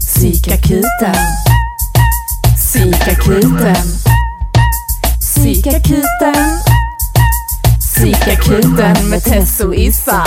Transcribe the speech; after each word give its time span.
Psykakuten. 0.00 1.14
Psykakuten. 2.56 3.76
Psykakuten. 5.20 6.60
Psykakuten 7.80 9.08
med 9.08 9.24
Tess 9.24 9.60
och 9.60 9.74
Issa. 9.74 10.24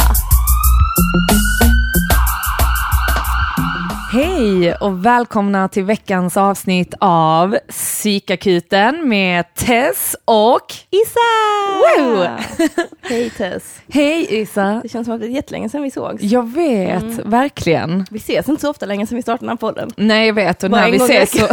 Hej 4.11 4.75
och 4.75 5.05
välkomna 5.05 5.67
till 5.67 5.83
veckans 5.83 6.37
avsnitt 6.37 6.93
av 6.99 7.57
Psykakuten 7.69 9.09
med 9.09 9.53
Tess 9.55 10.15
och 10.25 10.73
Issa! 10.89 11.19
Woo! 12.01 12.27
Hej 13.09 13.29
Tess. 13.29 13.79
Hej 13.93 14.27
Issa! 14.41 14.79
Det 14.83 14.89
känns 14.89 15.05
som 15.05 15.15
att 15.15 15.21
det 15.21 15.27
är 15.27 15.29
jättelänge 15.29 15.69
sedan 15.69 15.81
vi 15.83 15.91
sågs. 15.91 16.23
Jag 16.23 16.51
vet, 16.53 17.03
verkligen. 17.25 18.05
Vi 18.11 18.17
ses 18.17 18.49
inte 18.49 18.61
så 18.61 18.69
ofta 18.69 18.85
längre 18.85 19.07
sedan 19.07 19.15
vi 19.15 19.21
startade 19.21 19.43
den 19.45 19.49
här 19.49 19.55
podden. 19.57 19.89
Nej 19.97 20.27
jag 20.27 20.33
vet 20.33 20.63
och 20.63 20.69
Bara 20.69 20.81
när 20.81 20.91
vi, 20.91 20.97
ses 20.97 21.31
så, 21.39 21.47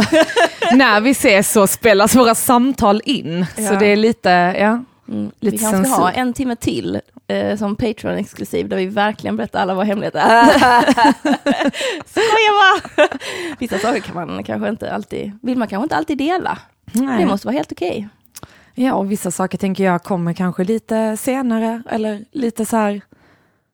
när 0.75 1.01
vi 1.01 1.09
ses 1.09 1.51
så 1.51 1.67
spelas 1.67 2.15
våra 2.15 2.35
samtal 2.35 3.01
in. 3.05 3.45
Så 3.55 3.61
Ja. 3.61 3.79
det 3.79 3.85
är 3.87 3.95
lite, 3.95 4.29
ja. 4.59 4.83
Mm. 5.07 5.31
Vi 5.39 5.57
kanske 5.57 5.85
ska 5.85 6.01
ha 6.01 6.11
en 6.11 6.33
timme 6.33 6.55
till 6.55 7.01
eh, 7.27 7.57
som 7.57 7.75
Patreon-exklusiv 7.75 8.69
där 8.69 8.77
vi 8.77 8.85
verkligen 8.85 9.37
berättar 9.37 9.59
alla 9.59 9.73
våra 9.73 9.85
hemligheter. 9.85 10.19
Skojar 12.05 12.51
bara! 12.97 13.07
Vissa 13.59 13.79
saker 13.79 13.99
kan 13.99 14.15
man 14.15 14.43
kanske 14.43 14.69
inte 14.69 14.93
alltid, 14.93 15.31
vill 15.41 15.57
man 15.57 15.67
kanske 15.67 15.83
inte 15.83 15.95
alltid 15.95 16.17
dela. 16.17 16.57
Nej. 16.91 17.19
Det 17.19 17.25
måste 17.25 17.47
vara 17.47 17.55
helt 17.55 17.71
okej. 17.71 18.09
Ja 18.73 18.93
och 18.93 19.11
vissa 19.11 19.31
saker 19.31 19.57
tänker 19.57 19.83
jag 19.83 20.03
kommer 20.03 20.33
kanske 20.33 20.63
lite 20.63 21.17
senare 21.17 21.83
eller 21.89 22.25
lite 22.31 22.65
så 22.65 22.77
här 22.77 23.01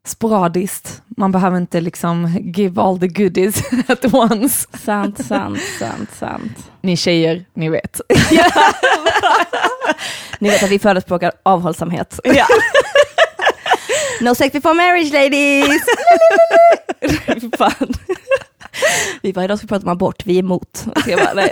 sporadiskt. 0.07 1.01
Man 1.17 1.31
behöver 1.31 1.57
inte 1.57 1.81
liksom 1.81 2.37
give 2.55 2.81
all 2.81 2.99
the 2.99 3.07
goodies 3.07 3.63
at 3.87 4.13
once. 4.13 4.67
Sant, 4.84 5.26
sant, 5.26 5.59
sant, 5.79 6.09
sant. 6.20 6.57
Ni 6.81 6.98
tjejer, 6.98 7.45
ni 7.53 7.70
vet. 7.70 8.01
Ni 10.39 10.49
vet 10.49 10.63
att 10.63 10.70
vi 10.71 10.79
förespråkar 10.79 11.31
avhållsamhet. 11.43 12.20
Ja. 12.23 12.45
No 14.21 14.35
sex 14.35 14.53
before 14.53 14.73
marriage 14.73 15.13
ladies! 15.13 15.81
Fan. 17.57 17.93
Vi 19.21 19.33
bara, 19.33 19.45
idag 19.45 19.57
ska 19.57 19.65
vi 19.65 19.70
prata 19.70 19.85
om 19.85 19.91
abort, 19.91 20.26
vi 20.26 20.35
är 20.35 20.39
emot. 20.39 20.85
Jag 21.07 21.20
bara, 21.20 21.33
nej. 21.33 21.51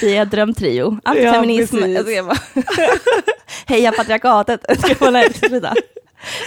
Vi 0.00 0.16
är 0.16 0.24
drömtrio, 0.24 0.98
antifeminism. 1.04 1.76
Ja, 1.78 2.34
Heja 3.66 3.92
patriarkatet. 3.92 4.60
Jag 4.88 4.96
bara, 4.96 5.10
nej, 5.10 5.34
sluta. 5.34 5.74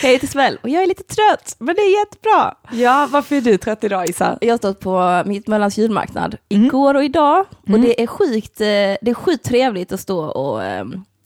Hej 0.02 0.20
till 0.20 0.30
Sväll, 0.30 0.58
och 0.64 0.70
jag 0.70 0.84
är 0.84 0.88
lite 0.88 1.04
trött, 1.04 1.56
men 1.60 1.76
det 1.76 1.82
är 1.82 2.00
jättebra. 2.00 2.56
ja, 2.72 3.08
varför 3.12 3.36
är 3.36 3.42
du 3.42 3.58
trött 3.58 3.84
idag 3.84 4.10
Isa? 4.10 4.38
Jag 4.42 4.54
har 4.54 4.58
stått 4.58 4.80
på 4.80 5.24
Mittmöllans 5.26 5.78
julmarknad 5.78 6.38
Mm. 6.50 6.66
igår 6.66 6.94
och 6.94 7.04
idag. 7.04 7.46
Och 7.62 7.70
Mm. 7.70 7.82
det 7.82 8.02
är 8.04 8.08
sjukt, 8.08 8.62
eh, 8.62 8.66
det 8.66 9.08
är 9.10 9.14
sjukt 9.14 9.46
trevligt 9.46 9.92
att 9.92 10.00
stå 10.00 10.20
och, 10.26 10.64
eh, 10.64 10.86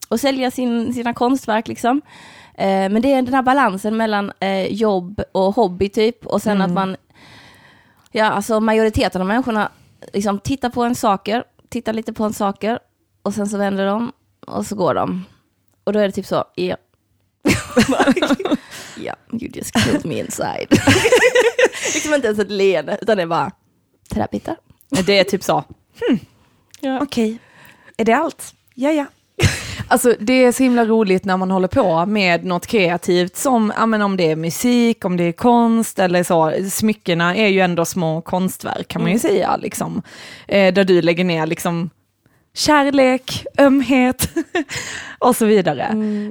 och 0.10 0.20
sälja 0.20 0.52
sin, 0.52 0.94
sina 0.94 1.14
konstverk 1.14 1.68
liksom. 1.68 2.02
Eh, 2.58 2.68
Men 2.90 3.02
det 3.02 3.14
är 3.14 3.22
den 3.22 3.34
här 3.34 3.42
balansen 3.42 3.98
mellan 3.98 4.32
jobb 4.70 5.22
och 5.32 5.56
hobby 5.56 5.90
typ. 5.90 6.26
Och 6.26 6.42
sen 6.42 6.52
Mm. 6.58 6.66
att 6.66 6.72
man, 6.76 6.96
ja 8.12 8.26
alltså 8.26 8.60
majoriteten 8.60 9.22
av 9.22 9.28
människorna 9.28 9.70
liksom 10.14 10.40
tittar 10.40 10.70
på 10.70 10.84
en 10.84 10.96
saker, 10.96 11.44
tittar 11.70 11.94
lite 11.94 12.14
på 12.14 12.24
en 12.24 12.34
saker 12.34 12.80
och 13.24 13.34
sen 13.34 13.48
så 13.48 13.58
vänder 13.58 13.86
de 13.86 14.12
och 14.48 14.66
så 14.66 14.76
går 14.76 14.94
de. 14.94 15.26
Och 15.84 15.94
då 15.94 16.00
är 16.00 16.06
det 16.06 16.12
typ 16.12 16.26
så, 16.26 16.44
ja. 16.56 16.76
ja, 18.98 19.14
you 19.32 19.52
just 19.54 19.72
killed 19.84 20.06
me 20.06 20.20
inside. 20.20 20.68
liksom 21.94 22.14
inte 22.14 22.28
ens 22.28 22.40
ett 22.40 22.52
leende, 22.52 22.98
utan 23.02 23.18
det 23.18 23.24
är 23.24 23.28
bara 23.28 23.52
träbitar. 24.10 24.56
Det 25.06 25.20
är 25.20 25.24
typ 25.24 25.44
så, 25.44 25.64
Ja. 26.80 27.00
okej, 27.02 27.38
är 27.98 28.06
det 28.06 28.14
allt? 28.14 28.54
Ja, 28.76 28.92
ja. 28.92 29.06
Alltså 29.88 30.16
det 30.20 30.34
är 30.34 30.52
så 30.52 30.64
himla 30.64 30.86
roligt 30.86 31.26
när 31.26 31.38
man 31.38 31.52
håller 31.52 31.68
på 31.68 32.06
med 32.06 32.46
något 32.46 32.68
kreativt 32.68 33.36
som, 33.36 33.74
ja 33.78 33.86
men 33.86 34.02
om 34.02 34.18
det 34.18 34.32
är 34.32 34.36
musik, 34.36 35.06
om 35.06 35.18
det 35.18 35.24
är 35.24 35.32
konst 35.32 36.00
eller 36.00 36.24
så, 36.24 36.54
smyckena 36.72 37.36
är 37.36 37.48
ju 37.48 37.60
ändå 37.60 37.86
små 37.86 38.22
konstverk 38.22 38.88
kan 38.88 39.02
man 39.02 39.12
ju 39.12 39.20
säga 39.20 39.58
liksom. 39.58 40.02
Eh, 40.48 40.74
där 40.74 40.84
du 40.84 41.02
lägger 41.02 41.24
ner 41.24 41.46
liksom 41.48 41.90
kärlek, 42.56 43.46
ömhet 43.58 44.30
och 45.20 45.36
så 45.36 45.46
vidare. 45.46 45.84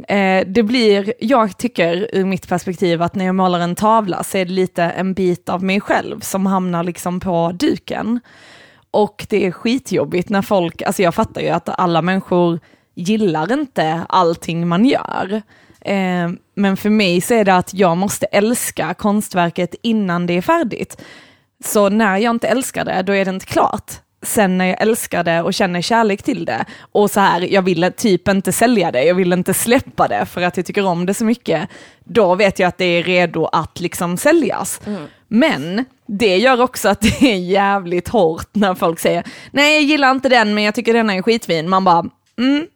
Eh, 0.09 0.47
det 0.47 0.63
blir, 0.63 1.15
jag 1.21 1.59
tycker 1.59 2.09
ur 2.13 2.25
mitt 2.25 2.49
perspektiv 2.49 3.03
att 3.03 3.15
när 3.15 3.25
jag 3.25 3.35
målar 3.35 3.61
en 3.61 3.75
tavla 3.75 4.25
så 4.25 4.39
är 4.39 4.45
det 4.45 4.53
lite 4.53 4.83
en 4.83 5.15
bit 5.15 5.49
av 5.49 5.63
mig 5.63 5.81
själv 5.81 6.21
som 6.21 6.47
hamnar 6.47 6.85
liksom 6.85 7.21
på 7.21 7.53
duken. 7.55 8.21
Och 8.91 9.27
det 9.29 9.47
är 9.47 9.51
skitjobbigt 9.51 10.29
när 10.29 10.43
folk, 10.43 10.83
alltså 10.83 11.03
jag 11.03 11.15
fattar 11.15 11.41
ju 11.41 11.49
att 11.49 11.69
alla 11.69 12.03
människor 12.03 12.61
gillar 12.95 13.53
inte 13.53 14.05
allting 14.09 14.69
man 14.69 14.85
gör. 14.85 15.43
Eh, 15.81 16.31
men 16.55 16.77
för 16.77 16.91
mig 16.91 17.21
så 17.21 17.35
är 17.35 17.45
det 17.45 17.57
att 17.57 17.75
jag 17.75 17.97
måste 17.97 18.27
älska 18.27 18.95
konstverket 18.95 19.75
innan 19.83 20.27
det 20.27 20.37
är 20.37 20.43
färdigt. 20.43 21.03
Så 21.65 21.89
när 21.89 22.19
jag 22.19 22.31
inte 22.31 22.49
älskar 22.49 22.85
det, 22.85 23.03
då 23.03 23.13
är 23.13 23.25
det 23.25 23.31
inte 23.31 23.47
klart. 23.47 24.02
Sen 24.23 24.59
när 24.59 24.65
jag 24.65 24.83
älskar 24.83 25.25
det 25.25 25.43
och 25.43 25.55
känner 25.55 25.81
kärlek 25.81 26.23
till 26.23 26.45
det 26.45 26.65
och 26.93 27.11
så 27.11 27.21
här, 27.21 27.41
jag 27.41 27.63
vill 27.63 27.93
typ 27.97 28.29
inte 28.29 28.53
sälja 28.53 28.93
det, 28.93 29.05
jag 29.05 29.15
vill 29.15 29.33
inte 29.33 29.55
släppa 29.55 30.09
det 30.09 30.27
för 30.27 30.43
att 30.43 30.57
jag 30.57 30.67
tycker 30.67 30.87
om 30.87 31.07
det 31.07 31.15
så 31.15 31.25
mycket, 31.25 31.69
då 32.05 32.35
vet 32.35 32.59
jag 32.59 32.69
att 32.69 32.79
det 32.79 32.85
är 32.85 33.03
redo 33.03 33.45
att 33.45 33.81
liksom 33.81 34.17
säljas. 34.17 34.81
Men 35.29 35.85
det 36.07 36.37
gör 36.37 36.61
också 36.61 36.89
att 36.89 37.01
det 37.21 37.33
är 37.33 37.37
jävligt 37.37 38.09
hårt 38.09 38.49
när 38.53 38.75
folk 38.75 39.01
säger, 39.01 39.25
nej 39.51 39.75
jag 39.75 39.83
gillar 39.83 40.11
inte 40.11 40.29
den 40.29 40.55
men 40.55 40.65
jag 40.65 40.75
tycker 40.75 40.95
den 40.95 41.11
är 41.11 41.23
skitfin. 41.23 41.69
Man 41.69 41.85
bara, 41.85 42.05
mm, 42.39 42.67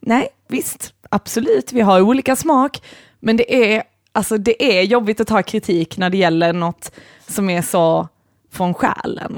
nej 0.00 0.28
visst, 0.48 0.94
absolut, 1.10 1.72
vi 1.72 1.80
har 1.80 2.00
olika 2.00 2.36
smak, 2.36 2.82
men 3.20 3.36
det 3.36 3.74
är, 3.74 3.82
alltså, 4.12 4.38
det 4.38 4.78
är 4.78 4.82
jobbigt 4.82 5.20
att 5.20 5.26
ta 5.26 5.42
kritik 5.42 5.98
när 5.98 6.10
det 6.10 6.16
gäller 6.16 6.52
något 6.52 6.92
som 7.28 7.50
är 7.50 7.62
så 7.62 8.08
från 8.52 8.74
själen. 8.74 9.32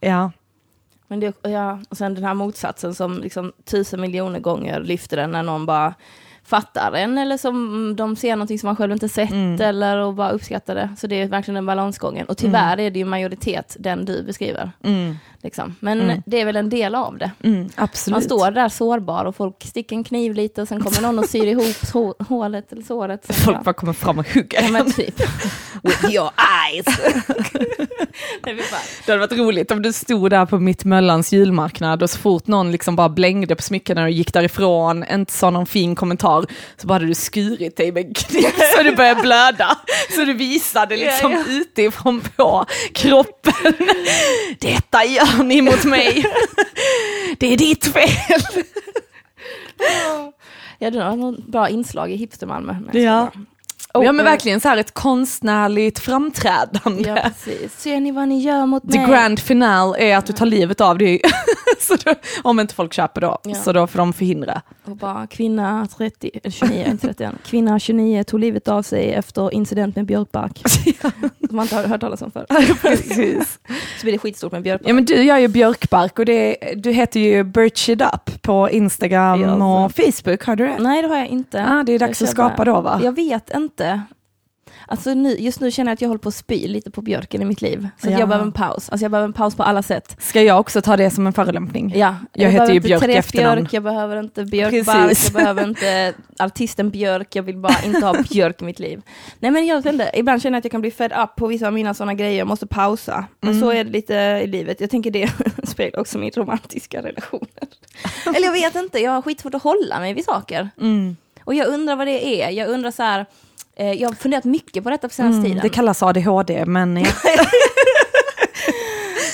Ja. 0.00 0.30
Men 1.10 1.20
det, 1.20 1.34
ja, 1.42 1.78
och 1.88 1.96
sen 1.96 2.14
den 2.14 2.24
här 2.24 2.34
motsatsen 2.34 2.94
som 2.94 3.18
liksom 3.18 3.52
tusen 3.64 4.00
miljoner 4.00 4.40
gånger 4.40 4.80
lyfter 4.80 5.16
den 5.16 5.30
när 5.30 5.42
någon 5.42 5.66
bara 5.66 5.94
fattar 6.50 6.92
en 6.92 7.18
eller 7.18 7.36
som 7.36 7.94
de 7.96 8.16
ser 8.16 8.36
någonting 8.36 8.58
som 8.58 8.66
man 8.66 8.76
själv 8.76 8.92
inte 8.92 9.08
sett 9.08 9.30
Mm. 9.30 9.60
eller 9.60 9.96
och 9.98 10.14
bara 10.14 10.30
uppskattar 10.30 10.74
det. 10.74 10.90
Så 10.98 11.06
det 11.06 11.22
är 11.22 11.26
verkligen 11.28 11.54
den 11.54 11.66
balansgången. 11.66 12.26
Och 12.26 12.36
tyvärr 12.36 12.80
är 12.80 12.90
det 12.90 12.98
ju 12.98 13.04
majoritet 13.04 13.76
den 13.80 14.04
du 14.04 14.22
beskriver. 14.22 14.72
Mm, 14.84 15.16
Liksom. 15.42 15.76
Men 15.80 16.22
det 16.26 16.40
är 16.40 16.44
väl 16.44 16.56
en 16.56 16.68
del 16.70 16.94
av 16.94 17.18
det. 17.18 17.30
mm. 17.42 17.68
Man 18.10 18.22
står 18.22 18.50
där 18.50 18.68
sårbar 18.68 19.24
och 19.24 19.36
folk 19.36 19.64
sticker 19.64 19.96
en 19.96 20.04
kniv 20.04 20.34
lite 20.34 20.62
och 20.62 20.68
sen 20.68 20.80
kommer 20.82 21.02
någon 21.02 21.18
och 21.18 21.24
syr 21.28 21.46
ihop 21.46 21.64
hå- 21.92 22.24
hålet 22.28 22.72
eller 22.72 22.82
såret. 22.82 23.24
Sen 23.26 23.34
Folk 23.34 23.64
bara- 23.64 23.72
kommer 23.72 23.92
fram 23.92 24.18
och 24.18 24.28
hugger. 24.34 24.62
Ja 24.62 24.70
men 24.70 24.92
typ. 24.92 25.20
With 25.82 26.04
your 26.14 26.30
eyes. 26.70 26.86
Det 29.06 29.12
hade 29.12 29.18
varit 29.18 29.32
roligt 29.38 29.70
om 29.70 29.82
du 29.82 29.92
stod 29.92 30.30
där 30.30 30.46
på 30.46 30.58
mitt 30.58 30.84
Möllans 30.84 31.32
julmarknad 31.32 32.02
och 32.02 32.10
så 32.10 32.18
fort 32.18 32.46
någon 32.46 32.72
liksom 32.72 32.96
bara 32.96 33.08
blängde 33.08 33.56
på 33.56 33.62
smyckena 33.62 34.02
och 34.02 34.10
gick 34.10 34.32
därifrån, 34.32 35.04
inte 35.12 35.32
sa 35.32 35.50
någon 35.50 35.66
fin 35.66 35.94
kommentar, 35.94 36.39
så 36.76 36.86
bara 36.86 36.92
hade 36.94 37.06
du 37.06 37.14
skurit 37.14 37.76
dig 37.76 37.92
med 37.92 38.16
kniv 38.16 38.46
så 38.76 38.82
du 38.82 38.96
började 38.96 39.20
blöda. 39.22 39.78
Så 40.14 40.24
du 40.24 40.32
visade 40.32 40.96
liksom 40.96 41.32
Ja, 41.32 41.44
utifrån 41.48 42.20
på 42.36 42.66
kroppen. 42.94 43.74
Detta 44.58 45.04
gör 45.04 45.42
ni 45.42 45.62
mot 45.62 45.84
mig. 45.84 46.24
Det 47.38 47.52
är 47.52 47.56
ditt 47.56 47.86
fel. 47.86 48.40
Ja, 50.78 50.90
det 50.90 50.98
var 50.98 51.16
något 51.16 51.46
bra 51.46 51.68
inslag 51.68 52.10
i 52.12 52.16
Hipster-Malmö. 52.16 52.76
Nej, 52.92 53.02
Ja. 53.02 53.32
Bra. 53.94 54.04
ja 54.04 54.12
men 54.12 54.24
verkligen 54.24 54.60
så 54.60 54.68
här 54.68 54.76
ett 54.76 54.94
konstnärligt 54.94 55.98
framträdande. 55.98 57.08
Ja, 57.08 57.16
precis. 57.44 57.80
Ser 57.80 58.00
ni 58.00 58.10
vad 58.12 58.28
ni 58.28 58.38
gör 58.40 58.66
mot 58.66 58.90
The 58.92 58.98
mig? 58.98 59.10
grand 59.10 59.38
final 59.38 59.94
är 59.98 60.16
att 60.16 60.26
du 60.26 60.32
tar 60.32 60.46
livet 60.46 60.80
av 60.80 60.98
dig. 60.98 61.20
då, 62.04 62.14
om 62.42 62.60
inte 62.60 62.74
folk 62.74 62.92
köper 62.92 63.20
då, 63.20 63.38
Ja. 63.44 63.54
så 63.54 63.72
då 63.72 63.86
får 63.86 63.98
de 63.98 64.12
förhindra. 64.12 64.62
Och 64.84 64.96
bara 64.96 65.26
kvinna 65.26 65.88
30, 65.98 66.30
eller 66.34 66.50
29, 66.50 66.84
inte 66.90 67.06
30 67.06 67.24
än. 67.24 67.38
Kvinna 67.44 67.78
29 67.78 68.24
tog 68.24 68.40
livet 68.40 68.68
av 68.68 68.82
sig 68.82 69.12
efter 69.12 69.54
incident 69.54 69.96
med 69.96 70.04
björkbark. 70.06 70.62
Som 71.48 71.56
man 71.56 71.62
inte 71.64 71.76
har 71.76 71.84
hört 71.84 72.00
talas 72.00 72.22
om 72.22 72.30
förr. 72.30 72.46
Precis. 72.82 73.58
Så 73.98 74.02
blir 74.02 74.12
det 74.12 74.18
skitstort 74.18 74.52
med 74.52 74.62
björkbark. 74.62 74.88
Ja 74.90 74.94
men 74.94 75.04
du 75.04 75.22
gör 75.22 75.38
ju 75.38 75.48
björkbark 75.48 76.18
och 76.18 76.24
det, 76.24 76.56
du 76.76 76.90
heter 76.92 77.20
ju 77.20 77.44
Birch 77.44 77.88
It 77.88 78.00
Up 78.02 78.42
på 78.42 78.70
Instagram 78.70 79.40
Ja, 79.40 79.84
och 79.84 79.92
Facebook, 79.92 80.44
har 80.44 80.56
du 80.56 80.66
det? 80.66 80.76
Nej 80.78 81.02
det 81.02 81.08
har 81.08 81.16
jag 81.16 81.26
inte. 81.26 81.64
Ah, 81.68 81.82
det 81.82 81.92
är 81.92 81.98
dags 81.98 82.20
Jag 82.20 82.26
att 82.26 82.32
skapa 82.32 82.56
bara- 82.56 82.64
då 82.74 82.80
va? 82.80 83.00
Jag 83.04 83.12
vet 83.16 83.50
inte. 83.56 83.79
Alltså 84.86 85.14
nu, 85.14 85.36
just 85.38 85.60
nu 85.60 85.70
känner 85.70 85.90
jag 85.90 85.94
att 85.94 86.00
jag 86.00 86.08
håller 86.08 86.18
på 86.18 86.28
att 86.28 86.34
spy 86.34 86.68
lite 86.68 86.90
på 86.90 87.02
björken 87.02 87.42
i 87.42 87.44
mitt 87.44 87.60
liv. 87.62 87.88
Så 88.02 88.10
Ja. 88.10 88.18
jag 88.18 88.28
behöver 88.28 88.46
en 88.46 88.52
paus. 88.52 88.88
Alltså 88.90 89.04
jag 89.04 89.10
behöver 89.10 89.28
en 89.28 89.32
paus 89.32 89.54
på 89.56 89.62
alla 89.62 89.82
sätt. 89.82 90.16
Ska 90.18 90.42
jag 90.42 90.60
också 90.60 90.82
ta 90.82 90.96
det 90.96 91.10
som 91.10 91.26
en 91.26 91.32
förolämpning? 91.32 91.92
Ja, 91.96 92.16
Jag 92.32 92.50
heter 92.50 92.52
behöver 92.52 92.72
ju 92.72 92.76
inte 92.76 92.88
Björk 92.88 93.08
i 93.08 93.12
efternamn. 93.12 93.56
Björk, 93.60 93.72
jag 93.72 93.82
behöver 93.82 94.16
inte 94.20 94.44
Björkbark, 94.44 95.18
jag 95.24 95.32
behöver 95.32 95.68
inte 95.68 96.14
artisten 96.38 96.90
Björk, 96.90 97.36
jag 97.36 97.42
vill 97.42 97.56
bara 97.56 97.76
inte 97.84 98.06
ha 98.06 98.22
Björk 98.30 98.62
i 98.62 98.64
mitt 98.64 98.78
liv. 98.78 99.02
Nej 99.38 99.50
men 99.50 99.66
jag 99.66 99.86
inte, 99.86 100.10
ibland 100.14 100.42
känner 100.42 100.56
jag 100.56 100.58
att 100.60 100.64
jag 100.64 100.72
kan 100.72 100.80
bli 100.80 100.90
fed 100.90 101.12
up 101.12 101.36
på 101.36 101.46
vissa 101.46 101.66
av 101.66 101.72
mina 101.72 101.94
sådana 101.94 102.14
grejer, 102.14 102.38
jag 102.38 102.48
måste 102.48 102.66
pausa. 102.66 103.24
Men 103.40 103.50
Mm. 103.50 103.60
så 103.62 103.70
är 103.72 103.84
det 103.84 103.90
lite 103.90 104.14
i 104.14 104.46
livet, 104.46 104.80
jag 104.80 104.90
tänker 104.90 105.10
det 105.10 105.30
speglar 105.64 106.00
också 106.00 106.18
min 106.18 106.30
romantiska 106.30 107.02
relationer. 107.02 107.48
Eller 108.36 108.46
jag 108.46 108.52
vet 108.52 108.74
inte, 108.74 108.98
jag 108.98 109.10
har 109.12 109.22
skitsvårt 109.22 109.54
att 109.54 109.62
hålla 109.62 110.00
mig 110.00 110.14
vid 110.14 110.24
saker. 110.24 110.68
Mm. 110.80 111.16
Och 111.44 111.54
jag 111.54 111.66
undrar 111.68 111.96
vad 111.96 112.06
det 112.06 112.42
är, 112.42 112.50
jag 112.50 112.68
undrar 112.68 112.90
så 112.90 113.02
här, 113.02 113.26
eh, 113.80 113.92
jag 113.92 114.08
har 114.08 114.14
funderat 114.14 114.44
mycket 114.44 114.84
på 114.84 114.90
detta 114.90 115.08
på 115.08 115.14
senaste 115.14 115.36
Mm, 115.38 115.44
tiden. 115.44 115.62
det 115.62 115.68
kallas 115.68 116.02
ADHD, 116.02 116.64
men 116.66 116.96
ja. 116.96 117.10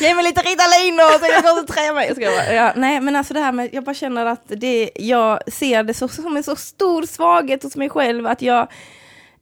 Ge 0.00 0.14
mig 0.14 0.25
lite 0.25 0.40
Ritalin 0.40 0.96
då 0.96 1.19
så 1.19 1.26
jag 1.32 1.34
kan 1.34 1.43
koncentrera 1.43 1.94
mig. 1.94 2.06
Jag 2.16 2.32
bara, 2.32 2.52
ja, 2.54 2.72
nej 2.76 3.00
men 3.00 3.16
alltså 3.16 3.34
det 3.34 3.40
här 3.40 3.52
med, 3.52 3.69
jag 3.72 3.84
bara 3.84 3.94
känner 3.94 4.26
att 4.26 4.43
det, 4.46 4.90
jag 4.94 5.52
ser 5.52 5.82
det 5.82 5.94
så, 5.94 6.08
som 6.08 6.37
en 6.37 6.43
så 6.43 6.56
stor 6.56 7.02
svaghet 7.06 7.62
hos 7.62 7.76
mig 7.76 7.90
själv 7.90 8.26
att 8.26 8.43
jag 8.43 8.69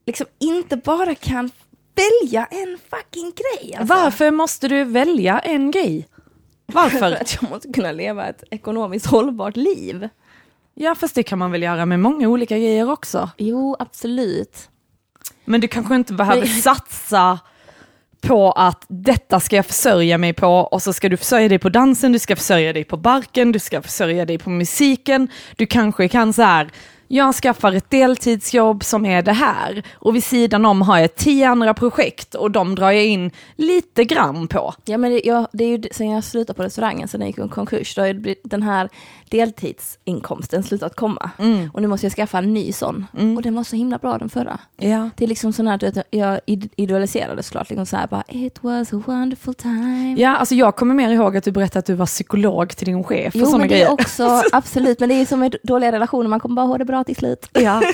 liksom 0.07 0.27
inte 0.41 0.77
bara 0.77 1.15
kan 1.15 1.51
välja 1.95 2.47
en 2.51 2.79
fucking 2.91 3.33
grej. 3.37 3.75
Alltså. 3.75 3.95
Varför 3.95 4.31
måste 4.31 4.69
du 4.69 4.85
välja 4.85 5.39
en 5.39 5.71
grej? 5.71 6.09
För 6.73 6.81
Varför? 6.81 7.13
att 7.13 7.39
jag 7.43 7.51
måste 7.51 7.69
kunna 7.73 7.93
leva 7.93 8.27
ett 8.27 8.45
ekonomiskt 8.51 9.07
hållbart 9.07 9.57
liv. 9.57 10.09
Ja, 10.75 10.95
fast 10.95 11.15
det 11.15 11.23
kan 11.23 11.39
man 11.39 11.51
väl 11.53 11.63
göra 11.63 11.87
med 11.87 12.01
många 12.01 12.29
olika 12.29 12.59
grejer 12.59 12.91
också. 12.91 13.31
Jo, 13.39 13.77
absolut. 13.79 14.69
Men 15.45 15.61
du 15.61 15.69
kanske 15.69 15.95
inte 15.95 16.13
behöver 16.13 16.47
satsa 16.47 17.39
på 18.21 18.53
att 18.53 18.85
detta 18.89 19.41
ska 19.41 19.57
jag 19.57 19.67
försörja 19.67 20.19
mig 20.19 20.33
på 20.33 20.49
och 20.49 20.83
så 20.83 20.93
ska 20.93 21.09
du 21.09 21.17
försörja 21.17 21.49
dig 21.49 21.59
på 21.59 21.69
dansen, 21.69 22.13
du 22.13 22.19
ska 22.19 22.37
försörja 22.37 22.73
dig 22.73 22.85
på 22.85 22.97
barken, 22.97 23.53
du 23.53 23.59
ska 23.59 23.83
försörja 23.83 24.25
dig 24.25 24.39
på 24.39 24.51
musiken. 24.51 25.29
Du 25.57 25.67
kanske 25.67 26.09
kan 26.09 26.33
så 26.33 26.43
här, 26.43 26.71
jag 27.09 27.35
skaffar 27.35 27.73
ett 27.73 27.91
deltidsjobb 27.91 28.85
som 28.85 29.07
är 29.07 29.23
det 29.23 29.33
här 29.33 29.83
och 29.95 30.17
vid 30.17 30.25
sidan 30.25 30.65
om 30.65 30.83
har 30.83 30.99
jag 30.99 31.15
tio 31.15 31.49
andra 31.49 31.75
projekt 31.75 32.35
och 32.35 32.51
de 32.51 32.75
drar 32.75 32.91
jag 32.91 33.05
in 33.05 33.31
lite 33.57 34.05
grann 34.05 34.49
på. 34.49 34.75
Ja 34.85 34.99
men 34.99 35.11
det, 35.13 35.21
jag, 35.25 35.47
det 35.53 35.65
är 35.65 35.69
ju 35.69 35.83
sen 35.93 36.11
jag 36.11 36.25
slutade 36.25 36.57
på 36.57 36.63
restaurangen, 36.63 37.09
sen 37.09 37.21
jag 37.21 37.29
gick 37.29 37.39
i 37.39 37.49
konkurs, 37.49 37.95
då 37.95 38.03
blivit- 38.03 38.41
den 38.45 38.63
här 38.63 38.89
deltidsinkomsten 39.39 40.63
slutat 40.63 40.97
komma. 40.97 41.31
Och 41.73 41.83
nu 41.83 41.89
måste 41.89 42.07
jag 42.07 42.13
skaffa 42.13 42.39
en 42.39 42.55
ny 42.55 42.73
sån. 42.73 43.07
Och 43.37 43.43
den 43.43 43.55
var 43.55 43.65
så 43.65 43.77
himla 43.77 43.99
bra 43.99 44.19
den 44.19 44.29
förra. 44.29 44.59
Ja. 44.77 45.11
Det 45.17 45.25
är 45.25 45.29
liksom 45.29 45.53
sån 45.53 45.67
här, 45.69 45.79
du 45.79 45.91
vet, 45.91 46.07
jag 46.11 46.41
id- 46.47 46.69
idealiserade 46.77 47.43
såklart, 47.43 47.69
liksom 47.71 47.87
så 47.87 47.97
här 47.97 48.07
bara 48.07 48.23
It 48.29 48.59
was 48.63 48.93
a 48.93 49.03
wonderful 49.07 49.55
time. 49.55 50.15
Ja, 50.19 50.37
alltså 50.37 50.55
jag 50.55 50.77
kommer 50.77 50.95
mer 50.95 51.11
ihåg 51.11 51.37
att 51.37 51.45
du 51.45 51.53
berättade 51.53 51.79
att 51.79 51.87
du 51.87 51.95
var 51.95 52.07
psykolog 52.07 52.77
till 52.77 52.87
din 52.87 53.05
chef 53.05 53.35
och 53.35 53.41
Jo 53.41 53.45
sådana 53.47 53.59
men 53.59 53.69
det 53.69 53.75
grejer. 53.75 53.87
är 53.87 53.93
också, 53.93 54.43
absolut, 54.53 55.01
men 55.01 55.09
det 55.09 55.15
är 55.15 55.27
som 55.27 55.41
med 55.41 55.57
dåliga 55.63 55.93
relationer, 55.93 56.29
man 56.29 56.41
kommer 56.41 56.55
bara 56.57 56.67
ha 56.67 56.79
det 56.79 56.85
bra 56.85 57.05
till 57.05 57.17
slut. 57.17 57.49
Ja. 57.53 57.83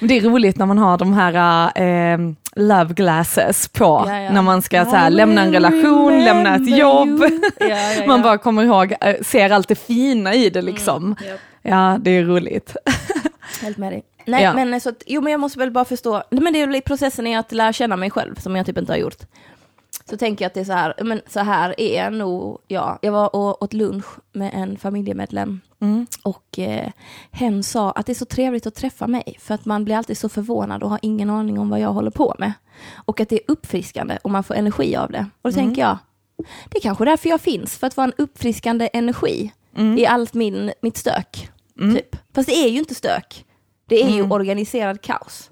Men 0.00 0.08
det 0.08 0.16
är 0.16 0.20
roligt 0.20 0.56
när 0.58 0.66
man 0.66 0.78
har 0.78 0.98
de 0.98 1.12
här 1.12 1.70
eh, 1.82 2.18
love 2.56 2.94
glasses 2.94 3.68
på, 3.68 4.04
Ja, 4.06 4.20
ja. 4.20 4.32
när 4.32 4.42
man 4.42 4.62
ska 4.62 4.84
så 4.84 4.90
här, 4.96 5.10
lämna 5.10 5.42
en 5.42 5.52
relation, 5.52 6.24
lämna 6.24 6.54
ett 6.54 6.76
jobb. 6.78 7.24
Ja, 7.60 7.76
Man 8.06 8.22
bara 8.22 8.38
kommer 8.38 8.62
ihåg, 8.64 8.94
eh, 9.00 9.16
ser 9.22 9.50
allt 9.50 9.68
det 9.68 9.74
fina 9.74 10.34
i 10.34 10.50
det 10.50 10.62
liksom. 10.62 11.16
japp. 11.26 11.40
Ja, 11.62 11.98
det 12.00 12.10
är 12.10 12.24
roligt. 12.24 12.76
Helt 13.62 13.76
med 13.78 13.92
dig. 13.92 14.02
Nej 14.26 14.42
Ja. 14.42 14.54
men 14.64 14.80
så 14.80 14.88
att, 14.88 15.02
jo 15.06 15.20
men 15.20 15.30
jag 15.30 15.40
måste 15.40 15.58
väl 15.58 15.70
bara 15.70 15.84
förstå, 15.84 16.22
men 16.30 16.52
det 16.52 16.60
är 16.62 16.80
processen 16.80 17.26
är 17.26 17.38
att 17.38 17.52
lära 17.52 17.72
känna 17.72 17.96
mig 17.96 18.10
själv 18.10 18.34
som 18.34 18.56
jag 18.56 18.66
typ 18.66 18.78
inte 18.78 18.92
har 18.92 18.98
gjort. 18.98 19.18
Så 20.10 20.16
tänker 20.16 20.44
jag 20.44 20.46
att 20.46 20.54
det 20.54 20.60
är 20.60 20.64
så 20.64 20.72
här, 20.72 20.94
men 21.04 21.20
så 21.26 21.40
här 21.40 21.80
är 21.80 22.10
nog 22.10 22.58
jag. 22.66 22.98
Jag 23.02 23.12
var 23.12 23.36
och 23.36 23.62
åt 23.62 23.72
lunch 23.72 24.06
med 24.32 24.50
en 24.54 24.78
familjemedlem 24.78 25.60
Mm. 25.80 26.06
och 26.22 26.58
eh, 26.58 26.90
hen 27.30 27.62
sa 27.62 27.90
att 27.90 28.06
det 28.06 28.12
är 28.12 28.14
så 28.14 28.24
trevligt 28.24 28.66
att 28.66 28.74
träffa 28.74 29.06
mig 29.06 29.36
för 29.40 29.54
att 29.54 29.64
man 29.64 29.84
blir 29.84 29.94
alltid 29.94 30.18
så 30.18 30.28
förvånad 30.28 30.82
och 30.82 30.90
har 30.90 30.98
ingen 31.02 31.30
aning 31.30 31.58
om 31.58 31.70
vad 31.70 31.80
jag 31.80 31.92
håller 31.92 32.10
på 32.10 32.34
med. 32.38 32.52
Och 32.94 33.20
att 33.20 33.28
det 33.28 33.36
är 33.36 33.40
uppfriskande 33.52 34.18
och 34.22 34.30
man 34.30 34.44
får 34.44 34.54
energi 34.54 34.96
av 34.96 35.10
det. 35.10 35.26
Och 35.42 35.50
då 35.50 35.54
tänker 35.54 35.82
jag, 35.82 35.98
det 36.70 36.78
är 36.78 36.80
kanske 36.82 37.04
därför 37.04 37.28
jag 37.28 37.40
finns, 37.40 37.78
för 37.78 37.86
att 37.86 37.96
vara 37.96 38.04
en 38.04 38.12
uppfriskande 38.18 38.88
energi 38.92 39.52
i 39.98 40.06
allt 40.06 40.34
min, 40.34 40.72
mitt 40.82 40.96
stök. 40.96 41.50
Typ. 41.94 42.16
Fast 42.34 42.48
det 42.48 42.54
är 42.56 42.68
ju 42.68 42.78
inte 42.78 42.94
stök. 42.94 43.44
Det 43.88 44.02
är 44.02 44.08
ju 44.08 44.22
organiserad 44.30 45.00
kaos. 45.00 45.50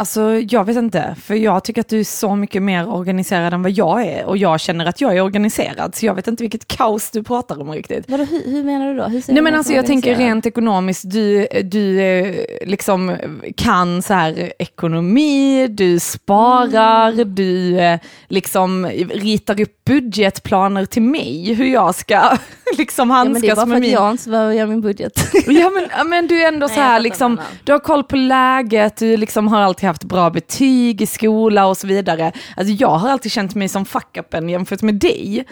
Alltså 0.00 0.34
jag 0.48 0.64
vet 0.64 0.76
inte, 0.76 1.16
för 1.22 1.34
jag 1.34 1.64
tycker 1.64 1.80
att 1.80 1.88
du 1.88 2.00
är 2.00 2.04
så 2.04 2.36
mycket 2.36 2.62
mer 2.62 2.88
organiserad 2.88 3.54
än 3.54 3.62
vad 3.62 3.72
jag 3.72 4.06
är 4.06 4.24
och 4.24 4.36
jag 4.36 4.60
känner 4.60 4.86
att 4.86 5.00
jag 5.00 5.16
är 5.16 5.20
organiserad 5.20 5.94
så 5.94 6.06
jag 6.06 6.14
vet 6.14 6.28
inte 6.28 6.42
vilket 6.42 6.68
kaos 6.68 7.10
du 7.10 7.22
pratar 7.22 7.60
om 7.60 7.70
riktigt. 7.70 8.04
Vadå, 8.10 8.24
hur, 8.24 8.50
hur 8.52 8.64
menar 8.64 8.88
du 8.88 8.94
då? 8.96 9.04
Hur 9.04 9.22
Nej 9.28 9.42
men 9.42 9.54
alltså 9.54 9.72
jag 9.72 9.86
tänker 9.86 10.14
rent 10.14 10.46
ekonomiskt, 10.46 11.10
du, 11.10 11.46
du 11.64 12.00
eh, 12.00 12.34
liksom 12.66 13.16
kan 13.56 14.02
så 14.02 14.14
här 14.14 14.52
ekonomi, 14.58 15.66
du 15.68 16.00
sparar, 16.00 17.12
Mm. 17.12 17.34
du 17.34 17.78
eh, 17.80 17.98
liksom 18.28 18.86
ritar 19.10 19.60
upp 19.60 19.84
budgetplaner 19.84 20.84
till 20.84 21.02
mig, 21.02 21.54
hur 21.54 21.66
jag 21.66 21.94
ska 21.94 22.20
liksom 22.78 23.10
Ja, 23.10 23.24
men 23.24 23.32
det 23.32 23.38
är 23.38 23.56
handskas 23.56 23.56
bara 23.56 23.66
för 23.66 23.66
med 23.66 23.76
att 23.76 23.80
min... 23.80 23.90
jag 23.92 24.10
inte 24.10 24.30
behöver 24.30 24.52
göra 24.54 24.66
min 24.66 24.80
budget. 24.80 25.12
Ja 25.46 25.70
men, 25.70 26.08
men 26.08 26.26
du 26.26 26.42
är 26.42 26.48
ändå 26.48 26.66
Nej, 26.66 26.76
så 26.76 26.82
här 26.82 27.00
liksom, 27.00 27.40
du 27.64 27.72
har 27.72 27.78
koll 27.78 28.04
på 28.04 28.16
läget, 28.16 28.96
du 28.96 29.16
liksom 29.16 29.48
har 29.48 29.60
alltid 29.60 29.87
haft 29.88 30.04
bra 30.04 30.30
betyg 30.30 31.02
i 31.02 31.06
skola 31.06 31.66
och 31.66 31.76
så 31.76 31.86
vidare. 31.86 32.32
Alltså 32.56 32.72
jag 32.74 32.88
har 32.90 33.10
alltid 33.10 33.32
känt 33.32 33.54
mig 33.54 33.68
som 33.68 33.84
fuck-upen 33.84 34.48
jämfört 34.50 34.82
med 34.82 34.94
dig. 34.94 35.44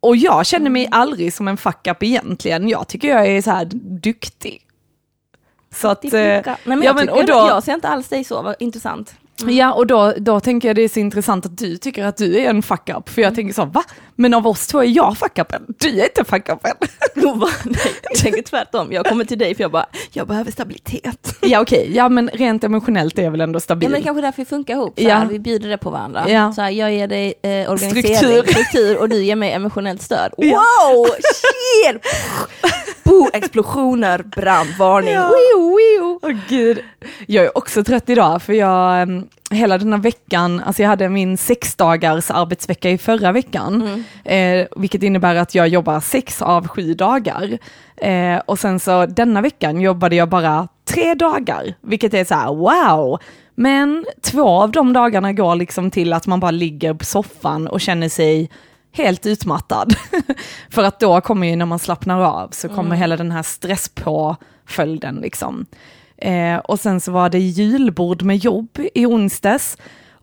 Och 0.00 0.16
jag 0.16 0.46
känner 0.46 0.70
mig 0.70 0.86
Mm. 0.86 1.00
aldrig 1.00 1.32
som 1.32 1.48
en 1.48 1.56
fuck-up 1.56 2.02
egentligen, 2.02 2.68
jag 2.68 2.88
tycker 2.88 3.08
jag 3.08 3.26
är 3.26 3.42
så 3.42 3.50
här 3.50 3.64
duktig. 4.02 4.60
Så 5.74 5.88
att, 5.88 6.04
eh. 6.04 6.10
Nej, 6.10 6.42
men 6.64 6.78
ja, 6.82 6.84
jag, 6.84 6.96
men, 6.96 7.08
och 7.08 7.26
då, 7.26 7.32
jag 7.32 7.62
ser 7.62 7.74
inte 7.74 7.88
alls 7.88 8.08
dig 8.08 8.24
så, 8.24 8.42
vad 8.42 8.54
intressant. 8.58 9.14
Ja, 9.46 9.72
och 9.72 9.86
då, 9.86 10.12
då 10.16 10.40
tänker 10.40 10.68
jag 10.68 10.76
det 10.76 10.82
är 10.82 10.88
så 10.88 11.00
intressant 11.00 11.46
att 11.46 11.58
du 11.58 11.76
tycker 11.76 12.04
att 12.04 12.16
du 12.16 12.38
är 12.38 12.50
en 12.50 12.62
fuck-up, 12.62 13.08
för 13.08 13.22
jag 13.22 13.28
Mm. 13.28 13.36
tänker 13.36 13.54
så, 13.54 13.64
va? 13.64 13.82
Men 14.16 14.34
av 14.34 14.46
oss 14.46 14.66
två 14.66 14.78
är 14.82 14.84
jag 14.86 15.16
fuck-upen, 15.16 15.62
du 15.78 16.00
är 16.00 16.04
inte 16.04 16.24
fuck-upen. 16.24 16.74
Jag 18.02 18.18
tänker 18.22 18.42
tvärtom, 18.42 18.92
jag 18.92 19.06
kommer 19.06 19.24
till 19.24 19.38
dig 19.38 19.54
för 19.54 19.62
jag 19.64 19.70
bara, 19.70 19.86
jag 20.12 20.26
behöver 20.28 20.50
stabilitet. 20.50 21.34
ja 21.40 21.60
okej, 21.60 21.90
ja 21.94 22.08
men 22.08 22.28
rent 22.28 22.64
emotionellt 22.64 23.18
är 23.18 23.22
jag 23.22 23.30
väl 23.30 23.40
ändå 23.40 23.60
stabil. 23.60 23.88
Ja 23.88 23.90
men 23.90 24.02
kanske 24.02 24.20
är 24.20 24.22
därför 24.22 24.38
vi 24.42 24.44
funkar 24.44 24.74
ihop, 24.74 24.94
så 24.98 25.04
Ja. 25.04 25.14
här, 25.14 25.26
vi 25.26 25.38
bjuder 25.38 25.68
det 25.68 25.78
på 25.78 25.90
varandra. 25.90 26.30
Ja. 26.30 26.52
Så 26.52 26.62
här, 26.62 26.70
jag 26.70 26.92
ger 26.94 27.08
dig 27.08 27.34
eh, 27.42 27.70
organisering, 27.70 28.16
Struktur. 28.16 28.52
struktur. 28.52 28.98
och 28.98 29.08
du 29.08 29.24
ger 29.24 29.36
mig 29.36 29.52
emotionellt 29.52 30.02
stöd. 30.02 30.32
Ja. 30.36 30.46
Wow, 30.90 31.06
shit! 31.34 32.02
Bo, 33.04 33.28
explosioner, 33.32 34.22
brandvarning. 34.22 35.14
Ja. 35.14 35.28
Wio, 35.28 35.76
wio. 35.76 36.18
Åh 36.22 36.32
gud. 36.48 36.78
Jag 37.26 37.44
är 37.44 37.58
också 37.58 37.84
trött 37.84 38.08
idag 38.08 38.42
för 38.42 38.52
jag, 38.52 39.02
em, 39.02 39.28
hela 39.50 39.78
den 39.78 39.92
här 39.92 40.00
veckan, 40.00 40.60
alltså 40.66 40.82
jag 40.82 40.88
hade 40.88 41.08
min 41.08 41.36
sex 41.36 41.74
dagars 41.74 42.30
arbetsvecka 42.30 42.90
i 42.90 42.98
förra 42.98 43.32
veckan, 43.32 44.04
eh, 44.24 44.66
vilket 44.76 45.02
innebär 45.02 45.34
att 45.34 45.54
jag 45.54 45.68
jobbar 45.68 46.00
sex 46.00 46.42
av 46.42 46.68
sju 46.68 46.94
dagar. 46.94 47.58
Eh, 47.96 48.38
och 48.46 48.58
sen 48.58 48.80
så 48.80 49.06
denna 49.06 49.40
veckan 49.40 49.80
jobbade 49.80 50.16
jag 50.16 50.28
bara 50.28 50.68
tre 50.88 51.14
dagar, 51.14 51.74
vilket 51.80 52.14
är 52.14 52.24
så 52.24 52.34
här 52.34 52.54
wow. 52.54 53.18
Men 53.54 54.06
två 54.22 54.48
av 54.48 54.70
de 54.70 54.92
dagarna 54.92 55.32
går 55.32 55.54
liksom 55.56 55.90
till 55.90 56.12
att 56.12 56.26
man 56.26 56.40
bara 56.40 56.50
ligger 56.50 56.94
på 56.94 57.04
soffan 57.04 57.68
och 57.68 57.80
känner 57.80 58.08
sig 58.08 58.50
helt 58.94 59.26
utmattad. 59.26 59.94
För 60.70 60.82
att 60.82 61.00
då 61.00 61.20
kommer 61.20 61.46
ju 61.46 61.56
när 61.56 61.66
man 61.66 61.78
slappnar 61.78 62.20
av 62.20 62.48
så 62.48 62.68
kommer 62.68 62.96
hela 62.96 63.16
den 63.16 63.30
här 63.30 63.42
stresspåföljden 63.42 65.14
liksom. 65.14 65.66
Eh, 66.16 66.56
och 66.56 66.80
sen 66.80 67.00
så 67.00 67.12
var 67.12 67.28
det 67.28 67.38
julbord 67.38 68.22
med 68.22 68.36
jobb 68.36 68.78
i 68.94 69.06
onsdags. 69.06 69.78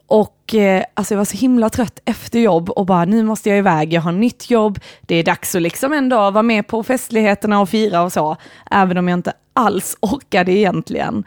Och 0.08 0.56
eh, 0.56 0.84
alltså 0.94 1.14
jag 1.14 1.18
var 1.18 1.26
så 1.26 1.38
himla 1.38 1.70
trött 1.70 2.00
efter 2.06 2.40
jobb 2.40 2.70
och 2.70 2.86
bara 2.86 3.06
nu 3.06 3.24
måste 3.24 3.50
jag 3.50 3.58
iväg, 3.58 3.94
jag 3.94 4.02
har 4.02 4.12
nytt 4.12 4.50
jobb, 4.50 4.80
det 5.02 5.16
är 5.16 5.24
dags 5.24 5.56
att 5.56 5.62
liksom 5.62 5.94
ändå 5.94 6.16
vara 6.16 6.44
med 6.44 6.68
på 6.68 6.84
festligheterna 6.84 7.62
och 7.62 7.70
fira 7.70 8.02
och 8.02 8.14
så, 8.14 8.38
även 8.72 8.98
om 8.98 9.08
jag 9.08 9.18
inte 9.18 9.34
alls 9.54 9.98
orkade 10.02 10.52
egentligen. 10.52 11.24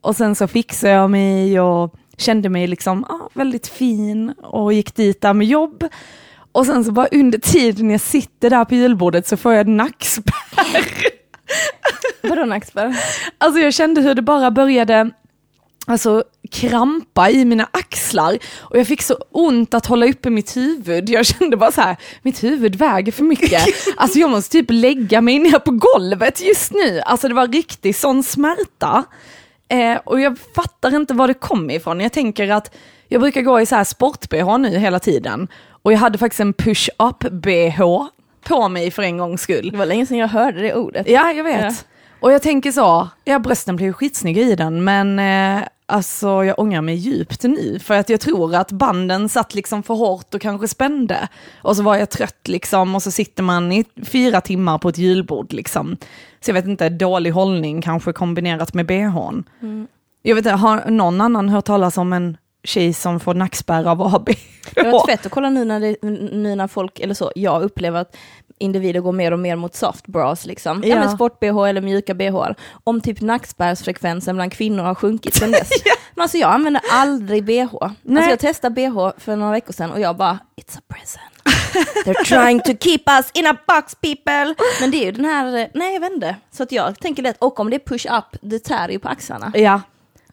Och 0.00 0.16
sen 0.16 0.34
så 0.34 0.46
fixade 0.46 0.92
jag 0.92 1.10
mig 1.10 1.60
och 1.60 1.94
kände 2.16 2.48
mig 2.48 2.66
liksom 2.66 3.04
ah, 3.04 3.28
väldigt 3.34 3.66
fin 3.66 4.30
och 4.30 4.72
gick 4.72 4.94
dit 4.94 5.20
där 5.20 5.32
med 5.32 5.46
jobb. 5.46 5.84
Och 6.56 6.66
sen 6.66 6.84
så 6.84 6.92
bara 6.92 7.08
under 7.12 7.38
tiden 7.38 7.90
jag 7.90 8.00
sitter 8.00 8.50
där 8.50 8.64
på 8.64 8.74
julbordet 8.74 9.26
så 9.26 9.36
får 9.36 9.54
jag 9.54 9.68
nackspärr. 9.68 10.86
Vadå 12.28 12.44
nackspärr? 12.44 12.96
Alltså 13.38 13.60
jag 13.60 13.74
kände 13.74 14.00
hur 14.00 14.14
det 14.14 14.22
bara 14.22 14.50
började 14.50 15.10
alltså, 15.86 16.24
krampa 16.50 17.30
i 17.30 17.44
mina 17.44 17.68
axlar 17.70 18.38
och 18.58 18.78
jag 18.78 18.86
fick 18.86 19.02
så 19.02 19.16
ont 19.30 19.74
att 19.74 19.86
hålla 19.86 20.06
uppe 20.06 20.30
mitt 20.30 20.56
huvud. 20.56 21.08
Jag 21.08 21.26
kände 21.26 21.56
bara 21.56 21.72
så 21.72 21.80
här, 21.80 21.96
mitt 22.22 22.44
huvud 22.44 22.74
väger 22.74 23.12
för 23.12 23.24
mycket. 23.24 23.62
Alltså 23.96 24.18
jag 24.18 24.30
måste 24.30 24.52
typ 24.52 24.66
lägga 24.68 25.20
mig 25.20 25.38
ner 25.38 25.58
på 25.58 25.70
golvet 25.70 26.40
just 26.40 26.72
nu. 26.72 27.00
Alltså 27.00 27.28
det 27.28 27.34
var 27.34 27.46
riktigt 27.46 27.96
sån 27.96 28.22
smärta. 28.22 29.04
Eh, 29.68 29.96
och 30.04 30.20
jag 30.20 30.38
fattar 30.54 30.94
inte 30.96 31.14
var 31.14 31.28
det 31.28 31.34
kom 31.34 31.70
ifrån. 31.70 32.00
Jag 32.00 32.12
tänker 32.12 32.48
att 32.48 32.74
jag 33.08 33.20
brukar 33.20 33.42
gå 33.42 33.60
i 33.60 33.66
så 33.66 33.76
här 33.76 33.84
sport-bh 33.84 34.58
nu 34.58 34.78
hela 34.78 34.98
tiden. 34.98 35.48
Och 35.86 35.92
jag 35.92 35.98
hade 35.98 36.18
faktiskt 36.18 36.40
en 36.40 36.52
push-up-bh 36.52 38.06
på 38.44 38.68
mig 38.68 38.90
för 38.90 39.02
en 39.02 39.18
gångs 39.18 39.40
skull. 39.40 39.70
Det 39.70 39.78
var 39.78 39.86
länge 39.86 40.06
sedan 40.06 40.18
jag 40.18 40.28
hörde 40.28 40.60
det 40.60 40.74
ordet. 40.74 41.08
Ja, 41.08 41.32
jag 41.32 41.44
vet. 41.44 41.62
Ja. 41.62 41.72
Och 42.20 42.32
jag 42.32 42.42
tänker 42.42 42.72
så, 42.72 43.08
ja 43.24 43.38
brösten 43.38 43.76
blir 43.76 43.92
skitsnygga 43.92 44.42
i 44.42 44.56
den, 44.56 44.84
men 44.84 45.18
eh, 45.18 45.68
alltså 45.86 46.44
jag 46.44 46.58
ångrar 46.58 46.80
mig 46.80 46.94
djupt 46.94 47.42
nu. 47.42 47.78
För 47.78 47.94
att 47.94 48.08
jag 48.08 48.20
tror 48.20 48.54
att 48.54 48.72
banden 48.72 49.28
satt 49.28 49.54
liksom 49.54 49.82
för 49.82 49.94
hårt 49.94 50.34
och 50.34 50.40
kanske 50.40 50.68
spände. 50.68 51.28
Och 51.62 51.76
så 51.76 51.82
var 51.82 51.96
jag 51.96 52.10
trött 52.10 52.48
liksom, 52.48 52.94
och 52.94 53.02
så 53.02 53.10
sitter 53.10 53.42
man 53.42 53.72
i 53.72 53.84
fyra 54.04 54.40
timmar 54.40 54.78
på 54.78 54.88
ett 54.88 54.98
julbord 54.98 55.52
liksom. 55.52 55.96
Så 56.40 56.50
jag 56.50 56.54
vet 56.54 56.66
inte, 56.66 56.88
dålig 56.88 57.30
hållning 57.30 57.82
kanske 57.82 58.12
kombinerat 58.12 58.74
med 58.74 58.86
bhn. 58.86 59.44
Mm. 59.62 59.86
Jag 60.22 60.34
vet 60.34 60.46
inte, 60.46 60.56
har 60.56 60.90
någon 60.90 61.20
annan 61.20 61.48
hört 61.48 61.64
talas 61.64 61.98
om 61.98 62.12
en 62.12 62.36
tjej 62.66 62.92
som 62.92 63.20
får 63.20 63.34
nackspärr 63.34 63.84
av 63.84 64.02
AB. 64.02 64.28
Det 64.74 64.90
var 64.90 65.06
fett 65.08 65.26
att 65.26 65.32
kolla 65.32 65.50
nu 65.50 65.64
när, 65.64 65.80
det, 65.80 65.96
nu 66.32 66.54
när 66.54 66.66
folk, 66.66 67.00
eller 67.00 67.14
så, 67.14 67.32
jag 67.34 67.62
upplever 67.62 68.00
att 68.00 68.16
individer 68.58 69.00
går 69.00 69.12
mer 69.12 69.32
och 69.32 69.38
mer 69.38 69.56
mot 69.56 69.74
soft 69.74 70.06
bras, 70.06 70.46
liksom. 70.46 70.82
Ja. 70.84 70.96
ja 70.96 71.08
sport-bh 71.08 71.68
eller 71.68 71.80
mjuka 71.80 72.14
bh. 72.14 72.50
Om 72.84 73.00
typ 73.00 73.20
nackspärrsfrekvensen 73.20 74.36
bland 74.36 74.52
kvinnor 74.52 74.82
har 74.82 74.94
sjunkit 74.94 75.34
sen 75.34 75.50
dess. 75.50 75.68
ja. 75.84 75.94
Men 76.14 76.22
alltså 76.22 76.38
jag 76.38 76.50
använder 76.50 76.82
aldrig 76.92 77.44
bh. 77.44 77.74
Alltså 77.74 78.30
jag 78.30 78.38
testade 78.38 78.74
bh 78.74 79.10
för 79.18 79.36
några 79.36 79.52
veckor 79.52 79.72
sedan 79.72 79.90
och 79.90 80.00
jag 80.00 80.16
bara, 80.16 80.38
it's 80.56 80.78
a 80.78 80.82
present. 80.88 81.32
They're 82.04 82.24
trying 82.24 82.60
to 82.60 82.72
keep 82.80 83.02
us 83.06 83.30
in 83.34 83.46
a 83.46 83.56
box 83.66 83.94
people. 83.94 84.54
Men 84.80 84.90
det 84.90 84.96
är 84.96 85.04
ju 85.04 85.12
den 85.12 85.24
här, 85.24 85.70
nej 85.74 85.94
jag 85.94 86.00
vet 86.00 86.12
inte. 86.12 86.36
Så 86.50 86.62
att 86.62 86.72
jag 86.72 87.00
tänker 87.00 87.22
lätt, 87.22 87.36
och 87.38 87.60
om 87.60 87.70
det 87.70 87.76
är 87.76 87.80
push-up, 87.80 88.38
det 88.40 88.58
tär 88.58 88.88
ju 88.88 88.98
på 88.98 89.08
axlarna. 89.08 89.52
Ja, 89.54 89.80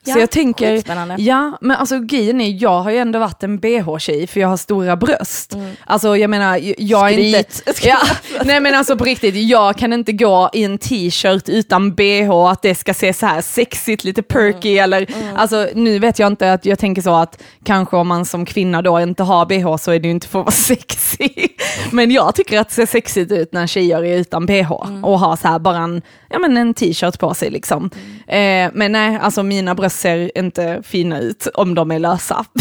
Ja, 0.05 0.13
så 0.13 0.19
jag 0.19 0.29
tänker, 0.29 0.83
ja 1.17 1.57
men 1.61 1.77
alltså 1.77 1.99
grejen 1.99 2.41
är, 2.41 2.63
jag 2.63 2.81
har 2.81 2.91
ju 2.91 2.97
ändå 2.97 3.19
varit 3.19 3.43
en 3.43 3.59
bh-tjej 3.59 4.27
för 4.27 4.39
jag 4.39 4.47
har 4.47 4.57
stora 4.57 4.95
bröst. 4.95 5.53
Mm. 5.53 5.71
Alltså 5.85 6.17
jag 6.17 6.29
menar, 6.29 6.59
jag 6.77 7.09
är 7.09 7.13
Skryt. 7.13 7.63
inte... 7.67 7.87
Ja, 7.87 7.99
nej 8.45 8.59
men 8.59 8.75
alltså 8.75 8.97
på 8.97 9.03
riktigt, 9.03 9.35
jag 9.35 9.77
kan 9.77 9.93
inte 9.93 10.11
gå 10.11 10.49
i 10.53 10.63
en 10.63 10.77
t-shirt 10.77 11.49
utan 11.49 11.95
bh, 11.95 12.31
att 12.31 12.61
det 12.61 12.75
ska 12.75 12.93
se 12.93 13.13
så 13.13 13.25
här 13.25 13.41
sexigt, 13.41 14.03
lite 14.03 14.21
perky 14.21 14.71
mm. 14.71 14.83
eller, 14.83 15.15
mm. 15.15 15.35
alltså 15.35 15.67
nu 15.75 15.99
vet 15.99 16.19
jag 16.19 16.27
inte 16.27 16.53
att 16.53 16.65
jag 16.65 16.79
tänker 16.79 17.01
så 17.01 17.15
att 17.15 17.43
kanske 17.63 17.97
om 17.97 18.07
man 18.07 18.25
som 18.25 18.45
kvinna 18.45 18.81
då 18.81 18.99
inte 18.99 19.23
har 19.23 19.45
bh 19.45 19.77
så 19.77 19.91
är 19.91 19.99
det 19.99 20.07
ju 20.07 20.11
inte 20.11 20.27
för 20.27 20.39
att 20.39 20.45
vara 20.45 20.51
sexig. 20.77 21.61
men 21.91 22.11
jag 22.11 22.35
tycker 22.35 22.59
att 22.59 22.67
det 22.67 22.75
ser 22.75 22.85
sexigt 22.85 23.31
ut 23.31 23.53
när 23.53 23.67
tjejer 23.67 24.03
är 24.03 24.17
utan 24.17 24.45
bh 24.45 24.71
mm. 24.85 25.05
och 25.05 25.19
har 25.19 25.35
så 25.35 25.47
här 25.47 25.59
bara 25.59 25.77
en, 25.77 26.01
ja 26.29 26.39
men 26.39 26.57
en 26.57 26.73
t-shirt 26.73 27.19
på 27.19 27.33
sig 27.33 27.49
liksom. 27.49 27.89
Mm. 28.27 28.67
Eh, 28.67 28.71
men 28.75 28.91
nej, 28.91 29.19
alltså 29.21 29.43
mina 29.43 29.75
bröst 29.75 29.92
ser 29.93 30.37
inte 30.37 30.83
fina 30.85 31.19
ut 31.19 31.47
om 31.53 31.75
de 31.75 31.91
är 31.91 31.99
lösa. 31.99 32.45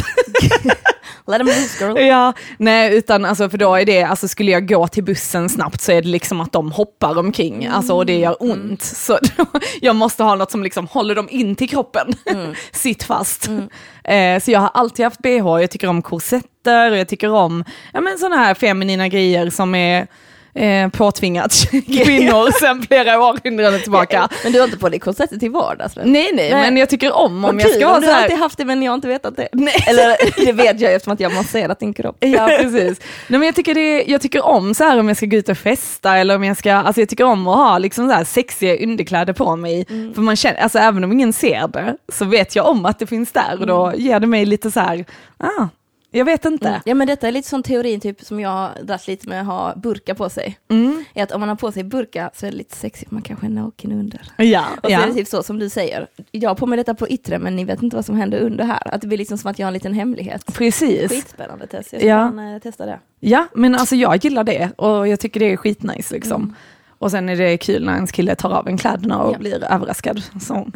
Let 1.27 1.39
them 1.39 1.47
loose 1.47 1.85
girl. 1.85 1.99
Ja, 1.99 2.33
nej 2.59 2.97
utan 2.97 3.25
alltså 3.25 3.51
för 3.51 3.59
då 3.59 3.75
är 3.75 3.85
det, 3.85 4.03
alltså 4.03 4.29
skulle 4.29 4.51
jag 4.51 4.69
gå 4.69 4.89
till 4.89 5.05
bussen 5.05 5.49
snabbt 5.49 5.81
så 5.81 5.93
är 5.93 6.03
det 6.03 6.09
liksom 6.09 6.41
att 6.41 6.53
de 6.53 6.73
hoppar 6.73 7.19
omkring, 7.19 7.67
alltså 7.67 7.95
och 7.95 8.07
det 8.07 8.19
gör 8.19 8.37
ont. 8.41 8.63
Mm. 8.63 8.77
Så 8.81 9.19
då, 9.37 9.47
jag 9.81 9.97
måste 9.97 10.23
ha 10.23 10.35
något 10.35 10.51
som 10.51 10.63
liksom 10.63 10.87
håller 10.87 11.15
dem 11.15 11.29
in 11.31 11.57
till 11.57 11.69
kroppen, 11.69 12.13
mm. 12.27 12.55
sitt 12.73 13.03
fast. 13.03 13.47
Mm. 13.47 13.69
Eh, 14.05 14.43
så 14.43 14.51
jag 14.51 14.61
har 14.61 14.71
alltid 14.75 15.05
haft 15.05 15.23
bh, 15.23 15.61
jag 15.61 15.71
tycker 15.71 15.89
om 15.89 16.03
korsetter 16.03 16.91
och 16.91 16.97
jag 16.97 17.09
tycker 17.09 17.31
om 17.31 17.65
ja, 17.93 18.01
men 18.01 18.19
sådana 18.19 18.37
här 18.37 18.55
feminina 18.55 19.09
grejer 19.09 19.51
som 19.51 19.75
är 19.75 20.07
eh, 20.55 20.89
påtvingat 20.89 21.53
kvinnor 21.71 22.61
sen 22.61 22.83
flera 22.83 23.21
århundraden 23.23 23.81
tillbaka. 23.81 24.29
men 24.43 24.53
du 24.53 24.59
har 24.59 24.65
inte 24.65 24.79
på 24.79 24.89
dig 24.89 24.99
korsetter 24.99 25.37
till 25.37 25.51
vardags? 25.51 25.97
Nej, 25.97 26.07
nej, 26.07 26.31
nej, 26.35 26.51
men 26.51 26.77
jag 26.77 26.89
tycker 26.89 27.13
om 27.13 27.45
om 27.45 27.61
jag 27.61 27.71
ska 27.71 27.89
vara 27.89 28.01
så 28.01 28.07
här. 28.07 28.09
Du 28.09 28.15
har 28.15 28.23
alltid 28.23 28.39
haft 28.39 28.59
det 28.59 28.65
men 28.65 28.83
jag 28.83 28.93
har 28.93 28.95
inte 28.95 29.09
vetat 29.09 29.37
det. 29.37 29.49
Nej. 29.53 29.75
Eller 29.89 30.45
det 30.45 30.53
vet 30.53 30.81
jag 30.81 30.95
eftersom 30.95 31.13
att 31.13 31.21
jag 31.21 31.35
masserat 31.35 31.81
din 31.81 31.95
kropp. 31.95 32.17
Ja, 32.33 32.47
precis. 32.47 33.01
Nej, 33.29 33.39
men 33.39 33.43
jag, 33.43 33.55
tycker 33.55 33.75
det, 33.75 34.05
jag 34.07 34.21
tycker 34.21 34.45
om 34.45 34.75
så 34.75 34.85
här 34.85 34.99
om 34.99 35.09
jag 35.09 35.17
ska 35.17 35.27
gå 35.27 35.37
ut 35.37 35.49
och 35.49 35.59
festa 35.59 36.17
eller 36.17 36.37
om 36.37 36.45
jag 36.45 36.57
ska, 36.57 36.73
alltså 36.73 37.01
jag 37.01 37.09
tycker 37.09 37.25
om 37.25 37.49
att 37.49 37.57
ha 37.57 37.79
liksom 37.79 38.09
så 38.09 38.15
här 38.15 38.25
sexiga 38.25 38.85
underkläder 38.85 39.33
på 39.33 39.57
mig. 39.57 39.87
Mm. 39.91 40.15
För 40.15 40.23
man 40.23 40.37
känner, 40.37 40.61
alltså 40.61 40.79
även 40.79 41.05
om 41.05 41.13
ingen 41.13 41.33
ser 41.33 41.69
det 41.69 41.97
så 42.13 42.25
vet 42.25 42.57
jag 42.57 42.67
om 42.67 42.87
att 42.87 42.99
det 42.99 43.07
finns 43.07 43.33
där 43.33 43.57
och 43.61 43.67
då 43.67 43.87
mm. 43.87 44.01
ger 44.01 44.21
det 44.21 44.27
mig 44.27 44.45
lite 44.45 44.71
så 44.71 44.81
här, 44.81 45.05
ah, 45.39 45.69
jag 46.13 46.25
vet 46.25 46.45
inte. 46.45 46.69
Mm. 46.69 46.81
Ja 46.85 46.95
men 46.95 47.07
detta 47.07 47.29
är 47.29 47.33
lite 47.33 47.49
sån 47.49 47.63
teorin 47.63 48.01
typ 48.01 48.21
som 48.21 48.41
jag 48.41 48.51
har 48.51 48.71
dragit 48.83 49.07
lite 49.07 49.29
med 49.29 49.41
att 49.41 49.47
ha 49.47 49.75
burka 49.77 50.15
på 50.15 50.31
sig. 50.31 50.59
Mm. 50.69 51.05
Är 51.15 51.23
att 51.23 51.33
om 51.33 51.41
man 51.41 51.49
har 51.49 51.57
på 51.57 51.73
sig 51.73 51.85
burka 51.85 52.31
så 52.35 52.47
är 52.47 52.51
det 52.51 52.57
lite 52.57 52.77
sexigt, 52.77 53.11
man 53.11 53.23
kanske 53.23 53.47
är 53.47 53.51
naken 53.51 53.93
under. 53.93 54.21
Ja, 54.37 54.65
och 54.77 54.87
så 54.87 54.93
ja. 54.93 55.03
är 55.03 55.07
det 55.07 55.15
typ 55.15 55.29
så 55.29 55.43
som 55.43 55.59
du 55.59 55.69
säger, 55.69 56.07
jag 56.31 56.51
har 56.51 56.55
på 56.55 56.67
mig 56.67 56.77
detta 56.77 56.95
på 56.95 57.09
yttre 57.09 57.39
men 57.39 57.57
ni 57.57 57.65
vet 57.65 57.83
inte 57.83 57.97
vad 57.97 58.05
som 58.05 58.17
händer 58.17 58.41
under 58.41 58.65
här. 58.65 58.95
Att 58.95 59.01
det 59.01 59.07
blir 59.07 59.19
liksom 59.19 59.39
som 59.39 59.51
att 59.51 59.59
jag 59.59 59.67
har 59.67 59.69
en 59.69 59.75
liten 59.75 59.95
hemlighet. 59.95 60.55
Precis. 60.55 61.11
Skitspännande 61.11 61.67
Tess, 61.67 61.93
jag 61.93 62.01
ska 62.01 62.09
ja. 62.09 62.31
Man, 62.31 62.61
testa 62.61 62.87
det. 62.87 62.99
Ja 63.21 63.47
men 63.55 63.75
alltså 63.75 63.97
jag 63.97 64.25
gillar 64.25 64.45
det 64.45 64.71
och 64.77 65.09
jag 65.09 65.21
tycker 65.21 65.41
det 65.41 65.53
är 65.53 65.57
skitnice 65.57 66.15
liksom. 66.15 66.43
Mm. 66.43 66.55
Och 67.03 67.11
sen 67.11 67.29
är 67.29 67.37
det 67.37 67.57
kul 67.57 67.85
när 67.85 67.95
ens 67.95 68.13
kille 68.13 68.35
tar 68.35 68.51
av 68.51 68.69
en 68.69 68.79
kläderna 68.79 69.23
och 69.23 69.35
ja. 69.35 69.39
blir 69.39 69.65
överraskad. 69.65 70.23
Så. 70.41 70.67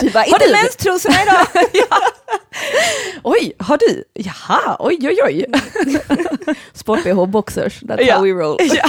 Du 0.00 0.10
bara, 0.10 0.24
inte 0.26 0.52
menstrosorna 0.52 1.22
idag! 1.22 1.46
ja. 1.72 1.98
Oj, 3.22 3.52
har 3.58 3.78
du? 3.78 4.04
Jaha, 4.14 4.76
oj 4.78 4.98
oj 5.02 5.18
oj. 5.24 5.44
Sport-bh 6.72 7.26
boxers, 7.26 7.82
that's 7.82 8.02
ja. 8.02 8.14
how 8.14 8.24
we 8.24 8.32
roll. 8.32 8.58
Ja. 8.60 8.88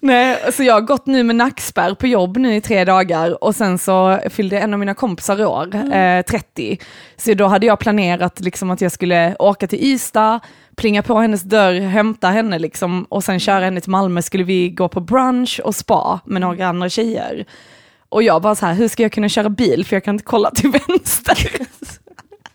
Nej, 0.00 0.52
så 0.52 0.62
jag 0.62 0.74
har 0.74 0.80
gått 0.80 1.06
nu 1.06 1.22
med 1.22 1.36
nackspärr 1.36 1.94
på 1.94 2.06
jobb 2.06 2.36
nu 2.36 2.56
i 2.56 2.60
tre 2.60 2.84
dagar 2.84 3.44
och 3.44 3.54
sen 3.54 3.78
så 3.78 4.18
fyllde 4.30 4.58
en 4.58 4.72
av 4.72 4.78
mina 4.78 4.94
kompisar 4.94 5.44
år, 5.44 5.74
mm. 5.74 6.18
eh, 6.18 6.24
30. 6.24 6.78
Så 7.16 7.34
då 7.34 7.46
hade 7.46 7.66
jag 7.66 7.78
planerat 7.78 8.40
liksom 8.40 8.70
att 8.70 8.80
jag 8.80 8.92
skulle 8.92 9.36
åka 9.38 9.66
till 9.66 9.84
Ystad, 9.84 10.40
plinga 10.76 11.02
på 11.02 11.18
hennes 11.18 11.42
dörr, 11.42 11.80
hämta 11.80 12.28
henne 12.28 12.58
liksom 12.58 13.04
och 13.04 13.24
sen 13.24 13.40
köra 13.40 13.64
henne 13.64 13.80
till 13.80 13.90
Malmö 13.90 14.22
skulle 14.22 14.44
vi 14.44 14.70
gå 14.70 14.88
på 14.88 15.00
brunch 15.00 15.60
och 15.64 15.74
spa 15.74 16.20
med 16.24 16.40
några 16.40 16.66
andra 16.66 16.88
tjejer. 16.88 17.46
Och 18.08 18.22
jag 18.22 18.42
bara 18.42 18.54
så 18.54 18.66
här, 18.66 18.74
hur 18.74 18.88
ska 18.88 19.02
jag 19.02 19.12
kunna 19.12 19.28
köra 19.28 19.48
bil 19.48 19.84
för 19.86 19.96
jag 19.96 20.04
kan 20.04 20.14
inte 20.14 20.24
kolla 20.24 20.50
till 20.50 20.70
vänster. 20.88 21.66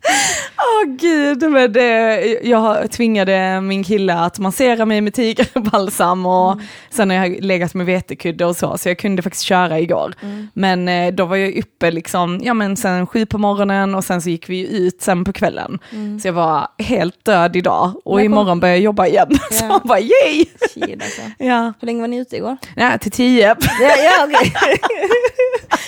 Åh 0.58 0.91
oh, 0.91 0.96
gud, 0.96 1.51
men 1.51 1.74
det, 1.74 2.39
jag 2.43 2.91
tvingade 2.91 3.62
min 3.62 3.84
kille 3.84 4.13
att 4.13 4.39
massera 4.39 4.86
mig 4.86 5.01
med 5.01 5.13
tigerbalsam 5.13 6.25
och 6.25 6.51
mm. 6.51 6.65
sen 6.89 7.10
har 7.10 7.17
jag 7.17 7.43
legat 7.43 7.74
med 7.74 7.86
vetekudde 7.86 8.46
och 8.46 8.55
så, 8.55 8.77
så 8.77 8.89
jag 8.89 8.98
kunde 8.98 9.22
faktiskt 9.22 9.43
köra 9.43 9.79
igår. 9.79 10.13
Mm. 10.22 10.48
Men 10.53 10.88
eh, 10.88 11.13
då 11.13 11.25
var 11.25 11.36
jag 11.36 11.58
uppe 11.58 11.91
liksom, 11.91 12.39
ja 12.43 12.53
men 12.53 12.77
sen 12.77 13.08
sju 13.08 13.25
på 13.25 13.38
morgonen 13.38 13.96
och 13.96 14.03
sen 14.03 14.22
så 14.22 14.29
gick 14.29 14.50
vi 14.50 14.77
ut 14.77 15.01
sen 15.01 15.24
på 15.24 15.34
kvällen. 15.34 15.79
Mm. 15.91 16.20
Så 16.20 16.27
jag 16.27 16.34
var 16.34 16.67
helt 16.77 17.25
död 17.25 17.55
idag 17.55 17.93
och 18.05 18.15
men 18.15 18.25
imorgon 18.25 18.60
börjar 18.60 18.75
jag 18.75 18.84
jobba 18.84 19.08
igen. 19.08 19.27
Ja. 19.51 19.58
Så 19.58 19.65
man 19.65 19.81
bara 19.84 20.00
yay! 20.00 20.46
Shit, 20.74 21.03
alltså. 21.03 21.22
ja. 21.38 21.74
Hur 21.79 21.86
länge 21.86 22.01
var 22.01 22.08
ni 22.08 22.17
ute 22.17 22.36
igår? 22.36 22.58
Ja, 22.75 22.98
till 22.98 23.12
tio. 23.12 23.55
Ja, 23.81 23.96
ja, 24.03 24.25
okay. 24.25 24.77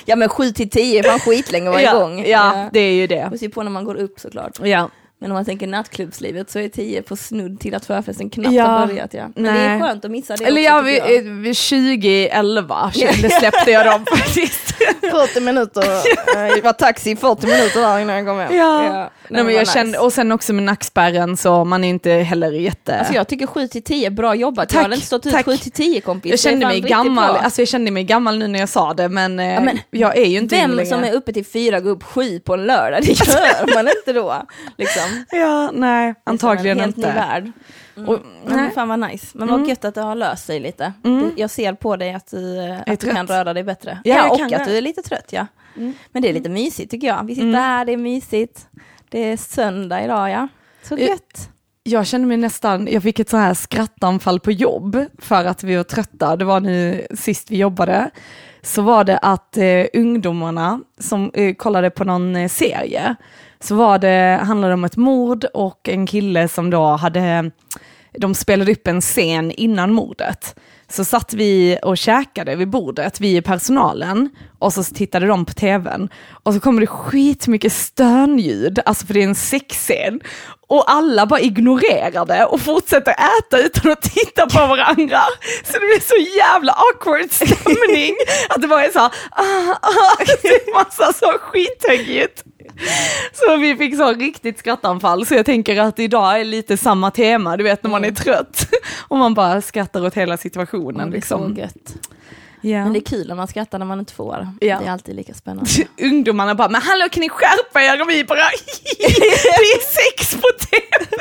ja 0.05 0.15
men 0.15 0.29
sju 0.29 0.51
till 0.51 0.69
tio 0.69 1.03
fan 1.03 1.19
skitlänge 1.19 1.81
ja, 1.81 1.81
igång. 1.81 2.19
Ja, 2.19 2.25
ja, 2.27 2.69
det 2.73 2.79
är 2.79 2.93
ju 2.93 3.07
det. 3.07 3.29
Och 3.31 3.39
se 3.39 3.49
på 3.49 3.63
när 3.63 3.71
man 3.71 3.85
går 3.85 3.95
upp 4.03 4.19
såklart. 4.19 4.59
Ja. 4.63 4.89
Men 5.23 5.31
om 5.31 5.35
man 5.35 5.45
tänker 5.45 5.67
nattklubbslivet 5.67 6.51
så 6.51 6.59
är 6.59 6.69
tio 6.69 7.01
på 7.01 7.15
snudd 7.15 7.59
till 7.59 7.75
att 7.75 7.85
förfesten 7.85 8.29
knappt 8.29 8.55
ja, 8.55 8.65
har 8.65 8.87
börjat. 8.87 9.13
Ja. 9.13 9.29
Men 9.35 9.43
nej. 9.43 9.53
det 9.53 9.59
är 9.59 9.79
skönt 9.79 10.05
att 10.05 10.11
missa 10.11 10.35
det 10.35 10.45
Eller 10.45 10.61
också, 10.61 10.89
ja, 10.89 11.07
vi, 11.07 11.19
vid 11.29 11.57
2011 11.57 12.91
släppte 13.39 13.71
jag 13.71 13.85
dem 13.85 14.05
faktiskt. 14.05 14.73
40 15.11 15.39
minuter, 15.39 15.81
det 16.55 16.61
var 16.61 16.73
taxi 16.73 17.15
40 17.15 17.47
minuter 17.47 17.81
där 17.81 17.99
innan 17.99 18.15
jag 18.15 18.25
kom 18.25 18.39
hem. 18.39 18.55
Ja. 18.55 19.11
Nej, 19.33 19.43
men 19.43 19.53
jag 19.53 19.61
nice. 19.61 19.73
kände, 19.73 19.99
och 19.99 20.13
sen 20.13 20.31
också 20.31 20.53
med 20.53 20.63
nackspärren 20.63 21.37
så 21.37 21.65
man 21.65 21.83
är 21.83 21.89
inte 21.89 22.11
heller 22.11 22.51
jätte... 22.51 22.99
Alltså 22.99 23.13
jag 23.13 23.27
tycker 23.27 23.47
7 23.47 23.67
till 23.67 23.83
10, 23.83 24.09
bra 24.09 24.35
jobbat. 24.35 24.69
Tack, 24.69 24.77
jag 24.77 24.81
hade 24.81 24.95
inte 24.95 25.07
stått 25.07 25.25
ut 25.25 25.45
7 25.45 25.57
till 25.57 25.71
10 25.71 26.01
kompis. 26.01 26.29
Jag 26.29 26.39
kände, 26.39 26.65
mig 26.65 26.81
gammal, 26.81 27.35
alltså 27.35 27.61
jag 27.61 27.67
kände 27.67 27.91
mig 27.91 28.03
gammal 28.03 28.39
nu 28.39 28.47
när 28.47 28.59
jag 28.59 28.69
sa 28.69 28.93
det 28.93 29.09
men, 29.09 29.39
ja, 29.39 29.61
men 29.61 29.79
jag 29.91 30.17
är 30.17 30.25
ju 30.25 30.37
inte 30.37 30.55
Vem 30.55 30.85
som 30.85 31.03
är 31.03 31.13
uppe 31.13 31.33
till 31.33 31.45
4 31.45 31.79
går 31.79 31.91
upp 31.91 32.03
7 32.03 32.39
på 32.39 32.53
en 32.53 32.65
lördag, 32.65 33.01
det 33.01 33.27
gör 33.27 33.75
man 33.75 33.87
inte 33.97 34.13
då. 34.13 34.43
Liksom. 34.77 35.25
Ja, 35.31 35.71
nej, 35.73 36.13
antagligen 36.23 36.81
inte. 36.81 37.01
Det 37.01 37.07
är 37.07 37.11
en 37.11 37.17
helt 37.17 37.41
ny 37.41 37.49
värld. 37.49 37.51
Mm. 37.97 38.09
Och, 38.09 38.19
men 38.45 38.71
fan 38.71 38.87
vad 38.87 38.99
nice. 38.99 39.27
Men 39.33 39.47
vad 39.47 39.57
mm. 39.57 39.69
gött 39.69 39.85
att 39.85 39.95
det 39.95 40.01
har 40.01 40.15
löst 40.15 40.45
sig 40.45 40.59
lite. 40.59 40.93
Mm. 41.03 41.31
Jag 41.37 41.49
ser 41.49 41.73
på 41.73 41.95
dig 41.95 42.13
att 42.13 42.31
du, 42.31 42.59
att 42.87 42.99
du 42.99 43.11
kan 43.11 43.27
röra 43.27 43.53
dig 43.53 43.63
bättre. 43.63 43.97
Ja, 44.03 44.15
ja 44.15 44.29
och 44.29 44.41
att 44.41 44.49
det. 44.49 44.65
du 44.65 44.77
är 44.77 44.81
lite 44.81 45.01
trött 45.01 45.29
ja. 45.29 45.47
Mm. 45.77 45.93
Men 46.11 46.21
det 46.21 46.29
är 46.29 46.33
lite 46.33 46.49
mysigt 46.49 46.91
tycker 46.91 47.07
jag. 47.07 47.23
Vi 47.27 47.35
sitter 47.35 47.47
mm. 47.47 47.61
här, 47.61 47.85
det 47.85 47.93
är 47.93 47.97
mysigt. 47.97 48.67
Det 49.13 49.31
är 49.31 49.37
söndag 49.37 50.03
idag 50.03 50.29
ja. 50.29 50.47
Så 50.83 50.97
gött. 50.97 51.49
Jag 51.83 52.07
kände 52.07 52.27
mig 52.27 52.37
nästan, 52.37 52.87
jag 52.91 53.03
fick 53.03 53.19
ett 53.19 53.29
så 53.29 53.37
här 53.37 53.53
skrattanfall 53.53 54.39
på 54.39 54.51
jobb 54.51 55.05
för 55.19 55.45
att 55.45 55.63
vi 55.63 55.75
var 55.75 55.83
trötta. 55.83 56.35
Det 56.35 56.45
var 56.45 56.59
nu 56.59 57.07
sist 57.13 57.51
vi 57.51 57.57
jobbade. 57.57 58.09
Så 58.61 58.81
var 58.81 59.03
det 59.03 59.17
att 59.17 59.57
eh, 59.57 59.85
ungdomarna 59.93 60.81
som 60.99 61.31
eh, 61.33 61.55
kollade 61.55 61.89
på 61.89 62.03
någon 62.03 62.35
eh, 62.35 62.49
serie 62.49 63.15
så 63.59 63.75
var 63.75 63.99
det, 63.99 64.39
handlade 64.43 64.71
det 64.71 64.73
om 64.73 64.83
ett 64.83 64.97
mord 64.97 65.45
och 65.53 65.89
en 65.89 66.07
kille 66.07 66.47
som 66.47 66.69
då 66.69 66.85
hade, 66.85 67.51
de 68.11 68.35
spelade 68.35 68.71
upp 68.71 68.87
en 68.87 69.01
scen 69.01 69.51
innan 69.51 69.93
mordet. 69.93 70.55
Så 70.89 71.03
satt 71.03 71.33
vi 71.33 71.79
och 71.83 71.97
käkade 71.97 72.55
vid 72.55 72.69
bordet, 72.69 73.19
vi 73.19 73.37
i 73.37 73.41
personalen, 73.41 74.29
och 74.59 74.73
så 74.73 74.83
tittade 74.83 75.27
de 75.27 75.45
på 75.45 75.53
tvn. 75.53 76.09
Och 76.43 76.53
så 76.53 76.59
kommer 76.59 76.81
det 76.81 76.87
skitmycket 76.87 77.73
stönljud, 77.73 78.79
alltså 78.85 79.05
för 79.05 79.13
det 79.13 79.19
är 79.19 79.27
en 79.27 79.35
sexscen. 79.35 80.19
Och 80.67 80.91
alla 80.91 81.25
bara 81.25 81.39
ignorerar 81.39 82.25
det 82.25 82.45
och 82.45 82.61
fortsätter 82.61 83.11
äta 83.11 83.59
utan 83.59 83.91
att 83.91 84.01
titta 84.01 84.47
på 84.47 84.67
varandra. 84.67 85.19
Så 85.63 85.73
det 85.73 85.79
blir 85.79 85.99
så 85.99 86.37
jävla 86.37 86.71
awkward 86.73 87.31
stämning. 87.31 88.15
Att 88.49 88.61
det 88.61 88.67
bara 88.67 88.85
är 88.85 88.91
så 88.91 88.99
här, 88.99 89.11
ah, 89.31 89.75
ah, 89.81 90.23
det 90.41 90.47
är 90.47 90.73
massa 90.73 91.13
så 91.13 91.37
skithögljutt. 91.39 92.43
Så 93.33 93.57
vi 93.57 93.75
fick 93.75 93.97
så 93.97 94.13
riktigt 94.13 94.59
skrattanfall, 94.59 95.25
så 95.25 95.33
jag 95.33 95.45
tänker 95.45 95.79
att 95.79 95.99
idag 95.99 96.39
är 96.39 96.43
lite 96.45 96.77
samma 96.77 97.11
tema, 97.11 97.57
du 97.57 97.63
vet 97.63 97.83
när 97.83 97.91
man 97.91 98.05
är 98.05 98.11
trött. 98.11 98.67
Och 99.07 99.17
man 99.17 99.33
bara 99.33 99.61
skrattar 99.61 100.05
åt 100.05 100.13
hela 100.13 100.37
situationen. 100.37 101.09
det 101.09 101.15
är 101.15 101.17
liksom. 101.17 101.55
så 101.55 101.61
gött. 101.61 101.95
Ja. 102.61 102.83
Men 102.83 102.93
det 102.93 102.99
är 102.99 103.05
kul 103.05 103.27
när 103.27 103.35
man 103.35 103.47
skrattar 103.47 103.79
när 103.79 103.85
man 103.85 103.99
inte 103.99 104.13
får. 104.13 104.47
Ja. 104.59 104.79
Det 104.79 104.85
är 104.85 104.91
alltid 104.91 105.15
lika 105.15 105.33
spännande. 105.33 105.69
Ungdomarna 106.01 106.55
bara, 106.55 106.69
men 106.69 106.81
hallå 106.81 107.09
kan 107.11 107.21
ni 107.21 107.29
skärpa 107.29 107.81
er? 107.81 108.01
Och 108.01 108.09
vi 108.09 108.23
bara, 108.23 108.37
det 108.97 109.73
är 109.73 110.11
sex 110.11 110.35
på 110.35 110.47
tv. 110.65 111.15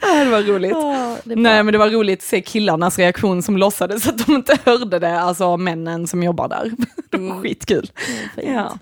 Det 0.00 0.30
var 0.30 0.42
roligt. 0.42 0.70
det 0.72 1.32
är 1.32 1.36
bra. 1.36 1.42
Nej 1.42 1.62
men 1.62 1.72
det 1.72 1.78
var 1.78 1.90
roligt 1.90 2.18
att 2.18 2.24
se 2.24 2.42
killarnas 2.42 2.98
reaktion 2.98 3.42
som 3.42 3.56
låtsades 3.56 4.08
att 4.08 4.26
de 4.26 4.34
inte 4.34 4.58
hörde 4.64 4.98
det, 4.98 5.20
alltså 5.20 5.56
männen 5.56 6.06
som 6.06 6.22
jobbar 6.22 6.48
där. 6.48 6.70
Det 7.10 7.18
var 7.18 7.42
skitkul. 7.42 7.90
Mm, 8.08 8.28
fint. 8.34 8.48
Ja. 8.56 8.78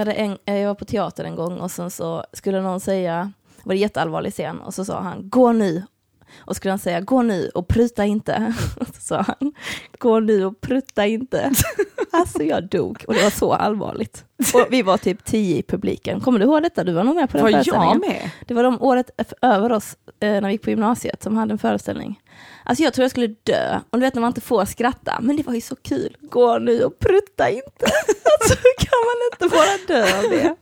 Jag, 0.00 0.06
hade 0.06 0.18
en, 0.18 0.38
jag 0.44 0.66
var 0.66 0.74
på 0.74 0.84
teater 0.84 1.24
en 1.24 1.36
gång 1.36 1.60
och 1.60 1.70
sen 1.70 1.90
så 1.90 2.24
skulle 2.32 2.60
någon 2.60 2.80
säga, 2.80 3.32
var 3.62 3.74
det 3.74 3.80
jätteallvarlig 3.80 4.32
scen, 4.32 4.60
och 4.60 4.74
så 4.74 4.84
sa 4.84 5.00
han 5.00 5.28
gå 5.30 5.52
nu. 5.52 5.82
Och 6.38 6.56
skulle 6.56 6.72
han 6.72 6.78
säga 6.78 7.00
gå 7.00 7.22
nu 7.22 7.50
och 7.54 7.68
pruta 7.68 8.04
inte. 8.04 8.54
Och 8.80 8.86
så 8.86 9.00
sa 9.00 9.16
han 9.16 9.52
gå 9.98 10.20
nu 10.20 10.44
och 10.44 10.60
prutta 10.60 11.06
inte. 11.06 11.52
Alltså 12.12 12.42
jag 12.42 12.68
dog 12.68 13.04
och 13.08 13.14
det 13.14 13.22
var 13.22 13.30
så 13.30 13.52
allvarligt. 13.52 14.24
Och 14.54 14.66
vi 14.70 14.82
var 14.82 14.96
typ 14.96 15.24
tio 15.24 15.56
i 15.56 15.62
publiken. 15.62 16.20
Kommer 16.20 16.38
du 16.38 16.44
ihåg 16.44 16.62
detta? 16.62 16.84
Du 16.84 16.92
var 16.92 17.04
nog 17.04 17.14
med 17.14 17.30
på 17.30 17.36
den 17.36 17.44
Var 17.44 17.50
jag 17.50 17.64
föreställningen. 17.64 17.98
med? 17.98 18.30
Det 18.46 18.54
var 18.54 18.62
de 18.62 18.82
året 18.82 19.10
över 19.42 19.72
oss 19.72 19.96
eh, 20.20 20.30
när 20.30 20.40
vi 20.46 20.52
gick 20.52 20.62
på 20.62 20.70
gymnasiet 20.70 21.22
som 21.22 21.36
hade 21.36 21.52
en 21.52 21.58
föreställning. 21.58 22.20
Alltså 22.64 22.84
jag 22.84 22.94
tror 22.94 23.04
jag 23.04 23.10
skulle 23.10 23.26
dö. 23.26 23.80
Och 23.90 23.98
du 23.98 24.04
vet 24.04 24.14
när 24.14 24.20
man 24.20 24.28
inte 24.30 24.40
får 24.40 24.64
skratta. 24.64 25.18
Men 25.20 25.36
det 25.36 25.42
var 25.46 25.54
ju 25.54 25.60
så 25.60 25.76
kul. 25.76 26.16
Gå 26.20 26.58
nu 26.58 26.84
och 26.84 26.98
prutta 26.98 27.50
inte. 27.50 27.86
Alltså 28.40 28.54
hur 28.62 28.78
kan 28.78 28.98
man 29.06 29.16
inte 29.32 29.56
bara 29.56 29.98
dö 29.98 30.18
av 30.18 30.30
det? 30.30 30.56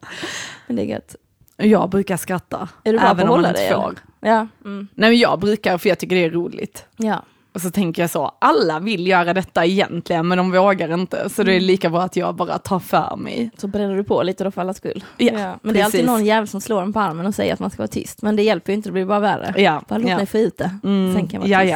Men 0.66 0.76
det 0.76 0.82
är 0.82 0.86
gött. 0.86 1.16
Jag 1.56 1.90
brukar 1.90 2.16
skratta. 2.16 2.68
Är 2.84 2.92
du 2.92 2.98
bra 2.98 3.06
på 3.06 3.10
även 3.10 3.18
att 3.18 3.22
om 3.22 3.28
man 3.28 3.38
hålla 3.38 3.48
inte 3.48 3.60
dig? 3.60 3.70
får. 3.72 3.88
eller? 3.88 4.00
Ja. 4.20 4.46
Mm. 4.64 4.88
Nej 4.94 5.10
men 5.10 5.18
jag 5.18 5.38
brukar 5.40 5.78
för 5.78 5.88
jag 5.88 5.98
tycker 5.98 6.16
det 6.16 6.24
är 6.24 6.30
roligt. 6.30 6.84
ja. 6.96 7.24
Och 7.58 7.62
så 7.62 7.70
tänker 7.70 8.02
jag 8.02 8.10
så, 8.10 8.32
alla 8.38 8.78
vill 8.80 9.06
göra 9.06 9.34
detta 9.34 9.64
egentligen 9.66 10.28
men 10.28 10.38
de 10.38 10.50
vågar 10.50 10.94
inte. 10.94 11.28
Så 11.30 11.42
det 11.42 11.50
Mm. 11.52 11.62
är 11.62 11.66
lika 11.66 11.90
bra 11.90 12.02
att 12.02 12.16
jag 12.16 12.34
bara 12.34 12.58
tar 12.58 12.78
för 12.78 13.16
mig. 13.16 13.50
Så 13.56 13.66
bränner 13.68 13.96
du 13.96 14.04
på 14.04 14.22
lite 14.22 14.44
då 14.44 14.50
för 14.50 14.60
allas 14.60 14.76
skull. 14.76 15.04
Ja, 15.16 15.58
Men 15.62 15.74
det 15.74 15.80
är 15.80 15.84
alltid 15.84 16.06
någon 16.06 16.24
jävel 16.24 16.48
som 16.48 16.60
slår 16.60 16.82
en 16.82 16.92
på 16.92 17.00
armen 17.00 17.26
och 17.26 17.34
säger 17.34 17.52
att 17.52 17.60
man 17.60 17.70
ska 17.70 17.78
vara 17.82 17.88
tyst. 17.88 18.22
Men 18.22 18.36
det 18.36 18.42
hjälper 18.42 18.72
ju 18.72 18.76
inte, 18.76 18.88
det 18.88 18.92
blir 18.92 19.04
bara 19.04 19.20
värre. 19.20 19.62
Ja, 19.62 19.82
Bara 19.88 19.98
låt 19.98 20.10
ja. 20.10 20.16
mig 20.16 20.26
få 20.26 20.38
ut 20.38 20.58
det. 20.58 20.70
Mm, 20.84 21.14
Sen 21.14 21.26
kan 21.28 21.40
jag 21.40 21.48
vara 21.48 21.50
ja, 21.50 21.60
tyst. 21.60 21.72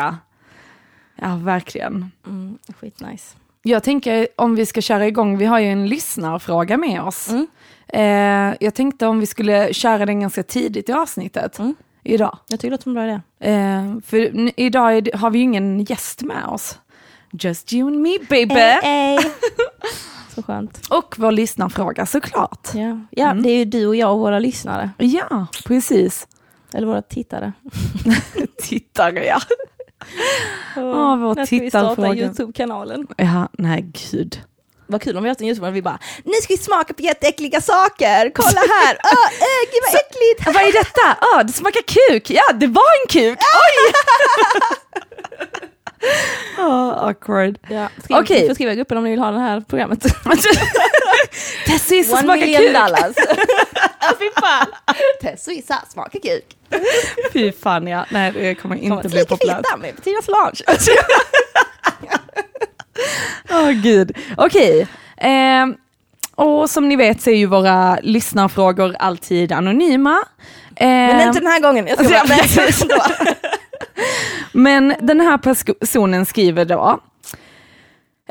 ja. 1.17 1.29
Ja, 1.29 1.37
verkligen. 1.43 2.11
Mm, 2.27 2.59
skitnice. 2.81 3.37
Jag 3.63 3.83
tänker 3.83 4.29
om 4.37 4.55
vi 4.55 4.67
ska 4.67 4.81
köra 4.81 5.07
igång, 5.07 5.39
vi 5.39 5.45
har 5.45 5.59
ju 5.59 5.67
en 5.67 5.87
lyssnarfråga 5.89 6.77
med 6.77 7.03
oss. 7.03 7.29
Mm. 7.31 7.47
Eh, 7.89 8.57
jag 8.61 8.75
tänkte 8.75 9.07
om 9.07 9.21
vi 9.21 9.27
skulle 9.27 9.75
köra 9.75 10.07
den 10.07 10.21
ganska 10.21 10.43
tidigt 10.43 10.89
i 10.89 10.93
avsnittet. 10.93 11.59
Mm. 11.59 11.75
Idag. 12.05 12.39
Jag 12.49 12.61
tycker 12.61 12.69
det 12.71 12.75
låter 12.75 12.83
som 12.83 12.91
en 12.91 12.95
bra 12.95 13.05
idé. 13.05 13.21
Eh, 13.53 14.01
för 14.07 14.51
idag 14.61 15.09
har 15.15 15.31
vi 15.31 15.39
ju 15.39 15.45
ingen 15.45 15.85
gäst 15.85 16.23
med 16.23 16.45
oss. 16.47 16.79
Just 17.31 17.73
you 17.73 17.87
and 17.89 18.01
me 18.01 18.19
baby. 18.29 18.55
Ey, 18.55 18.79
ey. 18.83 19.19
Så 20.35 20.43
skönt. 20.43 20.81
Och 20.91 21.15
vår 21.19 21.33
lyssnarfråga 21.33 22.07
såklart. 22.07 22.69
Ja, 22.75 22.99
ja 23.11 23.31
Mm. 23.31 23.43
det 23.43 23.51
är 23.51 23.59
ju 23.59 23.65
du 23.65 23.87
och 23.87 23.97
jag 23.97 24.13
och 24.13 24.19
våra 24.19 24.39
lyssnare. 24.39 24.91
Ja, 24.99 25.47
precis. 25.67 26.29
Eller 26.73 26.87
våra 26.87 27.03
tittare. 27.03 27.53
Tittare 28.63 29.25
ja. 29.27 29.39
Åh, 30.77 31.17
vår 31.17 31.35
När 31.35 31.47
ska 31.47 31.57
vi 31.57 31.71
starta 31.71 31.89
tittarfråga. 31.95 32.25
Youtube-kanalen? 32.25 33.07
Ja, 33.17 33.49
nej 33.53 33.93
gud. 34.11 34.41
Vad 34.93 35.03
kul 35.03 35.17
om 35.17 35.23
vi 35.23 35.29
haft 35.29 35.41
en 35.41 35.47
Youtube 35.47 35.69
och 35.69 35.77
vi 35.77 35.83
bara, 35.83 35.99
nu 36.25 36.33
ska 36.43 36.55
vi 36.55 36.59
smaka 36.59 36.95
på 36.95 37.03
jätteäckliga 37.03 37.61
saker, 37.61 38.31
kolla 38.35 38.61
här, 38.61 38.99
Åh, 39.05 39.27
äh, 39.27 39.63
gud 39.73 39.83
vad 39.83 39.95
äckligt! 39.95 40.47
Vad 40.55 40.69
är 40.69 40.73
detta? 40.73 41.17
Ah, 41.21 41.43
det 41.43 41.53
smakar 41.53 41.83
kuk. 41.83 42.31
Ja, 42.31 42.53
det 42.55 42.67
var 42.67 43.03
en 43.03 43.09
kuk. 43.09 43.39
Oj! 43.39 43.93
oh, 46.65 47.05
awkward. 47.09 47.59
Ja, 47.69 47.89
skriv. 48.05 48.41
Ni 48.41 48.49
får 48.49 48.55
skriva 48.55 48.73
i 48.73 48.77
gruppen 48.77 48.99
om 48.99 49.05
ni 49.05 49.11
vill 49.11 49.19
ha 49.19 49.31
det 49.31 49.39
här 49.39 49.61
programmet. 49.61 50.05
One 50.25 50.37
smakar 52.05 52.47
kuk. 52.47 52.75
dollars. 52.75 53.17
Fy 54.19 54.31
fan. 54.41 54.67
Tess 55.21 55.47
och 55.47 55.53
Issa 55.53 55.85
smakar 55.89 56.21
kuk. 56.21 56.57
Fy 57.33 57.53
fan 57.53 57.87
ja, 57.87 58.07
nej 58.11 58.33
det 58.33 58.55
kommer 58.55 58.77
inte 58.77 58.89
Kommer 58.89 59.09
bli 59.09 59.25
populärt. 59.25 59.57
feta 59.57 59.77
med 59.77 59.95
Bettinas 59.95 60.29
lunch. 60.29 60.63
Åh 63.51 63.71
gud. 63.71 64.17
Okej. 64.37 64.87
ehm, 65.17 65.75
och 66.35 66.71
som 66.71 66.89
ni 66.89 66.97
vet 66.97 67.21
så 67.23 67.31
är 67.31 67.35
ju 67.37 67.47
våra 67.47 67.99
lyssnarfrågor 68.03 68.97
alltid 68.99 69.53
anonyma. 69.53 70.19
Men 70.81 71.11
Ehm, 71.21 71.29
inte 71.29 71.41
den 71.41 71.49
här 71.53 71.61
gången. 71.61 71.87
Jag 71.87 72.05
ska 72.07 72.19
Alltså, 72.19 72.35
bara, 72.35 72.39
precis. 72.43 72.83
ändå. 72.83 72.95
Men 74.53 74.95
den 75.01 75.21
här 75.21 75.39
personen 75.39 76.27
skriver 76.27 76.65
då, 76.65 77.01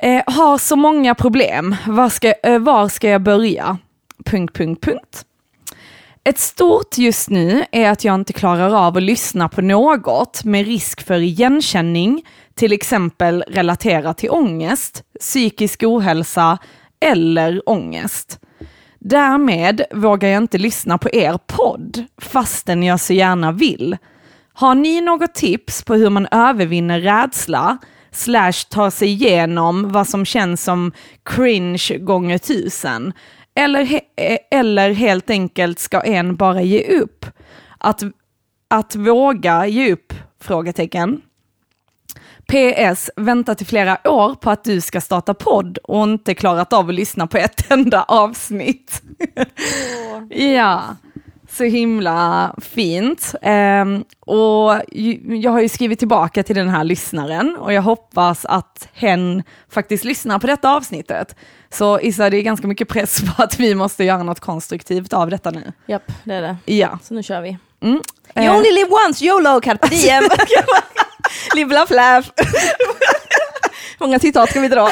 eh, 0.02 0.22
har 0.26 0.58
så 0.58 0.76
många 0.76 1.16
problem, 1.16 1.76
var 1.88 2.10
ska, 2.10 2.34
eh, 2.44 2.60
var 2.60 2.90
ska 2.90 3.10
jag 3.10 3.22
börja? 3.22 3.78
Punkt, 4.26 4.56
punkt, 4.58 4.84
punkt. 4.84 5.26
Ett 6.24 6.40
stort 6.40 6.98
just 6.98 7.30
nu 7.30 7.66
är 7.72 7.90
att 7.90 8.04
jag 8.04 8.16
inte 8.16 8.34
klarar 8.34 8.74
av 8.88 8.98
att 8.98 9.04
lyssna 9.04 9.50
på 9.50 9.62
något 9.62 10.44
med 10.44 10.66
risk 10.66 11.02
för 11.08 11.20
igenkänning, 11.20 12.24
till 12.62 12.74
exempel 12.74 13.44
relatera 13.48 14.14
till 14.14 14.30
ångest, 14.30 15.04
psykisk 15.20 15.84
ohälsa 15.84 16.58
eller 17.00 17.70
ångest. 17.70 18.40
Därmed 19.00 19.82
vågar 19.94 20.30
jag 20.30 20.44
inte 20.44 20.58
lyssna 20.58 20.98
på 20.98 21.10
er 21.14 21.40
podd, 21.48 22.06
fastän 22.18 22.84
jag 22.84 23.00
så 23.00 23.14
gärna 23.14 23.52
vill. 23.52 23.98
Har 24.54 24.76
ni 24.76 25.02
något 25.02 25.34
tips 25.34 25.84
på 25.84 25.96
hur 25.96 26.10
man 26.10 26.28
övervinner 26.32 27.00
rädsla 27.00 27.78
slash 28.12 28.68
tar 28.70 28.90
sig 28.90 29.08
igenom 29.08 29.92
vad 29.92 30.08
som 30.08 30.26
känns 30.26 30.64
som 30.64 30.92
cringe 31.26 31.98
gånger 32.00 32.38
tusen? 32.38 33.14
Eller, 33.56 33.86
he- 33.86 34.38
eller 34.52 34.92
helt 34.92 35.30
enkelt 35.30 35.80
ska 35.80 36.02
en 36.02 36.36
bara 36.36 36.62
ge 36.62 37.00
upp? 37.00 37.26
Att, 37.78 38.04
att 38.70 38.96
våga 38.96 39.68
ge 39.68 39.94
upp? 39.94 40.14
Frågetecken. 40.42 41.22
PS, 42.52 43.10
vänta 43.16 43.56
till 43.56 43.68
flera 43.68 43.98
år 44.10 44.36
på 44.36 44.50
att 44.50 44.64
du 44.64 44.82
ska 44.82 45.02
starta 45.02 45.34
podd 45.34 45.78
och 45.78 46.04
inte 46.04 46.36
klarat 46.36 46.74
av 46.74 46.90
att 46.90 46.96
lyssna 46.96 47.28
på 47.28 47.38
ett 47.38 47.72
enda 47.72 48.04
avsnitt. 48.04 49.02
ja, 50.30 50.84
så 51.50 51.64
himla 51.64 52.56
fint. 52.62 53.36
Ehm, 53.42 54.04
och 54.20 54.82
jag 55.44 55.52
har 55.52 55.62
ju 55.62 55.70
skrivit 55.70 56.00
tillbaka 56.00 56.44
till 56.44 56.56
den 56.56 56.70
här 56.70 56.84
lyssnaren 56.84 57.58
och 57.60 57.74
jag 57.74 57.82
hoppas 57.82 58.46
att 58.46 58.88
hen 58.94 59.44
faktiskt 59.70 60.04
lyssnar 60.04 60.40
på 60.40 60.48
detta 60.48 60.70
avsnittet. 60.76 61.36
Så 61.70 62.00
Issa, 62.00 62.30
det 62.30 62.38
är 62.38 62.42
ganska 62.42 62.68
mycket 62.68 62.88
press 62.88 63.22
på 63.22 63.44
att 63.44 63.60
vi 63.60 63.76
måste 63.76 64.04
göra 64.04 64.24
något 64.24 64.40
konstruktivt 64.40 65.14
av 65.14 65.30
detta 65.30 65.52
nu. 65.52 65.74
Japp, 65.86 66.12
det 66.24 66.34
är 66.34 66.42
det. 66.42 66.58
Ja. 66.66 67.00
Så 67.04 67.14
nu 67.14 67.24
kör 67.24 67.42
vi. 67.42 67.58
Mm. 67.82 67.94
You 67.94 68.02
Eh, 68.36 68.56
only 68.56 68.72
live 68.72 68.90
once, 69.08 69.26
YOLO, 69.26 69.62
carpe 69.62 69.88
diem. 69.88 70.24
laugh. 71.90 72.30
Hur 74.00 74.06
många 74.08 74.20
citat 74.20 74.50
ska 74.50 74.60
vi 74.60 74.68
dra? 74.68 74.92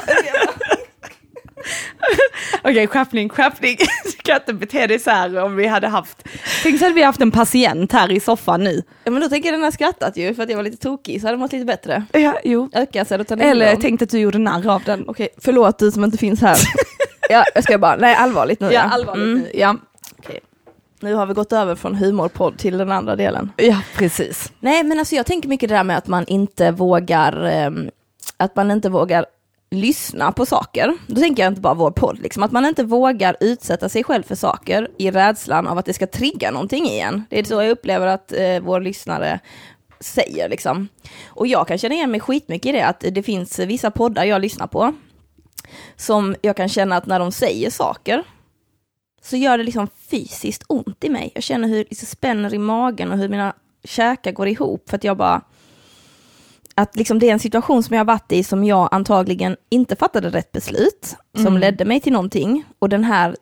Okej, 2.63 2.88
skärpning, 2.88 3.30
skärpning. 3.30 3.78
Du 4.04 4.12
kan 4.12 4.36
inte 4.36 4.54
bete 4.54 4.88
dig 4.88 4.99
så 4.99 5.10
här 5.12 5.38
om 5.43 5.56
vi 5.56 5.67
hade 5.67 5.88
haft... 5.88 6.23
Tänk 6.63 6.80
så 6.80 6.86
hade 6.86 6.95
vi 6.95 7.04
haft 7.04 7.21
en 7.21 7.32
patient 7.32 7.91
här 7.91 8.12
i 8.12 8.19
soffan 8.19 8.63
nu. 8.63 8.84
Ja, 9.04 9.12
men 9.12 9.21
då 9.21 9.30
tänker 9.30 9.49
jag 9.49 9.54
den 9.54 9.63
har 9.63 9.71
skrattat 9.71 10.17
ju 10.17 10.36
för 10.36 10.43
att 10.43 10.49
jag 10.49 10.56
var 10.58 10.63
lite 10.63 10.78
tokig 10.78 11.21
så 11.21 11.28
hade 11.28 11.38
det 11.38 11.39
mått 11.39 11.52
lite 11.52 11.65
bättre. 11.65 12.06
Ja, 12.12 12.39
jo. 12.43 12.69
Öka 12.73 13.06
serotonin. 13.06 13.45
Eller 13.49 13.75
tänk 13.75 14.02
att 14.02 14.10
du 14.10 14.19
gjorde 14.19 14.38
narr 14.38 14.67
av 14.67 14.84
den. 14.84 15.04
Okej, 15.10 15.30
förlåt 15.38 15.80
du 15.80 15.91
som 15.91 16.04
inte 16.04 16.17
finns 16.17 16.41
här. 16.41 16.58
ja, 17.30 17.43
jag 17.56 17.63
ska 17.63 17.78
bara, 17.78 17.95
nej 17.95 18.15
allvarligt 18.15 18.60
nu. 18.60 18.71
Ja, 18.71 18.82
allvarligt 18.82 19.23
Mm. 19.23 19.39
nu. 19.39 19.52
Ja. 19.54 19.75
Nu 20.99 21.13
har 21.13 21.25
vi 21.25 21.33
gått 21.33 21.53
över 21.53 21.75
från 21.75 21.95
humorpodd 21.95 22.57
till 22.57 22.77
den 22.77 22.91
andra 22.91 23.15
delen. 23.15 23.51
ja, 23.57 23.81
precis. 23.95 24.51
Nej 24.59 24.83
men 24.83 24.99
alltså 24.99 25.15
jag 25.15 25.25
tänker 25.25 25.49
mycket 25.49 25.69
det 25.69 25.75
där 25.75 25.83
med 25.83 25.97
att 25.97 26.07
man 26.07 26.25
inte 26.27 26.71
vågar, 26.71 27.43
ehm, 27.43 27.89
att 28.38 28.55
man 28.55 28.71
inte 28.71 28.89
vågar 28.89 29.25
lyssna 29.71 30.31
på 30.31 30.45
saker. 30.45 30.97
Då 31.07 31.21
tänker 31.21 31.43
jag 31.43 31.51
inte 31.51 31.62
bara 31.62 31.73
vår 31.73 31.91
podd, 31.91 32.19
liksom. 32.19 32.43
att 32.43 32.51
man 32.51 32.65
inte 32.65 32.83
vågar 32.83 33.38
utsätta 33.39 33.89
sig 33.89 34.03
själv 34.03 34.23
för 34.23 34.35
saker 34.35 34.88
i 34.97 35.12
rädslan 35.12 35.67
av 35.67 35.77
att 35.77 35.85
det 35.85 35.93
ska 35.93 36.07
trigga 36.07 36.51
någonting 36.51 36.85
i 36.85 36.99
en. 36.99 37.23
Det 37.29 37.39
är 37.39 37.43
så 37.43 37.53
jag 37.53 37.69
upplever 37.69 38.07
att 38.07 38.31
eh, 38.31 38.59
vår 38.62 38.81
lyssnare 38.81 39.39
säger 39.99 40.49
liksom. 40.49 40.88
Och 41.27 41.47
jag 41.47 41.67
kan 41.67 41.77
känna 41.77 41.95
igen 41.95 42.12
mig 42.12 42.19
skitmycket 42.19 42.69
i 42.69 42.71
det, 42.71 42.85
att 42.85 43.05
det 43.12 43.23
finns 43.23 43.59
vissa 43.59 43.91
poddar 43.91 44.23
jag 44.23 44.41
lyssnar 44.41 44.67
på, 44.67 44.93
som 45.95 46.35
jag 46.41 46.55
kan 46.55 46.69
känna 46.69 46.97
att 46.97 47.05
när 47.05 47.19
de 47.19 47.31
säger 47.31 47.69
saker, 47.69 48.23
så 49.21 49.38
gör 49.38 49.58
det 49.58 49.63
liksom 49.63 49.88
fysiskt 50.10 50.63
ont 50.67 51.03
i 51.03 51.10
mig. 51.10 51.32
Jag 51.36 51.43
känner 51.43 51.67
hur 51.67 51.75
det 51.77 51.89
liksom 51.89 52.08
spänner 52.08 52.53
i 52.53 52.58
magen 52.58 53.12
och 53.12 53.17
hur 53.17 53.29
mina 53.29 53.53
käkar 53.84 54.32
går 54.32 54.47
ihop, 54.47 54.89
för 54.89 54.95
att 54.97 55.03
jag 55.03 55.17
bara, 55.17 55.41
att 56.75 56.95
liksom 56.95 57.19
det 57.19 57.29
är 57.29 57.34
en 57.34 57.39
situation 57.39 57.84
som 57.84 57.93
jag 57.93 57.99
har 57.99 58.05
varit 58.05 58.32
i 58.32 58.43
som 58.43 58.63
jag 58.63 58.89
antagligen 58.91 59.58
inte 59.69 59.95
fattade 59.95 60.29
rätt 60.29 60.51
beslut, 60.51 61.15
som 61.36 61.47
Mm. 61.47 61.58
ledde 61.60 61.86
mig 61.86 61.99
till 61.99 62.13
någonting. 62.13 62.63
Och 62.79 62.89
den 62.89 63.03
här, 63.03 63.36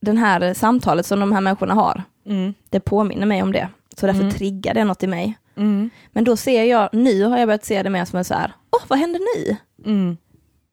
den 0.00 0.18
här 0.18 0.54
samtalet 0.54 1.06
som 1.06 1.20
de 1.20 1.32
här 1.32 1.40
människorna 1.40 1.74
har, 1.74 2.02
Mm. 2.26 2.54
det 2.70 2.80
påminner 2.80 3.26
mig 3.26 3.42
om 3.42 3.52
det. 3.52 3.68
Så 3.96 4.06
därför 4.06 4.20
Mm. 4.20 4.32
triggar 4.34 4.74
det 4.74 4.84
något 4.84 5.02
i 5.02 5.06
mig. 5.06 5.38
Mm. 5.56 5.90
Men 6.12 6.24
då 6.24 6.36
ser 6.36 6.64
jag, 6.64 6.88
nu 6.92 7.24
har 7.24 7.38
jag 7.38 7.48
börjat 7.48 7.64
se 7.64 7.82
det 7.82 7.90
mer 7.90 8.04
som 8.04 8.16
en 8.18 8.24
så 8.24 8.34
här, 8.34 8.52
åh 8.70 8.82
vad 8.88 8.98
hände 8.98 9.18
nu? 9.36 9.56
Mm. 9.84 10.16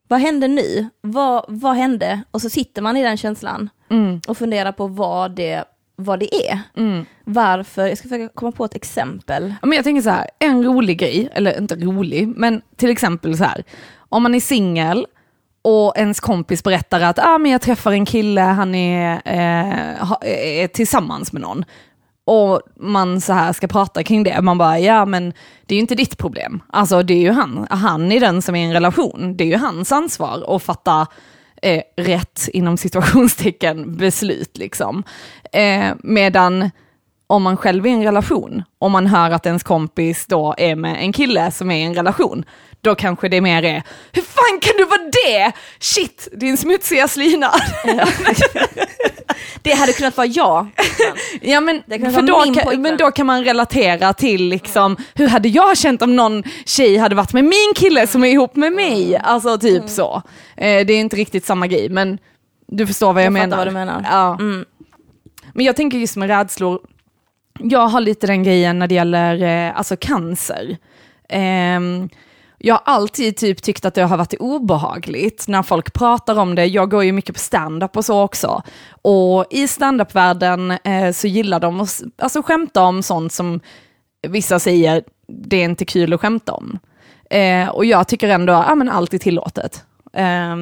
Vad 0.07 0.19
hände 0.19 0.47
nu? 0.47 0.89
Vad, 1.01 1.45
vad 1.47 1.75
hände? 1.75 2.21
Och 2.31 2.41
så 2.41 2.49
sitter 2.49 2.81
man 2.81 2.97
i 2.97 3.03
den 3.03 3.17
känslan 3.17 3.69
Mm. 3.89 4.21
och 4.27 4.37
funderar 4.37 4.71
på 4.71 4.87
vad 4.87 5.31
det, 5.35 5.63
vad 5.95 6.19
det 6.19 6.35
är. 6.49 6.59
Mm. 6.77 7.05
Varför, 7.23 7.87
jag 7.87 7.97
ska 7.97 8.09
försöka 8.09 8.33
komma 8.33 8.51
på 8.51 8.65
ett 8.65 8.75
exempel. 8.75 9.53
Men 9.61 9.71
jag 9.71 9.83
tänker 9.83 10.01
så 10.01 10.09
här, 10.09 10.29
en 10.39 10.63
rolig 10.63 10.99
grej, 10.99 11.29
eller 11.33 11.57
inte 11.57 11.75
rolig, 11.75 12.27
men 12.27 12.61
till 12.75 12.89
exempel 12.89 13.37
så 13.37 13.43
här, 13.43 13.63
om 14.09 14.23
man 14.23 14.35
är 14.35 14.39
singel 14.39 15.05
och 15.61 15.97
ens 15.97 16.19
kompis 16.19 16.63
berättar 16.63 17.01
att 17.01 17.19
ah, 17.19 17.37
men 17.37 17.51
jag 17.51 17.61
träffar 17.61 17.91
en 17.91 18.05
kille, 18.05 18.41
han 18.41 18.75
är, 18.75 19.21
eh, 19.25 20.05
ha- 20.05 20.19
är 20.25 20.67
tillsammans 20.67 21.33
med 21.33 21.41
någon. 21.41 21.65
Och 22.27 22.61
man 22.75 23.21
så 23.21 23.33
här 23.33 23.53
ska 23.53 23.67
prata 23.67 24.03
kring 24.03 24.23
det, 24.23 24.41
man 24.41 24.57
bara, 24.57 24.79
ja 24.79 25.05
men 25.05 25.33
det 25.65 25.73
är 25.73 25.75
ju 25.75 25.81
inte 25.81 25.95
ditt 25.95 26.17
problem. 26.17 26.63
Alltså 26.69 27.03
det 27.03 27.13
är 27.13 27.19
ju 27.21 27.31
han, 27.31 27.67
han 27.69 28.11
är 28.11 28.19
den 28.19 28.41
som 28.41 28.55
är 28.55 28.61
i 28.61 28.65
en 28.65 28.73
relation, 28.73 29.37
det 29.37 29.43
är 29.43 29.47
ju 29.47 29.57
hans 29.57 29.91
ansvar 29.91 30.55
att 30.55 30.63
fatta 30.63 31.07
eh, 31.65 31.81
rätt, 31.95 32.49
inom 32.53 32.77
situationstecken, 32.77 33.97
beslut 33.97 34.57
liksom. 34.57 35.03
Eh, 35.51 35.93
medan 36.03 36.69
om 37.27 37.43
man 37.43 37.57
själv 37.57 37.85
är 37.85 37.89
i 37.89 37.93
en 37.93 38.03
relation, 38.03 38.63
om 38.79 38.91
man 38.91 39.07
hör 39.07 39.31
att 39.31 39.45
ens 39.45 39.63
kompis 39.63 40.25
då 40.27 40.55
är 40.57 40.75
med 40.75 40.95
en 40.99 41.13
kille 41.13 41.51
som 41.51 41.71
är 41.71 41.77
i 41.77 41.83
en 41.83 41.95
relation, 41.95 42.45
då 42.81 42.95
kanske 42.95 43.29
det 43.29 43.41
mer 43.41 43.63
är, 43.63 43.83
hur 44.11 44.21
fan 44.21 44.59
kan 44.61 44.73
du 44.77 44.85
vara 44.85 45.09
det? 45.25 45.51
Shit, 45.79 46.27
din 46.31 46.57
smutsiga 46.57 47.07
slina. 47.07 47.51
Det 49.61 49.71
hade 49.73 49.93
kunnat 49.93 50.17
vara 50.17 50.27
jag. 50.27 50.67
Ja 51.41 51.59
men, 51.61 51.83
för 51.87 52.21
då 52.21 52.53
kan, 52.53 52.81
men 52.81 52.97
då 52.97 53.11
kan 53.11 53.25
man 53.25 53.43
relatera 53.43 54.13
till 54.13 54.47
liksom, 54.49 54.97
hur 55.15 55.27
hade 55.27 55.49
jag 55.49 55.77
känt 55.77 56.01
om 56.01 56.15
någon 56.15 56.43
tjej 56.65 56.97
hade 56.97 57.15
varit 57.15 57.33
med 57.33 57.43
min 57.43 57.73
kille 57.75 58.07
som 58.07 58.23
är 58.23 58.27
ihop 58.27 58.55
med 58.55 58.71
mig? 58.73 59.17
Alltså 59.17 59.57
typ 59.57 59.89
så. 59.89 60.21
Eh, 60.57 60.85
det 60.85 60.93
är 60.93 60.99
inte 60.99 61.15
riktigt 61.15 61.45
samma 61.45 61.67
grej, 61.67 61.89
men 61.89 62.17
du 62.67 62.87
förstår 62.87 63.13
vad 63.13 63.21
jag, 63.21 63.25
Jag 63.25 63.33
menar. 63.33 63.57
vad 63.57 63.73
menar. 63.73 64.05
Ja. 64.11 64.37
Mm. 64.39 64.65
Men 65.53 65.65
jag 65.65 65.75
tänker 65.75 65.97
just 65.97 66.15
med 66.15 66.27
rädslor, 66.27 66.79
jag 67.59 67.87
har 67.87 68.01
lite 68.01 68.27
den 68.27 68.43
grejen 68.43 68.79
när 68.79 68.87
det 68.87 68.95
gäller 68.95 69.43
eh, 69.43 69.77
alltså 69.77 69.95
cancer. 69.95 70.77
Eh, 71.29 71.79
jag 72.57 72.75
har 72.75 72.81
alltid 72.85 73.37
typ 73.37 73.61
tyckt 73.61 73.85
att 73.85 73.93
det 73.93 74.01
har 74.01 74.17
varit 74.17 74.33
obehagligt 74.39 75.47
när 75.47 75.63
folk 75.63 75.93
pratar 75.93 76.39
om 76.39 76.55
det. 76.55 76.65
Jag 76.65 76.89
går 76.89 77.03
ju 77.03 77.11
mycket 77.11 77.35
på 77.35 77.39
stand-up 77.39 77.97
och 77.97 78.05
så 78.05 78.21
också. 78.21 78.63
Och 79.01 79.45
i 79.49 79.67
stand-up-världen 79.67 80.71
eh, 80.71 81.11
så 81.11 81.27
gillar 81.27 81.59
de 81.59 81.81
att 81.81 82.01
alltså, 82.17 82.41
skämta 82.41 82.83
om 82.83 83.03
sånt 83.03 83.33
som 83.33 83.59
vissa 84.27 84.59
säger, 84.59 85.03
det 85.27 85.57
är 85.57 85.63
inte 85.63 85.85
kul 85.85 86.13
att 86.13 86.21
skämta 86.21 86.53
om. 86.53 86.79
Eh, 87.29 87.69
och 87.69 87.85
jag 87.85 88.07
tycker 88.07 88.29
ändå, 88.29 88.53
ja 88.53 88.75
men 88.75 88.89
allt 88.89 89.13
är 89.13 89.17
tillåtet. 89.17 89.83
Eh, 90.13 90.55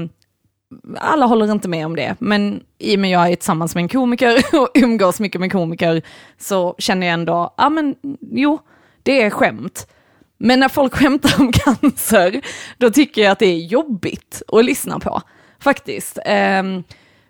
alla 0.97 1.25
håller 1.25 1.51
inte 1.51 1.67
med 1.67 1.85
om 1.85 1.95
det, 1.95 2.15
men 2.19 2.63
i 2.79 2.95
och 2.95 2.99
med 2.99 3.09
jag 3.09 3.31
är 3.31 3.35
tillsammans 3.35 3.75
med 3.75 3.81
en 3.81 3.87
komiker 3.87 4.43
och 4.61 4.69
umgås 4.73 5.19
mycket 5.19 5.41
med 5.41 5.51
komiker 5.51 6.01
så 6.39 6.75
känner 6.77 7.07
jag 7.07 7.13
ändå, 7.13 7.53
ja 7.57 7.69
men 7.69 7.95
jo, 8.31 8.59
det 9.03 9.21
är 9.21 9.29
skämt. 9.29 9.87
Men 10.37 10.59
när 10.59 10.69
folk 10.69 10.95
skämtar 10.99 11.41
om 11.41 11.51
cancer, 11.51 12.41
då 12.77 12.89
tycker 12.89 13.21
jag 13.21 13.31
att 13.31 13.39
det 13.39 13.45
är 13.45 13.57
jobbigt 13.57 14.41
att 14.47 14.65
lyssna 14.65 14.99
på, 14.99 15.21
faktiskt. 15.59 16.19
Ehm, 16.25 16.83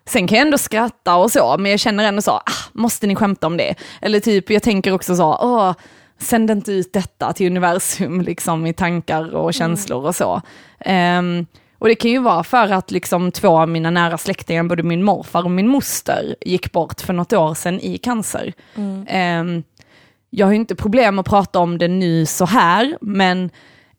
sen 0.06 0.26
kan 0.26 0.38
jag 0.38 0.46
ändå 0.46 0.58
skratta 0.58 1.16
och 1.16 1.30
så, 1.30 1.56
men 1.58 1.70
jag 1.70 1.80
känner 1.80 2.04
ändå 2.04 2.22
så, 2.22 2.30
ah, 2.30 2.42
måste 2.72 3.06
ni 3.06 3.16
skämta 3.16 3.46
om 3.46 3.56
det? 3.56 3.74
Eller 4.02 4.20
typ, 4.20 4.50
jag 4.50 4.62
tänker 4.62 4.92
också 4.92 5.16
så, 5.16 5.24
åh, 5.24 5.74
sänd 6.18 6.50
inte 6.50 6.72
ut 6.72 6.92
detta 6.92 7.32
till 7.32 7.46
universum, 7.46 8.20
liksom 8.26 8.66
i 8.66 8.72
tankar 8.72 9.34
och 9.34 9.54
känslor 9.54 10.06
och 10.06 10.16
så. 10.16 10.42
Ehm, 10.80 11.46
och 11.84 11.88
det 11.88 11.94
kan 11.94 12.10
ju 12.10 12.18
vara 12.18 12.44
för 12.44 12.72
att 12.72 12.90
liksom 12.90 13.30
två 13.32 13.58
av 13.60 13.68
mina 13.68 13.90
nära 13.90 14.18
släktingar, 14.18 14.62
både 14.64 14.82
min 14.82 15.02
morfar 15.02 15.44
och 15.44 15.50
min 15.50 15.68
moster, 15.68 16.36
gick 16.40 16.72
bort 16.72 17.00
för 17.00 17.12
något 17.12 17.32
år 17.32 17.54
sedan 17.54 17.80
i 17.80 17.98
cancer. 17.98 18.52
Ehm, 19.06 19.62
jag 20.30 20.46
har 20.46 20.52
ju 20.52 20.58
inte 20.58 20.74
problem 20.74 21.18
att 21.18 21.26
prata 21.26 21.58
om 21.58 21.78
det 21.78 21.88
nu 21.88 22.26
så 22.26 22.44
här, 22.46 22.98
men 23.00 23.50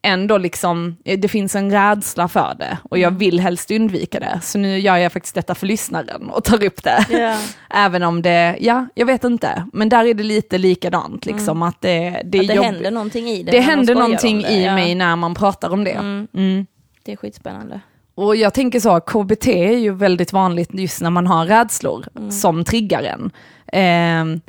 ändå 0.02 0.38
liksom, 0.38 0.98
eh, 1.06 1.20
det 1.20 1.28
finns 1.28 1.56
en 1.56 1.72
rädsla 1.72 2.28
för 2.28 2.56
det 2.60 2.78
och 2.84 2.98
jag 2.98 3.12
vill 3.12 3.40
helst 3.40 3.72
undvika 3.72 4.20
det. 4.20 4.40
Så 4.44 4.58
nu 4.58 4.80
gör 4.80 4.98
jag 4.98 5.14
faktiskt 5.14 5.36
detta 5.36 5.56
för 5.56 5.68
lyssnaren 5.68 6.30
och 6.30 6.44
tar 6.44 6.64
upp 6.64 6.84
det. 6.84 7.06
Ja. 7.10 7.38
Även 7.70 8.04
om 8.04 8.22
det, 8.22 8.58
ja, 8.60 8.88
jag 8.96 9.06
vet 9.06 9.24
inte, 9.24 9.66
men 9.74 9.90
där 9.90 10.06
är 10.06 10.14
det 10.14 10.24
lite 10.24 10.58
likadant, 10.58 11.26
liksom 11.26 11.62
att 11.62 11.82
det, 11.82 12.22
det 12.26 12.40
Att 12.40 12.48
det 12.48 12.62
händer 12.62 12.92
någonting 12.92 13.28
i 13.28 13.44
det. 13.44 13.52
Det 13.52 13.60
händer 13.60 13.96
någonting 13.96 14.42
det. 14.42 14.50
i 14.52 14.66
Ja. 14.66 14.76
mig 14.76 14.96
när 14.96 15.16
man 15.16 15.36
pratar 15.36 15.70
om 15.70 15.84
det. 15.84 15.92
Mm. 15.92 16.28
Mm. 16.34 16.66
Det 17.06 17.12
är 17.12 17.16
skitspännande. 17.16 17.82
Och 18.16 18.36
jag 18.36 18.54
tänker 18.54 18.80
så, 18.80 19.00
KBT 19.00 19.48
är 19.48 19.78
ju 19.78 19.94
väldigt 19.94 20.34
vanligt 20.34 20.70
just 20.74 21.02
när 21.02 21.10
man 21.10 21.28
har 21.28 21.46
rädslor 21.46 22.06
som 22.32 22.64
triggar 22.64 23.04
en. 23.04 23.32
Ehm, 23.68 24.42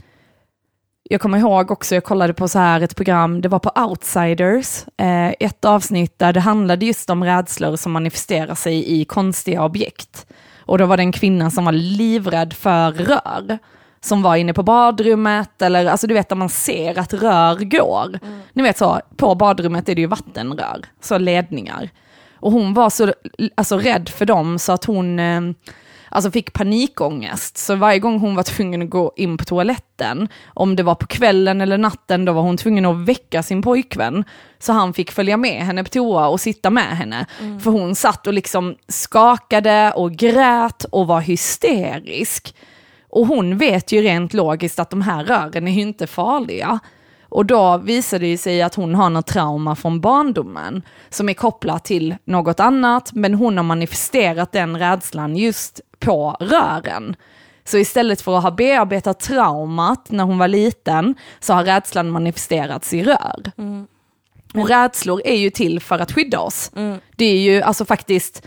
jag 1.03 1.21
kommer 1.21 1.39
ihåg 1.39 1.71
också, 1.71 1.95
jag 1.95 2.05
kollade 2.05 2.35
på 2.35 2.49
så 2.49 2.59
här 2.59 2.81
ett 2.81 2.97
program, 2.97 3.41
det 3.41 3.49
var 3.49 3.59
på 3.59 3.71
Outsiders, 3.81 4.85
eh, 4.97 5.29
ett 5.41 5.65
avsnitt 5.65 6.19
där 6.19 6.33
det 6.33 6.41
handlade 6.41 6.87
just 6.87 7.11
om 7.11 7.25
rädslor 7.25 7.77
som 7.77 7.93
manifesterar 7.93 8.55
sig 8.55 9.01
i 9.01 9.05
konstiga 9.05 9.65
objekt. 9.65 10.27
Och 10.59 10.79
då 10.79 10.87
var 10.87 10.97
det 10.97 11.03
en 11.03 11.13
kvinna 11.13 11.51
som 11.51 11.65
var 11.65 11.73
livrädd 11.73 12.53
för 12.53 12.93
rör, 12.93 13.59
som 14.01 14.23
var 14.23 14.37
inne 14.37 14.55
på 14.55 14.63
badrummet, 14.63 15.63
eller 15.63 15.87
alltså 15.87 16.07
du 16.07 16.15
vet 16.15 16.29
där 16.29 16.37
man 16.37 16.49
ser 16.49 16.99
att 16.99 17.15
rör 17.15 17.57
går. 17.57 18.19
Ni 18.53 18.63
vet 18.63 18.79
så, 18.79 19.01
på 19.17 19.35
badrummet 19.35 19.89
är 19.89 19.95
det 19.95 20.01
ju 20.01 20.07
vattenrör, 20.07 20.85
så 21.01 21.19
ledningar. 21.19 21.91
Och 22.47 22.53
hon 22.53 22.75
var 22.75 22.91
så 22.91 23.13
alltså, 23.55 23.79
rädd 23.79 24.09
för 24.09 24.27
dem 24.27 24.59
så 24.59 24.73
att 24.73 24.85
hon 24.85 25.19
eh, 25.19 25.41
alltså, 26.09 26.31
fick 26.31 26.53
panikångest. 26.53 27.59
Så 27.59 27.75
varje 27.75 27.99
gång 27.99 28.19
hon 28.19 28.35
var 28.35 28.43
tvungen 28.43 28.83
att 28.83 28.91
gå 28.91 29.13
in 29.17 29.39
på 29.39 29.45
toaletten, 29.45 30.29
om 30.47 30.77
det 30.77 30.83
var 30.83 30.95
på 30.95 31.07
kvällen 31.07 31.61
eller 31.61 31.79
natten, 31.79 32.25
då 32.25 32.33
var 32.33 32.43
hon 32.43 32.57
tvungen 32.57 32.87
att 32.87 32.97
väcka 33.09 33.43
sin 33.43 33.63
pojkvän. 33.63 34.25
Så 34.59 34.73
han 34.73 34.95
fick 34.95 35.11
följa 35.11 35.37
med 35.37 35.67
henne 35.67 35.85
på 35.85 35.91
toa 35.91 36.29
och 36.29 36.41
sitta 36.41 36.71
med 36.71 36.97
henne. 36.97 37.27
För 37.63 37.71
hon 37.71 37.95
satt 37.95 38.27
och 38.27 38.35
liksom 38.35 38.77
skakade 38.89 39.93
och 39.93 40.13
grät 40.13 40.85
och 40.85 41.07
var 41.07 41.21
hysterisk. 41.21 42.55
Och 43.11 43.27
hon 43.27 43.59
vet 43.59 43.93
ju 43.93 44.03
rent 44.03 44.35
logiskt 44.35 44.79
att 44.79 44.91
de 44.91 45.03
här 45.03 45.25
rören 45.25 45.69
är 45.69 45.73
ju 45.73 45.83
inte 45.83 46.07
farliga. 46.07 46.81
Och 47.29 47.47
då 47.47 47.77
visar 47.79 48.19
det 48.19 48.39
sig 48.39 48.63
att 48.63 48.75
hon 48.75 48.95
har 48.95 49.11
något 49.11 49.27
trauma 49.27 49.77
från 49.77 50.01
barndomen 50.01 50.83
som 51.09 51.29
är 51.29 51.35
kopplat 51.35 51.85
till 51.85 52.17
något 52.25 52.61
annat, 52.61 53.11
men 53.13 53.35
hon 53.35 53.57
har 53.57 53.65
manifesterat 53.65 54.53
den 54.53 54.79
rädslan 54.79 55.37
just 55.37 55.81
på 55.99 56.37
rören. 56.41 57.17
Så 57.65 57.79
istället 57.79 58.21
för 58.21 58.37
att 58.37 58.43
ha 58.43 58.51
bearbetat 58.51 59.21
traumat 59.21 60.11
när 60.11 60.25
hon 60.25 60.39
var 60.39 60.49
liten, 60.49 61.15
så 61.41 61.53
har 61.55 61.65
rädslan 61.65 62.11
manifesterats 62.11 62.95
i 62.95 63.03
rör. 63.05 63.53
Och 64.55 64.69
rädslor 64.69 65.23
är 65.25 65.37
ju 65.37 65.51
till 65.51 65.81
för 65.81 65.99
att 65.99 66.13
skydda 66.13 66.39
oss. 66.41 66.71
Det 67.17 67.25
är 67.25 67.39
ju 67.39 67.63
alltså 67.63 67.85
faktiskt, 67.85 68.43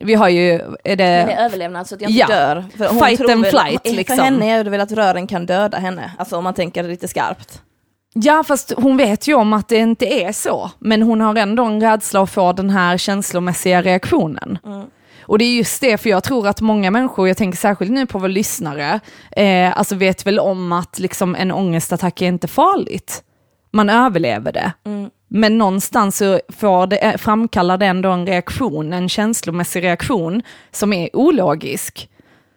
vi 0.00 0.14
har 0.14 0.28
ju, 0.28 0.52
är 0.84 0.96
det... 0.96 0.96
Det 0.96 1.02
är 1.32 1.44
överlevnad 1.44 1.86
så 1.86 1.94
att 1.94 2.00
jag 2.00 2.10
inte 2.10 2.20
Ja. 2.20 2.26
dör. 2.26 2.64
För 2.76 2.88
Fight 3.06 3.20
and 3.30 3.42
väl- 3.42 3.50
flight, 3.50 3.88
För 3.88 3.94
liksom. 3.96 4.18
henne 4.18 4.50
är 4.50 4.64
det 4.64 4.70
väl 4.70 4.80
att 4.80 4.92
rören 4.92 5.26
kan 5.26 5.46
döda 5.46 5.78
henne, 5.78 6.10
alltså 6.18 6.36
om 6.36 6.44
man 6.44 6.54
tänker 6.54 6.82
lite 6.82 7.08
skarpt. 7.08 7.62
Ja, 8.22 8.44
fast 8.46 8.72
hon 8.76 8.96
vet 8.96 9.28
ju 9.28 9.34
om 9.34 9.52
att 9.52 9.68
det 9.68 9.76
inte 9.76 10.06
är 10.06 10.32
så. 10.32 10.70
Men 10.78 11.02
hon 11.02 11.20
har 11.20 11.34
ändå 11.34 11.64
en 11.64 11.80
rädsla 11.80 12.22
att 12.22 12.30
få 12.30 12.52
den 12.52 12.70
här 12.70 12.98
känslomässiga 12.98 13.82
reaktionen. 13.82 14.58
Och 15.20 15.38
det 15.38 15.44
är 15.44 15.56
just 15.56 15.80
det, 15.80 15.98
för 15.98 16.10
jag 16.10 16.24
tror 16.24 16.48
att 16.48 16.60
många 16.60 16.90
människor, 16.90 17.28
jag 17.28 17.36
tänker 17.36 17.58
särskilt 17.58 17.90
nu 17.90 18.06
på 18.06 18.18
våra 18.18 18.28
lyssnare, 18.28 19.00
eh, 19.36 19.78
alltså 19.78 19.94
vet 19.94 20.26
väl 20.26 20.38
om 20.38 20.72
att 20.72 20.98
liksom 20.98 21.34
en 21.34 21.52
ångestattack 21.52 22.22
är 22.22 22.26
inte 22.26 22.48
farligt. 22.48 23.22
Man 23.72 23.90
överlever 23.90 24.52
det. 24.52 24.72
Men 25.28 25.58
någonstans 25.58 26.16
så 26.16 26.40
får 26.48 26.86
det, 26.86 26.96
eh, 26.96 27.16
framkallar 27.16 27.78
det 27.78 27.86
ändå 27.86 28.10
en 28.10 28.26
reaktion, 28.26 28.92
en 28.92 29.08
känslomässig 29.08 29.82
reaktion 29.82 30.42
som 30.70 30.92
är 30.92 31.16
ologisk. 31.16 32.10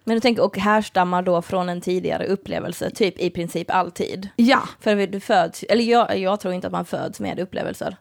Men 0.09 0.15
du 0.15 0.21
tänker, 0.21 0.43
och 0.43 0.57
härstammar 0.57 1.21
då 1.21 1.41
från 1.41 1.69
en 1.69 1.81
tidigare 1.81 2.25
upplevelse, 2.25 2.89
typ 2.89 3.19
i 3.19 3.29
princip 3.29 3.71
alltid. 3.71 4.29
Ja. 4.35 4.59
För 4.79 5.07
du 5.07 5.19
föds, 5.19 5.63
eller 5.63 5.83
jag, 5.83 6.17
jag 6.17 6.39
tror 6.39 6.53
inte 6.53 6.67
att 6.67 6.73
man 6.73 6.85
föds 6.85 7.19
med 7.19 7.39
upplevelser. 7.39 7.97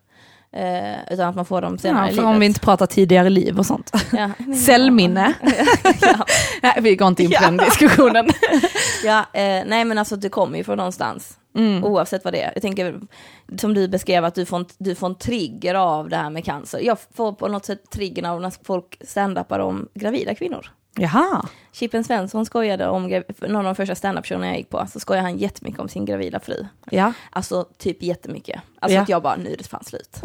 Eh, 0.53 1.13
utan 1.13 1.29
att 1.29 1.37
man 1.37 1.45
får 1.45 1.63
dem 1.63 1.79
senare 1.79 2.07
ja 2.07 2.11
i 2.11 2.15
för 2.15 2.23
livet. 2.23 2.35
om 2.35 2.41
vi 2.41 2.47
inte 2.47 2.61
pratar 2.61 2.87
tidigare 2.87 3.31
liv 3.31 3.59
och 3.59 3.67
sånt. 3.67 3.93
Ja. 4.13 4.31
Cellminne. 4.67 5.35
ja. 6.01 6.27
Nej, 6.63 6.79
vi 6.81 6.97
går 6.97 7.09
inte 7.09 7.23
in 7.23 7.31
på 7.31 7.45
den 7.45 7.57
diskussionen. 7.57 8.29
Ja, 9.05 9.19
eh, 9.19 9.65
nej 9.67 9.85
men 9.85 9.99
alltså 9.99 10.17
det 10.17 10.29
kommer 10.29 10.59
ju 10.59 10.65
från 10.65 10.77
någonstans. 10.77 11.39
Mm. 11.57 11.85
Oavsett 11.85 12.25
vad 12.25 12.35
det 12.35 12.43
är. 12.43 12.53
Jag 12.55 12.63
tänker, 12.63 13.01
som 13.59 13.75
du 13.75 13.89
beskrev, 13.89 14.25
att 14.25 14.35
du 14.35 14.47
får, 14.47 14.57
en, 14.57 14.67
du 14.79 14.95
får 14.95 15.07
en 15.07 15.15
trigger 15.15 15.75
av 15.75 16.09
det 16.09 16.17
här 16.17 16.31
med 16.31 16.45
cancer. 16.45 16.81
Jag 16.81 16.99
får 17.15 17.33
på 17.33 17.49
något 17.49 17.65
sätt 17.65 17.91
triggern 17.91 18.25
av 18.25 18.41
när 18.41 18.53
folk 18.65 18.99
standupar 19.01 19.59
om 19.59 19.89
gravida 19.95 20.35
kvinnor. 20.35 20.71
Jaha. 20.99 21.49
Chippen 21.73 22.05
Svensson 22.05 22.47
skojade 22.47 22.89
om, 22.89 23.23
någon 23.41 23.57
av 23.57 23.65
de 23.65 23.75
första 23.75 23.95
standup-showerna 23.95 24.47
jag 24.47 24.57
gick 24.57 24.71
på, 24.71 24.87
så 24.93 25.01
skojade 25.01 25.23
han 25.23 25.39
jättemycket 25.39 25.81
om 25.81 25.89
sin 25.89 26.05
gravida 26.05 26.41
fru. 26.41 26.67
Ja. 26.91 27.13
Alltså 27.31 27.65
typ 27.79 28.03
jättemycket. 28.03 28.61
Alltså 28.81 28.97
Ja. 28.97 29.03
att 29.03 29.09
jag 29.09 29.23
bara, 29.23 29.37
nu 29.37 29.53
är 29.53 29.57
det 29.57 29.65
fan 29.65 29.85
slut. 29.87 30.21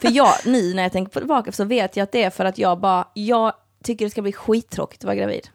För 0.00 0.10
jag, 0.10 0.32
nu 0.46 0.74
när 0.74 0.82
jag 0.82 0.92
tänker 0.92 1.20
tillbaka 1.20 1.52
så 1.52 1.64
vet 1.64 1.96
jag 1.96 2.04
att 2.04 2.12
det 2.12 2.22
är 2.22 2.30
för 2.30 2.44
att 2.44 2.58
jag 2.58 2.80
bara, 2.80 3.08
jag 3.14 3.52
tycker 3.84 4.04
det 4.04 4.10
ska 4.10 4.22
bli 4.22 4.32
skittråkigt 4.32 5.00
att 5.00 5.04
vara 5.06 5.14
gravid. 5.16 5.48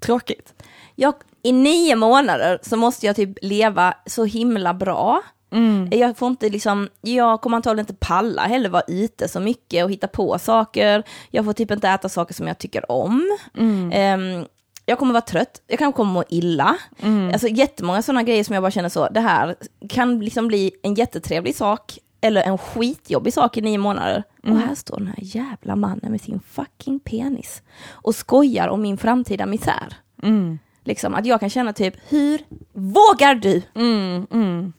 Tråkigt. 0.00 0.54
Jag, 0.94 1.14
I 1.42 1.52
nio 1.52 1.96
månader 1.96 2.58
så 2.62 2.76
måste 2.76 3.06
jag 3.06 3.16
typ 3.16 3.38
leva 3.42 3.94
så 4.06 4.24
himla 4.24 4.74
bra. 4.74 5.22
Mm. 5.50 5.88
Jag 5.90 6.16
får 6.16 6.28
inte 6.28 6.48
liksom, 6.48 6.88
jag 7.00 7.40
kommer 7.40 7.56
antagligen 7.56 7.82
inte 7.82 8.06
palla 8.06 8.42
heller 8.42 8.68
vara 8.68 8.82
ute 8.88 9.28
så 9.28 9.40
mycket 9.40 9.84
och 9.84 9.90
hitta 9.90 10.08
på 10.08 10.38
saker. 10.38 11.02
Jag 11.30 11.44
får 11.44 11.52
typ 11.52 11.70
inte 11.70 11.88
äta 11.88 12.08
saker 12.08 12.34
som 12.34 12.46
jag 12.46 12.58
tycker 12.58 12.90
om. 12.90 13.38
Mm. 13.56 13.90
Ehm, 13.92 14.46
jag 14.86 14.98
kommer 14.98 15.12
vara 15.12 15.22
trött, 15.22 15.62
jag 15.66 15.78
kan 15.78 15.92
komma 15.92 16.12
må 16.12 16.24
illa. 16.28 16.76
Mm. 17.02 17.32
Alltså 17.32 17.48
jättemånga 17.48 18.02
sådana 18.02 18.22
grejer 18.22 18.44
som 18.44 18.54
jag 18.54 18.62
bara 18.62 18.70
känner 18.70 18.88
så, 18.88 19.08
det 19.08 19.20
här 19.20 19.56
kan 19.88 20.20
liksom 20.20 20.48
bli 20.48 20.72
en 20.82 20.94
jättetrevlig 20.94 21.56
sak 21.56 21.98
eller 22.20 22.42
en 22.42 22.58
skitjobbig 22.58 23.32
sak 23.32 23.56
i 23.56 23.60
nio 23.60 23.78
månader. 23.78 24.22
Mm. 24.44 24.56
Och 24.56 24.62
här 24.62 24.74
står 24.74 24.96
den 24.96 25.06
här 25.06 25.18
jävla 25.18 25.76
mannen 25.76 26.10
med 26.10 26.20
sin 26.20 26.40
fucking 26.40 27.00
penis 27.00 27.62
och 27.90 28.14
skojar 28.14 28.68
om 28.68 28.82
min 28.82 28.98
framtida 28.98 29.46
misär. 29.46 29.96
Mm. 30.22 30.58
Liksom 30.84 31.14
att 31.14 31.26
jag 31.26 31.40
kan 31.40 31.50
känna 31.50 31.72
typ, 31.72 31.94
hur 32.08 32.40
vågar 32.72 33.34
du 33.34 33.62
Mm. 33.74 34.72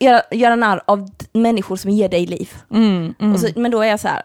Göra, 0.00 0.22
göra 0.30 0.56
narr 0.56 0.82
av 0.86 1.10
människor 1.32 1.76
som 1.76 1.90
ger 1.90 2.08
dig 2.08 2.26
liv? 2.26 2.54
Mm. 2.70 3.14
Mm. 3.20 3.38
Så, 3.38 3.48
men 3.56 3.70
då 3.70 3.80
är 3.80 3.88
jag 3.88 4.00
så 4.00 4.08
här, 4.08 4.22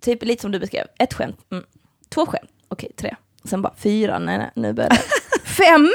typ 0.00 0.24
lite 0.24 0.42
som 0.42 0.50
du 0.52 0.58
beskrev, 0.58 0.86
ett 0.98 1.14
skämt, 1.14 1.38
mm. 1.52 1.64
två 2.08 2.26
skämt, 2.26 2.50
okej 2.68 2.92
tre. 2.96 3.16
Och 3.42 3.48
sen 3.48 3.62
bara 3.62 3.74
fyra, 3.76 4.18
nej 4.18 4.38
nej, 4.38 4.50
nu 4.54 4.72
börjar 4.72 4.90
det. 4.90 5.00
Fem! 5.44 5.88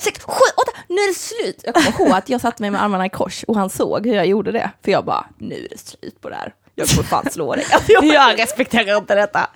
Sex, 0.00 0.24
sju, 0.24 0.44
åtta, 0.56 0.78
nu 0.88 0.94
är 0.94 1.08
det 1.08 1.18
slut! 1.18 1.62
Jag 1.64 1.74
kommer 1.74 2.00
ihåg 2.00 2.18
att 2.18 2.28
jag 2.28 2.40
satte 2.40 2.62
mig 2.62 2.70
med 2.70 2.82
armarna 2.82 3.06
i 3.06 3.08
kors 3.08 3.44
och 3.44 3.56
han 3.56 3.70
såg 3.70 4.06
hur 4.06 4.14
jag 4.14 4.26
gjorde 4.26 4.52
det. 4.52 4.70
För 4.84 4.92
jag 4.92 5.04
bara, 5.04 5.26
nu 5.38 5.54
är 5.54 5.68
det 5.68 5.78
slut 5.78 6.20
på 6.20 6.28
det 6.28 6.34
här. 6.34 6.54
Jag 6.74 6.88
kommer 6.88 7.02
fan 7.02 7.30
slå 7.30 7.54
dig. 7.54 7.64
Alltså, 7.72 7.92
jag, 7.92 8.04
Jag 8.04 8.38
respekterar 8.38 8.96
inte 8.98 9.14
detta. 9.14 9.50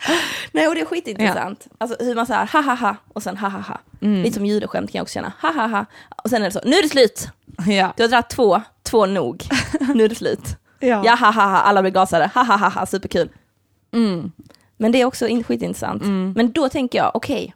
nej 0.52 0.68
och 0.68 0.74
det 0.74 0.81
är 0.81 0.85
skitintressant. 0.85 1.66
Alltså 1.79 2.05
hur 2.05 2.14
man 2.14 2.26
säger 2.26 2.46
ha 2.46 2.61
ha 2.61 2.74
ha 2.74 2.96
och 3.09 3.22
sen 3.22 3.37
ha 3.37 3.48
ha 3.48 3.59
ha. 3.61 3.81
Lite 4.00 4.35
som 4.35 4.46
judeskämt 4.46 4.90
kan 4.92 4.98
jag 4.98 5.02
också 5.02 5.14
känna, 5.14 5.33
ha 5.42 5.52
ha 5.52 5.66
ha. 5.66 5.85
Och 6.24 6.31
sen 6.31 6.42
är 6.42 6.46
det 6.46 6.52
så, 6.52 6.61
nu 6.64 6.76
är 6.76 6.83
det 6.83 6.88
slut! 6.88 7.29
Ja. 7.66 7.92
Du 7.96 8.02
har 8.02 8.09
dragit 8.09 8.29
två, 8.31 8.62
två 8.83 9.07
nog. 9.07 9.44
Nu 9.94 10.05
är 10.05 10.09
det 10.09 10.14
slut. 10.14 10.40
Ja. 10.81 11.02
Ja, 11.05 11.14
ha, 11.14 11.31
ha, 11.31 11.42
ha, 11.42 11.59
alla 11.59 11.83
blir 11.83 11.92
gasade. 11.92 12.31
Ha, 12.35 12.42
ha, 12.42 12.57
ha, 12.57 12.68
ha, 12.68 12.87
superkul. 12.87 13.29
Mm. 13.94 14.33
Men 14.76 14.92
det 14.92 15.00
är 15.00 15.05
också 15.05 15.29
in- 15.29 15.44
skitintressant. 15.44 16.02
Men 16.37 16.52
då 16.52 16.68
tänker 16.68 16.98
jag, 16.98 17.11
okej, 17.16 17.55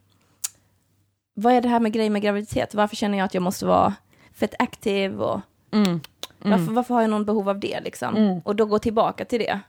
vad 1.34 1.52
är 1.52 1.60
det 1.60 1.68
här 1.68 1.80
med 1.80 1.92
grejer 1.92 2.10
med 2.10 2.22
graviditet? 2.22 2.74
Varför 2.74 2.96
känner 2.96 3.18
jag 3.18 3.24
att 3.24 3.34
jag 3.34 3.42
måste 3.42 3.66
vara 3.66 3.94
fett 4.34 4.54
aktiv 4.58 5.20
och 5.22 5.40
Mm. 5.72 6.00
Varför, 6.42 6.72
varför 6.72 6.94
har 6.94 7.00
jag 7.00 7.10
någon 7.10 7.24
behov 7.24 7.48
av 7.48 7.60
det 7.60 7.80
liksom? 7.80 8.40
Och 8.44 8.56
då 8.56 8.66
gå 8.66 8.78
tillbaka 8.78 9.24
till 9.24 9.38
det. 9.40 9.60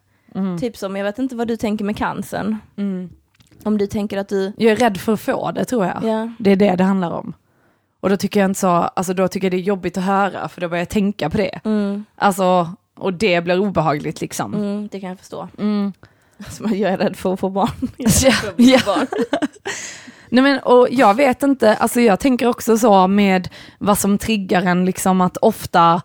Typ 0.59 0.77
som, 0.77 0.95
jag 0.95 1.03
vet 1.03 1.19
inte 1.19 1.35
vad 1.35 1.47
du 1.47 1.57
tänker 1.57 1.85
med 1.85 1.97
cancern. 1.97 2.57
Mm. 2.75 3.09
Om 3.63 3.77
du 3.77 3.87
tänker 3.87 4.17
att 4.17 4.29
du, 4.29 4.53
Jag 4.57 4.71
är 4.71 4.75
rädd 4.75 4.97
för 4.97 5.13
att 5.13 5.21
få 5.21 5.51
det 5.51 5.65
tror 5.65 5.85
jag. 5.85 6.03
ja, 6.03 6.31
Det 6.39 6.51
är 6.51 6.55
det 6.55 6.75
det 6.75 6.83
handlar 6.83 7.11
om. 7.11 7.33
Och 7.99 8.09
då 8.09 8.17
tycker 8.17 8.39
jag 8.39 8.49
inte 8.49 8.59
så, 8.59 8.67
alltså 8.67 9.13
då 9.13 9.27
tycker 9.27 9.45
jag 9.45 9.51
det 9.51 9.57
är 9.57 9.61
jobbigt 9.61 9.97
att 9.97 10.03
höra 10.03 10.49
för 10.49 10.61
då 10.61 10.69
börjar 10.69 10.81
jag 10.81 10.89
tänka 10.89 11.29
på 11.29 11.37
det. 11.37 11.59
mm, 11.63 12.05
Alltså, 12.15 12.69
och 12.95 13.13
det 13.13 13.41
blir 13.43 13.59
obehagligt 13.59 14.21
liksom. 14.21 14.53
mm, 14.53 14.87
det 14.91 14.99
kan 14.99 15.09
jag 15.09 15.19
förstå. 15.19 15.47
Mm. 15.57 15.93
Alltså, 16.37 16.63
jag 16.67 16.91
är 16.93 16.97
rädd 16.97 17.15
för 17.15 17.33
att 17.33 17.39
få 17.39 17.49
barn. 17.49 17.69
Ja, 17.97 18.33
ja. 18.57 18.81
Nej 20.29 20.43
men 20.43 20.59
och 20.59 20.87
jag 20.91 21.13
vet 21.13 21.43
inte, 21.43 21.75
alltså 21.75 22.01
jag 22.01 22.19
tänker 22.19 22.47
också 22.47 22.77
så 22.77 23.07
med 23.07 23.49
vad 23.79 23.97
som 23.97 24.17
triggar 24.17 24.61
en 24.63 24.85
liksom 24.85 25.21
att 25.21 25.37
ofta, 25.37 26.01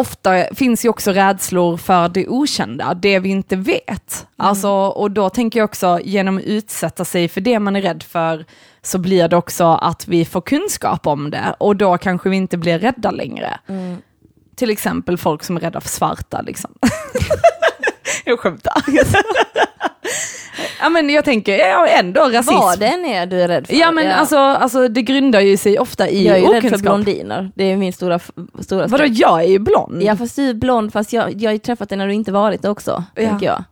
ofta 0.00 0.54
finns 0.54 0.84
ju 0.84 0.88
också 0.88 1.10
rädslor 1.12 1.76
för 1.76 2.08
det 2.08 2.28
okända, 2.28 2.94
det 2.94 3.18
vi 3.18 3.28
inte 3.28 3.56
vet. 3.56 4.26
Alltså, 4.36 4.70
och 4.70 5.10
då 5.10 5.30
tänker 5.30 5.58
jag 5.60 5.64
också 5.64 6.00
genom 6.04 6.38
att 6.38 6.44
utsätta 6.44 7.04
sig 7.04 7.28
för 7.28 7.40
det 7.40 7.58
man 7.58 7.76
är 7.76 7.82
rädd 7.82 8.02
för 8.02 8.44
så 8.82 8.98
blir 8.98 9.28
det 9.28 9.36
också 9.36 9.64
att 9.64 10.08
vi 10.08 10.24
får 10.24 10.40
kunskap 10.40 11.06
om 11.06 11.30
det 11.30 11.54
och 11.58 11.76
då 11.76 11.98
kanske 11.98 12.28
vi 12.28 12.36
inte 12.36 12.56
blir 12.56 12.78
rädda 12.78 13.10
längre. 13.10 13.60
Mm. 13.66 13.96
Till 14.56 14.70
exempel 14.70 15.18
folk 15.18 15.42
som 15.42 15.56
är 15.56 15.60
rädda 15.60 15.80
för 15.80 15.88
svarta 15.88 16.42
liksom. 16.42 16.74
jag 18.24 18.38
skämtar. 18.40 18.72
ja 20.80 20.88
men 20.88 21.10
jag 21.10 21.24
tänker, 21.24 21.58
ja, 21.58 21.86
ändå 21.86 22.20
rasism. 22.20 22.54
Vad 22.54 22.78
det 22.78 22.86
än 22.86 23.04
är 23.04 23.26
du 23.26 23.42
är 23.42 23.48
rädd 23.48 23.66
för. 23.66 23.74
Ja 23.74 23.90
men 23.92 24.10
Alltså, 24.10 24.36
alltså 24.38 24.88
det 24.88 25.02
grundar 25.02 25.40
ju 25.40 25.56
sig 25.56 25.78
ofta 25.78 26.08
i 26.08 26.26
jag 26.26 26.36
är 26.36 26.40
ju 26.40 26.46
rädd 26.46 26.52
för 26.62 26.68
okunskap. 26.68 26.80
blondiner. 26.82 27.50
Det 27.54 27.64
är 27.64 27.76
min 27.76 27.92
stora, 27.92 28.20
stora 28.60 28.86
Vadå 28.86 29.04
jag 29.06 29.40
är 29.42 29.48
ju 29.48 29.58
blond? 29.58 30.02
Ja 30.02 30.16
fast 30.16 30.36
du 30.36 30.48
är 30.50 30.54
blond, 30.54 30.92
fast 30.92 31.12
jag, 31.12 31.42
jag 31.42 31.48
har 31.48 31.52
ju 31.52 31.58
träffat 31.58 31.88
dig 31.88 31.98
när 31.98 32.06
du 32.06 32.14
inte 32.14 32.32
varit 32.32 32.62
det 32.62 32.68
också, 32.68 33.04
Ja. 33.14 33.22
tänker 33.28 33.46
jag. 33.46 33.64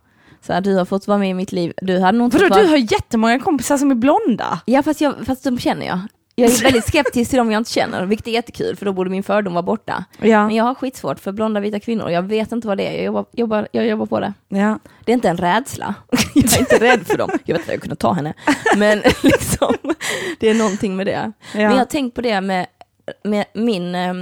Så 0.45 0.53
här, 0.53 0.61
du 0.61 0.75
har 0.75 0.85
fått 0.85 1.07
vara 1.07 1.17
med 1.17 1.29
i 1.29 1.33
mitt 1.33 1.51
liv, 1.51 1.73
du 1.81 1.99
hade 1.99 2.17
nog 2.17 2.27
inte 2.27 2.37
Vadå 2.37 2.55
du 2.61 2.67
har 2.67 2.77
jättemånga 2.77 3.39
kompisar 3.39 3.77
som 3.77 3.91
är 3.91 3.95
blonda? 3.95 4.59
Ja 4.65 4.83
fast, 4.83 5.01
jag, 5.01 5.13
fast 5.25 5.43
de 5.43 5.59
känner 5.59 5.85
jag. 5.85 5.99
Jag 6.39 6.51
är 6.51 6.63
väldigt 6.63 6.87
skeptisk 6.87 7.29
till 7.29 7.37
dem 7.37 7.51
jag 7.51 7.59
inte 7.59 7.71
känner, 7.71 8.05
vilket 8.05 8.27
är 8.27 8.31
jättekul 8.31 8.75
för 8.75 8.85
då 8.85 8.93
borde 8.93 9.09
min 9.09 9.23
fördom 9.23 9.53
vara 9.53 9.63
borta. 9.63 10.05
Ja. 10.19 10.47
Men 10.47 10.55
jag 10.55 10.63
har 10.63 10.75
skitsvårt 10.75 11.19
för 11.19 11.31
blonda 11.31 11.59
vita 11.59 11.79
kvinnor, 11.79 12.09
jag 12.09 12.21
vet 12.21 12.51
inte 12.51 12.67
vad 12.67 12.77
det 12.77 12.87
är, 12.87 12.95
jag 12.95 13.03
jobbar, 13.03 13.25
jobbar, 13.31 13.67
jag 13.71 13.87
jobbar 13.87 14.05
på 14.05 14.19
det. 14.19 14.33
ja. 14.47 14.79
Det 15.05 15.11
är 15.11 15.13
inte 15.13 15.29
en 15.29 15.37
rädsla, 15.37 15.95
jag 16.33 16.53
är 16.53 16.59
inte 16.59 16.79
rädd 16.79 17.07
för 17.07 17.17
dem, 17.17 17.29
jag 17.45 17.57
vet 17.57 17.65
att 17.65 17.71
jag 17.71 17.81
kunde 17.81 17.95
ta 17.95 18.13
henne. 18.13 18.33
Men 18.77 18.97
liksom, 19.23 19.75
det 20.39 20.49
är 20.49 20.53
någonting 20.53 20.95
med 20.95 21.07
det. 21.07 21.31
Men 21.53 21.61
jag 21.61 21.71
har 21.71 21.85
tänkt 21.85 22.15
på 22.15 22.21
det 22.21 22.41
med, 22.41 22.67
med 23.23 23.45
min, 23.53 23.95
eh, 23.95 24.13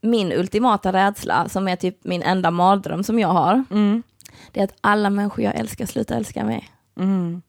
min 0.00 0.32
ultimata 0.32 0.92
rädsla, 0.92 1.48
som 1.48 1.68
är 1.68 1.76
typ 1.76 1.98
min 2.04 2.22
enda 2.22 2.50
mardröm 2.50 3.04
som 3.04 3.18
jag 3.18 3.28
har. 3.28 3.64
Mm. 3.70 4.02
Det 4.52 4.60
är 4.60 4.64
att 4.64 4.74
alla 4.80 5.10
människor 5.10 5.44
jag 5.44 5.54
älskar 5.54 5.86
slutar 5.86 6.16
älska 6.16 6.44
mig. 6.44 6.70
Mm. 7.00 7.42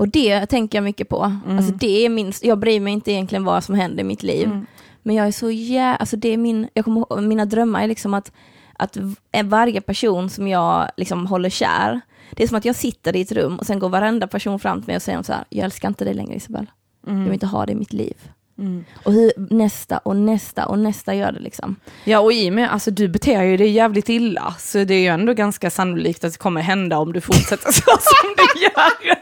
Och 0.00 0.08
det 0.08 0.46
tänker 0.46 0.78
jag 0.78 0.82
mycket 0.84 1.08
på. 1.08 1.32
Alltså 1.48 1.72
det 1.72 2.04
är 2.04 2.08
min, 2.08 2.32
jag 2.42 2.58
bryr 2.58 2.80
mig 2.80 2.92
inte 2.92 3.12
egentligen 3.12 3.44
vad 3.44 3.64
som 3.64 3.74
händer 3.74 4.00
i 4.00 4.04
mitt 4.04 4.22
liv. 4.22 4.46
Mm. 4.46 4.66
Men 5.02 5.16
jag 5.16 5.26
är 5.26 5.32
så 5.32 5.50
jä... 5.50 5.96
Alltså 5.96 6.16
det 6.16 6.28
är 6.28 6.36
min, 6.36 6.68
jag 6.74 6.84
kommer 6.84 7.00
ihåg, 7.00 7.22
mina 7.22 7.44
drömmar 7.44 7.82
är 7.82 7.88
liksom 7.88 8.14
att, 8.14 8.32
att 8.72 8.96
v- 8.96 9.42
varje 9.44 9.80
person 9.80 10.30
som 10.30 10.48
jag 10.48 10.90
liksom 10.96 11.26
håller 11.26 11.50
kär, 11.50 12.00
det 12.36 12.42
är 12.42 12.48
som 12.48 12.56
att 12.56 12.64
jag 12.64 12.76
sitter 12.76 13.16
i 13.16 13.20
ett 13.20 13.32
rum 13.32 13.58
och 13.58 13.66
sen 13.66 13.78
går 13.78 13.88
varenda 13.88 14.26
person 14.26 14.58
fram 14.58 14.80
till 14.80 14.86
mig 14.86 14.96
och 14.96 15.02
säger 15.02 15.22
så 15.22 15.32
här, 15.32 15.44
jag 15.48 15.64
älskar 15.64 15.88
inte 15.88 16.04
dig 16.04 16.14
längre 16.14 16.34
Isabel. 16.34 16.66
Jag 17.06 17.14
vill 17.24 17.32
inte 17.32 17.46
ha 17.46 17.66
det 17.66 17.72
i 17.72 17.74
mitt 17.74 17.92
liv. 17.92 18.16
Mm. 18.60 18.84
Och 19.04 19.12
hur 19.12 19.32
nästa 19.36 19.98
och 19.98 20.16
nästa 20.16 20.66
och 20.66 20.78
nästa 20.78 21.14
gör 21.14 21.32
det 21.32 21.40
liksom. 21.40 21.76
Ja 22.04 22.18
och 22.20 22.32
i 22.32 22.48
och 22.50 22.52
med, 22.54 22.72
alltså 22.72 22.90
du 22.90 23.08
beter 23.08 23.42
ju 23.42 23.56
dig 23.56 23.70
jävligt 23.70 24.08
illa, 24.08 24.54
så 24.58 24.84
det 24.84 24.94
är 24.94 25.00
ju 25.00 25.06
ändå 25.06 25.32
ganska 25.34 25.70
sannolikt 25.70 26.24
att 26.24 26.32
det 26.32 26.38
kommer 26.38 26.60
hända 26.60 26.98
om 26.98 27.12
du 27.12 27.20
fortsätter 27.20 27.72
så 27.72 27.82
som 27.82 28.34
du 28.36 28.60
gör. 28.62 29.18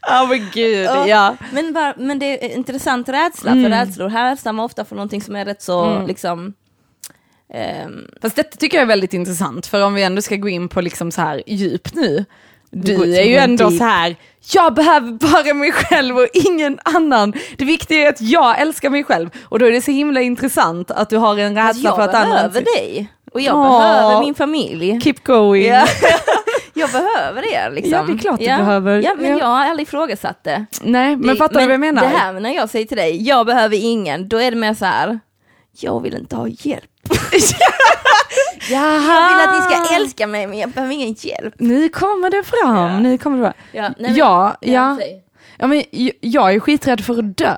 Ja 0.00 0.26
men 0.30 0.46
gud, 0.54 0.84
Ja. 0.86 1.06
ja. 1.08 1.36
Men, 1.52 1.72
var, 1.72 1.94
men 1.98 2.18
det 2.18 2.44
är 2.44 2.56
intressant 2.56 3.08
rädsla, 3.08 3.50
Mm. 3.52 3.64
för 3.64 3.70
rädslor 3.70 4.08
härstammar 4.08 4.64
ofta 4.64 4.84
från 4.84 4.96
någonting 4.96 5.22
som 5.22 5.36
är 5.36 5.44
rätt 5.44 5.62
så 5.62 6.06
liksom 6.06 6.54
ehm, 7.54 8.04
Fast 8.22 8.36
detta 8.36 8.56
tycker 8.56 8.76
jag 8.76 8.82
är 8.82 8.86
väldigt 8.86 9.14
intressant, 9.14 9.66
för 9.66 9.84
om 9.84 9.94
vi 9.94 10.02
ändå 10.02 10.22
ska 10.22 10.36
gå 10.36 10.48
in 10.48 10.68
på 10.68 10.80
liksom 10.80 11.10
så 11.12 11.20
här 11.20 11.42
djup 11.46 11.94
nu. 11.94 12.24
Du 12.70 13.16
är 13.16 13.22
ju 13.24 13.36
ändå 13.36 13.70
så 13.70 13.84
här, 13.84 14.16
jag 14.54 14.74
behöver 14.74 15.10
bara 15.12 15.54
mig 15.54 15.72
själv 15.72 16.16
och 16.18 16.26
ingen 16.32 16.78
annan. 16.84 17.32
Det 17.56 17.64
viktiga 17.64 17.98
är 17.98 18.08
att 18.08 18.20
jag 18.20 18.60
älskar 18.60 18.90
mig 18.90 19.04
själv. 19.04 19.30
Och 19.42 19.58
då 19.58 19.66
är 19.66 19.70
det 19.72 19.82
så 19.82 19.90
himla 19.90 20.20
intressant 20.20 20.90
att 20.90 21.10
du 21.10 21.16
har 21.16 21.38
en 21.38 21.54
rädsla 21.54 21.88
jag 21.90 21.96
för 21.96 22.02
att 22.02 22.14
andra... 22.14 22.34
behöver 22.36 22.60
dig. 22.60 23.08
Och 23.32 23.40
jag 23.40 23.56
Åh. 23.56 23.78
behöver 23.78 24.20
min 24.20 24.34
familj. 24.34 25.00
Keep 25.00 25.14
going. 25.24 25.66
Ja. 25.66 25.86
jag 26.74 26.90
behöver 26.90 27.52
er 27.54 27.70
liksom. 27.70 27.92
Ja, 27.92 28.02
det 28.02 28.12
är 28.12 28.18
klart 28.18 28.38
du 28.38 28.44
ja. 28.44 28.58
behöver. 28.58 29.02
Ja, 29.02 29.14
men 29.18 29.30
Ja. 29.30 29.38
jag 29.38 29.46
har 29.46 29.64
aldrig 29.66 29.88
ifrågasatt 29.88 30.44
det. 30.44 30.66
Nej, 30.82 31.16
men 31.16 31.26
Det- 31.28 31.36
fattar 31.36 31.60
du 31.60 31.66
vad 31.66 31.72
jag 31.72 31.80
menar? 31.80 32.02
Det 32.02 32.08
här 32.08 32.32
när 32.32 32.54
jag 32.54 32.70
säger 32.70 32.86
till 32.86 32.96
dig, 32.96 33.22
jag 33.28 33.46
behöver 33.46 33.76
ingen, 33.76 34.28
då 34.28 34.36
är 34.40 34.50
det 34.50 34.56
mer 34.56 34.74
så 34.74 34.84
här, 34.84 35.18
jag 35.80 36.02
vill 36.02 36.14
inte 36.14 36.36
ha 36.36 36.48
hjälp. 36.48 36.84
Jaha. 38.70 39.30
Jag 39.30 39.36
vill 39.38 39.48
att 39.48 39.70
ni 39.70 39.76
ska 39.86 39.94
älska 39.94 40.26
mig, 40.26 40.46
men 40.46 40.58
jag 40.58 40.70
behöver 40.70 40.94
ingen 40.94 41.14
hjälp. 41.18 41.54
Nu 41.58 41.88
kommer 41.88 42.30
det 42.30 42.42
fram, 42.42 42.76
Ja. 42.76 43.00
nu 43.00 43.18
kommer 43.18 43.38
det 43.38 43.42
fram. 43.44 43.54
Ja, 43.72 43.82
nej, 43.82 43.94
men- 43.98 44.14
ja, 44.16 44.56
ja. 44.60 44.96
säg. 45.00 45.22
Ja, 45.58 45.66
men 45.66 45.82
jag 46.20 46.54
är 46.54 46.60
skiträdd 46.60 47.04
för 47.04 47.18
att 47.18 47.36
dö. 47.36 47.54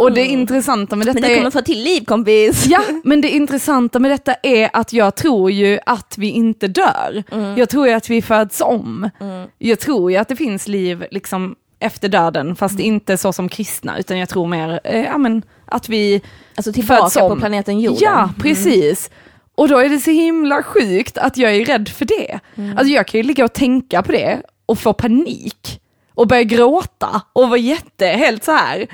Och 0.00 0.12
det 0.12 0.24
intressanta 0.24 0.96
med 0.96 1.06
detta 1.06 1.20
Men 1.20 1.28
du 1.28 1.34
är... 1.34 1.38
kommer 1.38 1.50
få 1.50 1.60
till 1.62 1.82
liv 1.82 2.04
kompis. 2.04 2.66
Ja, 2.66 2.80
men 3.04 3.20
det 3.20 3.28
intressanta 3.28 3.98
med 3.98 4.10
detta 4.10 4.34
är 4.42 4.70
att 4.72 4.92
jag 4.92 5.14
tror 5.14 5.50
ju 5.50 5.78
att 5.86 6.18
vi 6.18 6.30
inte 6.30 6.68
dör. 6.68 7.22
Jag 7.56 7.68
tror 7.68 7.88
ju 7.88 7.92
att 7.94 8.10
vi 8.10 8.22
föds 8.22 8.60
om. 8.60 9.10
Jag 9.58 9.80
tror 9.80 10.10
ju 10.10 10.16
att 10.16 10.28
det 10.28 10.36
finns 10.36 10.68
liv 10.68 11.04
liksom 11.10 11.54
efter 11.84 12.08
döden, 12.08 12.56
fast 12.56 12.80
inte 12.80 13.16
så 13.16 13.32
som 13.32 13.48
kristna, 13.48 13.98
utan 13.98 14.18
jag 14.18 14.28
tror 14.28 14.46
mer 14.46 14.80
eh, 14.84 15.04
ja, 15.04 15.18
men, 15.18 15.42
att 15.64 15.88
vi 15.88 16.22
Alltså 16.54 16.72
tillbaka 16.72 17.20
på 17.20 17.36
planeten 17.36 17.80
jorden. 17.80 18.00
Ja, 18.02 18.30
precis. 18.40 19.10
Och 19.54 19.68
då 19.68 19.78
är 19.78 19.88
det 19.88 19.98
så 19.98 20.10
himla 20.10 20.62
sjukt 20.62 21.18
att 21.18 21.36
jag 21.36 21.56
är 21.56 21.64
rädd 21.64 21.88
för 21.88 22.04
det. 22.04 22.40
Alltså 22.76 22.92
jag 22.94 23.06
kan 23.06 23.20
ju 23.20 23.26
ligga 23.26 23.44
och 23.44 23.52
tänka 23.52 24.02
på 24.02 24.12
det 24.12 24.42
och 24.66 24.78
få 24.78 24.92
panik 24.92 25.80
och 26.14 26.26
börja 26.28 26.42
gråta 26.42 27.22
och 27.32 27.48
vara 27.48 27.58
jätte, 27.58 28.06
helt 28.06 28.44
så 28.44 28.52
här. 28.52 28.86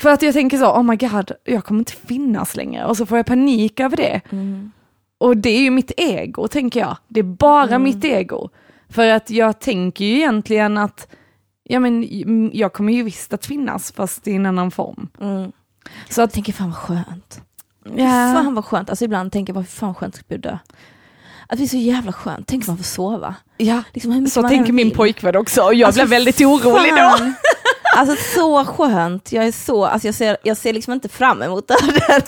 För 0.00 0.10
att 0.10 0.22
jag 0.22 0.34
tänker 0.34 0.58
så, 0.58 0.66
oh 0.66 0.82
my 0.82 0.96
god, 0.96 1.32
jag 1.44 1.64
kommer 1.64 1.78
inte 1.78 1.92
finnas 1.92 2.56
längre 2.56 2.84
och 2.84 2.96
så 2.96 3.06
får 3.06 3.16
jag 3.16 3.26
panik 3.26 3.80
över 3.80 3.96
det. 3.96 4.20
Och 5.18 5.36
det 5.36 5.50
är 5.50 5.60
ju 5.60 5.70
mitt 5.70 5.92
ego, 5.96 6.48
tänker 6.48 6.80
jag. 6.80 6.96
Det 7.08 7.20
är 7.20 7.24
bara 7.24 7.78
mitt 7.78 8.04
ego. 8.04 8.48
För 8.88 9.08
att 9.08 9.30
jag 9.30 9.60
tänker 9.60 10.04
ju 10.04 10.16
egentligen 10.16 10.78
att, 10.78 11.08
ja 11.68 11.80
men 11.80 12.50
jag 12.54 12.72
kommer 12.72 12.92
ju 12.92 13.02
visst 13.02 13.32
att 13.32 13.46
finnas, 13.46 13.92
fast 13.92 14.28
i 14.28 14.34
en 14.34 14.46
annan 14.46 14.70
form. 14.70 15.08
Mm. 15.20 15.52
Så 16.08 16.22
att, 16.22 16.26
Jag 16.28 16.32
tänker 16.32 16.52
fan 16.52 16.70
vad 16.70 16.76
skönt. 16.78 17.40
ja, 17.84 18.32
Fan 18.34 18.54
vad 18.54 18.64
skönt, 18.64 18.90
alltså 18.90 19.04
ibland 19.04 19.32
tänker 19.32 19.52
jag 19.54 19.62
bara 19.62 19.68
fan 19.68 19.94
skönt 19.94 20.14
skulle 20.14 20.38
bli 20.40 20.50
dö. 20.50 20.58
Att 21.50 21.58
det 21.58 21.64
är 21.64 21.68
så 21.68 21.76
jävla 21.76 22.12
skönt, 22.12 22.46
tänk 22.46 22.66
man 22.66 22.76
får 22.76 22.84
sova. 22.84 23.34
ja. 23.56 23.82
Liksom 23.94 24.26
Så 24.26 24.42
tänker 24.42 24.68
än 24.68 24.74
min 24.74 24.90
pojkvän 24.90 25.36
också 25.36 25.62
och 25.62 25.74
jag 25.74 25.86
Alltså, 25.86 26.00
blev 26.00 26.10
väldigt 26.10 26.40
orolig 26.40 26.90
då. 26.92 26.96
fan. 26.96 27.34
Alltså 27.96 28.16
så 28.34 28.64
skönt, 28.64 29.32
jag 29.32 29.46
är 29.46 29.52
så, 29.52 29.84
alltså 29.84 30.08
jag 30.08 30.14
ser, 30.14 30.36
jag 30.42 30.56
ser 30.56 30.72
liksom 30.72 30.92
inte 30.92 31.08
fram 31.08 31.42
emot 31.42 31.68
döden. 31.68 32.00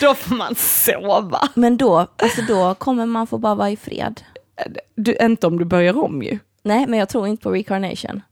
Då 0.00 0.14
får 0.14 0.34
man 0.34 0.54
sova. 0.54 1.48
Men 1.54 1.76
då, 1.76 2.06
alltså 2.16 2.42
då 2.42 2.74
kommer 2.74 3.06
man 3.06 3.26
få 3.26 3.38
bara 3.38 3.54
vara 3.54 3.70
i 3.70 3.76
fred. 3.76 4.20
Du, 4.94 5.16
inte 5.20 5.46
om 5.46 5.58
du 5.58 5.64
börjar 5.64 5.98
om 6.04 6.22
ju. 6.22 6.38
Nej, 6.62 6.86
men 6.86 6.98
jag 6.98 7.08
tror 7.08 7.26
inte 7.28 7.42
på 7.42 7.50
reincarnation. 7.50 8.22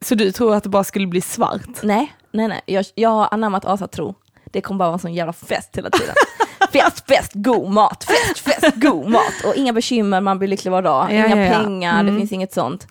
Så 0.00 0.14
du 0.14 0.32
tror 0.32 0.54
att 0.54 0.62
det 0.62 0.68
bara 0.68 0.84
skulle 0.84 1.06
bli 1.06 1.20
svart? 1.20 1.82
Nej, 1.82 2.12
nej, 2.30 2.48
nej. 2.48 2.60
Jag, 2.66 2.84
jag 2.94 3.10
har 3.10 3.28
anammat 3.30 3.64
asatro. 3.64 4.14
Det 4.44 4.60
kommer 4.60 4.78
bara 4.78 4.84
vara 4.88 4.94
en 4.94 4.98
sån 4.98 5.14
jävla 5.14 5.32
fest 5.32 5.76
hela 5.76 5.90
tiden. 5.90 6.14
fest, 6.72 7.04
fest, 7.08 7.30
god 7.34 7.70
mat, 7.70 8.04
fest, 8.04 8.38
fest, 8.38 8.76
god 8.76 9.10
mat. 9.10 9.44
Och 9.46 9.54
inga 9.54 9.72
bekymmer, 9.72 10.20
man 10.20 10.38
blir 10.38 10.48
lycklig 10.48 10.70
var 10.70 10.82
dag. 10.82 11.10
Inga 11.10 11.28
ja, 11.28 11.36
ja. 11.36 11.52
pengar, 11.52 12.00
Mm. 12.00 12.14
det 12.14 12.20
finns 12.20 12.32
inget 12.32 12.52
sånt. 12.52 12.86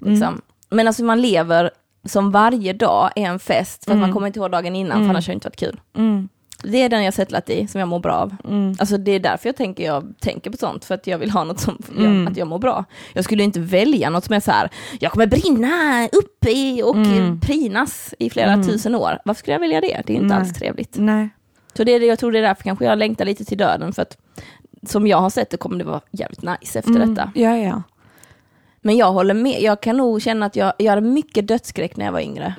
Liksom. 0.00 0.40
Men 0.70 0.86
alltså 0.86 1.04
man 1.04 1.20
lever 1.20 1.70
som 2.04 2.30
varje 2.30 2.72
dag 2.72 3.10
är 3.16 3.22
en 3.26 3.38
fest, 3.38 3.84
för 3.84 3.92
att 3.92 3.98
man 3.98 4.12
kommer 4.12 4.26
inte 4.26 4.38
ihåg 4.38 4.50
dagen 4.50 4.76
innan, 4.76 4.98
för 5.02 5.10
annars 5.10 5.26
har 5.26 5.32
det 5.32 5.34
inte 5.34 5.48
varit 5.48 5.56
kul. 5.56 5.80
Mm. 5.96 6.28
Det 6.62 6.82
är 6.82 6.88
den 6.88 7.04
jag 7.04 7.14
settlat 7.14 7.50
i, 7.50 7.66
som 7.66 7.78
jag 7.80 7.88
mår 7.88 7.98
bra 7.98 8.12
av. 8.14 8.36
Alltså 8.78 8.96
det 8.98 9.10
är 9.12 9.20
därför 9.20 9.48
jag 9.48 9.56
tänker, 9.56 9.84
jag 9.84 10.14
tänker 10.20 10.50
på 10.50 10.56
sånt, 10.56 10.84
för 10.84 10.94
att 10.94 11.06
jag 11.06 11.18
vill 11.18 11.30
ha 11.30 11.44
något 11.44 11.60
som 11.60 11.78
Mm. 11.96 12.28
att 12.28 12.36
jag 12.36 12.48
mår 12.48 12.58
bra. 12.58 12.84
Jag 13.12 13.24
skulle 13.24 13.42
inte 13.42 13.60
välja 13.60 14.10
något 14.10 14.24
som 14.24 14.34
är 14.34 14.40
så 14.40 14.50
här, 14.50 14.70
jag 15.00 15.12
kommer 15.12 15.26
brinna 15.26 16.08
upp 16.12 16.44
i 16.48 16.82
och 16.82 16.96
Mm. 16.96 17.40
prinas 17.40 18.14
i 18.18 18.30
flera 18.30 18.62
tusen 18.62 18.94
år. 18.94 19.18
Varför 19.24 19.38
skulle 19.38 19.52
jag 19.54 19.60
välja 19.60 19.80
det? 19.80 20.02
Det 20.06 20.12
är 20.12 20.14
inte 20.14 20.26
Nej. 20.26 20.36
alls 20.36 20.52
trevligt. 20.54 20.94
Nej. 20.98 21.28
Så 21.74 21.84
det 21.84 21.92
är 21.92 22.00
det, 22.00 22.06
jag 22.06 22.18
tror 22.18 22.32
det 22.32 22.38
är 22.38 22.42
därför 22.42 22.62
kanske 22.62 22.84
jag 22.84 22.98
längtar 22.98 23.24
lite 23.24 23.44
till 23.44 23.58
döden, 23.58 23.92
för 23.92 24.02
att 24.02 24.16
som 24.86 25.06
jag 25.06 25.18
har 25.18 25.30
sett 25.30 25.50
det 25.50 25.56
kommer 25.56 25.78
det 25.78 25.84
vara 25.84 26.00
jävligt 26.10 26.42
nice 26.42 26.78
efter 26.78 26.90
Mm. 26.96 27.14
detta. 27.14 27.32
Ja, 27.34 27.56
ja. 27.56 27.82
Men 28.80 28.96
jag 28.96 29.12
håller 29.12 29.34
med, 29.34 29.62
jag 29.62 29.80
kan 29.80 29.96
nog 29.96 30.22
känna 30.22 30.46
att 30.46 30.56
jag, 30.56 30.72
jag 30.78 30.90
hade 30.92 31.06
mycket 31.08 31.48
dödsskräck 31.48 31.96
när 31.96 32.04
jag 32.04 32.12
var 32.12 32.20
yngre. 32.20 32.54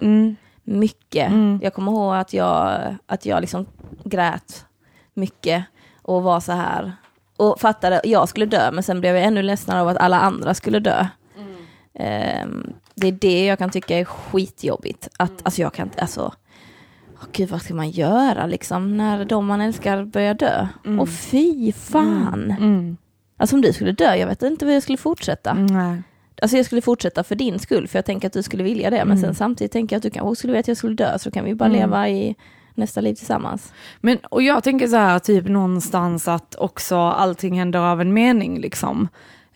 Mm. 0.67 0.79
Mycket. 0.79 1.27
Mm. 1.31 1.59
Jag 1.63 1.73
kommer 1.73 1.91
ihåg 1.91 2.15
att 2.15 2.33
jag, 2.33 2.79
att 3.05 3.25
jag 3.25 3.41
liksom 3.41 3.65
grät 4.03 4.65
mycket 5.13 5.65
och 6.01 6.23
var 6.23 6.39
så 6.39 6.51
här. 6.51 6.91
Och 7.37 7.59
fattade 7.59 7.97
att 7.97 8.05
jag 8.05 8.29
skulle 8.29 8.45
dö, 8.45 8.71
men 8.71 8.83
sen 8.83 8.99
blev 8.99 9.15
jag 9.15 9.25
ännu 9.25 9.41
ledsnare 9.41 9.81
av 9.81 9.87
att 9.87 9.97
alla 9.97 10.19
andra 10.19 10.53
skulle 10.53 10.79
dö. 10.79 11.07
Ehm, 11.99 12.73
det 12.95 13.07
är 13.07 13.11
det 13.11 13.45
jag 13.45 13.57
kan 13.59 13.69
tycka 13.69 13.99
är 13.99 14.05
skitjobbigt. 14.05 15.07
Att, 15.17 15.31
Alltså 15.43 15.61
jag 15.61 15.73
kan 15.73 15.87
inte, 15.87 16.01
alltså, 16.01 16.33
åh 17.13 17.25
gud 17.31 17.49
vad 17.49 17.61
ska 17.61 17.73
man 17.73 17.89
göra 17.89 18.45
liksom 18.45 18.97
när 18.97 19.25
de 19.25 19.45
man 19.45 19.61
älskar 19.61 20.03
börjar 20.05 20.33
dö? 20.33 20.67
Och 20.99 21.09
fy 21.09 21.71
fan. 21.71 22.55
Mm. 22.59 22.97
Alltså 23.37 23.55
om 23.55 23.61
du 23.61 23.73
skulle 23.73 23.91
dö, 23.91 24.15
jag 24.15 24.27
vet 24.27 24.43
inte 24.43 24.65
hur 24.65 24.73
jag 24.73 24.83
skulle 24.83 24.97
fortsätta. 24.97 25.53
Nej. 25.53 26.01
Alltså 26.41 26.57
jag 26.57 26.65
skulle 26.65 26.81
fortsätta 26.81 27.23
för 27.23 27.35
din 27.35 27.59
skull, 27.59 27.87
för 27.87 27.97
jag 27.97 28.05
tänker 28.05 28.27
att 28.27 28.33
du 28.33 28.43
skulle 28.43 28.63
vilja 28.63 28.89
det. 28.89 29.05
Men 29.05 29.17
sen 29.17 29.35
samtidigt 29.35 29.71
tänker 29.71 29.95
jag 29.95 29.97
att 29.97 30.03
du 30.03 30.09
kanske 30.09 30.35
skulle 30.35 30.51
vilja 30.51 30.59
att 30.59 30.67
jag 30.67 30.77
skulle 30.77 30.95
dö, 30.95 31.19
så 31.19 31.31
kan 31.31 31.45
vi 31.45 31.55
bara 31.55 31.69
leva 31.69 32.09
i 32.09 32.35
nästa 32.75 33.01
liv 33.01 33.13
tillsammans. 33.15 33.73
Men, 34.01 34.17
och 34.17 34.41
jag 34.41 34.63
tänker 34.63 34.87
så 34.87 34.95
här, 34.95 35.19
typ 35.19 35.47
någonstans 35.47 36.27
att 36.27 36.55
också 36.55 36.97
allting 36.97 37.59
händer 37.59 37.79
av 37.79 38.01
en 38.01 38.13
mening 38.13 38.59
liksom. 38.59 39.07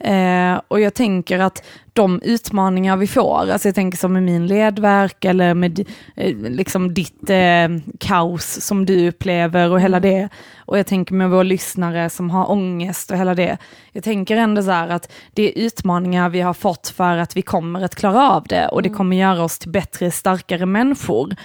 Eh, 0.03 0.61
och 0.67 0.79
jag 0.79 0.93
tänker 0.93 1.39
att 1.39 1.63
de 1.93 2.21
utmaningar 2.21 2.97
vi 2.97 3.07
får, 3.07 3.49
alltså 3.51 3.67
jag 3.67 3.75
tänker 3.75 3.97
som 3.97 4.13
med 4.13 4.23
min 4.23 4.47
ledverk 4.47 5.25
eller 5.25 5.53
med 5.53 5.79
eh, 6.15 6.35
liksom 6.37 6.93
ditt 6.93 7.29
eh, 7.29 7.67
kaos 7.99 8.61
som 8.61 8.85
du 8.85 9.07
upplever 9.07 9.71
och 9.71 9.81
hela 9.81 9.99
det. 9.99 10.29
Och 10.57 10.79
jag 10.79 10.87
tänker 10.87 11.13
med 11.13 11.29
våra 11.29 11.43
lyssnare 11.43 12.09
som 12.09 12.29
har 12.29 12.51
ångest 12.51 13.11
och 13.11 13.17
hela 13.17 13.35
det. 13.35 13.57
Jag 13.91 14.03
tänker 14.03 14.37
ändå 14.37 14.63
så 14.63 14.71
här 14.71 14.89
att 14.89 15.11
det 15.33 15.43
är 15.43 15.65
utmaningar 15.65 16.29
vi 16.29 16.41
har 16.41 16.53
fått 16.53 16.87
för 16.87 17.17
att 17.17 17.37
vi 17.37 17.41
kommer 17.41 17.81
att 17.81 17.95
klara 17.95 18.31
av 18.31 18.43
det 18.43 18.67
och 18.67 18.81
det 18.81 18.89
kommer 18.89 19.17
göra 19.17 19.43
oss 19.43 19.59
till 19.59 19.71
bättre, 19.71 20.11
starkare 20.11 20.65
människor. 20.65 21.35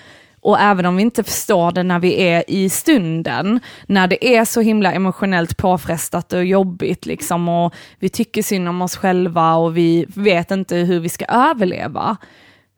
Och 0.47 0.61
även 0.61 0.87
om 0.87 0.97
vi 0.97 1.03
inte 1.03 1.25
förstår 1.25 1.73
det 1.73 1.83
när 1.83 1.99
vi 1.99 2.23
är 2.23 2.45
i 2.49 2.69
stunden, 2.69 3.61
när 3.87 4.07
det 4.07 4.37
är 4.37 4.45
så 4.45 4.61
himla 4.61 4.93
emotionellt 4.93 5.57
påfrestat 5.57 6.33
och 6.33 6.45
jobbigt 6.45 7.07
liksom 7.07 7.49
och 7.49 7.75
vi 7.99 8.09
tycker 8.09 8.43
synd 8.43 8.69
om 8.69 8.83
oss 8.83 8.97
själva 8.97 9.55
och 9.55 9.77
vi 9.77 10.07
vet 10.09 10.51
inte 10.51 10.77
hur 10.77 11.01
vi 11.01 11.09
ska 11.09 11.25
överleva. 11.25 12.17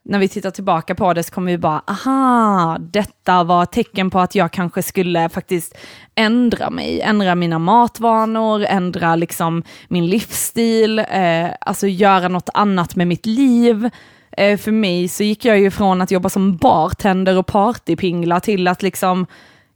När 0.04 0.18
vi 0.18 0.28
tittar 0.28 0.50
tillbaka 0.50 0.94
på 0.94 1.12
det 1.12 1.22
så 1.22 1.32
kommer 1.32 1.52
vi 1.52 1.58
bara, 1.58 1.82
aha, 1.86 2.78
detta 2.80 3.44
var 3.44 3.62
ett 3.62 3.72
tecken 3.72 4.10
på 4.10 4.20
att 4.20 4.34
jag 4.34 4.52
kanske 4.52 4.82
skulle 4.82 5.28
faktiskt 5.28 5.78
ändra 6.14 6.70
mig, 6.70 7.00
ändra 7.00 7.34
mina 7.34 7.58
matvanor, 7.58 8.64
ändra 8.64 9.16
liksom 9.16 9.62
min 9.88 10.06
livsstil, 10.06 10.98
eh, 10.98 11.48
alltså 11.60 11.86
göra 11.86 12.28
något 12.28 12.50
annat 12.54 12.96
med 12.96 13.06
mitt 13.06 13.26
liv. 13.26 13.90
Eh, 14.32 14.58
för 14.58 14.72
mig 14.72 15.08
så 15.08 15.22
gick 15.22 15.44
jag 15.44 15.58
ju 15.58 15.70
från 15.70 16.00
att 16.00 16.10
jobba 16.10 16.28
som 16.28 16.56
bartender 16.56 17.38
och 17.38 17.46
partypingla 17.46 18.40
till 18.40 18.68
att 18.68 18.82
liksom, 18.82 19.26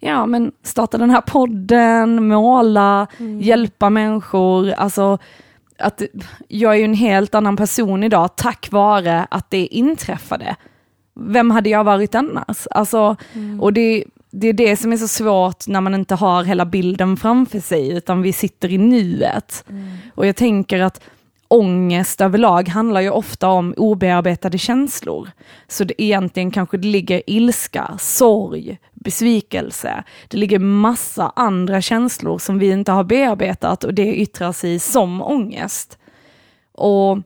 ja 0.00 0.26
men 0.26 0.52
starta 0.62 0.98
den 0.98 1.10
här 1.10 1.20
podden, 1.20 2.28
måla, 2.28 3.06
hjälpa 3.40 3.90
människor, 3.90 4.72
alltså 4.72 5.18
att 5.78 6.02
jag 6.48 6.74
är 6.74 6.78
ju 6.78 6.84
en 6.84 6.94
helt 6.94 7.34
annan 7.34 7.56
person 7.56 8.04
idag 8.04 8.36
tack 8.36 8.68
vare 8.70 9.26
att 9.30 9.50
det 9.50 9.66
inträffade. 9.66 10.56
Vem 11.14 11.50
hade 11.50 11.70
jag 11.70 11.84
varit 11.84 12.14
annars? 12.14 12.66
Alltså, 12.70 13.16
och 13.60 13.72
det, 13.72 14.04
det 14.30 14.48
är 14.48 14.52
det 14.52 14.76
som 14.76 14.92
är 14.92 14.96
så 14.96 15.08
svårt 15.08 15.68
när 15.68 15.80
man 15.80 15.94
inte 15.94 16.14
har 16.14 16.44
hela 16.44 16.64
bilden 16.64 17.16
framför 17.16 17.60
sig, 17.60 17.92
utan 17.92 18.22
vi 18.22 18.32
sitter 18.32 18.72
i 18.72 18.78
nuet. 18.78 19.64
Och 20.14 20.26
jag 20.26 20.36
tänker 20.36 20.80
att 20.80 21.00
ångest 21.52 22.20
överlag 22.20 22.68
handlar 22.68 23.00
ju 23.00 23.10
ofta 23.10 23.48
om 23.48 23.74
obearbetade 23.76 24.58
känslor. 24.58 25.30
Så 25.68 25.84
det 25.84 26.02
egentligen 26.02 26.50
kanske 26.50 26.76
det 26.76 26.88
ligger 26.88 27.22
ilska, 27.26 27.96
sorg, 27.98 28.78
besvikelse. 28.94 30.04
Det 30.28 30.36
ligger 30.36 30.58
massa 30.58 31.32
andra 31.36 31.80
känslor 31.80 32.38
som 32.38 32.58
vi 32.58 32.70
inte 32.70 32.92
har 32.92 33.04
bearbetat 33.04 33.84
och 33.84 33.94
det 33.94 34.14
yttrar 34.14 34.52
sig 34.52 34.78
som 34.78 35.22
ångest. 35.22 35.98
Och 36.72 37.18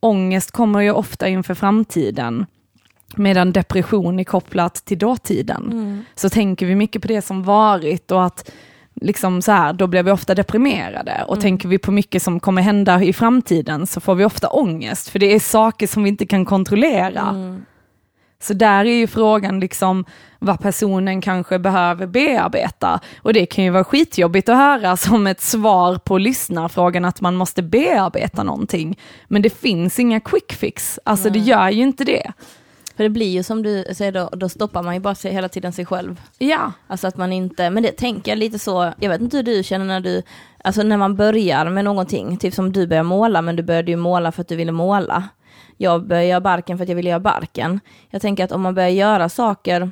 ångest 0.00 0.50
kommer 0.50 0.80
ju 0.80 0.90
ofta 0.90 1.28
inför 1.28 1.54
framtiden. 1.54 2.46
Medan 3.16 3.52
depression 3.52 4.18
är 4.18 4.24
kopplat 4.24 4.74
till 4.74 4.98
dåtiden. 4.98 6.04
Så 6.14 6.30
tänker 6.30 6.66
vi 6.66 6.74
mycket 6.74 7.02
på 7.02 7.08
det 7.08 7.22
som 7.22 7.42
varit 7.42 8.10
och 8.10 8.24
att 8.24 8.50
liksom 8.94 9.42
så 9.42 9.52
här, 9.52 9.72
då 9.72 9.86
blir 9.86 10.02
vi 10.02 10.10
ofta 10.10 10.34
deprimerade. 10.34 11.24
Och 11.28 11.40
tänker 11.40 11.68
vi 11.68 11.78
på 11.78 11.92
mycket 11.92 12.22
som 12.22 12.40
kommer 12.40 12.62
hända 12.62 13.02
i 13.02 13.12
framtiden 13.12 13.86
så 13.86 14.00
får 14.00 14.14
vi 14.14 14.24
ofta 14.24 14.48
ångest, 14.48 15.08
för 15.08 15.18
det 15.18 15.34
är 15.34 15.40
saker 15.40 15.86
som 15.86 16.02
vi 16.02 16.08
inte 16.08 16.26
kan 16.26 16.44
kontrollera. 16.44 17.34
Så 18.42 18.54
där 18.54 18.84
är 18.84 18.94
ju 18.94 19.06
frågan 19.06 19.60
liksom 19.60 20.04
vad 20.38 20.60
personen 20.60 21.20
kanske 21.20 21.58
behöver 21.58 22.06
bearbeta. 22.06 23.00
Och 23.22 23.32
det 23.32 23.46
kan 23.46 23.64
ju 23.64 23.70
vara 23.70 23.84
skitjobbigt 23.84 24.48
att 24.48 24.56
höra 24.56 24.96
som 24.96 25.26
ett 25.26 25.40
svar 25.40 25.98
på 25.98 26.18
lyssnarfrågan 26.18 27.04
att 27.04 27.20
man 27.20 27.34
måste 27.34 27.62
bearbeta 27.62 28.42
någonting. 28.42 28.98
Men 29.28 29.42
det 29.42 29.50
finns 29.50 29.98
inga 29.98 30.20
quick 30.20 30.52
fix, 30.52 30.98
alltså 31.04 31.30
det 31.30 31.38
gör 31.38 31.70
ju 31.70 31.82
inte 31.82 32.04
det. 32.04 32.32
För 32.96 33.04
det 33.04 33.10
blir 33.10 33.30
ju 33.30 33.42
som 33.42 33.62
du 33.62 33.84
säger 33.94 34.12
då, 34.12 34.28
då 34.32 34.48
stoppar 34.48 34.82
man 34.82 34.94
ju 34.94 35.00
bara 35.00 35.14
sig, 35.14 35.32
hela 35.32 35.48
tiden 35.48 35.72
sig 35.72 35.86
själv. 35.86 36.20
Ja. 36.38 36.72
Alltså 36.86 37.06
att 37.06 37.16
man 37.16 37.32
inte, 37.32 37.70
men 37.70 37.82
det 37.82 37.92
tänker 37.92 38.30
jag 38.30 38.38
lite 38.38 38.58
så, 38.58 38.92
jag 39.00 39.08
vet 39.08 39.20
inte 39.20 39.36
hur 39.36 39.44
du 39.44 39.62
känner 39.62 39.84
när 39.84 40.00
du, 40.00 40.22
alltså 40.64 40.82
när 40.82 40.96
man 40.96 41.16
börjar 41.16 41.70
med 41.70 41.84
någonting, 41.84 42.36
typ 42.36 42.54
som 42.54 42.72
du 42.72 42.86
börjar 42.86 43.02
måla, 43.02 43.42
men 43.42 43.56
du 43.56 43.62
började 43.62 43.90
ju 43.90 43.96
måla 43.96 44.32
för 44.32 44.40
att 44.40 44.48
du 44.48 44.56
ville 44.56 44.72
måla. 44.72 45.28
jag 45.76 46.06
börjar 46.06 46.22
göra 46.22 46.40
barken 46.40 46.78
för 46.78 46.82
att 46.82 46.88
jag 46.88 46.96
vill 46.96 47.06
göra 47.06 47.20
barken. 47.20 47.80
Jag 48.10 48.22
tänker 48.22 48.44
att 48.44 48.52
om 48.52 48.62
man 48.62 48.74
börjar 48.74 48.88
göra 48.88 49.28
saker 49.28 49.90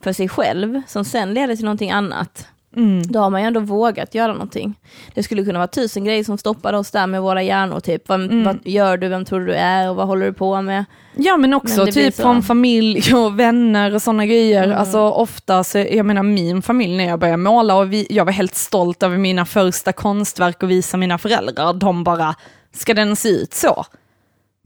för 0.00 0.12
sig 0.12 0.28
själv, 0.28 0.82
som 0.86 1.04
sen 1.04 1.34
leder 1.34 1.56
till 1.56 1.64
någonting 1.64 1.90
annat, 1.90 2.48
Mm. 2.76 3.02
då 3.02 3.18
har 3.20 3.30
man 3.30 3.40
ju 3.40 3.46
ändå 3.46 3.60
vågat 3.60 4.14
göra 4.14 4.32
någonting. 4.32 4.74
Det 5.14 5.22
skulle 5.22 5.44
kunna 5.44 5.58
vara 5.58 5.68
tusen 5.68 6.04
grejer 6.04 6.24
som 6.24 6.38
stoppar 6.38 6.72
oss 6.72 6.90
där 6.90 7.06
med 7.06 7.22
våra 7.22 7.42
hjärnor, 7.42 7.80
typ 7.80 8.08
vad, 8.08 8.20
Mm. 8.20 8.44
vad 8.44 8.58
gör 8.64 8.96
du, 8.96 9.08
vem 9.08 9.24
tror 9.24 9.40
du 9.40 9.54
är 9.54 9.90
och 9.90 9.96
vad 9.96 10.06
håller 10.06 10.26
du 10.26 10.32
på 10.32 10.62
med? 10.62 10.84
Ja 11.16 11.36
men 11.36 11.54
också 11.54 11.84
Men 11.84 11.92
typ 11.92 12.16
från 12.16 12.42
familj 12.42 13.14
och 13.14 13.38
vänner 13.40 13.94
och 13.94 14.02
sådana 14.02 14.26
grejer. 14.26 14.64
Mm. 14.64 14.78
Alltså 14.78 15.00
ofta 15.00 15.64
så, 15.64 15.78
jag 15.78 16.06
menar 16.06 16.22
min 16.22 16.62
familj 16.62 16.96
när 16.96 17.04
jag 17.04 17.18
började 17.18 17.36
måla 17.36 17.74
och 17.76 17.92
vi, 17.92 18.06
jag 18.10 18.24
var 18.24 18.32
helt 18.32 18.54
stolt 18.54 19.02
över 19.02 19.18
mina 19.18 19.44
första 19.46 19.92
konstverk 19.92 20.62
och 20.62 20.70
visa 20.70 20.96
mina 20.96 21.18
föräldrar. 21.18 21.72
De 21.72 22.04
bara, 22.04 22.34
ska 22.72 22.94
den 22.94 23.16
se 23.16 23.28
ut 23.28 23.54
så? 23.54 23.84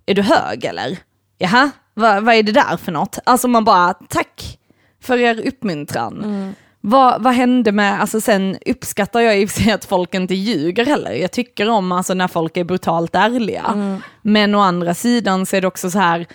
Är 0.07 0.15
du 0.15 0.23
hög 0.23 0.65
eller? 0.65 0.99
Jaha, 1.39 1.71
vad, 1.95 2.25
vad 2.25 2.35
är 2.35 2.43
det 2.43 2.53
där 2.53 2.77
för 2.77 2.93
något? 2.93 3.19
Alltså 3.25 3.49
man 3.49 3.65
bara, 3.65 3.95
tack 3.95 4.59
för 5.03 5.19
er 5.19 5.47
uppmuntran. 5.47 6.55
Vad, 6.87 7.23
vad 7.23 7.35
hände 7.35 7.73
med, 7.73 8.01
alltså 8.01 8.21
sen 8.21 8.57
uppskattar 8.67 9.21
jag 9.21 9.41
i 9.41 9.45
och 9.45 9.51
för 9.51 9.63
sig 9.63 9.73
att 9.73 9.85
folk 9.85 10.15
inte 10.15 10.35
ljuger 10.35 10.87
heller. 10.87 11.13
Jag 11.13 11.33
tycker 11.33 11.69
om 11.69 11.93
alltså 11.93 12.15
när 12.15 12.29
folk 12.29 12.57
är 12.57 12.65
brutalt 12.65 13.15
ärliga. 13.15 13.63
Men 14.23 14.55
å 14.55 14.59
andra 14.61 14.95
sidan 14.95 15.47
så 15.47 15.57
är 15.57 15.61
det 15.61 15.67
också 15.67 15.91
så 15.91 15.99
här, 15.99 16.27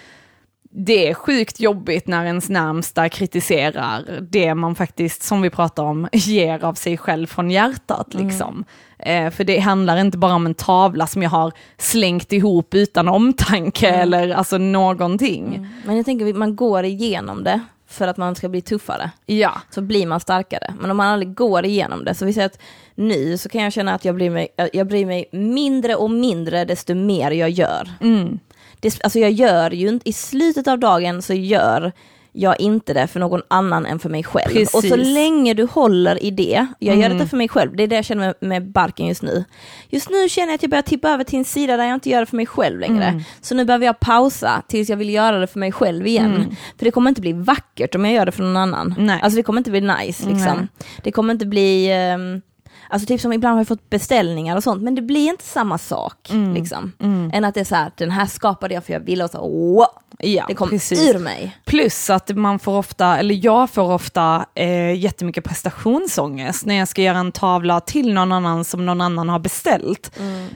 det 0.71 1.09
är 1.09 1.13
sjukt 1.13 1.59
jobbigt 1.59 2.07
när 2.07 2.25
ens 2.25 2.49
närmsta 2.49 3.09
kritiserar 3.09 4.19
det 4.21 4.55
man 4.55 4.75
faktiskt, 4.75 5.23
som 5.23 5.41
vi 5.41 5.49
pratar 5.49 5.83
om, 5.83 6.07
ger 6.11 6.63
av 6.63 6.73
sig 6.73 6.97
själv 6.97 7.27
från 7.27 7.51
hjärtat. 7.51 8.13
Liksom. 8.13 8.65
Eh, 8.99 9.29
för 9.29 9.43
det 9.43 9.59
handlar 9.59 9.97
inte 9.97 10.17
bara 10.17 10.33
om 10.33 10.45
en 10.45 10.53
tavla 10.53 11.07
som 11.07 11.23
jag 11.23 11.29
har 11.29 11.53
slängt 11.77 12.33
ihop 12.33 12.73
utan 12.73 13.07
omtanke 13.07 13.89
eller 13.89 14.29
alltså 14.29 14.57
någonting. 14.57 15.67
Men 15.85 15.97
jag 15.97 16.05
tänker 16.05 16.33
man 16.33 16.55
går 16.55 16.85
igenom 16.85 17.43
det 17.43 17.61
för 17.89 18.07
att 18.07 18.17
man 18.17 18.35
ska 18.35 18.49
bli 18.49 18.61
tuffare. 18.61 19.11
Ja. 19.25 19.61
så 19.69 19.81
blir 19.81 20.07
man 20.07 20.19
starkare. 20.19 20.73
Men 20.79 20.91
om 20.91 20.97
man 20.97 21.07
aldrig 21.07 21.33
går 21.33 21.65
igenom 21.65 22.05
det, 22.05 22.15
så 22.15 22.25
vi 22.25 22.33
säger 22.33 22.45
att 22.45 22.59
nu 22.95 23.37
så 23.37 23.49
kan 23.49 23.63
jag 23.63 23.73
känna 23.73 23.93
att 23.93 24.05
jag 24.05 24.15
bryr 24.15 24.29
mig, 24.29 24.47
jag 24.73 24.87
bryr 24.87 25.05
mig 25.05 25.29
mindre 25.31 25.95
och 25.95 26.11
mindre 26.11 26.65
desto 26.65 26.95
mer 26.95 27.31
jag 27.31 27.49
gör. 27.49 27.89
Mm. 28.01 28.39
Det, 28.79 29.03
alltså 29.03 29.19
jag 29.19 29.31
gör 29.31 29.71
ju 29.71 29.87
inte, 29.87 30.09
i 30.09 30.13
slutet 30.13 30.67
av 30.67 30.79
dagen 30.79 31.21
så 31.21 31.33
gör 31.33 31.91
jag 32.31 32.59
inte 32.61 32.93
det 32.93 33.07
för 33.07 33.19
någon 33.19 33.41
annan 33.47 33.85
än 33.85 33.99
för 33.99 34.09
mig 34.09 34.23
själv. 34.23 34.53
Precis. 34.53 34.73
Och 34.73 34.83
så 34.83 34.95
länge 34.95 35.53
du 35.53 35.63
håller 35.63 36.23
i 36.23 36.31
det, 36.31 36.67
jag 36.79 36.95
gör 36.97 37.05
Mm. 37.05 37.17
detta 37.17 37.29
för 37.29 37.37
mig 37.37 37.47
själv, 37.47 37.75
det 37.75 37.83
är 37.83 37.87
det 37.87 37.95
jag 37.95 38.05
känner 38.05 38.25
med, 38.25 38.35
med 38.49 38.71
barken 38.71 39.07
just 39.07 39.21
nu. 39.21 39.43
Just 39.89 40.09
nu 40.09 40.29
känner 40.29 40.47
jag 40.47 40.55
att 40.55 40.61
jag 40.63 40.69
börjar 40.69 40.81
tippa 40.81 41.09
över 41.09 41.23
till 41.23 41.39
en 41.39 41.45
sida 41.45 41.77
där 41.77 41.83
jag 41.85 41.93
inte 41.93 42.09
gör 42.09 42.19
det 42.19 42.25
för 42.25 42.35
mig 42.37 42.45
själv 42.45 42.79
längre. 42.79 43.05
Mm. 43.05 43.21
Så 43.41 43.55
nu 43.55 43.65
behöver 43.65 43.85
jag 43.85 43.99
pausa 43.99 44.61
tills 44.67 44.89
jag 44.89 44.97
vill 44.97 45.09
göra 45.09 45.39
det 45.39 45.47
för 45.47 45.59
mig 45.59 45.71
själv 45.71 46.07
igen. 46.07 46.55
För 46.77 46.85
det 46.85 46.91
kommer 46.91 47.09
inte 47.09 47.21
bli 47.21 47.33
vackert 47.33 47.95
om 47.95 48.05
jag 48.05 48.13
gör 48.13 48.25
det 48.25 48.31
för 48.31 48.43
någon 48.43 48.57
annan. 48.57 48.95
Nej. 48.97 49.19
Alltså 49.23 49.37
det 49.37 49.43
kommer 49.43 49.57
inte 49.59 49.71
bli 49.71 49.81
nice 49.81 50.29
liksom. 50.29 50.57
Nej. 50.57 50.67
Det 51.03 51.11
kommer 51.11 51.33
inte 51.33 51.45
bli, 51.45 51.91
ehm, 51.91 52.41
alltså 52.89 53.05
typ 53.07 53.21
som 53.21 53.33
ibland 53.33 53.53
har 53.53 53.59
jag 53.59 53.67
fått 53.67 53.89
beställningar 53.89 54.55
och 54.57 54.63
sånt, 54.63 54.81
men 54.83 54.95
det 54.95 55.01
blir 55.01 55.29
inte 55.29 55.43
samma 55.43 55.77
sak 55.77 56.29
Mm. 56.31 56.53
liksom. 56.53 56.91
Än 57.33 57.45
att 57.45 57.53
det 57.53 57.59
är 57.59 57.63
så 57.65 57.75
här, 57.75 57.91
den 57.97 58.11
här 58.11 58.25
skapade 58.25 58.73
jag 58.73 58.83
för 58.85 58.93
jag 58.93 58.99
ville 58.99 59.23
och 59.23 59.29
så, 59.29 59.37
wow, 59.41 59.85
Ja, 60.21 60.45
det 60.47 60.53
kom 60.53 60.69
precis. 60.69 61.09
ur 61.15 61.19
mig. 61.19 61.57
Plus 61.65 62.09
att 62.09 62.29
man 62.35 62.59
får 62.59 62.77
ofta, 62.77 63.17
eller 63.17 63.45
jag 63.45 63.69
får 63.69 63.91
ofta 63.93 64.45
eh, 64.55 64.93
jättemycket 64.99 65.43
prestationsångest 65.43 66.65
när 66.65 66.75
jag 66.75 66.87
ska 66.87 67.01
göra 67.01 67.17
en 67.17 67.31
tavla 67.31 67.79
till 67.79 68.13
någon 68.13 68.31
annan 68.31 68.65
som 68.65 68.85
någon 68.85 69.01
annan 69.01 69.29
har 69.29 69.39
beställt. 69.39 70.11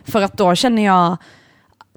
För 0.05 0.21
att 0.21 0.37
då 0.37 0.55
känner 0.55 0.85
jag, 0.85 1.17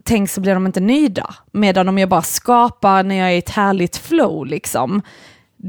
tänk 0.05 0.31
så 0.31 0.41
blir 0.41 0.55
de 0.55 0.67
inte 0.67 0.81
nöjda. 0.81 1.35
Medan 1.53 1.89
om 1.89 1.99
jag 1.99 2.09
bara 2.09 2.23
skapar 2.23 3.03
när 3.03 3.15
jag 3.15 3.29
är 3.29 3.35
i 3.35 3.39
ett 3.39 3.51
härligt 3.51 3.97
flow 3.97 4.47
liksom. 4.47 5.03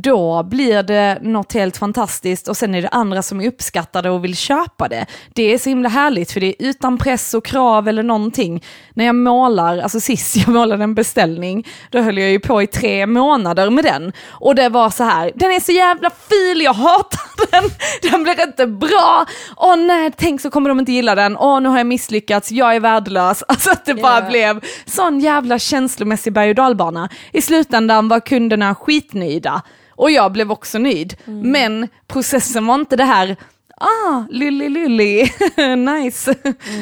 Då 0.03 0.43
blir 0.43 0.83
det 0.83 1.19
något 1.21 1.53
helt 1.53 1.77
fantastiskt 1.77 2.47
och 2.47 2.57
sen 2.57 2.75
är 2.75 2.81
det 2.81 2.87
andra 2.89 3.21
som 3.21 3.41
uppskattar 3.41 4.01
det 4.03 4.09
och 4.09 4.23
vill 4.23 4.35
köpa 4.37 4.87
det. 4.87 5.05
Det 5.33 5.53
är 5.53 5.57
så 5.57 5.69
himla 5.69 5.89
härligt 5.89 6.31
för 6.31 6.39
det 6.39 6.47
är 6.47 6.55
utan 6.69 6.97
press 6.97 7.33
och 7.33 7.45
krav 7.45 7.87
eller 7.87 8.03
någonting. 8.03 8.63
När 8.93 9.05
jag 9.05 9.15
målar, 9.15 9.77
alltså 9.77 9.99
sist 9.99 10.35
jag 10.35 10.47
målade 10.49 10.83
en 10.83 10.95
beställning, 10.95 11.67
då 11.91 11.99
höll 12.01 12.17
jag 12.17 12.29
ju 12.29 12.39
på 12.39 12.61
i 12.61 12.67
tre 12.67 13.05
månader 13.05 13.69
med 13.69 13.83
den. 13.83 14.11
Och 14.29 14.55
det 14.55 14.69
var 14.69 14.89
så 14.89 15.03
här, 15.03 15.31
den 15.35 15.51
är 15.51 15.59
så 15.59 15.71
jävla 15.71 16.09
fil, 16.09 16.61
jag 16.61 16.73
hatar 16.73 17.51
den, 17.51 17.63
den 18.11 18.23
blir 18.23 18.43
inte 18.47 18.67
bra. 18.67 19.25
Åh 19.57 19.75
nej, 19.75 20.11
tänk 20.17 20.41
så 20.41 20.49
kommer 20.49 20.69
de 20.69 20.79
inte 20.79 20.91
gilla 20.91 21.15
den, 21.15 21.37
åh 21.37 21.61
nu 21.61 21.69
har 21.69 21.77
jag 21.77 21.87
misslyckats, 21.87 22.51
jag 22.51 22.75
är 22.75 22.79
värdelös. 22.79 23.43
Alltså 23.47 23.71
att 23.71 23.85
det 23.85 23.93
bara 23.93 24.19
Ja. 24.23 24.29
blev 24.29 24.61
sån 24.85 25.19
jävla 25.19 25.59
känslomässig 25.59 26.33
berg 26.33 26.49
och 26.49 26.55
dalbana. 26.55 27.09
I 27.31 27.41
slutändan 27.41 28.07
var 28.07 28.19
kunderna 28.19 28.75
skitnöjda 28.75 29.61
och 29.97 30.11
jag 30.11 30.31
blev 30.31 30.51
också 30.51 30.77
nöjd. 30.77 31.15
Men 31.25 31.87
processen 32.07 32.67
var 32.67 32.75
inte 32.75 32.95
det 32.95 33.03
här, 33.03 33.35
ah, 33.77 34.23
lilly 34.29 34.69
lilly, 34.69 35.27
nice. 35.75 36.35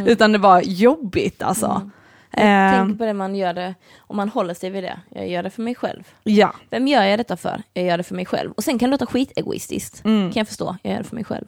Utan 0.05 0.32
det 0.32 0.38
var 0.38 0.61
jobbigt 0.61 1.41
alltså. 1.43 1.89
Eh, 2.38 2.72
Tänk 2.74 2.97
på 2.97 3.05
det 3.05 3.13
man 3.13 3.36
gör 3.36 3.53
det, 3.53 3.76
om 3.99 4.18
man 4.18 4.30
håller 4.30 4.53
sig 4.53 4.70
vid 4.70 4.84
det. 4.84 4.99
Jag 5.09 5.30
gör 5.30 5.43
det 5.43 5.49
för 5.49 5.61
mig 5.61 5.76
själv. 5.76 6.03
ja, 6.24 6.53
Vem 6.70 6.88
gör 6.88 7.03
jag 7.03 7.20
detta 7.20 7.38
för? 7.38 7.61
Jag 7.74 7.86
gör 7.86 7.97
det 7.97 8.03
för 8.03 8.16
mig 8.16 8.26
själv. 8.26 8.51
Och 8.51 8.63
sen 8.63 8.80
kan 8.80 8.89
det 8.89 8.91
låta 8.91 9.05
skitegoistiskt, 9.05 10.03
kan 10.03 10.32
jag 10.36 10.47
förstå. 10.47 10.78
Jag 10.84 10.91
gör 10.91 10.97
det 10.97 11.03
för 11.09 11.16
mig 11.16 11.24
själv. 11.24 11.45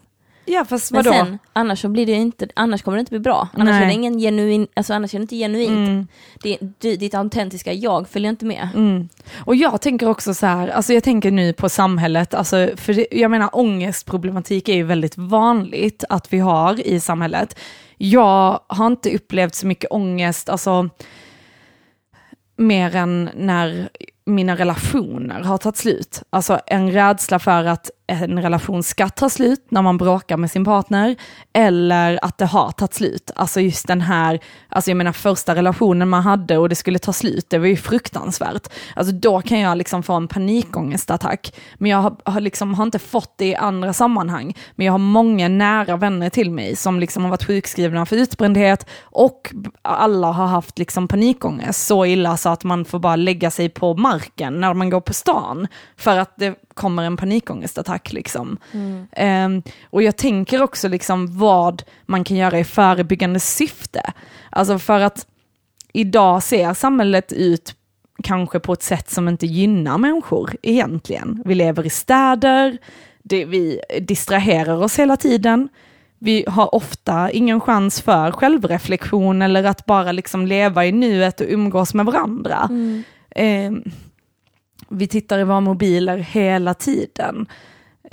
Ja 0.48 0.66
fast 0.66 0.91
Men 0.91 1.04
vadå? 1.04 1.18
sen, 1.18 1.39
annars 1.54 1.82
så 1.82 1.89
blir 1.89 2.06
det 2.06 2.12
inte, 2.12 2.48
annars 2.54 2.82
kommer 2.82 2.98
det 2.98 3.00
inte 3.00 3.12
bli 3.12 3.20
bra. 3.20 3.48
Annars 3.54 3.72
Nej. 3.72 3.84
är 3.84 3.88
det 3.88 3.93
ingen 3.93 4.20
genuin, 4.20 4.68
alltså 4.74 4.93
annars 4.93 5.14
är 5.14 5.20
det 5.20 5.22
inte 5.22 5.36
genuint. 5.36 5.89
Mm. 5.89 6.08
Det, 6.43 6.58
du, 6.80 6.95
ditt 6.95 7.14
autentiska 7.14 7.74
jag 7.74 8.10
följer 8.10 8.30
inte 8.30 8.45
med. 8.45 8.70
Mm. 8.76 9.10
Och 9.36 9.56
jag 9.56 9.82
tänker 9.82 10.10
också 10.10 10.34
så 10.34 10.45
här, 10.45 10.68
alltså 10.68 10.93
jag 10.93 11.04
tänker 11.04 11.32
nu 11.32 11.54
på 11.54 11.70
samhället, 11.70 12.34
alltså 12.34 12.70
för 12.76 12.93
det, 12.93 13.08
jag 13.12 13.32
menar 13.32 13.50
ångestproblematik 13.54 14.70
är 14.70 14.76
ju 14.76 14.84
väldigt 14.84 15.18
vanligt 15.18 16.04
att 16.10 16.34
vi 16.34 16.39
har 16.39 16.88
i 16.88 17.00
samhället. 17.00 17.60
Jag 17.98 18.60
har 18.68 18.88
inte 18.88 19.16
upplevt 19.16 19.56
så 19.56 19.68
mycket 19.68 19.91
ångest, 19.91 20.50
alltså 20.50 20.89
mer 22.58 22.95
än 22.95 23.30
när 23.36 23.89
mina 24.26 24.56
relationer 24.56 25.39
har 25.39 25.58
tagit 25.58 25.78
slut. 25.78 26.24
Alltså 26.30 26.60
en 26.68 26.91
rädsla 26.91 27.39
för 27.39 27.66
att 27.66 27.91
en 28.08 28.41
relation 28.41 28.84
ska 28.84 29.10
ta 29.10 29.30
slut 29.30 29.66
när 29.70 29.82
man 29.82 29.97
bråkar 29.97 30.38
med 30.38 30.51
sin 30.51 30.66
partner, 30.66 31.16
eller 31.53 32.20
att 32.22 32.38
det 32.38 32.45
har 32.45 32.72
tagit 32.72 32.93
slut. 32.93 33.32
Alltså 33.36 33.62
just 33.62 33.88
den 33.88 34.01
här, 34.01 34.39
alltså 34.70 34.91
jag 34.91 34.97
menar 34.97 35.12
första 35.12 35.55
relationen 35.55 36.10
man 36.10 36.22
hade 36.22 36.58
och 36.58 36.70
det 36.70 36.76
skulle 36.76 36.99
ta 36.99 37.14
slut, 37.14 37.49
det 37.49 37.58
var 37.58 37.68
ju 37.68 37.78
fruktansvärt. 37.78 38.68
Alltså 38.95 39.14
då 39.14 39.41
kan 39.41 39.60
jag 39.60 39.78
liksom 39.78 40.03
få 40.03 40.14
en 40.14 40.28
panikångestattack. 40.28 41.53
Men 41.76 41.91
jag 41.91 41.97
har, 41.97 42.16
har, 42.26 42.41
liksom, 42.41 42.74
har 42.74 42.84
inte 42.84 42.99
fått 42.99 43.34
det 43.38 43.45
i 43.45 43.55
andra 43.55 43.93
sammanhang. 43.93 44.55
Men 44.76 44.86
jag 44.86 44.93
har 44.93 44.99
många 44.99 45.47
nära 45.47 45.97
vänner 45.97 46.30
till 46.30 46.51
mig 46.51 46.76
som 46.76 46.99
liksom 46.99 47.24
har 47.24 47.30
varit 47.30 47.43
sjukskrivna 47.43 48.05
för 48.05 48.16
utbrändhet 48.16 48.86
och 49.01 49.53
alla 49.82 50.32
har 50.32 50.47
haft 50.47 50.80
liksom 50.80 51.08
panikångest 51.08 51.88
så 51.88 52.05
illa 52.05 52.38
så 52.38 52.49
att 52.49 52.64
man 52.64 52.86
får 52.86 52.99
bara 52.99 53.16
lägga 53.16 53.51
sig 53.51 53.70
på 53.70 53.93
marken 53.93 54.62
när 54.62 54.74
man 54.74 54.89
går 54.89 55.01
på 55.01 55.14
stan 55.14 55.68
för 55.97 56.18
att 56.18 56.34
det 56.38 56.55
kommer 56.78 57.03
en 57.03 57.17
panikångestattack. 57.17 58.13
Liksom. 58.13 58.57
Ehm, 59.11 59.61
och 59.89 60.03
jag 60.03 60.17
tänker 60.17 60.61
också 60.61 60.88
liksom 60.88 61.38
vad 61.38 61.84
man 62.05 62.23
kan 62.23 62.38
göra 62.38 62.59
i 62.59 62.63
förebyggande 62.63 63.39
syfte. 63.39 64.13
Alltså 64.49 64.80
för 64.80 64.99
att 64.99 65.28
idag 65.93 66.43
ser 66.43 66.73
samhället 66.73 67.34
ut 67.34 67.75
kanske 68.23 68.59
på 68.59 68.73
ett 68.73 68.84
sätt 68.84 69.09
som 69.09 69.28
inte 69.28 69.45
gynnar 69.45 69.97
människor 69.97 70.55
egentligen. 70.61 71.41
Vi 71.45 71.55
lever 71.55 71.86
i 71.86 71.89
städer, 71.89 72.78
det, 73.23 73.45
vi 73.45 73.82
distraherar 74.01 74.84
oss 74.84 74.99
hela 74.99 75.17
tiden. 75.17 75.69
Vi 76.19 76.45
har 76.47 76.75
ofta 76.75 77.32
ingen 77.32 77.59
chans 77.59 78.01
för 78.01 78.32
självreflektion 78.32 79.41
eller 79.41 79.63
att 79.63 79.86
bara 79.86 80.11
liksom 80.11 80.47
leva 80.47 80.86
i 80.86 80.91
nuet 80.91 81.41
och 81.41 81.47
umgås 81.49 81.93
med 81.93 82.05
varandra. 82.05 82.69
Eh, 83.30 83.71
vi 84.89 85.07
tittar 85.07 85.39
i 85.39 85.43
våra 85.43 85.59
mobiler 85.59 86.17
hela 86.17 86.73
tiden. 86.73 87.47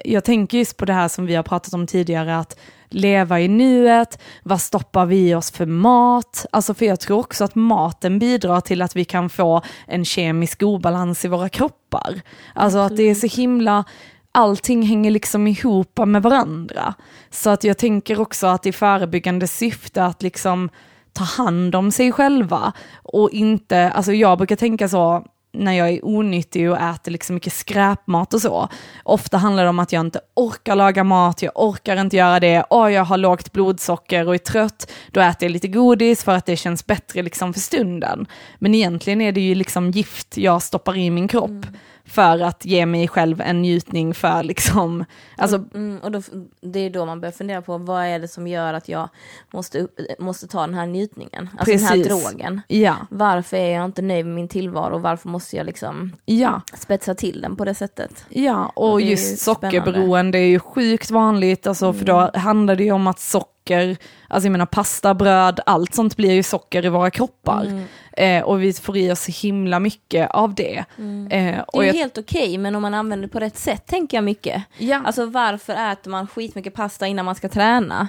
Jag 0.05 0.25
tänker 0.25 0.59
just 0.59 0.77
på 0.77 0.85
det 0.85 0.93
här 0.93 1.09
som 1.09 1.27
vi 1.27 1.35
har 1.35 1.43
pratat 1.43 1.75
om 1.75 1.87
tidigare, 1.87 2.39
att 2.39 2.59
leva 2.89 3.41
i 3.41 3.49
nuet, 3.49 4.19
vad 4.43 4.61
stoppar 4.61 5.07
vi 5.07 5.31
i 5.31 5.35
oss 5.35 5.51
för 5.51 5.67
mat? 5.67 6.47
Alltså 6.53 6.75
för 6.75 6.87
jag 6.87 7.01
tror 7.01 7.19
också 7.19 7.45
att 7.45 7.55
maten 7.55 8.19
bidrar 8.19 8.61
till 8.61 8.83
att 8.83 8.97
vi 8.97 9.05
kan 9.05 9.31
få 9.31 9.63
en 9.87 10.05
kemisk 10.05 10.63
obalans 10.63 11.25
i 11.25 11.29
våra 11.29 11.49
kroppar. 11.49 12.21
Alltså 12.55 12.79
att 12.79 12.97
det 12.97 13.03
är 13.03 13.15
så 13.15 13.27
himla, 13.27 13.85
allting 14.33 14.83
hänger 14.83 15.11
liksom 15.11 15.47
ihop 15.47 15.99
med 16.07 16.23
varandra. 16.23 16.95
Så 17.31 17.51
att 17.51 17.65
jag 17.65 17.79
tänker 17.79 18.21
också 18.21 18.47
att 18.47 18.67
i 18.67 18.73
förebyggande 18.73 19.47
syfte 19.47 20.05
att 20.05 20.23
liksom 20.23 20.71
ta 21.13 21.25
hand 21.25 21.75
om 21.75 21.91
sig 21.91 22.13
själva 22.13 22.73
och 23.03 23.31
inte, 23.31 23.91
alltså 23.91 24.13
jag 24.13 24.39
brukar 24.39 24.57
tänka 24.57 24.89
så, 24.89 25.27
när 25.55 25.73
jag 25.73 25.89
är 25.89 26.05
onyttig 26.05 26.71
och 26.71 26.81
äter 26.81 27.13
liksom 27.13 27.35
mycket 27.35 27.53
skräpmat 27.53 28.35
och 28.35 28.41
så. 28.41 28.69
Ofta 29.03 29.37
handlar 29.37 29.63
det 29.63 29.69
om 29.69 29.79
att 29.79 29.93
jag 29.93 30.01
inte 30.01 30.21
orkar 30.35 30.77
laga 30.77 31.05
mat, 31.05 31.43
jag 31.43 31.53
orkar 31.55 31.97
inte 31.97 32.17
göra 32.17 32.41
det, 32.41 32.63
och 32.63 32.91
jag 32.91 33.05
har 33.05 33.19
lågt 33.19 33.53
blodsocker 33.53 34.29
och 34.29 34.35
är 34.35 34.39
trött, 34.39 34.93
då 35.11 35.21
äter 35.21 35.47
jag 35.47 35.51
lite 35.51 35.69
godis 35.69 36.25
för 36.25 36.33
att 36.33 36.47
det 36.47 36.57
känns 36.57 36.87
bättre 36.87 37.23
liksom 37.23 37.53
för 37.53 37.61
stunden. 37.61 38.27
Men 38.59 38.75
egentligen 38.75 39.21
är 39.21 39.33
det 39.33 39.41
ju 39.41 39.55
liksom 39.55 39.91
gift 39.91 40.37
jag 40.37 40.63
stoppar 40.63 40.97
i 40.97 41.11
min 41.11 41.29
kropp. 41.29 41.51
Mm 41.51 41.75
för 42.07 42.41
att 42.41 42.65
ge 42.65 42.87
mig 42.87 43.09
själv 43.09 43.41
en 43.41 43.63
njutning 43.63 44.15
för 44.15 44.43
liksom, 44.43 45.05
alltså. 45.37 45.65
Mm, 45.75 45.99
och 45.99 46.11
då, 46.11 46.23
det 46.61 46.79
är 46.79 46.91
då 46.91 47.07
man 47.07 47.21
börjar 47.21 47.33
fundera 47.33 47.63
på 47.63 47.79
vad 47.79 48.05
är 48.05 48.19
det 48.19 48.29
som 48.29 48.47
gör 48.47 48.75
att 48.75 48.89
jag 48.89 49.09
måste, 49.53 49.89
måste 50.19 50.47
ta 50.47 50.61
den 50.61 50.75
här 50.75 50.87
njutningen, 50.87 51.49
alltså 51.59 51.73
Precis. 51.73 51.91
den 51.91 51.99
här 51.99 52.05
drogen. 52.05 52.61
Ja. 52.69 52.97
Varför 53.11 53.57
är 53.57 53.75
jag 53.75 53.85
inte 53.85 54.03
nöjd 54.03 54.27
med 54.27 54.35
min 54.35 54.49
tillvaro, 54.49 54.99
varför 54.99 55.29
måste 55.29 55.57
jag 55.57 55.67
liksom 55.67 56.13
ja. 56.25 56.61
spetsa 56.75 57.15
till 57.15 57.41
den 57.41 57.57
på 57.57 57.65
det 57.65 57.75
sättet? 57.75 58.25
Ja, 58.29 58.73
och, 58.77 58.93
och 58.93 59.01
just 59.01 59.39
sockerberoende 59.39 60.39
är 60.39 60.47
ju 60.47 60.59
sjukt 60.59 61.11
vanligt, 61.11 61.67
alltså, 61.67 61.87
mm. 61.87 61.99
för 61.99 62.05
då 62.05 62.19
mm. 62.19 62.41
handlar 62.41 62.77
det 62.77 62.85
ju 62.85 62.93
om 62.93 63.07
att 63.07 63.21
socker, 63.21 63.54
alltså 63.71 64.47
jag 64.47 64.53
menar 64.53 64.67
pasta, 64.67 65.15
bröd, 65.15 65.61
allt 65.67 65.95
sånt 65.95 66.17
blir 66.17 66.33
ju 66.33 66.43
socker 66.43 66.85
i 66.85 66.89
våra 66.89 67.11
kroppar. 67.11 67.65
Mm. 67.65 67.85
Eh, 68.13 68.43
och 68.43 68.63
vi 68.63 68.73
får 68.73 68.97
i 68.97 69.13
oss 69.13 69.27
himla 69.27 69.81
mycket 69.81 70.31
av 70.31 70.55
det. 70.55 70.85
Mm. 70.99 71.27
Eh, 71.31 71.61
och 71.61 71.83
det 71.83 71.89
är 71.89 71.93
jag... 71.93 71.95
helt 71.95 72.19
okej, 72.19 72.43
okay, 72.43 72.59
men 72.59 72.75
om 72.75 72.83
man 72.83 72.95
använder 72.95 73.27
det 73.27 73.33
på 73.33 73.41
rätt 73.41 73.59
sätt 73.59 73.87
tänker 73.87 74.17
jag 74.17 74.25
mycket. 74.25 74.63
Ja. 74.79 75.03
Alltså 75.05 75.27
varför 75.27 75.93
äter 75.93 76.11
man 76.11 76.27
skitmycket 76.27 76.75
pasta 76.75 77.07
innan 77.07 77.25
man 77.25 77.35
ska 77.35 77.49
träna? 77.49 78.09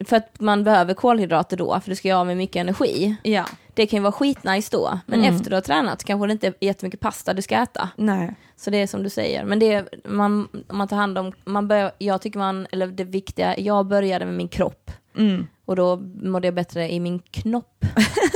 För 0.00 0.16
att 0.16 0.40
man 0.40 0.64
behöver 0.64 0.94
kolhydrater 0.94 1.56
då, 1.56 1.80
för 1.80 1.90
du 1.90 1.96
ska 1.96 2.08
göra 2.08 2.24
med 2.24 2.36
mycket 2.36 2.60
energi. 2.60 3.16
Ja. 3.22 3.44
Det 3.74 3.86
kan 3.86 3.96
ju 3.96 4.02
vara 4.02 4.12
skitnice 4.12 4.68
då, 4.72 4.98
men 5.06 5.20
mm. 5.20 5.34
efter 5.34 5.50
du 5.50 5.56
har 5.56 5.60
tränat 5.60 6.04
kanske 6.04 6.26
det 6.26 6.32
inte 6.32 6.46
är 6.46 6.54
jättemycket 6.60 7.00
pasta 7.00 7.34
du 7.34 7.42
ska 7.42 7.56
äta. 7.56 7.88
Nej. 7.96 8.34
Så 8.56 8.70
det 8.70 8.76
är 8.76 8.86
som 8.86 9.02
du 9.02 9.10
säger, 9.10 9.44
men 9.44 9.58
det 9.58 9.72
är, 9.72 9.88
man, 10.04 10.48
man 10.68 10.88
tar 10.88 10.96
hand 10.96 11.18
om, 11.18 11.32
man 11.44 11.68
bör, 11.68 11.90
jag 11.98 12.20
tycker 12.22 12.38
man, 12.38 12.66
eller 12.72 12.86
det 12.86 13.04
viktiga, 13.04 13.58
jag 13.58 13.86
började 13.86 14.24
med 14.24 14.34
min 14.34 14.48
kropp. 14.48 14.90
Mm. 15.16 15.46
Och 15.64 15.76
då 15.76 15.96
mådde 16.22 16.46
jag 16.46 16.54
bättre 16.54 16.92
i 16.92 17.00
min 17.00 17.18
knopp. 17.18 17.84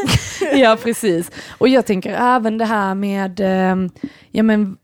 ja, 0.54 0.78
precis. 0.82 1.30
Och 1.58 1.68
jag 1.68 1.86
tänker 1.86 2.14
även 2.14 2.58
det 2.58 2.64
här 2.64 2.94
med, 2.94 3.40
eh, 3.40 3.76
ja 4.30 4.42
men, 4.42 4.76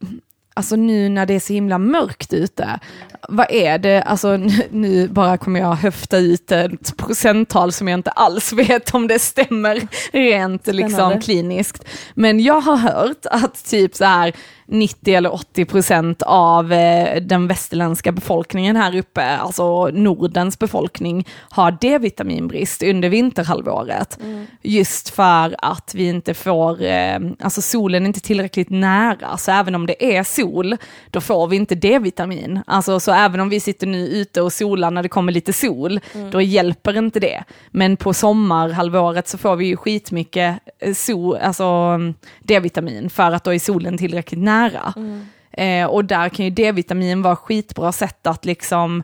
alltså 0.55 0.77
nu 0.77 1.09
när 1.09 1.27
det 1.27 1.35
är 1.35 1.41
så 1.41 1.53
himla 1.53 1.79
mörkt 1.79 2.33
ute, 2.33 2.81
vad 3.29 3.51
är 3.51 3.79
det, 3.79 4.03
alltså 4.03 4.37
nu 4.71 5.09
bara 5.09 5.37
kommer 5.37 5.61
jag 5.61 5.75
höfta 5.75 6.19
ut 6.19 6.53
ett 6.53 6.97
procenttal 6.97 7.73
som 7.73 7.89
jag 7.89 7.99
inte 7.99 8.11
alls 8.11 8.53
vet 8.53 8.95
om 8.95 9.09
det 9.09 9.19
stämmer 9.19 9.89
rent 10.13 10.67
liksom 10.67 11.21
kliniskt. 11.21 11.85
Men 12.15 12.41
jag 12.41 12.61
har 12.61 12.77
hört 12.77 13.27
att 13.31 13.65
typ 13.65 13.95
så 13.95 14.05
här 14.05 14.33
90 14.67 15.15
eller 15.15 15.35
80 15.35 15.65
procent 15.65 16.23
av 16.23 16.73
eh, 16.73 17.23
den 17.23 17.49
västerländska 17.49 18.13
befolkningen 18.13 18.77
här 18.77 18.97
uppe, 18.97 19.37
alltså 19.37 19.87
Nordens 19.87 20.59
befolkning, 20.59 21.29
har 21.51 21.77
D-vitaminbrist 21.81 22.83
under 22.83 23.09
vinterhalvåret. 23.09 24.19
Mm. 24.23 24.47
Just 24.63 25.09
för 25.09 25.57
att 25.59 25.95
vi 25.95 26.09
inte 26.09 26.35
får, 26.35 26.83
eh, 26.83 27.19
alltså 27.41 27.63
solen 27.63 28.03
är 28.03 28.07
inte 28.07 28.21
tillräckligt 28.21 28.71
nära, 28.71 29.37
så 29.37 29.53
även 29.53 29.75
om 29.75 29.87
det 29.87 30.17
är 30.17 30.23
sol, 30.23 30.77
då 31.11 31.21
får 31.21 31.47
vi 31.47 31.57
inte 31.57 31.75
D-vitamin. 31.75 32.61
Alltså 32.67 33.01
så 33.01 33.13
även 33.13 33.41
om 33.41 33.49
vi 33.49 33.61
sitter 33.61 33.87
nu 33.87 34.09
ute 34.09 34.43
och 34.43 34.53
solar 34.53 34.91
när 34.91 35.03
det 35.03 35.09
kommer 35.09 35.33
lite 35.33 35.53
sol, 35.53 36.01
mm. 36.15 36.31
då 36.31 36.41
hjälper 36.41 36.99
inte 36.99 37.21
det. 37.21 37.45
Men 37.71 37.97
på 37.97 38.15
sommarhalvåret 38.15 39.29
så 39.29 39.39
får 39.39 39.57
vi 39.57 39.67
ju 39.67 39.77
skitmycket 39.77 40.59
eh, 40.79 40.95
sol, 40.95 41.37
alltså 41.37 41.99
D-vitamin 42.43 43.11
för 43.11 43.33
att 43.33 43.45
då 43.45 43.55
är 43.55 43.59
solen 43.59 43.99
tillräckligt 43.99 44.41
nära 44.41 44.54
nära. 44.55 44.95
Mm. 44.97 45.27
Eh, 45.53 45.87
och 45.87 46.05
där 46.05 46.29
kan 46.29 46.45
ju 46.45 46.51
D-vitamin 46.51 47.23
vara 47.23 47.37
skitbra 47.37 47.93
sätt 47.93 48.27
att 48.27 48.45
liksom 48.45 49.03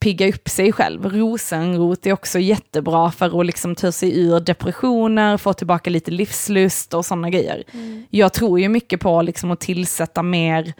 pigga 0.00 0.28
upp 0.28 0.48
sig 0.48 0.72
själv. 0.72 1.04
Rosenrot 1.04 2.06
är 2.06 2.12
också 2.12 2.38
jättebra 2.38 3.10
för 3.10 3.40
att 3.40 3.46
liksom 3.46 3.74
ta 3.74 3.92
sig 3.92 4.20
ur 4.20 4.40
depressioner, 4.40 5.36
få 5.36 5.52
tillbaka 5.52 5.90
lite 5.90 6.10
livslust 6.10 6.94
och 6.94 7.06
sådana 7.06 7.30
grejer. 7.30 7.64
Mm. 7.72 8.04
Jag 8.10 8.32
tror 8.32 8.60
ju 8.60 8.68
mycket 8.68 9.00
på 9.00 9.22
liksom 9.22 9.50
att 9.50 9.60
tillsätta 9.60 10.22
mer 10.22 10.72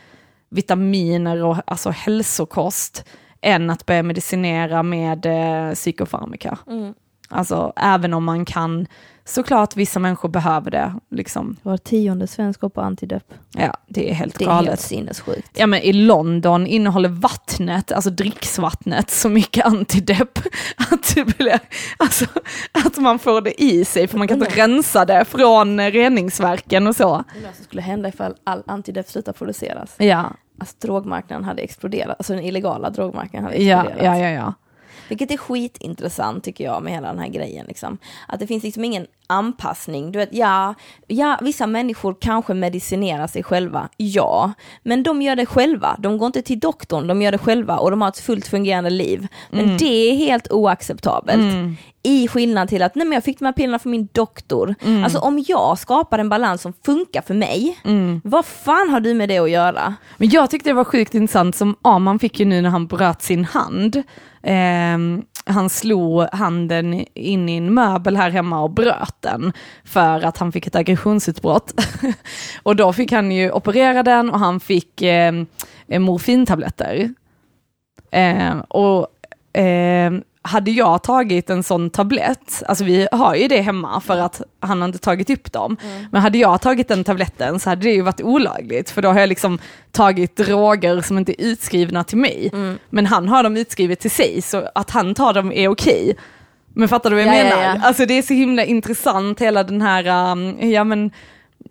vitaminer 0.51 1.45
och 1.45 1.57
alltså 1.67 1.91
hälsokost 1.91 3.05
än 3.41 3.71
att 3.71 3.87
börja 3.87 4.03
medicinera 4.03 4.83
med 4.83 5.27
eh, 5.27 5.75
psykofarmaka. 5.75 6.59
Mm. 6.67 6.95
Alltså 7.29 7.73
även 7.77 8.15
om 8.15 8.25
man 8.25 8.45
kan 8.45 8.87
såklart 9.25 9.77
vissa 9.77 9.99
människor 9.99 10.29
behöver 10.29 10.71
det. 10.71 10.95
Liksom. 11.11 11.57
Var 11.63 11.77
tionde 11.77 12.27
svensk 12.27 12.61
går 12.61 12.69
på 12.69 12.81
antidepp. 12.81 13.35
Ja, 13.53 13.77
det 13.87 14.11
är 14.11 14.15
helt 14.15 14.39
det 14.39 14.45
galet. 14.45 14.65
Det 14.65 14.69
är 14.69 14.71
helt 14.71 14.81
sinnessjukt. 14.81 15.51
Ja 15.55 15.67
men 15.67 15.81
i 15.81 15.93
London 15.93 16.67
innehåller 16.67 17.09
vattnet, 17.09 17.93
alltså 17.93 18.11
dricksvattnet, 18.11 19.11
så 19.11 19.29
mycket 19.29 19.67
antidepp 19.67 20.39
att, 20.91 21.17
alltså, 21.97 22.25
att 22.85 22.99
man 22.99 23.19
får 23.19 23.41
det 23.41 23.63
i 23.63 23.85
sig, 23.85 24.09
för 24.09 24.19
man 24.19 24.29
kan 24.29 24.43
inte 24.43 24.61
rensa 24.61 25.05
det 25.05 25.25
från 25.25 25.81
reningsverken 25.81 26.87
och 26.87 26.97
så. 26.97 27.25
Det 27.35 27.57
som 27.57 27.65
skulle 27.65 27.83
hända 27.83 28.09
ifall 28.09 28.35
all 28.45 28.63
antidepp 28.67 29.09
slutar 29.09 29.33
produceras. 29.33 29.95
Ja. 29.99 30.33
Alltså 30.59 30.77
drogmarknaden 30.81 31.45
hade 31.45 31.63
exploderat, 31.63 32.17
alltså 32.19 32.33
den 32.33 32.45
illegala 32.45 32.91
drogmarknaden 32.91 33.45
hade 33.45 33.57
exploderat. 33.57 34.05
Ja, 34.05 34.17
ja, 34.17 34.29
ja. 34.29 34.31
ja. 34.31 34.55
Vilket 35.11 35.31
är 35.31 35.37
skitintressant 35.37 36.45
tycker 36.45 36.65
jag 36.65 36.83
med 36.83 36.93
hela 36.93 37.09
den 37.09 37.19
här 37.19 37.29
grejen. 37.29 37.67
Liksom. 37.67 37.99
Att 38.29 38.41
det 38.41 38.47
finns 38.47 38.63
liksom 38.63 38.85
ingen 38.85 39.07
anpassning. 39.27 40.13
Du 40.13 40.19
vet, 40.19 40.29
ja, 40.33 40.75
ja, 41.07 41.39
vissa 41.43 41.67
människor 41.67 42.17
kanske 42.21 42.55
medicinerar 42.55 43.27
sig 43.27 43.43
själva, 43.43 43.89
ja. 43.97 44.53
Men 44.83 45.03
de 45.03 45.23
gör 45.23 45.37
det 45.37 45.47
själva, 45.47 45.97
de 45.99 46.19
går 46.19 46.27
inte 46.27 46.43
till 46.43 46.61
doktorn, 46.61 47.07
de 47.07 47.23
gör 47.23 47.33
det 47.33 47.39
själva 47.39 47.79
och 47.79 47.91
de 47.91 48.01
har 48.01 48.09
ett 48.09 48.19
fullt 48.19 48.47
fungerande 48.47 48.91
liv. 48.91 49.27
Men 49.51 49.65
mm. 49.65 49.77
det 49.77 50.11
är 50.11 50.15
helt 50.15 50.53
oacceptabelt. 50.53 51.43
Mm. 51.43 51.77
I 52.03 52.29
skillnad 52.29 52.69
till 52.69 52.83
att, 52.83 52.95
nej 52.95 53.07
men 53.07 53.15
jag 53.15 53.25
fick 53.25 53.39
de 53.39 53.45
här 53.45 53.53
pillerna 53.53 53.79
från 53.79 53.91
min 53.91 54.09
doktor. 54.13 54.75
Mm. 54.83 55.05
Alltså 55.05 55.19
om 55.19 55.45
jag 55.49 55.79
skapar 55.79 56.19
en 56.19 56.29
balans 56.29 56.63
som 56.63 56.73
funkar 56.85 57.23
för 57.23 57.35
mig, 57.35 57.81
mm. 57.85 58.21
vad 58.25 58.47
fan 58.47 58.91
har 58.91 59.01
du 59.01 59.15
med 59.15 59.29
det 59.29 59.39
att 59.39 59.51
göra? 59.51 59.95
Men 60.17 60.29
jag 60.29 60.51
tyckte 60.51 60.71
det 60.71 60.75
var 60.75 60.85
sjukt 60.85 61.15
intressant 61.15 61.57
som 61.57 61.77
Aman 61.83 62.19
fick 62.19 62.41
ju 62.41 62.47
nu 62.47 62.63
när 62.63 62.71
han 62.71 62.87
bröt 62.87 63.23
sin 63.23 63.45
hand. 63.45 63.97
Eh, 64.43 64.99
han 65.45 65.71
slog 65.71 66.27
handen 66.33 67.05
in 67.15 67.49
i 67.49 67.57
en 67.57 67.75
möbel 67.75 68.17
här 68.17 68.31
hemma 68.31 68.63
och 68.63 68.71
bröt 68.71 69.17
den 69.21 69.53
för 69.85 70.25
att 70.25 70.39
han 70.39 70.53
fick 70.53 70.67
ett 70.67 70.77
aggressionsutbrott. 70.77 71.75
och 72.63 72.77
då 72.77 72.93
fick 72.93 73.13
han 73.13 73.33
ju 73.33 73.53
operera 73.53 74.03
den 74.03 74.31
och 74.31 74.39
han 74.39 74.61
fick 74.61 75.03
eh, 75.03 75.33
morfintabletter. 75.89 77.15
Eh, 78.11 78.59
och 78.59 79.07
eh, 79.61 80.13
hade 80.43 80.71
jag 80.71 81.03
tagit 81.03 81.51
en 81.51 81.63
sån 81.63 81.91
tablett, 81.91 82.63
alltså 82.67 82.85
vi 82.85 83.09
har 83.13 83.35
ju 83.35 83.49
det 83.49 83.61
hemma 83.61 84.01
för 84.01 84.19
att 84.19 84.43
han 84.61 84.81
har 84.81 84.89
inte 84.89 84.99
tagit 84.99 85.31
upp 85.31 85.53
dem, 85.53 85.77
mm. 85.83 86.07
men 86.13 86.23
hade 86.23 86.39
jag 86.39 86.61
tagit 86.61 86.89
den 86.89 87.05
tabletten 87.05 87.61
så 87.61 87.71
hade 87.71 87.83
det 87.83 87.93
ju 87.93 88.03
varit 88.03 88.21
olagligt, 88.21 88.91
för 88.91 89.03
då 89.03 89.09
har 89.09 89.21
jag 89.21 89.29
liksom 89.29 89.59
tagit 89.93 90.37
droger 90.37 91.01
som 91.01 91.19
inte 91.19 91.43
är 91.43 91.47
utskrivna 91.47 92.05
till 92.05 92.19
mig, 92.19 92.51
mm. 92.53 92.79
men 92.91 93.07
han 93.07 93.29
har 93.29 93.43
dem 93.43 93.57
utskrivet 93.57 94.01
till 94.01 94.11
sig, 94.11 94.43
så 94.43 94.69
att 94.75 94.91
han 94.91 95.15
tar 95.15 95.33
dem 95.33 95.53
är 95.53 95.69
okej. 95.69 96.17
Men 96.75 96.89
fattar 96.89 97.11
du 97.11 97.17
vad 97.17 97.25
jag 97.25 97.35
ja, 97.35 97.45
menar? 97.45 97.63
Ja, 97.63 97.75
ja. 97.75 97.81
Alltså 97.83 98.07
det 98.07 98.19
är 98.19 98.23
så 98.23 98.35
himla 98.35 98.65
intressant 98.65 99.41
hela 99.41 99.65
den 99.65 99.83
här, 99.83 100.33
um, 100.33 100.71
ja 100.71 100.85
men 100.85 101.11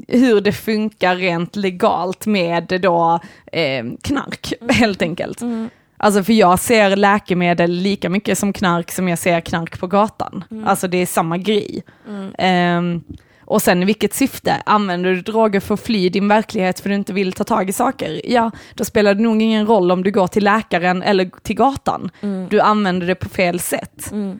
hur 0.08 0.42
det 0.42 0.52
funkar 0.52 1.16
rent 1.16 1.56
legalt 1.56 2.26
med 2.26 2.80
då 2.82 3.20
eh, 3.52 3.86
knark 4.02 4.54
mm. 4.62 4.76
helt 4.76 5.02
enkelt. 5.02 5.42
Mm. 5.42 5.70
Alltså 6.02 6.24
för 6.24 6.34
jag 6.34 6.60
ser 6.60 6.96
läkemedel 6.96 7.72
lika 7.72 8.10
mycket 8.10 8.38
som 8.38 8.54
knark 8.54 8.92
som 8.92 9.08
jag 9.08 9.20
ser 9.20 9.42
knark 9.42 9.80
på 9.80 9.88
gatan. 9.88 10.44
Mm. 10.52 10.68
Alltså 10.68 10.88
det 10.88 10.98
är 10.98 11.06
samma 11.06 11.38
grej. 11.38 11.84
Mm. 12.08 12.78
Um, 12.78 13.04
och 13.42 13.62
sen 13.62 13.84
i 13.84 13.86
vilket 13.86 14.14
syfte? 14.14 14.62
Använder 14.66 15.10
du 15.10 15.22
droger 15.22 15.60
för 15.60 15.74
att 15.74 15.80
fly 15.80 16.10
din 16.10 16.28
verklighet 16.28 16.80
för 16.80 16.90
du 16.90 16.96
inte 16.96 17.14
vill 17.14 17.34
ta 17.34 17.44
tag 17.44 17.70
i 17.70 17.74
saker? 17.74 18.22
Ja, 18.24 18.52
då 18.74 18.86
spelar 18.86 19.14
det 19.14 19.24
nog 19.24 19.42
ingen 19.42 19.68
roll 19.68 19.92
om 19.92 20.04
du 20.04 20.12
går 20.12 20.28
till 20.28 20.44
läkaren 20.44 21.04
eller 21.04 21.30
till 21.44 21.56
gatan. 21.56 22.12
Mm. 22.22 22.48
Du 22.50 22.60
använder 22.60 23.08
det 23.08 23.16
på 23.16 23.30
fel 23.30 23.60
sätt. 23.60 24.12
Mm. 24.12 24.40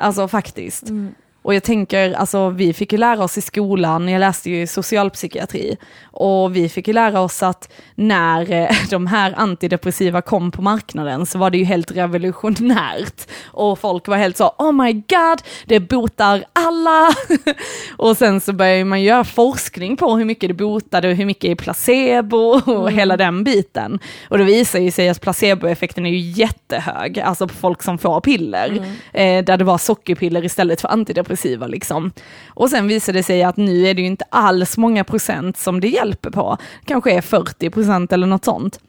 Alltså 0.00 0.28
faktiskt. 0.28 0.88
Mm. 0.88 1.14
Och 1.44 1.54
jag 1.54 1.62
tänker, 1.62 2.12
alltså 2.12 2.48
vi 2.50 2.72
fick 2.72 2.92
ju 2.92 2.98
lära 2.98 3.24
oss 3.24 3.38
i 3.38 3.40
skolan, 3.40 4.08
jag 4.08 4.20
läste 4.20 4.50
ju 4.50 4.66
socialpsykiatri, 4.66 5.76
och 6.04 6.56
vi 6.56 6.68
fick 6.68 6.88
ju 6.88 6.94
lära 6.94 7.20
oss 7.20 7.42
att 7.42 7.72
när 7.94 8.52
eh, 8.52 8.68
de 8.90 9.06
här 9.06 9.34
antidepressiva 9.36 10.22
kom 10.22 10.50
på 10.50 10.62
marknaden 10.62 11.26
så 11.26 11.38
var 11.38 11.50
det 11.50 11.58
ju 11.58 11.64
helt 11.64 11.90
revolutionärt. 11.90 13.28
och 13.46 13.78
folk 13.78 14.08
var 14.08 14.16
helt 14.16 14.36
så, 14.36 14.54
oh 14.58 14.72
my 14.72 14.92
god, 14.92 15.42
det 15.64 15.80
botar 15.80 16.44
alla. 16.52 17.14
och 17.96 18.16
sen 18.16 18.40
så 18.40 18.52
började 18.52 18.84
man 18.84 19.02
göra 19.02 19.24
forskning 19.24 19.96
på 19.96 20.16
hur 20.16 20.24
mycket 20.24 20.48
det 20.48 20.54
botade 20.54 21.08
och 21.08 21.14
hur 21.14 21.26
mycket 21.26 21.50
är 21.50 21.54
placebo 21.54 22.36
och 22.36 22.68
mm. 22.68 22.98
hela 22.98 23.16
den 23.16 23.44
biten. 23.44 23.98
Och 24.28 24.38
det 24.38 24.44
visar 24.44 24.78
ju 24.78 24.90
sig 24.90 25.08
att 25.08 25.20
placeboeffekten 25.20 26.06
är 26.06 26.10
ju 26.10 26.18
jättehög, 26.18 27.18
alltså 27.18 27.48
på 27.48 27.54
folk 27.54 27.82
som 27.82 27.98
får 27.98 28.20
piller, 28.20 28.68
mm. 28.68 28.84
eh, 29.12 29.44
där 29.44 29.56
det 29.56 29.64
var 29.64 29.78
sockerpiller 29.78 30.44
istället 30.44 30.80
för 30.80 30.88
antidepressiva 30.88 31.33
liksom. 31.68 32.12
Och 32.48 32.70
sen 32.70 32.88
visade 32.88 33.18
det 33.18 33.22
sig 33.22 33.42
att 33.42 33.56
nu 33.56 33.86
är 33.86 33.94
det 33.94 34.00
ju 34.00 34.06
inte 34.06 34.24
alls 34.30 34.76
många 34.76 35.04
procent 35.04 35.56
som 35.56 35.80
det 35.80 35.88
hjälper 35.88 36.30
på, 36.30 36.56
kanske 36.84 37.12
är 37.12 37.20
40 37.20 37.70
procent 37.70 38.12
eller 38.12 38.26
något 38.26 38.44
sånt. 38.44 38.80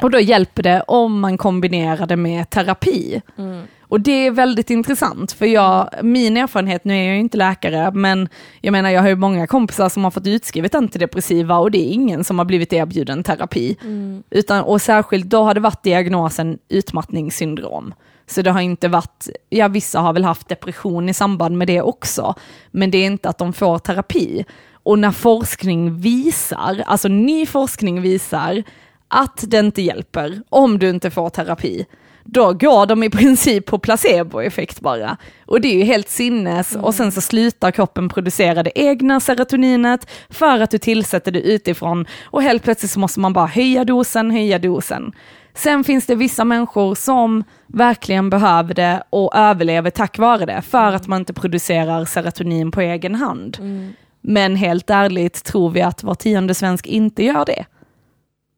Och 0.00 0.10
då 0.10 0.20
hjälper 0.20 0.62
det 0.62 0.80
om 0.86 1.20
man 1.20 1.38
kombinerar 1.38 2.06
det 2.06 2.16
med 2.16 2.50
terapi. 2.50 3.22
Mm. 3.38 3.62
Och 3.88 4.00
det 4.00 4.26
är 4.26 4.30
väldigt 4.30 4.70
intressant, 4.70 5.32
för 5.32 5.46
jag, 5.46 5.90
min 6.02 6.36
erfarenhet, 6.36 6.84
nu 6.84 6.94
är 6.94 7.04
jag 7.04 7.14
ju 7.14 7.20
inte 7.20 7.36
läkare, 7.36 7.90
men 7.90 8.28
jag 8.60 8.72
menar 8.72 8.90
jag 8.90 9.00
har 9.00 9.08
ju 9.08 9.16
många 9.16 9.46
kompisar 9.46 9.88
som 9.88 10.04
har 10.04 10.10
fått 10.10 10.26
utskrivet 10.26 10.74
antidepressiva 10.74 11.58
och 11.58 11.70
det 11.70 11.78
är 11.78 11.92
ingen 11.92 12.24
som 12.24 12.38
har 12.38 12.46
blivit 12.46 12.72
erbjuden 12.72 13.22
terapi. 13.22 13.76
Mm. 13.82 14.22
Utan, 14.30 14.64
och 14.64 14.82
särskilt 14.82 15.26
då 15.26 15.42
har 15.42 15.54
det 15.54 15.60
varit 15.60 15.82
diagnosen 15.82 16.58
utmattningssyndrom. 16.68 17.94
Så 18.28 18.42
det 18.42 18.50
har 18.50 18.60
inte 18.60 18.88
varit, 18.88 19.28
ja 19.48 19.68
vissa 19.68 20.00
har 20.00 20.12
väl 20.12 20.24
haft 20.24 20.48
depression 20.48 21.08
i 21.08 21.14
samband 21.14 21.58
med 21.58 21.66
det 21.66 21.82
också, 21.82 22.34
men 22.70 22.90
det 22.90 22.98
är 22.98 23.06
inte 23.06 23.28
att 23.28 23.38
de 23.38 23.52
får 23.52 23.78
terapi. 23.78 24.44
Och 24.72 24.98
när 24.98 25.10
forskning 25.10 26.00
visar, 26.00 26.82
alltså 26.86 27.08
ny 27.08 27.46
forskning 27.46 28.02
visar 28.02 28.62
att 29.08 29.44
det 29.46 29.58
inte 29.58 29.82
hjälper 29.82 30.42
om 30.48 30.78
du 30.78 30.90
inte 30.90 31.10
får 31.10 31.30
terapi, 31.30 31.86
då 32.24 32.52
går 32.52 32.86
de 32.86 33.02
i 33.02 33.10
princip 33.10 33.66
på 33.66 33.78
placeboeffekt 33.78 34.80
bara. 34.80 35.16
Och 35.46 35.60
det 35.60 35.68
är 35.68 35.74
ju 35.74 35.84
helt 35.84 36.08
sinnes 36.08 36.74
mm. 36.74 36.84
och 36.84 36.94
sen 36.94 37.12
så 37.12 37.20
slutar 37.20 37.70
kroppen 37.70 38.08
producera 38.08 38.62
det 38.62 38.72
egna 38.74 39.20
serotoninet 39.20 40.10
för 40.28 40.60
att 40.60 40.70
du 40.70 40.78
tillsätter 40.78 41.32
det 41.32 41.40
utifrån 41.40 42.06
och 42.24 42.42
helt 42.42 42.62
plötsligt 42.62 42.90
så 42.90 43.00
måste 43.00 43.20
man 43.20 43.32
bara 43.32 43.46
höja 43.46 43.84
dosen, 43.84 44.30
höja 44.30 44.58
dosen. 44.58 45.12
Sen 45.58 45.84
finns 45.84 46.06
det 46.06 46.14
vissa 46.14 46.44
människor 46.44 46.94
som 46.94 47.44
verkligen 47.66 48.30
behöver 48.30 48.74
det 48.74 49.02
och 49.10 49.34
överlever 49.34 49.90
tack 49.90 50.18
vare 50.18 50.46
det, 50.46 50.62
för 50.62 50.92
att 50.92 51.06
man 51.06 51.20
inte 51.20 51.32
producerar 51.32 52.04
serotonin 52.04 52.70
på 52.70 52.80
egen 52.80 53.14
hand. 53.14 53.56
Mm. 53.60 53.92
Men 54.20 54.56
helt 54.56 54.90
ärligt 54.90 55.44
tror 55.44 55.70
vi 55.70 55.82
att 55.82 56.02
var 56.02 56.14
tionde 56.14 56.54
svensk 56.54 56.86
inte 56.86 57.24
gör 57.24 57.44
det. 57.44 57.64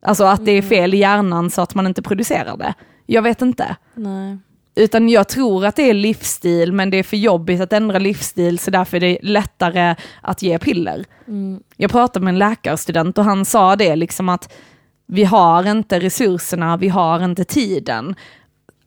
Alltså 0.02 0.24
att 0.24 0.44
det 0.44 0.52
är 0.52 0.58
mm. 0.58 0.68
fel 0.68 0.94
i 0.94 0.96
hjärnan 0.96 1.50
så 1.50 1.62
att 1.62 1.74
man 1.74 1.86
inte 1.86 2.02
producerar 2.02 2.56
det. 2.56 2.74
Jag 3.06 3.22
vet 3.22 3.42
inte. 3.42 3.76
Nej. 3.94 4.38
Utan 4.74 5.08
jag 5.08 5.28
tror 5.28 5.64
att 5.66 5.76
det 5.76 5.90
är 5.90 5.94
livsstil, 5.94 6.72
men 6.72 6.90
det 6.90 6.96
är 6.96 7.02
för 7.02 7.16
jobbigt 7.16 7.60
att 7.60 7.72
ändra 7.72 7.98
livsstil, 7.98 8.58
så 8.58 8.70
därför 8.70 8.96
är 8.96 9.00
det 9.00 9.18
lättare 9.22 9.94
att 10.22 10.42
ge 10.42 10.58
piller. 10.58 11.04
Mm. 11.28 11.62
Jag 11.76 11.90
pratade 11.90 12.24
med 12.24 12.32
en 12.32 12.38
läkarstudent 12.38 13.18
och 13.18 13.24
han 13.24 13.44
sa 13.44 13.76
det, 13.76 13.96
liksom 13.96 14.28
att 14.28 14.52
vi 15.12 15.24
har 15.24 15.68
inte 15.70 16.00
resurserna, 16.00 16.76
vi 16.76 16.88
har 16.88 17.24
inte 17.24 17.44
tiden 17.44 18.14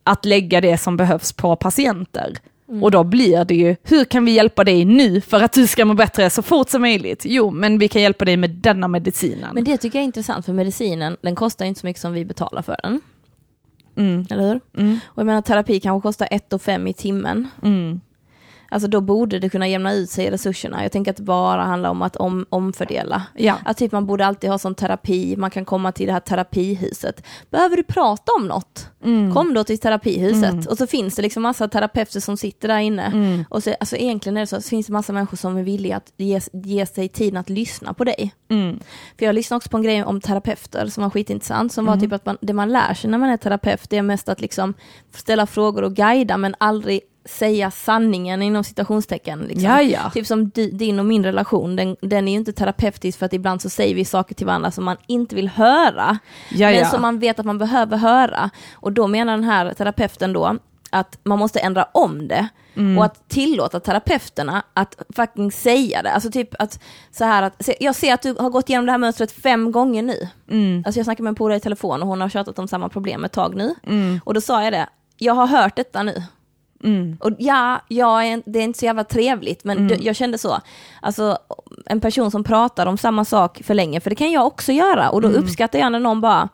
att 0.04 0.24
lägga 0.24 0.60
det 0.60 0.78
som 0.78 0.96
behövs 0.96 1.32
på 1.32 1.56
patienter. 1.56 2.34
Mm. 2.68 2.82
Och 2.82 2.90
då 2.90 3.04
blir 3.04 3.44
det 3.44 3.54
ju, 3.54 3.76
hur 3.82 4.04
kan 4.04 4.24
vi 4.24 4.32
hjälpa 4.32 4.64
dig 4.64 4.84
nu 4.84 5.20
för 5.20 5.42
att 5.42 5.52
du 5.52 5.66
ska 5.66 5.84
må 5.84 5.94
bättre 5.94 6.30
så 6.30 6.42
fort 6.42 6.68
som 6.68 6.80
möjligt? 6.80 7.22
Jo, 7.24 7.50
men 7.50 7.78
vi 7.78 7.88
kan 7.88 8.02
hjälpa 8.02 8.24
dig 8.24 8.36
med 8.36 8.50
denna 8.50 8.88
medicinen. 8.88 9.54
Men 9.54 9.64
det 9.64 9.76
tycker 9.76 9.98
jag 9.98 10.02
är 10.02 10.06
intressant, 10.06 10.46
för 10.46 10.52
medicinen, 10.52 11.16
den 11.20 11.34
kostar 11.34 11.64
inte 11.64 11.80
så 11.80 11.86
mycket 11.86 12.02
som 12.02 12.12
vi 12.12 12.24
betalar 12.24 12.62
för 12.62 12.76
den. 12.82 13.00
Mm. 13.96 14.26
Eller 14.30 14.42
hur? 14.42 14.60
Mm. 14.76 14.98
Och 15.06 15.18
jag 15.18 15.26
menar 15.26 15.42
terapi 15.42 15.80
kanske 15.80 16.08
kostar 16.08 16.28
1 16.30 16.62
5 16.62 16.86
i 16.86 16.92
timmen. 16.92 17.48
Mm. 17.62 18.00
Alltså 18.74 18.88
då 18.88 19.00
borde 19.00 19.38
det 19.38 19.48
kunna 19.48 19.68
jämna 19.68 19.92
ut 19.92 20.10
sig 20.10 20.30
resurserna. 20.30 20.82
Jag 20.82 20.92
tänker 20.92 21.10
att 21.10 21.16
det 21.16 21.22
bara 21.22 21.62
handlar 21.62 21.90
om 21.90 22.02
att 22.02 22.16
om, 22.16 22.46
omfördela. 22.48 23.22
Ja. 23.34 23.54
Att 23.64 23.76
typ 23.76 23.92
man 23.92 24.06
borde 24.06 24.26
alltid 24.26 24.50
ha 24.50 24.58
sån 24.58 24.74
terapi, 24.74 25.36
man 25.36 25.50
kan 25.50 25.64
komma 25.64 25.92
till 25.92 26.06
det 26.06 26.12
här 26.12 26.20
terapihuset. 26.20 27.22
Behöver 27.50 27.76
du 27.76 27.82
prata 27.82 28.32
om 28.38 28.46
något? 28.46 28.88
Mm. 29.04 29.34
Kom 29.34 29.54
då 29.54 29.64
till 29.64 29.78
terapihuset. 29.78 30.52
Mm. 30.52 30.66
Och 30.68 30.78
så 30.78 30.86
finns 30.86 31.16
det 31.16 31.22
liksom 31.22 31.42
massa 31.42 31.68
terapeuter 31.68 32.20
som 32.20 32.36
sitter 32.36 32.68
där 32.68 32.78
inne. 32.78 33.02
Mm. 33.02 33.44
Och 33.48 33.62
så, 33.62 33.74
alltså 33.80 33.96
egentligen 33.96 34.36
är 34.36 34.40
det 34.40 34.46
så, 34.46 34.60
så 34.60 34.68
finns 34.68 34.86
det 34.86 34.92
massa 34.92 35.12
människor 35.12 35.36
som 35.36 35.56
är 35.56 35.62
villiga 35.62 35.96
att 35.96 36.12
ge, 36.16 36.40
ge 36.52 36.86
sig 36.86 37.08
tiden 37.08 37.36
att 37.36 37.50
lyssna 37.50 37.94
på 37.94 38.04
dig. 38.04 38.34
Mm. 38.48 38.78
För 39.18 39.26
jag 39.26 39.34
lyssnade 39.34 39.56
också 39.56 39.70
på 39.70 39.76
en 39.76 39.82
grej 39.82 40.04
om 40.04 40.20
terapeuter 40.20 40.86
som 40.86 41.02
var 41.02 41.10
skitintressant, 41.10 41.72
som 41.72 41.86
var 41.86 41.92
mm. 41.92 42.00
typ 42.00 42.12
att 42.12 42.26
man, 42.26 42.38
det 42.40 42.52
man 42.52 42.72
lär 42.72 42.94
sig 42.94 43.10
när 43.10 43.18
man 43.18 43.28
är 43.28 43.36
terapeut, 43.36 43.90
det 43.90 43.96
är 43.96 44.02
mest 44.02 44.28
att 44.28 44.40
liksom 44.40 44.74
ställa 45.14 45.46
frågor 45.46 45.82
och 45.82 45.94
guida, 45.94 46.36
men 46.36 46.54
aldrig 46.58 47.00
säga 47.24 47.70
sanningen 47.70 48.42
inom 48.42 48.64
citationstecken. 48.64 49.40
Liksom. 49.40 49.62
Typ 50.14 50.26
som 50.26 50.50
din 50.50 50.98
och 50.98 51.06
min 51.06 51.24
relation, 51.24 51.76
den, 51.76 51.96
den 52.00 52.28
är 52.28 52.32
ju 52.32 52.38
inte 52.38 52.52
terapeutisk 52.52 53.18
för 53.18 53.26
att 53.26 53.32
ibland 53.32 53.62
så 53.62 53.70
säger 53.70 53.94
vi 53.94 54.04
saker 54.04 54.34
till 54.34 54.46
varandra 54.46 54.70
som 54.70 54.84
man 54.84 54.96
inte 55.06 55.34
vill 55.36 55.48
höra, 55.48 56.18
Jaja. 56.50 56.80
men 56.80 56.90
som 56.90 57.02
man 57.02 57.18
vet 57.18 57.38
att 57.38 57.46
man 57.46 57.58
behöver 57.58 57.96
höra. 57.96 58.50
Och 58.74 58.92
då 58.92 59.06
menar 59.06 59.32
den 59.32 59.44
här 59.44 59.74
terapeuten 59.74 60.32
då 60.32 60.58
att 60.90 61.18
man 61.22 61.38
måste 61.38 61.60
ändra 61.60 61.84
om 61.92 62.28
det. 62.28 62.48
Mm. 62.76 62.98
Och 62.98 63.04
att 63.04 63.28
tillåta 63.28 63.80
terapeuterna 63.80 64.62
att 64.74 65.02
fucking 65.16 65.52
säga 65.52 66.02
det. 66.02 66.12
Alltså 66.12 66.30
typ 66.30 66.48
att 66.58 66.80
så 67.10 67.24
här 67.24 67.42
att, 67.42 67.68
jag 67.80 67.94
ser 67.94 68.14
att 68.14 68.22
du 68.22 68.34
har 68.38 68.50
gått 68.50 68.68
igenom 68.68 68.86
det 68.86 68.92
här 68.92 68.98
mönstret 68.98 69.32
fem 69.32 69.72
gånger 69.72 70.02
nu. 70.02 70.28
Mm. 70.50 70.82
Alltså 70.86 70.98
jag 70.98 71.04
snackade 71.04 71.22
med 71.22 71.28
en 71.30 71.34
polare 71.34 71.56
i 71.56 71.60
telefon 71.60 72.02
och 72.02 72.08
hon 72.08 72.20
har 72.20 72.28
tjatat 72.28 72.58
om 72.58 72.68
samma 72.68 72.88
problem 72.88 73.24
ett 73.24 73.32
tag 73.32 73.54
nu. 73.54 73.74
Mm. 73.86 74.20
Och 74.24 74.34
då 74.34 74.40
sa 74.40 74.64
jag 74.64 74.72
det, 74.72 74.86
jag 75.16 75.34
har 75.34 75.46
hört 75.46 75.76
detta 75.76 76.02
nu. 76.02 76.22
Mm. 76.84 77.16
Och 77.20 77.30
ja, 77.38 77.80
jag 77.88 78.26
är, 78.26 78.42
det 78.46 78.58
är 78.58 78.62
inte 78.62 78.78
så 78.78 78.84
jävla 78.84 79.04
trevligt, 79.04 79.64
men 79.64 79.78
mm. 79.78 79.98
jag 80.02 80.16
kände 80.16 80.38
så. 80.38 80.60
Alltså, 81.02 81.38
en 81.86 82.00
person 82.00 82.30
som 82.30 82.44
pratar 82.44 82.86
om 82.86 82.98
samma 82.98 83.24
sak 83.24 83.60
för 83.64 83.74
länge, 83.74 84.00
för 84.00 84.10
det 84.10 84.16
kan 84.16 84.32
jag 84.32 84.46
också 84.46 84.72
göra. 84.72 85.10
Och 85.10 85.22
då 85.22 85.28
mm. 85.28 85.42
uppskattar 85.42 85.78
jag 85.78 85.92
när 85.92 86.00
någon 86.00 86.20
bara, 86.20 86.48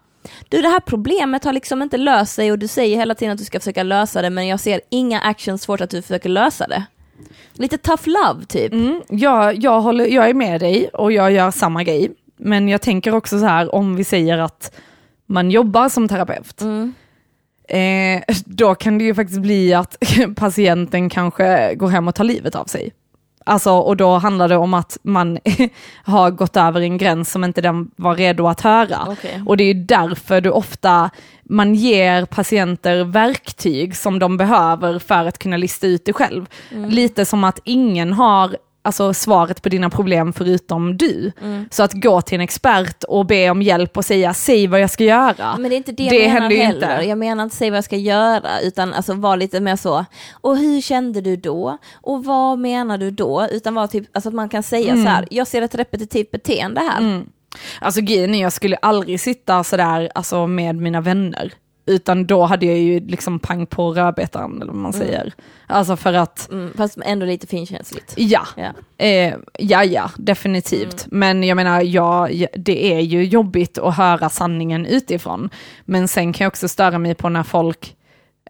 du 0.49 0.63
det 0.63 0.69
här 0.69 0.81
problemet 0.81 1.45
har 1.45 1.53
liksom 1.53 1.83
inte 1.83 1.97
löst 1.97 2.35
sig 2.35 2.53
och 2.53 2.59
du 2.59 2.69
säger 2.69 2.97
hela 2.97 3.15
tiden 3.15 3.33
att 3.33 3.39
du 3.39 3.45
ska 3.45 3.61
försöka 3.61 3.83
lösa 3.83 4.23
det, 4.23 4.31
men 4.31 4.47
jag 4.47 4.61
ser 4.61 4.81
inga 4.91 5.21
actions 5.21 5.67
för 5.67 5.83
att 5.83 5.91
du 5.91 6.03
försöker 6.03 6.29
lösa 6.29 6.67
det. 6.69 6.85
Lite 7.53 7.79
tough 7.79 8.09
love 8.09 8.47
typ. 8.47 8.73
Mm, 8.73 9.03
ja, 9.09 9.53
jag, 9.53 9.81
håller, 9.81 10.07
jag 10.07 10.29
är 10.29 10.35
med 10.35 10.61
dig 10.61 10.89
och 10.89 11.13
jag 11.13 11.33
gör 11.33 11.51
samma 11.51 11.85
grej. 11.85 12.13
Men 12.37 12.69
jag 12.69 12.81
tänker 12.83 13.15
också 13.15 13.39
så 13.39 13.47
här, 13.47 13.75
om 13.75 13.97
vi 13.97 14.05
säger 14.05 14.39
att 14.39 14.77
man 15.27 15.51
jobbar 15.51 15.89
som 15.89 16.09
terapeut, 16.09 16.61
mm 16.61 16.95
eh, 17.71 18.23
då 18.45 18.75
kan 18.75 18.99
det 18.99 19.05
ju 19.05 19.15
faktiskt 19.15 19.41
bli 19.41 19.75
att 19.75 19.97
patienten 20.37 21.11
kanske 21.11 21.75
går 21.75 21.89
hem 21.89 22.09
och 22.09 22.15
tar 22.15 22.25
livet 22.25 22.55
av 22.55 22.65
sig. 22.65 22.93
Alltså, 23.45 23.71
och 23.73 23.97
då 23.97 24.19
handlar 24.19 24.49
det 24.49 24.57
om 24.57 24.75
att 24.75 24.99
man 25.03 25.39
har 26.05 26.31
gått 26.31 26.57
över 26.57 26.81
en 26.81 26.99
gräns 26.99 27.31
som 27.31 27.45
inte 27.45 27.61
den 27.61 27.91
var 27.97 28.15
redo 28.15 28.47
att 28.47 28.61
höra. 28.61 29.09
Okay. 29.09 29.43
Och 29.47 29.57
det 29.57 29.65
är 29.65 29.75
därför 29.75 30.41
du 30.41 30.51
ofta, 30.51 31.11
man 31.43 31.75
ger 31.75 32.25
patienter 32.25 33.05
verktyg 33.05 33.97
som 33.97 34.19
de 34.19 34.37
behöver 34.37 34.99
för 34.99 35.27
att 35.27 35.39
kunna 35.39 35.57
lista 35.57 35.87
ut 35.87 36.05
det 36.05 36.13
själv. 36.13 36.47
Mm. 36.71 36.91
Lite 36.91 37.25
som 37.25 37.45
att 37.45 37.59
ingen 37.65 38.13
har 38.13 38.57
alltså, 38.83 39.15
svaret 39.15 39.63
på 39.63 39.69
dina 39.69 39.91
problem 39.91 40.33
förutom 40.33 40.97
du. 40.97 41.33
Mm. 41.43 41.69
Så 41.71 41.83
att 41.83 41.93
gå 41.93 42.21
till 42.21 42.35
en 42.35 42.41
expert 42.41 43.05
och 43.05 43.27
be 43.27 43.51
om 43.51 43.63
hjälp 43.63 43.97
och 43.97 44.05
säga, 44.05 44.35
säg 44.35 44.67
vad 44.67 44.81
jag 44.81 44.91
ska 44.91 45.05
göra. 45.05 45.57
Men 45.59 45.71
det 45.71 45.75
är 45.75 45.77
inte 45.77 45.93
det, 45.93 46.09
det 46.09 46.17
jag 46.17 46.33
menar 46.33 46.51
heller. 46.51 46.93
Inte. 46.93 47.09
Jag 47.09 47.19
menar 47.19 47.45
inte 47.45 47.57
säg 47.57 47.71
vad 47.71 47.77
jag 47.77 47.85
ska 47.85 47.97
göra, 47.97 48.61
utan 48.61 48.95
alltså 48.95 49.15
vara 49.15 49.37
lite 49.37 49.61
mer 49.61 49.77
så, 49.77 50.05
och 50.33 50.57
hur 50.57 50.81
kände 50.81 51.21
du 51.21 51.37
då? 51.37 51.79
Och 51.93 52.25
vad 52.25 52.59
menar 52.59 52.99
du 52.99 53.11
då? 53.11 53.47
Utan 53.51 53.75
vara 53.75 53.89
typ, 53.89 54.07
alltså 54.13 54.29
att 54.29 54.35
man 54.35 54.49
kan 54.49 54.63
säga 54.63 54.93
mm. 54.93 55.05
så 55.05 55.11
här, 55.11 55.29
jag 55.31 55.47
ser 55.47 55.63
ett 55.63 55.75
repetitivt 55.75 56.31
beteende 56.31 56.81
här. 56.81 56.99
Mm. 56.99 57.29
Alltså 57.81 58.01
grejen 58.01 58.35
jag 58.35 58.53
skulle 58.53 58.77
aldrig 58.77 59.21
sitta 59.21 59.65
sådär 59.65 60.11
alltså, 60.15 60.47
med 60.47 60.77
mina 60.77 61.01
vänner 61.01 61.53
utan 61.91 62.27
då 62.27 62.43
hade 62.43 62.67
jag 62.67 62.79
ju 62.79 63.01
liksom 63.01 63.39
pang 63.39 63.67
på 63.67 63.93
rödbetan 63.93 64.57
eller 64.63 64.73
vad 64.73 64.83
man 64.83 64.95
mm. 64.95 65.07
säger. 65.07 65.33
Alltså 65.67 65.97
för 65.97 66.13
att... 66.13 66.51
Mm, 66.51 66.73
fast 66.77 66.99
ändå 67.05 67.27
lite 67.27 67.47
finkänsligt. 67.47 68.15
Ja, 68.17 68.47
ja, 68.57 69.05
eh, 69.05 69.35
ja, 69.59 69.85
ja 69.85 70.11
definitivt. 70.17 71.07
Mm. 71.07 71.19
Men 71.19 71.43
jag 71.43 71.57
menar, 71.57 71.81
ja, 71.81 72.29
det 72.55 72.93
är 72.95 73.01
ju 73.01 73.25
jobbigt 73.25 73.79
att 73.79 73.97
höra 73.97 74.29
sanningen 74.29 74.87
utifrån. 74.87 75.51
Men 75.85 76.09
sen 76.09 76.33
kan 76.33 76.45
jag 76.45 76.51
också 76.51 76.69
störa 76.69 76.99
mig 76.99 77.15
på 77.15 77.29
när 77.29 77.43
folk 77.43 77.97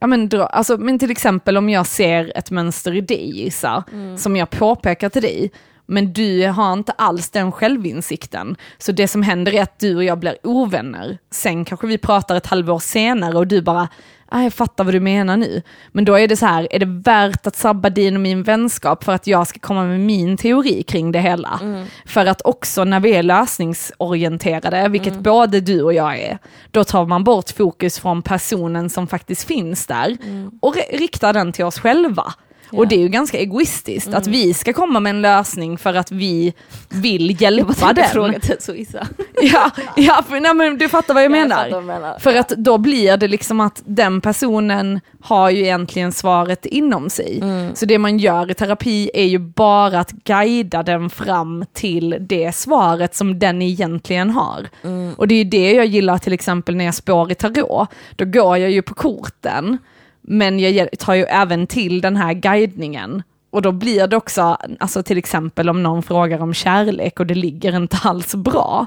Ja, 0.00 0.06
men, 0.06 0.28
dra, 0.28 0.46
alltså, 0.46 0.76
men 0.76 0.98
till 0.98 1.10
exempel 1.10 1.56
om 1.56 1.68
jag 1.68 1.86
ser 1.86 2.32
ett 2.34 2.50
mönster 2.50 2.94
i 2.94 3.00
dig 3.00 3.30
Gissa, 3.38 3.84
mm. 3.92 4.18
som 4.18 4.36
jag 4.36 4.50
påpekar 4.50 5.08
till 5.08 5.22
dig, 5.22 5.50
men 5.90 6.12
du 6.12 6.46
har 6.46 6.72
inte 6.72 6.92
alls 6.92 7.30
den 7.30 7.52
självinsikten. 7.52 8.56
Så 8.78 8.92
det 8.92 9.08
som 9.08 9.22
händer 9.22 9.54
är 9.54 9.62
att 9.62 9.78
du 9.78 9.96
och 9.96 10.04
jag 10.04 10.18
blir 10.18 10.36
ovänner. 10.42 11.18
Sen 11.30 11.64
kanske 11.64 11.86
vi 11.86 11.98
pratar 11.98 12.36
ett 12.36 12.46
halvår 12.46 12.78
senare 12.78 13.38
och 13.38 13.46
du 13.46 13.62
bara, 13.62 13.88
ah, 14.28 14.42
jag 14.42 14.54
fattar 14.54 14.84
vad 14.84 14.94
du 14.94 15.00
menar 15.00 15.36
nu. 15.36 15.62
Men 15.92 16.04
då 16.04 16.18
är 16.18 16.28
det 16.28 16.36
så 16.36 16.46
här, 16.46 16.68
är 16.70 16.78
det 16.78 17.02
värt 17.10 17.46
att 17.46 17.56
sabba 17.56 17.90
din 17.90 18.14
och 18.14 18.20
min 18.20 18.42
vänskap 18.42 19.04
för 19.04 19.12
att 19.12 19.26
jag 19.26 19.46
ska 19.46 19.58
komma 19.58 19.84
med 19.84 20.00
min 20.00 20.36
teori 20.36 20.82
kring 20.82 21.12
det 21.12 21.20
hela? 21.20 21.58
Mm. 21.62 21.86
För 22.06 22.26
att 22.26 22.42
också 22.44 22.84
när 22.84 23.00
vi 23.00 23.12
är 23.12 23.22
lösningsorienterade, 23.22 24.88
vilket 24.88 25.12
mm. 25.12 25.22
både 25.22 25.60
du 25.60 25.82
och 25.82 25.94
jag 25.94 26.18
är, 26.18 26.38
då 26.70 26.84
tar 26.84 27.06
man 27.06 27.24
bort 27.24 27.50
fokus 27.50 27.98
från 27.98 28.22
personen 28.22 28.90
som 28.90 29.06
faktiskt 29.06 29.44
finns 29.44 29.86
där 29.86 30.16
mm. 30.22 30.50
och 30.60 30.76
riktar 30.92 31.32
den 31.32 31.52
till 31.52 31.64
oss 31.64 31.78
själva. 31.78 32.34
Och 32.72 32.88
det 32.88 32.94
är 32.94 33.00
ju 33.00 33.08
ganska 33.08 33.38
egoistiskt 33.38 34.06
mm. 34.06 34.18
att 34.18 34.26
vi 34.26 34.54
ska 34.54 34.72
komma 34.72 35.00
med 35.00 35.10
en 35.10 35.22
lösning 35.22 35.78
för 35.78 35.94
att 35.94 36.10
vi 36.10 36.54
vill 36.88 37.42
hjälpa 37.42 37.92
den. 37.92 38.08
Fråga 38.12 38.40
till 38.40 38.56
Suiza. 38.60 39.06
ja, 39.42 39.70
ja 39.96 40.24
för, 40.28 40.40
nej, 40.40 40.54
men 40.54 40.78
du 40.78 40.88
fattar 40.88 41.14
vad 41.14 41.22
jag, 41.24 41.32
jag 41.32 41.48
menar. 41.48 41.80
menar. 41.80 42.18
För 42.18 42.34
att 42.34 42.48
då 42.48 42.78
blir 42.78 43.16
det 43.16 43.28
liksom 43.28 43.60
att 43.60 43.82
den 43.84 44.20
personen 44.20 45.00
har 45.20 45.50
ju 45.50 45.62
egentligen 45.62 46.12
svaret 46.12 46.66
inom 46.66 47.10
sig. 47.10 47.40
Mm. 47.42 47.74
Så 47.74 47.86
det 47.86 47.98
man 47.98 48.18
gör 48.18 48.50
i 48.50 48.54
terapi 48.54 49.10
är 49.14 49.24
ju 49.24 49.38
bara 49.38 50.00
att 50.00 50.10
guida 50.10 50.82
den 50.82 51.10
fram 51.10 51.64
till 51.72 52.16
det 52.20 52.54
svaret 52.54 53.14
som 53.14 53.38
den 53.38 53.62
egentligen 53.62 54.30
har. 54.30 54.68
Mm. 54.82 55.14
Och 55.14 55.28
det 55.28 55.34
är 55.34 55.38
ju 55.38 55.50
det 55.50 55.72
jag 55.72 55.86
gillar 55.86 56.18
till 56.18 56.32
exempel 56.32 56.76
när 56.76 56.84
jag 56.84 56.94
spår 56.94 57.32
i 57.32 57.34
tarot. 57.34 57.88
Då 58.16 58.24
går 58.24 58.58
jag 58.58 58.70
ju 58.70 58.82
på 58.82 58.94
korten 58.94 59.78
men 60.20 60.58
jag 60.58 60.88
tar 60.98 61.14
ju 61.14 61.22
även 61.22 61.66
till 61.66 62.00
den 62.00 62.16
här 62.16 62.32
guidningen. 62.32 63.22
Och 63.50 63.62
då 63.62 63.72
blir 63.72 64.06
det 64.06 64.16
också, 64.16 64.56
alltså 64.78 65.02
till 65.02 65.18
exempel 65.18 65.68
om 65.68 65.82
någon 65.82 66.02
frågar 66.02 66.42
om 66.42 66.54
kärlek 66.54 67.20
och 67.20 67.26
det 67.26 67.34
ligger 67.34 67.76
inte 67.76 67.98
alls 68.02 68.34
bra, 68.34 68.86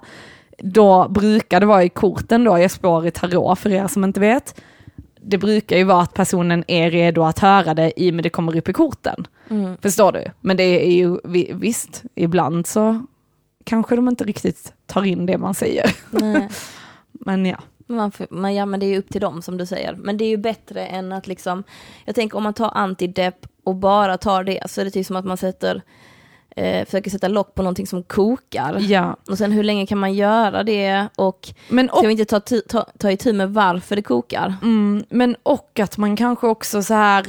då 0.58 1.08
brukar 1.10 1.60
det 1.60 1.66
vara 1.66 1.84
i 1.84 1.90
korten 1.90 2.44
då, 2.44 2.60
jag 2.60 2.72
spår 2.72 3.08
i 3.08 3.12
tarot 3.12 3.60
för 3.60 3.70
er 3.70 3.88
som 3.88 4.04
inte 4.04 4.20
vet, 4.20 4.62
det 5.22 5.38
brukar 5.38 5.78
ju 5.78 5.84
vara 5.84 6.02
att 6.02 6.14
personen 6.14 6.64
är 6.68 6.92
redo 6.92 7.24
att 7.24 7.40
höra 7.40 7.74
det 7.74 8.02
i 8.02 8.12
och 8.12 8.14
med 8.14 8.24
det 8.24 8.30
kommer 8.30 8.58
upp 8.58 8.70
i 8.70 8.74
korten. 8.74 9.28
Mm. 9.50 9.78
Förstår 9.82 10.12
du? 10.12 10.26
Men 10.42 10.58
det 10.58 10.64
är 10.64 10.92
ju 10.92 11.18
visst, 11.54 12.04
ibland 12.16 12.68
så 12.68 13.06
kanske 13.64 13.96
de 13.96 14.08
inte 14.08 14.24
riktigt 14.24 14.74
tar 14.86 15.04
in 15.04 15.26
det 15.26 15.38
man 15.38 15.54
säger. 15.54 15.96
Men 17.12 17.46
ja. 17.46 17.58
Man, 17.88 18.12
man, 18.30 18.56
ja 18.56 18.66
men 18.66 18.80
det 18.80 18.86
är 18.86 18.88
ju 18.88 18.98
upp 18.98 19.10
till 19.10 19.22
dem 19.22 19.42
som 19.42 19.58
du 19.58 19.66
säger. 19.66 19.96
Men 19.96 20.18
det 20.18 20.26
är 20.26 20.30
ju 20.30 20.38
bättre 20.38 20.86
än 20.86 21.12
att 21.12 21.28
liksom, 21.28 21.64
jag 22.06 22.16
tänker 22.16 22.38
om 22.38 22.44
man 22.44 22.54
tar 22.54 22.72
antidepp 22.78 23.48
och 23.64 23.76
bara 23.76 24.18
tar 24.18 24.44
det 24.44 24.72
så 24.72 24.82
är 24.82 24.86
det 24.86 24.92
typ 24.92 25.08
som 25.08 25.16
att 25.16 25.26
man 25.26 25.38
sätter 25.38 25.82
eh, 26.56 26.86
försöker 26.86 27.12
sätta 27.12 27.28
lock 27.28 27.56
på 27.56 27.62
någonting 27.62 27.88
som 27.88 28.04
kokar. 28.04 28.80
Ja. 28.80 29.18
Och 29.30 29.38
sen 29.38 29.52
hur 29.52 29.64
länge 29.64 29.86
kan 29.86 29.98
man 29.98 30.14
göra 30.14 30.64
det 30.64 31.08
och, 31.16 31.50
men 31.70 31.90
och 31.90 31.98
ska 31.98 32.08
vi 32.08 32.12
inte 32.12 32.26
ta, 32.26 32.40
ta, 32.70 32.86
ta 32.98 33.12
itu 33.12 33.34
med 33.34 33.54
varför 33.54 33.96
det 33.96 34.02
kokar? 34.02 34.56
Mm, 34.62 35.04
men 35.10 35.36
och 35.44 35.80
att 35.80 35.98
man 35.98 36.16
kanske 36.16 36.48
också 36.48 36.84
så 36.84 36.94
här 36.94 37.26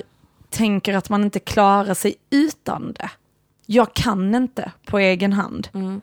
tänker 0.50 0.94
att 0.94 1.10
man 1.10 1.24
inte 1.24 1.40
klarar 1.40 1.94
sig 1.94 2.14
utan 2.30 2.92
det. 2.92 3.10
Jag 3.66 3.94
kan 3.94 4.34
inte 4.34 4.72
på 4.86 4.98
egen 4.98 5.32
hand. 5.32 5.68
Mm. 5.74 6.00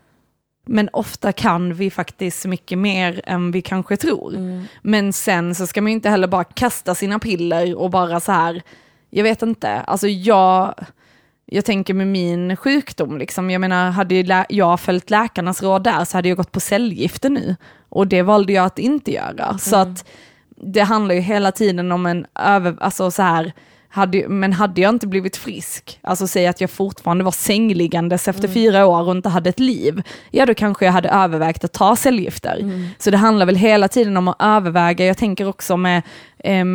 Men 0.66 0.90
ofta 0.94 1.32
kan 1.32 1.74
vi 1.74 1.92
faktiskt 1.92 2.46
mycket 2.46 2.78
mer 2.78 3.22
än 3.26 3.52
vi 3.52 3.62
kanske 3.62 3.98
tror. 3.98 4.36
Mm. 4.36 4.64
Men 4.82 5.14
sen 5.14 5.56
så 5.56 5.68
ska 5.68 5.82
man 5.82 5.92
ju 5.92 5.96
inte 5.96 6.10
heller 6.10 6.28
bara 6.28 6.44
kasta 6.44 6.96
sina 6.96 7.20
piller 7.20 7.76
och 7.76 7.90
bara 7.90 8.20
så 8.20 8.32
här, 8.32 8.62
jag 9.10 9.24
vet 9.24 9.42
inte, 9.42 9.82
alltså 9.82 10.08
jag, 10.08 10.76
jag 11.46 11.66
tänker 11.66 11.94
med 11.94 12.08
min 12.08 12.58
sjukdom, 12.58 13.18
liksom, 13.18 13.50
jag 13.50 13.62
menar 13.62 13.92
hade 13.92 14.46
jag 14.50 14.80
följt 14.80 15.10
läkarnas 15.10 15.64
råd 15.64 15.84
där 15.84 16.06
så 16.06 16.18
hade 16.18 16.30
jag 16.30 16.38
gått 16.38 16.52
på 16.52 16.60
cellgifter 16.60 17.30
nu. 17.30 17.56
Och 17.90 18.08
det 18.08 18.22
valde 18.22 18.54
jag 18.54 18.66
att 18.66 18.80
inte 18.80 19.12
göra. 19.12 19.46
Mm. 19.46 19.58
Så 19.60 19.76
att 19.76 20.06
det 20.56 20.82
handlar 20.82 21.16
ju 21.16 21.22
hela 21.22 21.52
tiden 21.52 21.92
om 21.92 22.06
en 22.06 22.26
över, 22.36 22.76
alltså 22.80 23.12
så 23.12 23.22
här, 23.22 23.54
hade, 23.92 24.28
men 24.28 24.54
hade 24.54 24.82
jag 24.82 24.90
inte 24.90 25.08
blivit 25.08 25.38
frisk, 25.38 26.00
alltså 26.02 26.28
säg 26.28 26.48
att 26.48 26.62
jag 26.62 26.70
fortfarande 26.70 27.24
var 27.24 27.32
sängliggandes 27.32 28.28
efter 28.28 28.44
mm. 28.44 28.54
fyra 28.54 28.86
år 28.86 29.08
och 29.08 29.16
inte 29.16 29.30
hade 29.30 29.50
ett 29.50 29.60
liv, 29.60 30.04
ja 30.32 30.46
då 30.46 30.54
kanske 30.54 30.86
jag 30.86 30.92
hade 30.92 31.10
övervägt 31.10 31.64
att 31.64 31.74
ta 31.74 31.96
cellgifter. 31.96 32.58
Mm. 32.60 32.88
Så 32.98 33.12
det 33.12 33.18
handlar 33.18 33.46
väl 33.46 33.56
hela 33.56 33.88
tiden 33.88 34.18
om 34.18 34.28
att 34.28 34.36
överväga, 34.40 35.06
jag 35.06 35.18
tänker 35.18 35.48
också 35.48 35.78
med 35.78 36.02
eh, 36.40 36.66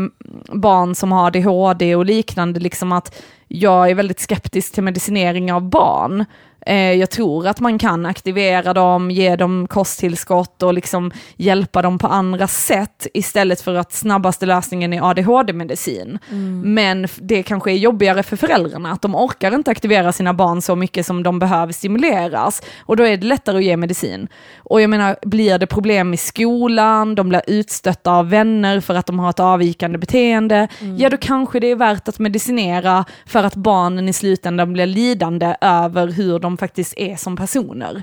barn 0.52 0.94
som 0.94 1.12
har 1.12 1.26
ADHD 1.26 1.96
och 1.96 2.06
liknande, 2.06 2.60
liksom 2.60 2.92
att 2.92 3.22
jag 3.48 3.90
är 3.90 3.94
väldigt 3.94 4.20
skeptisk 4.20 4.74
till 4.74 4.82
medicinering 4.82 5.52
av 5.52 5.70
barn. 5.70 6.24
Eh, 6.66 6.92
jag 6.92 7.10
tror 7.10 7.46
att 7.46 7.60
man 7.60 7.78
kan 7.78 8.06
aktivera 8.06 8.74
dem, 8.74 9.10
ge 9.10 9.36
dem 9.36 9.66
kosttillskott 9.68 10.62
och 10.62 10.74
liksom 10.74 11.12
hjälpa 11.36 11.82
dem 11.82 11.98
på 11.98 12.06
andra 12.06 12.48
sätt 12.48 13.06
istället 13.14 13.60
för 13.60 13.74
att 13.74 13.92
snabbaste 13.92 14.46
lösningen 14.46 14.92
är 14.92 15.10
ADHD-medicin. 15.10 16.18
Mm. 16.30 16.74
Men 16.74 17.08
det 17.16 17.42
kanske 17.42 17.72
är 17.72 17.76
jobbigare 17.76 18.22
för 18.22 18.36
föräldrarna, 18.36 18.92
att 18.92 19.02
de 19.02 19.14
orkar 19.14 19.54
inte 19.54 19.70
aktivera 19.70 20.12
sina 20.12 20.34
barn 20.34 20.62
så 20.62 20.76
mycket 20.76 21.06
som 21.06 21.22
de 21.22 21.38
behöver 21.38 21.72
stimuleras 21.72 22.62
och 22.80 22.96
då 22.96 23.06
är 23.06 23.16
det 23.16 23.26
lättare 23.26 23.56
att 23.56 23.64
ge 23.64 23.76
medicin. 23.76 24.28
Och 24.58 24.80
jag 24.80 24.90
menar, 24.90 25.16
blir 25.22 25.58
det 25.58 25.66
problem 25.66 26.14
i 26.14 26.16
skolan, 26.16 27.14
de 27.14 27.28
blir 27.28 27.42
utstötta 27.46 28.12
av 28.12 28.30
vänner 28.30 28.80
för 28.80 28.94
att 28.94 29.06
de 29.06 29.18
har 29.18 29.30
ett 29.30 29.40
avvikande 29.40 29.98
beteende, 29.98 30.68
mm. 30.80 30.96
ja 30.96 31.10
då 31.10 31.16
kanske 31.16 31.60
det 31.60 31.70
är 31.70 31.76
värt 31.76 32.08
att 32.08 32.18
medicinera 32.18 33.04
för 33.26 33.44
att 33.44 33.54
barnen 33.54 34.08
i 34.08 34.12
slutändan 34.12 34.72
blir 34.72 34.86
lidande 34.86 35.56
över 35.60 36.08
hur 36.08 36.38
de 36.38 36.55
faktiskt 36.56 36.94
är 36.96 37.16
som 37.16 37.36
personer. 37.36 38.02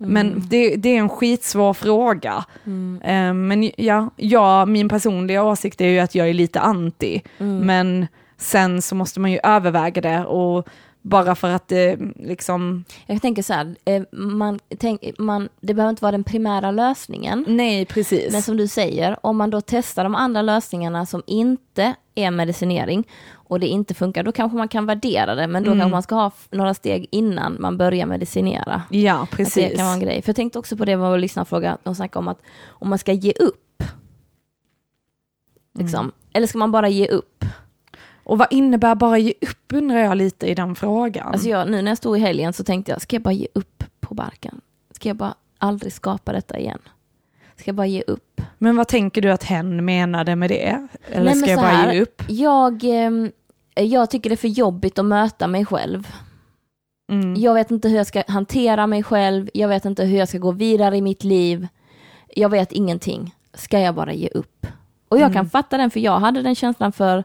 Mm. 0.00 0.12
Men 0.12 0.42
det, 0.48 0.76
det, 0.76 0.88
är 0.88 0.98
en 0.98 1.08
skitsvår 1.08 1.74
fråga. 1.74 2.44
Mm. 2.64 3.00
Eh, 3.02 3.34
men 3.34 3.70
ja, 3.76 4.10
ja, 4.16 4.66
min 4.66 4.88
personliga 4.88 5.42
åsikt 5.42 5.80
är 5.80 5.88
ju 5.88 5.98
att 5.98 6.14
jag 6.14 6.28
är 6.28 6.34
lite 6.34 6.60
anti. 6.60 7.22
Mm. 7.38 7.58
Men 7.58 8.06
sen 8.36 8.82
så 8.82 8.94
måste 8.94 9.20
man 9.20 9.32
ju 9.32 9.38
överväga 9.42 10.00
det 10.00 10.24
och 10.24 10.68
bara 11.08 11.34
för 11.34 11.50
att 11.50 11.68
det 11.68 11.98
liksom... 12.16 12.84
Jag 13.06 13.22
tänker 13.22 13.42
så 13.42 13.52
här, 13.52 13.76
eh, 13.84 14.02
man, 14.12 14.58
tänk, 14.78 15.02
man, 15.18 15.48
det 15.60 15.74
behöver 15.74 15.90
inte 15.90 16.02
vara 16.02 16.12
den 16.12 16.24
primära 16.24 16.70
lösningen. 16.70 17.44
Nej, 17.48 17.86
precis. 17.86 18.32
Men 18.32 18.42
som 18.42 18.56
du 18.56 18.68
säger, 18.68 19.26
om 19.26 19.36
man 19.36 19.50
då 19.50 19.60
testar 19.60 20.04
de 20.04 20.14
andra 20.14 20.42
lösningarna 20.42 21.06
som 21.06 21.22
inte 21.26 21.94
är 22.14 22.30
medicinering 22.30 23.08
och 23.32 23.60
det 23.60 23.66
inte 23.66 23.94
funkar, 23.94 24.22
då 24.22 24.32
kanske 24.32 24.58
man 24.58 24.68
kan 24.68 24.86
värdera 24.86 25.34
det, 25.34 25.46
men 25.46 25.62
då 25.62 25.70
mm. 25.70 25.80
kanske 25.80 25.92
man 25.92 26.02
ska 26.02 26.14
ha 26.14 26.30
några 26.50 26.74
steg 26.74 27.08
innan 27.10 27.56
man 27.60 27.78
börjar 27.78 28.06
medicinera. 28.06 28.82
Ja, 28.90 29.26
precis. 29.30 29.54
det 29.54 29.76
kan 29.76 29.84
vara 29.84 29.94
en 29.94 30.00
grej. 30.00 30.22
För 30.22 30.28
jag 30.28 30.36
tänkte 30.36 30.58
också 30.58 30.76
på 30.76 30.84
det 30.84 30.96
vad 30.96 31.10
vår 31.10 31.18
lyssnarfråga, 31.18 31.78
de 31.82 31.94
snackade 31.94 32.18
om 32.18 32.28
att 32.28 32.42
om 32.68 32.88
man 32.88 32.98
ska 32.98 33.12
ge 33.12 33.32
upp, 33.32 33.82
liksom, 35.78 36.00
mm. 36.00 36.12
eller 36.32 36.46
ska 36.46 36.58
man 36.58 36.72
bara 36.72 36.88
ge 36.88 37.08
upp? 37.08 37.44
Och 38.28 38.38
vad 38.38 38.48
innebär 38.50 38.94
bara 38.94 39.18
ge 39.18 39.32
upp 39.40 39.72
undrar 39.72 39.98
jag 39.98 40.16
lite 40.16 40.46
i 40.46 40.54
den 40.54 40.74
frågan. 40.74 41.28
Alltså 41.28 41.48
jag, 41.48 41.70
nu 41.70 41.82
när 41.82 41.90
jag 41.90 41.98
stod 41.98 42.16
i 42.16 42.20
helgen 42.20 42.52
så 42.52 42.64
tänkte 42.64 42.92
jag, 42.92 43.02
ska 43.02 43.16
jag 43.16 43.22
bara 43.22 43.32
ge 43.32 43.46
upp 43.54 43.84
på 44.00 44.14
barken? 44.14 44.60
Ska 44.90 45.08
jag 45.08 45.16
bara 45.16 45.34
aldrig 45.58 45.92
skapa 45.92 46.32
detta 46.32 46.58
igen? 46.58 46.78
Ska 47.56 47.68
jag 47.68 47.74
bara 47.74 47.86
ge 47.86 48.02
upp? 48.06 48.40
Men 48.58 48.76
vad 48.76 48.88
tänker 48.88 49.22
du 49.22 49.30
att 49.30 49.44
hen 49.44 49.84
menade 49.84 50.36
med 50.36 50.50
det? 50.50 50.88
Eller 51.06 51.24
Nej, 51.24 51.34
ska 51.34 51.50
jag 51.50 51.60
bara 51.60 51.68
här, 51.68 51.92
ge 51.92 52.00
upp? 52.00 52.22
Jag, 52.28 52.84
ehm, 52.84 53.30
jag 53.74 54.10
tycker 54.10 54.30
det 54.30 54.34
är 54.34 54.36
för 54.36 54.48
jobbigt 54.48 54.98
att 54.98 55.04
möta 55.04 55.46
mig 55.46 55.64
själv. 55.64 56.08
Mm. 57.12 57.34
Jag 57.36 57.54
vet 57.54 57.70
inte 57.70 57.88
hur 57.88 57.96
jag 57.96 58.06
ska 58.06 58.22
hantera 58.28 58.86
mig 58.86 59.02
själv, 59.02 59.50
jag 59.54 59.68
vet 59.68 59.84
inte 59.84 60.04
hur 60.04 60.18
jag 60.18 60.28
ska 60.28 60.38
gå 60.38 60.52
vidare 60.52 60.96
i 60.96 61.02
mitt 61.02 61.24
liv. 61.24 61.68
Jag 62.34 62.48
vet 62.48 62.72
ingenting. 62.72 63.34
Ska 63.54 63.80
jag 63.80 63.94
bara 63.94 64.12
ge 64.12 64.28
upp? 64.28 64.66
Och 65.08 65.16
jag 65.16 65.30
mm. 65.30 65.34
kan 65.34 65.50
fatta 65.50 65.76
den, 65.76 65.90
för 65.90 66.00
jag 66.00 66.18
hade 66.18 66.42
den 66.42 66.54
känslan 66.54 66.92
för, 66.92 67.24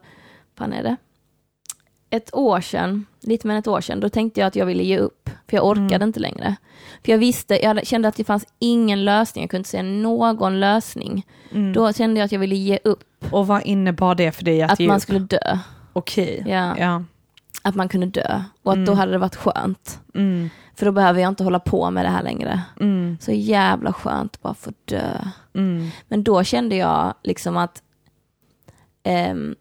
fan 0.58 0.74
är 0.74 0.84
det? 0.84 0.95
Ett 2.10 2.36
år 2.36 2.62
sedan, 2.62 3.06
lite 3.22 3.47
mer 3.47 3.54
än 3.54 3.60
ett 3.60 3.68
år 3.68 3.82
sedan, 3.82 3.99
då 3.99 4.10
tänkte 4.10 4.39
jag 4.39 4.47
att 4.47 4.56
jag 4.56 4.66
ville 4.66 4.84
ge 4.84 4.97
upp, 4.97 5.30
för 5.47 5.58
jag 5.58 5.66
orkade 5.66 5.95
mm. 5.95 6.08
inte 6.08 6.20
längre. 6.20 6.56
För 7.06 7.12
jag 7.12 7.20
visste, 7.20 7.64
jag 7.64 7.88
kände 7.88 8.08
att 8.08 8.16
det 8.16 8.24
fanns 8.24 8.45
ingen 8.60 9.06
lösning, 9.06 9.43
jag 9.43 9.49
kunde 9.49 9.60
inte 9.60 9.70
se 9.70 9.84
någon 9.84 10.60
lösning. 10.60 11.26
Mm. 11.51 11.74
Då 11.74 11.93
kände 11.93 12.20
jag 12.20 12.26
att 12.26 12.32
jag 12.32 12.39
ville 12.39 12.56
ge 12.56 12.80
upp. 12.84 13.26
Och 13.32 13.47
vad 13.47 13.64
innebar 13.64 14.16
det 14.16 14.32
för 14.32 14.43
dig 14.45 14.62
att, 14.62 14.72
att 14.72 14.80
ge 14.80 14.88
man 14.88 14.97
upp? 14.97 15.04
skulle 15.04 15.20
dö. 15.20 15.58
Okej. 15.93 16.39
Okay. 16.41 16.54
Ja. 16.54 16.76
ja. 16.78 17.04
Att 17.62 17.76
man 17.76 17.89
kunde 17.89 18.08
dö 18.08 18.43
och 18.64 18.72
att 18.72 18.76
mm. 18.76 18.86
då 18.86 18.93
hade 18.93 19.12
det 19.12 19.18
varit 19.18 19.36
skönt. 19.36 19.99
Mm. 20.16 20.49
För 20.76 20.86
då 20.86 20.91
behöver 20.91 21.22
jag 21.22 21.30
inte 21.30 21.43
hålla 21.43 21.60
på 21.60 21.91
med 21.91 22.06
det 22.06 22.10
här 22.10 22.24
längre. 22.24 22.62
Mm. 22.80 23.18
Så 23.22 23.32
jävla 23.32 23.93
skönt 23.93 24.36
att 24.36 24.41
bara 24.41 24.54
få 24.54 24.72
dö. 24.86 25.18
Mm. 25.56 25.89
Men 26.08 26.24
då 26.24 26.43
kände 26.43 26.76
jag 26.76 27.14
liksom 27.24 27.58
att 27.58 27.82
um, 29.32 29.56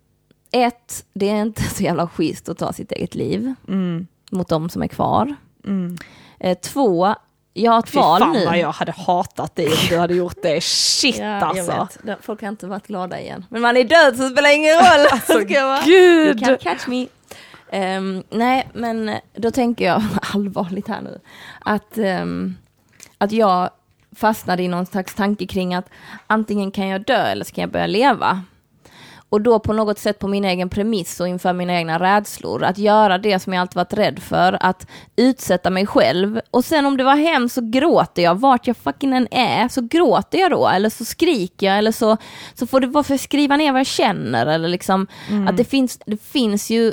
ett, 0.53 1.05
det 1.13 1.29
är 1.29 1.43
inte 1.43 1.63
så 1.63 1.83
jävla 1.83 2.09
schysst 2.09 2.49
att 2.49 2.59
ta 2.59 2.73
sitt 2.73 2.93
eget 2.93 3.15
liv 3.15 3.55
mm. 3.69 4.07
mot 4.31 4.49
de 4.49 4.69
som 4.69 4.83
är 4.83 4.89
kvar. 4.89 5.35
Mm. 5.65 5.97
Eh, 6.41 6.59
två, 6.59 7.15
jag 7.55 7.73
har 7.73 7.79
ett 7.79 7.91
Fy 7.91 7.99
val 7.99 8.21
fan 8.21 8.33
nu. 8.33 8.47
vad 8.47 8.59
jag 8.59 8.73
hade 8.73 8.93
hatat 8.93 9.57
dig 9.57 9.67
om 9.67 9.89
du 9.89 9.99
hade 9.99 10.15
gjort 10.15 10.43
det. 10.43 10.61
Shit 10.65 11.19
ja, 11.19 11.27
alltså. 11.27 11.89
Folk 12.21 12.41
har 12.41 12.49
inte 12.49 12.67
varit 12.67 12.87
glada 12.87 13.21
igen. 13.21 13.47
Men 13.49 13.63
man 13.63 13.77
är 13.77 13.85
död 13.85 14.17
så 14.17 14.23
det 14.23 14.29
spelar 14.29 14.55
ingen 14.55 14.75
roll. 14.75 15.07
alltså, 15.11 15.39
gud. 15.39 15.89
You 15.89 16.33
can't 16.33 16.59
catch 16.59 16.87
me. 16.87 17.07
Um, 17.73 18.23
nej, 18.31 18.69
men 18.75 19.19
då 19.35 19.51
tänker 19.51 19.85
jag 19.85 20.03
allvarligt 20.35 20.89
här 20.89 21.01
nu. 21.01 21.21
Att, 21.61 21.99
um, 21.99 22.57
att 23.19 23.33
jag 23.33 23.71
fastnade 24.17 24.63
i 24.63 24.69
någon 24.69 24.87
slags 24.87 25.15
tanke 25.15 25.47
kring 25.47 25.75
att 25.75 25.89
antingen 26.27 26.71
kan 26.71 26.89
jag 26.89 27.05
dö 27.05 27.27
eller 27.27 27.45
ska 27.45 27.61
jag 27.61 27.71
börja 27.71 27.87
leva. 27.87 28.43
Och 29.33 29.41
då 29.41 29.59
på 29.59 29.73
något 29.73 29.99
sätt 29.99 30.19
på 30.19 30.29
min 30.29 30.45
egen 30.45 30.69
premiss 30.69 31.21
och 31.21 31.29
inför 31.29 31.53
mina 31.53 31.73
egna 31.73 31.99
rädslor, 31.99 32.65
att 32.65 32.79
göra 32.79 33.19
det 33.19 33.39
som 33.39 33.53
jag 33.53 33.61
alltid 33.61 33.77
varit 33.77 33.93
rädd 33.93 34.19
för, 34.19 34.59
att 34.61 34.87
utsätta 35.17 35.71
mig 35.71 35.87
själv. 35.87 36.41
Och 36.51 36.65
sen 36.65 36.87
om 36.87 36.97
det 36.97 37.05
var 37.05 37.17
hemskt 37.17 37.55
så 37.55 37.61
gråter 37.61 38.23
jag, 38.23 38.35
vart 38.35 38.67
jag 38.67 38.77
fucking 38.77 39.13
än 39.13 39.29
är, 39.31 39.69
så 39.69 39.81
gråter 39.81 40.39
jag 40.39 40.51
då, 40.51 40.69
eller 40.69 40.91
så 40.91 41.05
skriker 41.05 41.67
jag, 41.67 41.79
eller 41.79 41.93
så, 41.93 42.17
så 42.55 42.67
får 42.67 42.81
det 42.81 42.87
vara 42.87 43.05
för 43.05 43.15
att 43.15 43.21
skriva 43.21 43.57
ner 43.57 43.73
vad 43.73 43.81
jag 43.81 43.87
känner, 43.87 44.47
eller 44.47 44.69
liksom, 44.69 45.07
mm. 45.31 45.49
att 45.49 45.57
det 45.57 45.65
finns, 45.65 45.99
det 46.07 46.23
finns 46.23 46.71
ju, 46.71 46.93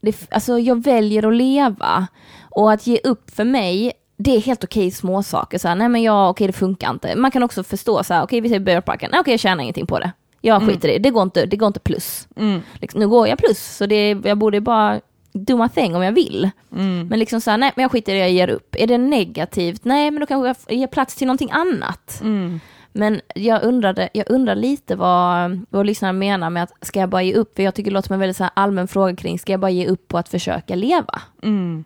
det, 0.00 0.16
alltså 0.30 0.58
jag 0.58 0.84
väljer 0.84 1.28
att 1.28 1.34
leva. 1.34 2.06
Och 2.50 2.72
att 2.72 2.86
ge 2.86 2.98
upp 3.04 3.30
för 3.30 3.44
mig 3.44 3.92
det 4.16 4.36
är 4.36 4.40
helt 4.40 4.64
okej 4.64 4.90
små 4.90 5.22
saker. 5.22 5.58
Så 5.58 5.68
här, 5.68 5.74
nej 5.74 5.88
men 5.88 6.02
ja, 6.02 6.28
okej 6.28 6.46
det 6.46 6.52
funkar 6.52 6.90
inte. 6.90 7.16
Man 7.16 7.30
kan 7.30 7.42
också 7.42 7.62
förstå 7.62 8.04
så 8.04 8.14
här, 8.14 8.22
okej 8.22 8.40
vi 8.40 8.48
säger 8.48 8.60
Bearparken, 8.60 9.10
nej 9.12 9.20
okej 9.20 9.32
jag 9.32 9.40
tjänar 9.40 9.62
ingenting 9.62 9.86
på 9.86 9.98
det. 9.98 10.12
Jag 10.44 10.62
mm. 10.62 10.68
skiter 10.68 10.88
mm. 10.88 10.94
i 10.94 10.98
det, 10.98 11.02
det 11.02 11.10
går 11.10 11.22
inte, 11.22 11.46
det 11.46 11.56
går 11.56 11.66
inte 11.66 11.80
plus. 11.80 12.28
Mm. 12.36 12.60
Liksom, 12.80 13.00
nu 13.00 13.08
går 13.08 13.28
jag 13.28 13.38
plus, 13.38 13.76
så 13.76 13.86
det, 13.86 14.10
jag 14.24 14.38
borde 14.38 14.60
bara 14.60 15.00
do 15.32 15.56
my 15.56 15.68
thing 15.68 15.96
om 15.96 16.02
jag 16.02 16.12
vill. 16.12 16.50
Mm. 16.72 17.08
Men 17.08 17.18
liksom 17.18 17.40
så 17.40 17.50
här, 17.50 17.58
nej 17.58 17.72
men 17.76 17.82
jag 17.82 17.92
skiter 17.92 18.12
i 18.12 18.14
det, 18.14 18.20
jag 18.20 18.30
ger 18.30 18.48
upp. 18.48 18.76
Är 18.78 18.86
det 18.86 18.98
negativt? 18.98 19.84
Nej 19.84 20.10
men 20.10 20.20
då 20.20 20.26
kanske 20.26 20.64
jag 20.68 20.78
ger 20.78 20.86
plats 20.86 21.16
till 21.16 21.26
någonting 21.26 21.50
annat. 21.52 22.20
Mm. 22.22 22.60
Men 22.92 23.20
jag 23.34 23.62
undrade, 23.62 24.08
jag 24.12 24.30
undrar 24.30 24.54
lite 24.54 24.96
vad, 24.96 25.60
vad 25.70 25.86
lyssnaren 25.86 26.18
menar 26.18 26.50
med 26.50 26.62
att 26.62 26.72
ska 26.86 27.00
jag 27.00 27.08
bara 27.08 27.22
ge 27.22 27.34
upp? 27.34 27.56
För 27.56 27.62
jag 27.62 27.74
tycker 27.74 27.90
det 27.90 27.94
låter 27.94 28.06
som 28.06 28.14
en 28.14 28.20
väldigt 28.20 28.36
så 28.36 28.44
allmän 28.54 28.88
fråga 28.88 29.16
kring, 29.16 29.38
ska 29.38 29.52
jag 29.52 29.60
bara 29.60 29.70
ge 29.70 29.86
upp 29.86 30.08
på 30.08 30.18
att 30.18 30.28
försöka 30.28 30.74
leva? 30.74 31.22
Mm. 31.42 31.84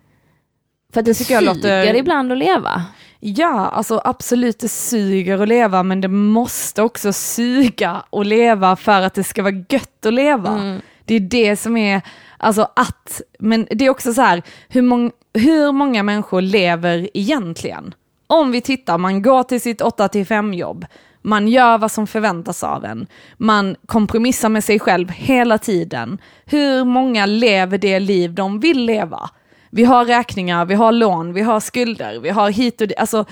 För 0.93 0.99
att 0.99 1.05
det 1.05 1.13
tycker 1.13 1.33
jag 1.33 1.43
låter... 1.43 1.95
ibland 1.95 2.31
att 2.31 2.37
leva. 2.37 2.85
Ja, 3.19 3.67
alltså 3.67 4.01
absolut 4.03 4.59
det 4.59 4.69
suger 4.69 5.41
att 5.41 5.47
leva, 5.47 5.83
men 5.83 6.01
det 6.01 6.07
måste 6.07 6.81
också 6.83 7.13
suga 7.13 8.03
att 8.09 8.25
leva 8.25 8.75
för 8.75 9.01
att 9.01 9.13
det 9.13 9.23
ska 9.23 9.43
vara 9.43 9.63
gött 9.69 10.05
att 10.05 10.13
leva. 10.13 10.49
Mm. 10.49 10.81
Det 11.05 11.15
är 11.15 11.19
det 11.19 11.55
som 11.55 11.77
är, 11.77 12.01
alltså 12.37 12.67
att, 12.75 13.21
men 13.39 13.67
det 13.71 13.85
är 13.85 13.89
också 13.89 14.13
så 14.13 14.21
här, 14.21 14.41
hur, 14.69 14.81
mång, 14.81 15.11
hur 15.33 15.71
många 15.71 16.03
människor 16.03 16.41
lever 16.41 17.09
egentligen? 17.13 17.93
Om 18.27 18.51
vi 18.51 18.61
tittar, 18.61 18.97
man 18.97 19.21
går 19.21 19.43
till 19.43 19.61
sitt 19.61 19.81
8 19.81 20.09
5 20.27 20.53
jobb, 20.53 20.85
man 21.21 21.47
gör 21.47 21.77
vad 21.77 21.91
som 21.91 22.07
förväntas 22.07 22.63
av 22.63 22.85
en, 22.85 23.07
man 23.37 23.75
kompromissar 23.85 24.49
med 24.49 24.63
sig 24.63 24.79
själv 24.79 25.09
hela 25.09 25.57
tiden. 25.57 26.17
Hur 26.45 26.83
många 26.83 27.25
lever 27.25 27.77
det 27.77 27.99
liv 27.99 28.33
de 28.33 28.59
vill 28.59 28.85
leva? 28.85 29.29
Vi 29.69 29.83
har 29.83 30.05
räkningar, 30.05 30.65
vi 30.65 30.73
har 30.73 30.91
lån, 30.91 31.33
vi 31.33 31.41
har 31.41 31.59
skulder, 31.59 32.19
vi 32.19 32.29
har 32.29 32.49
hit 32.49 32.81
och 32.81 32.87
dit. 32.87 32.97
Alltså, 32.97 33.25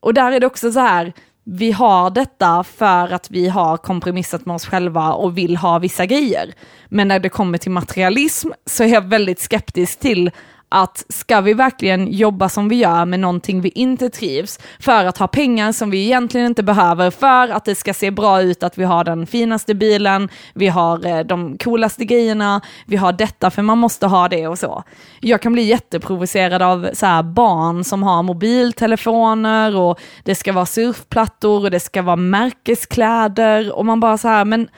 och 0.00 0.14
där 0.14 0.32
är 0.32 0.40
det 0.40 0.46
också 0.46 0.72
så 0.72 0.80
här, 0.80 1.12
vi 1.44 1.72
har 1.72 2.10
detta 2.10 2.64
för 2.64 3.12
att 3.12 3.30
vi 3.30 3.48
har 3.48 3.76
kompromissat 3.76 4.46
med 4.46 4.54
oss 4.54 4.66
själva 4.66 5.12
och 5.12 5.38
vill 5.38 5.56
ha 5.56 5.78
vissa 5.78 6.06
grejer. 6.06 6.52
Men 6.88 7.08
när 7.08 7.18
det 7.18 7.28
kommer 7.28 7.58
till 7.58 7.70
materialism 7.70 8.48
så 8.66 8.84
är 8.84 8.88
jag 8.88 9.08
väldigt 9.08 9.40
skeptisk 9.40 10.00
till 10.00 10.30
att 10.68 11.04
ska 11.08 11.40
vi 11.40 11.54
verkligen 11.54 12.12
jobba 12.12 12.48
som 12.48 12.68
vi 12.68 12.76
gör 12.76 13.04
med 13.04 13.20
någonting 13.20 13.60
vi 13.60 13.68
inte 13.68 14.10
trivs, 14.10 14.58
för 14.80 15.04
att 15.04 15.18
ha 15.18 15.26
pengar 15.26 15.72
som 15.72 15.90
vi 15.90 16.04
egentligen 16.04 16.46
inte 16.46 16.62
behöver, 16.62 17.10
för 17.10 17.48
att 17.48 17.64
det 17.64 17.74
ska 17.74 17.94
se 17.94 18.10
bra 18.10 18.42
ut 18.42 18.62
att 18.62 18.78
vi 18.78 18.84
har 18.84 19.04
den 19.04 19.26
finaste 19.26 19.74
bilen, 19.74 20.28
vi 20.54 20.68
har 20.68 21.06
eh, 21.06 21.20
de 21.20 21.58
coolaste 21.58 22.04
grejerna, 22.04 22.60
vi 22.86 22.96
har 22.96 23.12
detta 23.12 23.50
för 23.50 23.62
man 23.62 23.78
måste 23.78 24.06
ha 24.06 24.28
det 24.28 24.48
och 24.48 24.58
så. 24.58 24.82
Jag 25.20 25.42
kan 25.42 25.52
bli 25.52 25.62
jätteprovocerad 25.62 26.62
av 26.62 26.88
så 26.92 27.06
här, 27.06 27.22
barn 27.22 27.84
som 27.84 28.02
har 28.02 28.22
mobiltelefoner 28.22 29.76
och 29.76 30.00
det 30.24 30.34
ska 30.34 30.52
vara 30.52 30.66
surfplattor 30.66 31.64
och 31.64 31.70
det 31.70 31.80
ska 31.80 32.02
vara 32.02 32.16
märkeskläder 32.16 33.76
och 33.76 33.86
man 33.86 34.00
bara 34.00 34.18
så 34.18 34.28
här, 34.28 34.44
men 34.44 34.68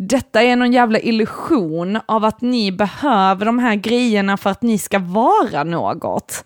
detta 0.00 0.42
är 0.42 0.56
någon 0.56 0.72
jävla 0.72 0.98
illusion 0.98 1.98
av 2.06 2.24
att 2.24 2.40
ni 2.40 2.72
behöver 2.72 3.46
de 3.46 3.58
här 3.58 3.74
grejerna 3.74 4.36
för 4.36 4.50
att 4.50 4.62
ni 4.62 4.78
ska 4.78 4.98
vara 4.98 5.64
något. 5.64 6.44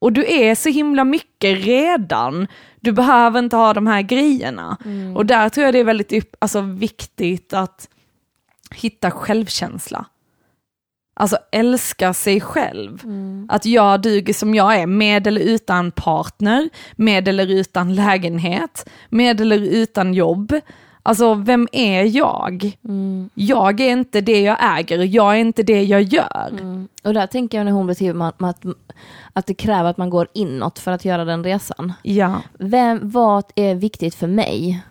Och 0.00 0.12
du 0.12 0.26
är 0.32 0.54
så 0.54 0.68
himla 0.68 1.04
mycket 1.04 1.64
redan. 1.64 2.46
Du 2.80 2.92
behöver 2.92 3.38
inte 3.38 3.56
ha 3.56 3.74
de 3.74 3.86
här 3.86 4.02
grejerna. 4.02 4.76
Mm. 4.84 5.16
Och 5.16 5.26
där 5.26 5.48
tror 5.48 5.64
jag 5.64 5.74
det 5.74 5.78
är 5.78 5.84
väldigt 5.84 6.34
alltså, 6.38 6.60
viktigt 6.60 7.52
att 7.52 7.88
hitta 8.74 9.10
självkänsla. 9.10 10.04
Alltså 11.14 11.38
älska 11.52 12.14
sig 12.14 12.40
själv. 12.40 13.00
Mm. 13.04 13.46
Att 13.50 13.66
jag 13.66 14.02
duger 14.02 14.34
som 14.34 14.54
jag 14.54 14.76
är, 14.76 14.86
med 14.86 15.26
eller 15.26 15.40
utan 15.40 15.90
partner, 15.90 16.68
med 16.96 17.28
eller 17.28 17.46
utan 17.50 17.94
lägenhet, 17.94 18.88
med 19.08 19.40
eller 19.40 19.58
utan 19.58 20.14
jobb. 20.14 20.60
Alltså 21.08 21.34
vem 21.34 21.68
är 21.72 22.16
jag? 22.16 22.76
Mm. 22.84 23.30
Jag 23.34 23.80
är 23.80 23.90
inte 23.90 24.20
det 24.20 24.40
jag 24.40 24.78
äger, 24.78 24.98
jag 24.98 25.34
är 25.34 25.38
inte 25.38 25.62
det 25.62 25.82
jag 25.82 26.02
gör. 26.02 26.48
Mm. 26.50 26.88
Och 27.04 27.14
där 27.14 27.26
tänker 27.26 27.58
jag 27.58 27.64
när 27.64 27.72
hon 27.72 27.86
beskriver 27.86 28.28
att, 28.28 28.42
att, 28.42 28.64
att 29.32 29.46
det 29.46 29.54
kräver 29.54 29.90
att 29.90 29.96
man 29.96 30.10
går 30.10 30.28
inåt 30.34 30.78
för 30.78 30.92
att 30.92 31.04
göra 31.04 31.24
den 31.24 31.44
resan. 31.44 31.92
Ja. 32.02 32.42
Vem, 32.58 33.10
vad 33.10 33.44
är 33.54 33.74
viktigt 33.74 34.14
för 34.14 34.26
mig? 34.26 34.82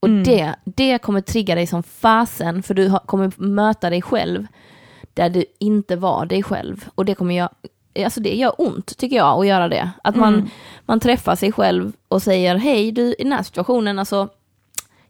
Och 0.00 0.08
mm. 0.08 0.24
det, 0.24 0.54
det 0.64 0.98
kommer 0.98 1.20
trigga 1.20 1.54
dig 1.54 1.66
som 1.66 1.82
fasen, 1.82 2.62
för 2.62 2.74
du 2.74 2.98
kommer 3.06 3.32
möta 3.36 3.90
dig 3.90 4.02
själv 4.02 4.46
där 5.14 5.30
du 5.30 5.44
inte 5.58 5.96
var 5.96 6.26
dig 6.26 6.42
själv. 6.42 6.84
Och 6.94 7.04
det 7.04 7.14
kommer 7.14 7.34
jag 7.36 7.48
Alltså 8.04 8.20
det 8.20 8.34
gör 8.34 8.54
ont 8.58 8.98
tycker 8.98 9.16
jag 9.16 9.40
att 9.40 9.46
göra 9.46 9.68
det. 9.68 9.90
Att 10.04 10.16
man, 10.16 10.34
mm. 10.34 10.48
man 10.86 11.00
träffar 11.00 11.36
sig 11.36 11.52
själv 11.52 11.92
och 12.08 12.22
säger 12.22 12.56
hej 12.56 12.92
du 12.92 13.02
i 13.02 13.22
den 13.22 13.32
här 13.32 13.42
situationen, 13.42 13.98
alltså 13.98 14.28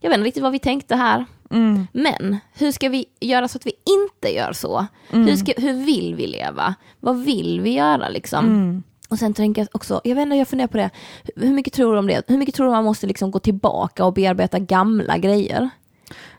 jag 0.06 0.10
vet 0.10 0.18
inte 0.18 0.26
riktigt 0.26 0.42
vad 0.42 0.52
vi 0.52 0.58
tänkte 0.58 0.96
här. 0.96 1.24
Mm. 1.50 1.86
Men 1.92 2.38
hur 2.54 2.72
ska 2.72 2.88
vi 2.88 3.06
göra 3.20 3.48
så 3.48 3.58
att 3.58 3.66
vi 3.66 3.72
inte 3.84 4.36
gör 4.36 4.52
så? 4.52 4.86
Mm. 5.10 5.26
Hur, 5.26 5.36
ska, 5.36 5.52
hur 5.56 5.72
vill 5.72 6.14
vi 6.14 6.26
leva? 6.26 6.74
Vad 7.00 7.24
vill 7.24 7.60
vi 7.60 7.70
göra 7.70 8.08
liksom? 8.08 8.44
Mm. 8.44 8.82
Och 9.08 9.18
sen 9.18 9.34
tänker 9.34 9.62
jag 9.62 9.68
också, 9.72 10.00
jag 10.04 10.14
vet 10.14 10.22
inte, 10.22 10.36
jag 10.36 10.48
funderar 10.48 10.68
på 10.68 10.76
det, 10.76 10.90
hur 11.36 11.52
mycket 11.52 11.72
tror 11.72 11.92
du 11.92 11.98
om 11.98 12.06
det? 12.06 12.22
Hur 12.28 12.38
mycket 12.38 12.54
tror 12.54 12.66
du 12.66 12.72
man 12.72 12.84
måste 12.84 13.06
liksom 13.06 13.30
gå 13.30 13.38
tillbaka 13.38 14.04
och 14.04 14.12
bearbeta 14.12 14.58
gamla 14.58 15.18
grejer? 15.18 15.70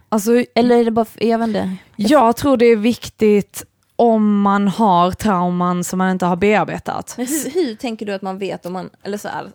Alltså, 0.10 0.32
Eller 0.56 0.78
är 0.78 0.86
det 0.86 0.92
bara, 0.92 1.06
jag 1.16 1.40
vet 1.40 1.48
inte. 1.48 1.76
Jag 1.96 2.38
tror 2.38 2.58
det 2.58 2.66
är 2.66 2.76
viktigt 2.76 3.66
om 3.96 4.42
man 4.42 4.68
har 4.68 5.12
trauman 5.12 5.84
som 5.84 5.98
man 5.98 6.12
inte 6.12 6.26
har 6.26 6.36
bearbetat. 6.36 7.14
Men 7.18 7.28
hur, 7.28 7.52
hur 7.52 7.76
tänker 7.76 8.06
du 8.06 8.14
att 8.14 8.22
man 8.22 8.38
vet 8.38 8.66
om 8.66 8.74
man, 8.74 8.90
eller 9.04 9.18
så 9.18 9.28
här, 9.28 9.52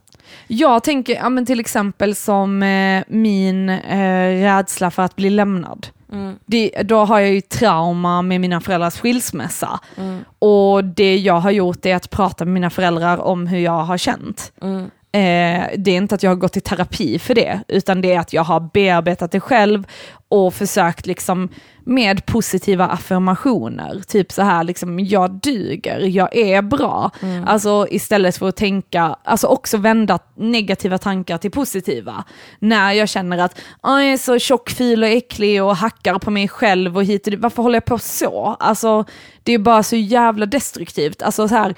jag 0.47 0.85
tänker 0.85 1.15
ja, 1.15 1.29
men 1.29 1.47
till 1.47 1.61
exempel 1.61 2.15
som 2.15 2.63
eh, 2.63 3.05
min 3.09 3.69
eh, 3.69 4.29
rädsla 4.43 4.91
för 4.91 5.03
att 5.03 5.17
bli 5.17 5.31
lämnad. 5.31 5.87
Mm. 6.13 6.39
Det, 6.47 6.71
då 6.83 7.05
har 7.05 7.21
jag 7.21 7.31
ju 7.31 7.41
trauma 7.41 8.23
med 8.23 8.41
mina 8.41 8.61
föräldrars 8.61 9.01
skilsmässa. 9.01 9.81
Mm. 9.97 10.25
Och 10.39 10.85
det 10.85 11.17
jag 11.17 11.41
har 11.41 11.51
gjort 11.51 11.87
är 11.87 11.97
att 11.97 12.11
prata 12.11 12.45
med 12.45 12.55
mina 12.55 12.71
föräldrar 12.71 13.19
om 13.19 13.47
hur 13.47 13.59
jag 13.59 13.83
har 13.85 13.99
känt. 13.99 14.53
Mm. 14.63 14.91
Eh, 15.15 15.67
det 15.79 15.91
är 15.91 15.97
inte 15.97 16.15
att 16.15 16.23
jag 16.23 16.31
har 16.31 16.37
gått 16.37 16.57
i 16.57 16.61
terapi 16.61 17.19
för 17.19 17.35
det, 17.35 17.61
utan 17.69 18.01
det 18.01 18.13
är 18.13 18.21
att 18.21 18.33
jag 18.33 18.45
har 18.45 18.61
bearbetat 18.61 19.31
det 19.31 19.41
själv 19.41 19.87
och 20.33 20.55
försökt 20.55 21.07
liksom 21.07 21.49
med 21.85 22.27
positiva 22.27 22.87
affirmationer. 22.87 24.03
Typ 24.07 24.33
så 24.33 24.43
här, 24.43 24.65
liksom, 24.65 25.01
jag 25.01 25.31
duger, 25.31 25.99
jag 25.99 26.37
är 26.37 26.63
bra. 26.63 27.11
Mm. 27.23 27.45
Alltså 27.49 27.87
istället 27.91 28.37
för 28.37 28.49
att 28.49 28.57
tänka, 28.57 29.17
alltså 29.25 29.47
också 29.47 29.77
vända 29.77 30.19
negativa 30.37 30.99
tankar 30.99 31.39
till 31.39 31.51
positiva. 31.51 32.25
När 32.59 32.93
jag 32.93 33.09
känner 33.09 33.39
att 33.39 33.61
jag 33.83 34.05
är 34.05 34.17
så 34.17 34.39
tjock, 34.39 34.71
fil 34.71 35.03
och 35.03 35.09
äcklig 35.09 35.63
och 35.63 35.77
hackar 35.77 36.19
på 36.19 36.31
mig 36.31 36.49
själv 36.49 36.97
och 36.97 37.05
hit 37.05 37.27
och 37.27 37.31
dit, 37.31 37.41
varför 37.41 37.63
håller 37.63 37.77
jag 37.77 37.85
på 37.85 37.99
så? 37.99 38.57
Alltså 38.61 39.05
det 39.43 39.53
är 39.53 39.59
bara 39.59 39.83
så 39.83 39.97
jävla 39.97 40.47
destruktivt. 40.47 41.23
Alltså 41.23 41.49
så 41.49 41.55
här, 41.55 41.75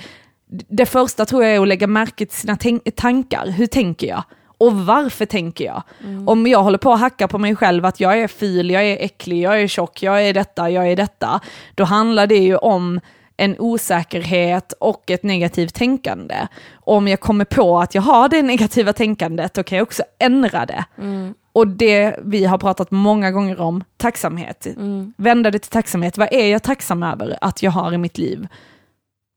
det 0.69 0.87
första 0.87 1.25
tror 1.25 1.45
jag 1.45 1.55
är 1.55 1.61
att 1.61 1.69
lägga 1.69 1.87
märke 1.87 2.27
till 2.27 2.39
sina 2.39 2.57
tankar, 2.97 3.47
hur 3.47 3.67
tänker 3.67 4.07
jag? 4.07 4.23
Och 4.59 4.73
varför 4.73 5.27
tänker 5.27 5.65
jag? 5.65 5.83
Mm. 6.05 6.29
Om 6.29 6.47
jag 6.47 6.63
håller 6.63 6.79
på 6.79 6.93
att 6.93 7.01
hacka 7.01 7.29
på 7.29 7.39
mig 7.39 7.57
själv 7.57 7.85
att 7.85 8.01
jag 8.01 8.19
är 8.19 8.29
fil, 8.29 8.71
jag 8.71 8.85
är 8.85 8.97
äcklig, 9.05 9.43
jag 9.43 9.61
är 9.61 9.67
tjock, 9.67 10.03
jag 10.03 10.29
är 10.29 10.35
detta, 10.35 10.71
jag 10.71 10.89
är 10.89 10.97
detta. 10.97 11.41
Då 11.75 11.85
handlar 11.85 12.27
det 12.27 12.39
ju 12.39 12.57
om 12.57 13.01
en 13.37 13.57
osäkerhet 13.59 14.73
och 14.73 15.11
ett 15.11 15.23
negativt 15.23 15.75
tänkande. 15.75 16.35
Om 16.75 17.09
jag 17.09 17.21
kommer 17.21 17.45
på 17.45 17.79
att 17.79 17.95
jag 17.95 18.03
har 18.03 18.29
det 18.29 18.43
negativa 18.43 18.93
tänkandet, 18.93 19.55
då 19.55 19.63
kan 19.63 19.79
jag 19.79 19.83
också 19.83 20.03
ändra 20.19 20.67
det. 20.67 20.85
Mm. 20.99 21.35
Och 21.53 21.69
det 21.69 22.19
vi 22.23 22.45
har 22.45 22.59
pratat 22.59 22.91
många 22.91 23.31
gånger 23.31 23.61
om, 23.61 23.85
tacksamhet. 23.97 24.67
Mm. 24.67 25.15
Vända 25.17 25.51
det 25.51 25.59
till 25.59 25.71
tacksamhet. 25.71 26.19
Vad 26.19 26.33
är 26.33 26.47
jag 26.47 26.63
tacksam 26.63 27.03
över 27.03 27.39
att 27.41 27.63
jag 27.63 27.71
har 27.71 27.93
i 27.93 27.99
mitt 27.99 28.19
liv? 28.19 28.49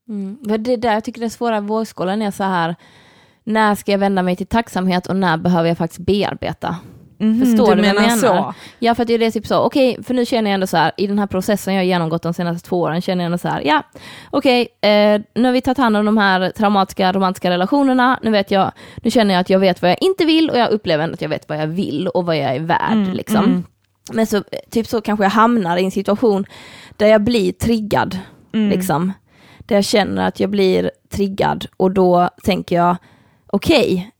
Mm. 0.09 0.37
Det 0.41 0.75
där 0.75 0.93
jag 0.93 1.03
tycker 1.03 1.21
den 1.21 1.29
svåra 1.29 1.61
vågskålen 1.61 2.21
är 2.21 2.31
så 2.31 2.43
här, 2.43 2.75
när 3.47 3.75
ska 3.75 3.91
jag 3.91 3.99
vända 3.99 4.23
mig 4.23 4.35
till 4.35 4.47
tacksamhet 4.47 5.07
och 5.07 5.15
när 5.15 5.37
behöver 5.37 5.67
jag 5.69 5.77
faktiskt 5.77 5.99
bearbeta? 5.99 6.75
Mm, 7.19 7.39
Förstår 7.45 7.75
du, 7.75 7.81
vad 7.81 7.89
jag 7.89 7.95
menar? 7.95 8.15
Så. 8.15 8.53
Ja, 8.79 8.95
för 8.95 9.01
att 9.01 9.07
det 9.07 9.13
är 9.13 9.31
typ 9.31 9.47
så, 9.47 9.59
okej, 9.59 9.91
okay, 9.91 10.03
för 10.03 10.13
nu 10.13 10.25
känner 10.25 10.49
jag 10.49 10.53
ändå 10.53 10.67
så 10.67 10.77
här, 10.77 10.91
i 10.97 11.07
den 11.07 11.19
här 11.19 11.27
processen 11.27 11.73
jag 11.73 11.85
genomgått 11.85 12.21
de 12.21 12.33
senaste 12.33 12.69
två 12.69 12.81
åren, 12.81 13.01
känner 13.01 13.23
jag 13.23 13.25
ändå 13.25 13.37
så 13.37 13.47
här, 13.47 13.61
ja, 13.61 13.83
okej, 14.29 14.67
okay, 14.81 14.91
eh, 14.91 15.21
nu 15.35 15.43
har 15.43 15.51
vi 15.51 15.61
tagit 15.61 15.77
hand 15.77 15.97
om 15.97 16.05
de 16.05 16.17
här 16.17 16.49
traumatiska 16.49 17.11
romantiska 17.13 17.49
relationerna, 17.49 18.19
nu 18.23 18.31
vet 18.31 18.51
jag, 18.51 18.71
nu 19.03 19.11
känner 19.11 19.33
jag 19.33 19.41
att 19.41 19.49
jag 19.49 19.59
vet 19.59 19.81
vad 19.81 19.91
jag 19.91 19.97
inte 20.01 20.25
vill 20.25 20.49
och 20.49 20.57
jag 20.57 20.69
upplever 20.69 21.03
ändå 21.03 21.13
att 21.13 21.21
jag 21.21 21.29
vet 21.29 21.49
vad 21.49 21.57
jag 21.57 21.67
vill 21.67 22.07
och 22.07 22.25
vad 22.25 22.37
jag 22.37 22.55
är 22.55 22.59
värd, 22.59 22.91
mm, 22.91 23.13
liksom. 23.13 23.45
Mm. 23.45 23.63
Men 24.11 24.27
så, 24.27 24.43
typ 24.69 24.87
så 24.87 25.01
kanske 25.01 25.25
jag 25.25 25.31
hamnar 25.31 25.77
i 25.77 25.85
en 25.85 25.91
situation 25.91 26.45
där 26.97 27.07
jag 27.07 27.23
blir 27.23 27.51
triggad, 27.51 28.19
Mm. 28.53 28.69
liksom. 28.69 29.13
Där 29.59 29.75
jag 29.75 29.85
känner 29.85 30.27
att 30.27 30.39
jag 30.39 30.49
blir 30.49 30.91
triggad 31.09 31.65
och 31.77 31.91
då 31.91 32.29
tänker 32.43 32.75
jag, 32.75 32.97
okej, 33.47 34.11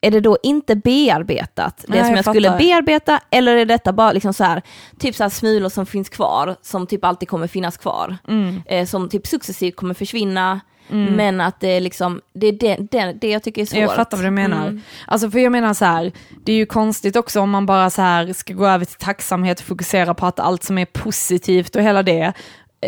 är 0.00 0.10
det 0.10 0.20
då 0.20 0.38
inte 0.42 0.76
bearbetat, 0.76 1.76
det 1.76 1.84
Nej, 1.88 2.00
som 2.00 2.08
jag, 2.10 2.18
jag 2.18 2.24
skulle 2.24 2.50
bearbeta, 2.50 3.20
eller 3.30 3.56
är 3.56 3.64
detta 3.66 3.92
bara 3.92 4.12
liksom 4.12 4.34
så 4.34 4.44
här, 4.44 4.62
typ 4.98 5.14
så 5.14 5.22
här 5.22 5.30
smulor 5.30 5.68
som 5.68 5.86
finns 5.86 6.08
kvar, 6.08 6.56
som 6.62 6.86
typ 6.86 7.04
alltid 7.04 7.28
kommer 7.28 7.46
finnas 7.46 7.76
kvar, 7.76 8.16
Mm. 8.28 8.62
eh, 8.66 8.86
som 8.86 9.08
typ 9.08 9.26
successivt 9.26 9.76
kommer 9.76 9.94
försvinna, 9.94 10.60
men 10.88 11.40
att 11.40 11.60
det 11.60 11.68
är 11.68 11.80
liksom, 11.80 12.20
det 12.34 12.46
är 12.46 12.52
det, 12.52 12.76
det, 12.90 13.12
det 13.20 13.30
jag 13.30 13.42
tycker 13.42 13.62
är 13.62 13.66
svårt. 13.66 13.80
Jag 13.80 13.94
fattar 13.96 14.16
vad 14.16 14.26
du 14.26 14.30
menar. 14.30 14.66
Mm. 14.66 14.80
Alltså 15.06 15.30
för 15.30 15.38
jag 15.38 15.52
menar 15.52 15.74
så 15.74 15.84
här, 15.84 16.12
det 16.44 16.52
är 16.52 16.56
ju 16.56 16.66
konstigt 16.66 17.16
också 17.16 17.40
om 17.40 17.50
man 17.50 17.66
bara 17.66 17.90
så 17.90 18.02
här 18.02 18.32
ska 18.32 18.54
gå 18.54 18.66
över 18.66 18.84
till 18.84 18.96
tacksamhet 18.98 19.60
och 19.60 19.66
fokusera 19.66 20.14
på 20.14 20.26
att 20.26 20.40
allt 20.40 20.62
som 20.64 20.78
är 20.78 20.84
positivt 20.86 21.76
och 21.76 21.82
hela 21.82 22.02
det, 22.02 22.32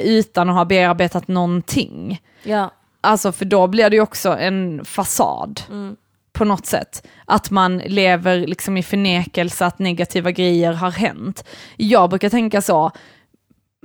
utan 0.05 0.49
att 0.49 0.55
ha 0.57 0.65
bearbetat 0.65 1.29
någonting. 1.29 2.21
Ja. 2.43 2.71
Alltså 3.07 3.33
för 3.33 3.45
då 3.45 3.67
blir 3.67 3.91
det 3.91 3.97
ju 3.97 4.03
också 4.03 4.37
en 4.39 4.85
fasad 4.85 5.61
Mm. 5.71 5.97
på 6.33 6.45
något 6.45 6.67
sätt. 6.67 7.07
Att 7.25 7.51
man 7.51 7.79
lever 7.79 8.47
liksom 8.47 8.77
i 8.77 8.83
förnekelse 8.83 9.67
att 9.67 9.79
negativa 9.79 10.31
grejer 10.31 10.73
har 10.73 10.91
hänt. 10.91 11.45
Jag 11.77 12.11
brukar 12.11 12.29
tänka 12.31 12.63
så, 12.63 12.91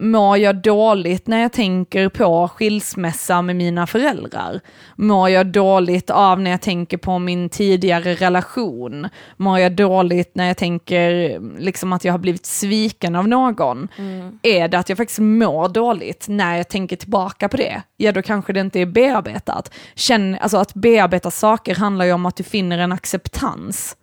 mår 0.01 0.37
jag 0.37 0.55
dåligt 0.55 1.27
när 1.27 1.41
jag 1.41 1.51
tänker 1.51 2.09
på 2.09 2.47
skilsmässa 2.47 3.41
med 3.41 3.55
mina 3.55 3.87
föräldrar? 3.87 4.59
Mår 4.95 5.29
jag 5.29 5.47
dåligt 5.47 6.09
av 6.09 6.39
när 6.39 6.51
jag 6.51 6.61
tänker 6.61 6.97
på 6.97 7.19
min 7.19 7.49
tidigare 7.49 8.13
relation? 8.13 9.09
Mår 9.37 9.59
jag 9.59 9.75
dåligt 9.75 10.35
när 10.35 10.47
jag 10.47 10.57
tänker 10.57 11.39
liksom 11.59 11.93
att 11.93 12.05
jag 12.05 12.13
har 12.13 12.17
blivit 12.19 12.45
sviken 12.45 13.15
av 13.15 13.27
någon? 13.27 13.87
Är 14.41 14.67
det 14.67 14.79
att 14.79 14.89
jag 14.89 14.97
faktiskt 14.97 15.19
mår 15.19 15.69
dåligt 15.69 16.25
när 16.29 16.57
jag 16.57 16.69
tänker 16.69 16.95
tillbaka 16.95 17.49
på 17.49 17.57
det? 17.57 17.81
Ja, 17.97 18.11
då 18.11 18.21
kanske 18.21 18.53
det 18.53 18.59
inte 18.59 18.79
är 18.79 18.85
bearbetat. 18.85 19.73
Känn, 19.95 20.37
alltså 20.41 20.57
att 20.57 20.73
bearbeta 20.73 21.31
saker 21.31 21.75
handlar 21.75 22.05
ju 22.05 22.13
om 22.13 22.25
att 22.25 22.35
du 22.35 22.43
finner 22.43 22.77
en 22.77 22.91
acceptans. 22.91 23.95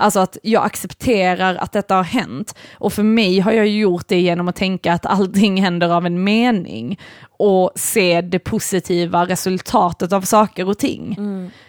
Alltså 0.00 0.20
att 0.20 0.38
jag 0.42 0.64
accepterar 0.64 1.54
att 1.54 1.72
detta 1.72 1.94
har 1.94 2.04
hänt. 2.04 2.54
Och 2.74 2.92
för 2.92 3.02
mig 3.02 3.40
har 3.40 3.52
jag 3.52 3.68
gjort 3.68 4.08
det 4.08 4.20
genom 4.20 4.48
att 4.48 4.56
tänka 4.56 4.92
att 4.92 5.06
allting 5.06 5.62
händer 5.62 5.88
av 5.88 6.06
en 6.06 6.24
mening. 6.24 6.98
Och 7.38 7.72
se 7.74 8.20
det 8.20 8.38
positiva 8.38 9.26
resultatet 9.26 10.12
av 10.12 10.22
saker 10.22 10.68
och 10.68 10.78
ting. 10.78 11.16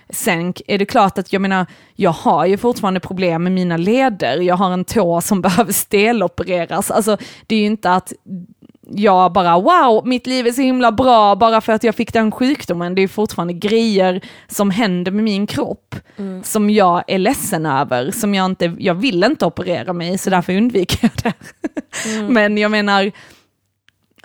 Sen 0.10 0.54
är 0.68 0.78
det 0.78 0.86
klart 0.86 1.18
att 1.18 1.34
jag 1.34 1.42
menar, 1.42 1.66
jag 1.96 2.12
har 2.12 2.46
ju 2.46 2.58
fortfarande 2.58 3.00
problem 3.00 3.44
med 3.44 3.52
mina 3.52 3.78
leder. 3.78 4.38
Jag 4.38 4.56
har 4.56 4.72
en 4.74 4.86
tå 4.86 5.22
som 5.22 5.42
behöver 5.48 5.74
stelopereras. 5.74 6.92
Alltså 6.92 7.18
det 7.48 7.56
är 7.56 7.60
ju 7.60 7.66
inte 7.66 7.92
att 7.92 8.14
jag 8.96 9.34
bara 9.34 9.60
wow, 9.60 10.08
mitt 10.08 10.28
liv 10.28 10.48
är 10.48 10.52
så 10.52 10.62
himla 10.62 10.92
bra 10.92 11.36
bara 11.36 11.62
för 11.62 11.74
att 11.74 11.84
jag 11.84 11.96
fick 11.96 12.14
den 12.14 12.32
sjukdomen. 12.32 12.96
Det 12.96 13.02
är 13.02 13.08
fortfarande 13.08 13.54
grejer 13.54 14.22
som 14.48 14.70
händer 14.70 15.12
med 15.12 15.24
min 15.24 15.48
kropp 15.48 15.96
som 16.44 16.70
jag 16.70 17.04
är 17.08 17.18
ledsen 17.18 17.66
över, 17.66 18.12
som 18.12 18.36
jag 18.36 18.46
inte, 18.46 18.76
jag 18.80 18.94
vill 18.94 19.24
inte 19.24 19.46
operera 19.46 19.94
mig 19.94 20.18
så 20.18 20.30
därför 20.30 20.58
undviker 20.58 21.00
jag 21.02 21.12
det. 21.24 21.34
Men 22.30 22.58
jag 22.58 22.72
menar 22.72 23.12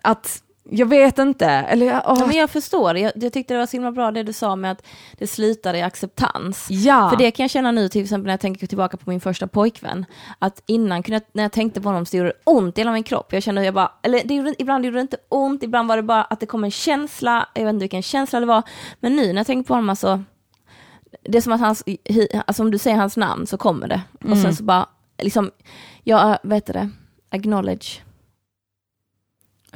att, 0.03 0.43
jag 0.71 0.87
vet 0.87 1.19
inte, 1.19 1.47
eller 1.47 1.87
Ja, 1.87 2.17
men 2.27 2.37
jag 2.37 2.51
förstår, 2.51 2.97
jag, 2.99 3.13
jag 3.17 3.33
tyckte 3.33 3.55
det 3.55 3.59
var 3.59 3.67
så 3.67 3.73
himla 3.77 3.93
bra 3.93 4.11
det 4.11 4.23
du 4.23 4.33
sa 4.33 4.57
med 4.57 4.71
att 4.73 4.83
det 5.19 5.27
slutar 5.27 5.75
i 5.75 5.83
acceptans. 5.83 6.67
ja. 6.71 7.11
För 7.11 7.17
det 7.17 7.31
kan 7.31 7.45
jag 7.45 7.51
känna 7.51 7.71
nu 7.71 7.89
till 7.89 8.03
exempel 8.03 8.27
när 8.27 8.33
jag 8.33 8.41
tänker 8.41 8.67
tillbaka 8.67 8.97
på 8.97 9.11
min 9.11 9.21
första 9.21 9.47
pojkvän. 9.47 10.05
Att 10.39 10.63
innan, 10.67 11.03
kunde 11.03 11.15
jag, 11.17 11.23
när 11.33 11.43
jag 11.43 11.53
tänkte 11.53 11.81
på 11.81 11.89
honom 11.89 12.07
så 12.07 12.17
gjorde 12.17 12.29
det 12.29 12.37
ont 12.45 12.79
i 12.79 12.81
hela 12.81 12.93
min 12.93 13.03
kropp. 13.03 13.33
Jag 13.33 13.43
kände 13.43 13.61
att 13.61 13.65
jag 13.65 13.75
bara, 13.75 13.93
eller 14.03 14.23
det 14.25 14.35
gjorde, 14.35 14.55
ibland 14.59 14.85
gjorde 14.85 14.97
det 14.97 15.01
inte 15.01 15.17
ont, 15.29 15.63
ibland 15.63 15.89
var 15.89 15.97
det 15.97 16.03
bara 16.03 16.25
att 16.25 16.41
det 16.41 16.47
kom 16.47 16.65
en 16.65 16.71
känsla, 16.71 17.49
jag 17.55 17.65
vet 17.65 17.73
inte 17.73 17.83
vilken 17.83 18.03
känsla 18.03 18.41
det 18.41 18.47
var. 18.47 18.63
Men 19.01 19.17
nu 19.17 19.27
när 19.27 19.37
jag 19.37 19.47
tänker 19.47 19.69
på 19.69 19.75
honom 19.75 19.91
alltså, 19.91 20.23
det 21.23 21.39
är 21.39 21.43
som 21.43 21.53
att 21.53 21.61
hans, 21.61 21.85
alltså 22.47 22.63
om 22.63 22.71
du 22.71 22.79
säger 22.79 22.97
hans 22.97 23.17
namn 23.17 23.47
så 23.47 23.57
kommer 23.57 23.89
det. 23.89 24.01
Och 24.19 24.25
Mm. 24.27 24.43
sen 24.43 24.57
så 24.57 24.65
bara, 24.65 24.87
liksom, 25.23 25.51
jag, 26.05 26.39
heter 26.51 26.73
det, 26.73 26.91
acknowledge. 27.31 28.01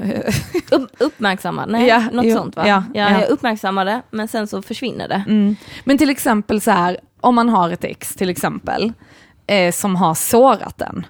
Upp, 0.70 0.90
uppmärksamma, 0.98 1.66
nej 1.66 1.88
Ja, 1.88 2.04
något 2.12 2.24
jo, 2.24 2.36
sånt 2.36 2.56
va? 2.56 2.68
ja, 2.68 2.84
ja, 2.94 3.10
ja. 3.10 3.20
Jag 3.20 3.28
uppmärksammar 3.30 3.84
det, 3.84 4.02
men 4.10 4.28
sen 4.28 4.46
så 4.46 4.62
försvinner 4.62 5.08
det. 5.08 5.24
Mm. 5.26 5.56
Men 5.84 5.98
till 5.98 6.10
exempel 6.10 6.60
så 6.60 6.70
här, 6.70 6.98
om 7.20 7.34
man 7.34 7.48
har 7.48 7.70
ett 7.70 7.84
ex 7.84 8.14
till 8.14 8.30
exempel, 8.30 8.92
eh, 9.46 9.72
som 9.72 9.96
har 9.96 10.14
sårat 10.14 10.78
den, 10.78 11.06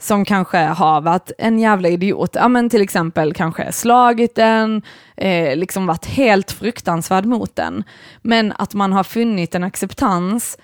som 0.00 0.24
kanske 0.24 0.58
har 0.58 1.00
varit 1.00 1.30
en 1.38 1.58
jävla 1.58 1.88
idiot, 1.88 2.30
ja 2.34 2.48
men 2.48 2.70
till 2.70 2.82
exempel 2.82 3.34
kanske 3.34 3.72
slagit 3.72 4.34
den, 4.34 4.82
eh, 5.16 5.56
liksom 5.56 5.86
varit 5.86 6.06
helt 6.06 6.50
fruktansvärd 6.50 7.24
mot 7.24 7.56
den, 7.56 7.84
men 8.22 8.52
att 8.58 8.74
man 8.74 8.92
har 8.92 9.04
funnit 9.04 9.54
en 9.54 9.64
acceptans 9.64 10.58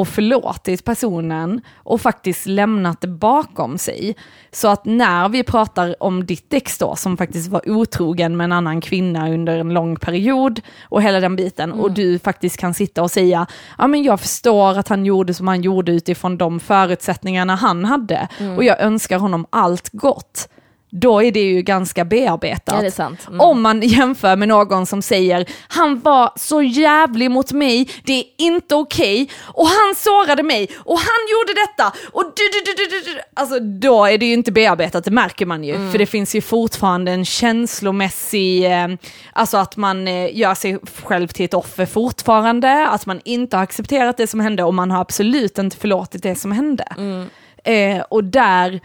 och 0.00 0.08
förlåtit 0.08 0.84
personen 0.84 1.60
och 1.76 2.00
faktiskt 2.00 2.46
lämnat 2.46 3.00
det 3.00 3.08
bakom 3.08 3.78
sig. 3.78 4.16
Så 4.50 4.68
att 4.68 4.84
när 4.84 5.28
vi 5.28 5.42
pratar 5.42 6.02
om 6.02 6.26
ditt 6.26 6.52
ex 6.52 6.78
då, 6.78 6.96
som 6.96 7.16
faktiskt 7.16 7.48
var 7.48 7.70
otrogen 7.70 8.36
med 8.36 8.44
en 8.44 8.52
annan 8.52 8.80
kvinna 8.80 9.30
under 9.30 9.58
en 9.58 9.74
lång 9.74 9.96
period 9.96 10.60
och 10.82 11.02
hela 11.02 11.20
den 11.20 11.36
biten, 11.36 11.72
och 11.72 11.92
du 11.92 12.18
faktiskt 12.18 12.56
kan 12.56 12.74
sitta 12.74 13.02
och 13.02 13.10
säga, 13.10 13.46
ja 13.78 13.86
men 13.86 14.02
jag 14.02 14.20
förstår 14.20 14.78
att 14.78 14.88
han 14.88 15.04
gjorde 15.04 15.34
som 15.34 15.48
han 15.48 15.62
gjorde 15.62 15.92
utifrån 15.92 16.38
de 16.38 16.60
förutsättningarna 16.60 17.54
han 17.54 17.84
hade, 17.84 18.28
och 18.56 18.64
jag 18.64 18.80
önskar 18.80 19.18
honom 19.18 19.46
allt 19.50 19.88
gott. 19.92 20.48
Då 20.90 21.22
är 21.22 21.32
det 21.32 21.40
ju 21.40 21.62
ganska 21.62 22.04
bearbetat. 22.04 22.98
Ja. 22.98 23.06
Mm. 23.28 23.40
Om 23.40 23.62
man 23.62 23.82
jämför 23.82 24.36
med 24.36 24.48
någon 24.48 24.86
som 24.86 25.02
säger 25.02 25.46
han 25.68 26.00
var 26.00 26.30
så 26.36 26.62
jävlig 26.62 27.30
mot 27.30 27.52
mig, 27.52 27.88
det 28.04 28.12
är 28.12 28.24
inte 28.36 28.74
okej, 28.74 29.30
och 29.44 29.66
han 29.66 29.94
sårade 29.96 30.42
mig, 30.42 30.68
och 30.78 30.98
han 30.98 31.20
gjorde 31.32 31.60
detta, 31.60 31.92
och 32.12 32.24
du, 32.36 32.42
du, 32.52 32.72
du, 32.72 32.86
du, 32.86 33.12
du. 33.12 33.20
Alltså 33.34 33.58
då 33.60 34.04
är 34.04 34.18
det 34.18 34.26
ju 34.26 34.32
inte 34.32 34.52
bearbetat, 34.52 35.04
det 35.04 35.10
märker 35.10 35.46
man 35.46 35.64
ju, 35.64 35.74
Mm. 35.74 35.90
för 35.90 35.98
det 35.98 36.06
finns 36.06 36.34
ju 36.34 36.40
fortfarande 36.40 37.12
en 37.12 37.24
känslomässig, 37.24 38.64
eh, 38.64 38.88
alltså 39.32 39.56
att 39.56 39.76
man 39.76 40.08
eh, 40.08 40.36
gör 40.36 40.54
sig 40.54 40.78
själv 41.04 41.28
till 41.28 41.44
ett 41.44 41.54
offer 41.54 41.86
fortfarande, 41.86 42.88
att 42.88 43.06
man 43.06 43.20
inte 43.24 43.56
har 43.56 43.64
accepterat 43.64 44.16
det 44.16 44.26
som 44.26 44.40
hände, 44.40 44.64
och 44.64 44.74
man 44.74 44.90
har 44.90 45.00
absolut 45.00 45.58
inte 45.58 45.76
förlåtit 45.76 46.22
det 46.22 46.34
som 46.34 46.52
hände. 46.52 46.84
Mm. 46.98 47.28
Eh, 47.64 48.02
och 48.10 48.24
där 48.24 48.80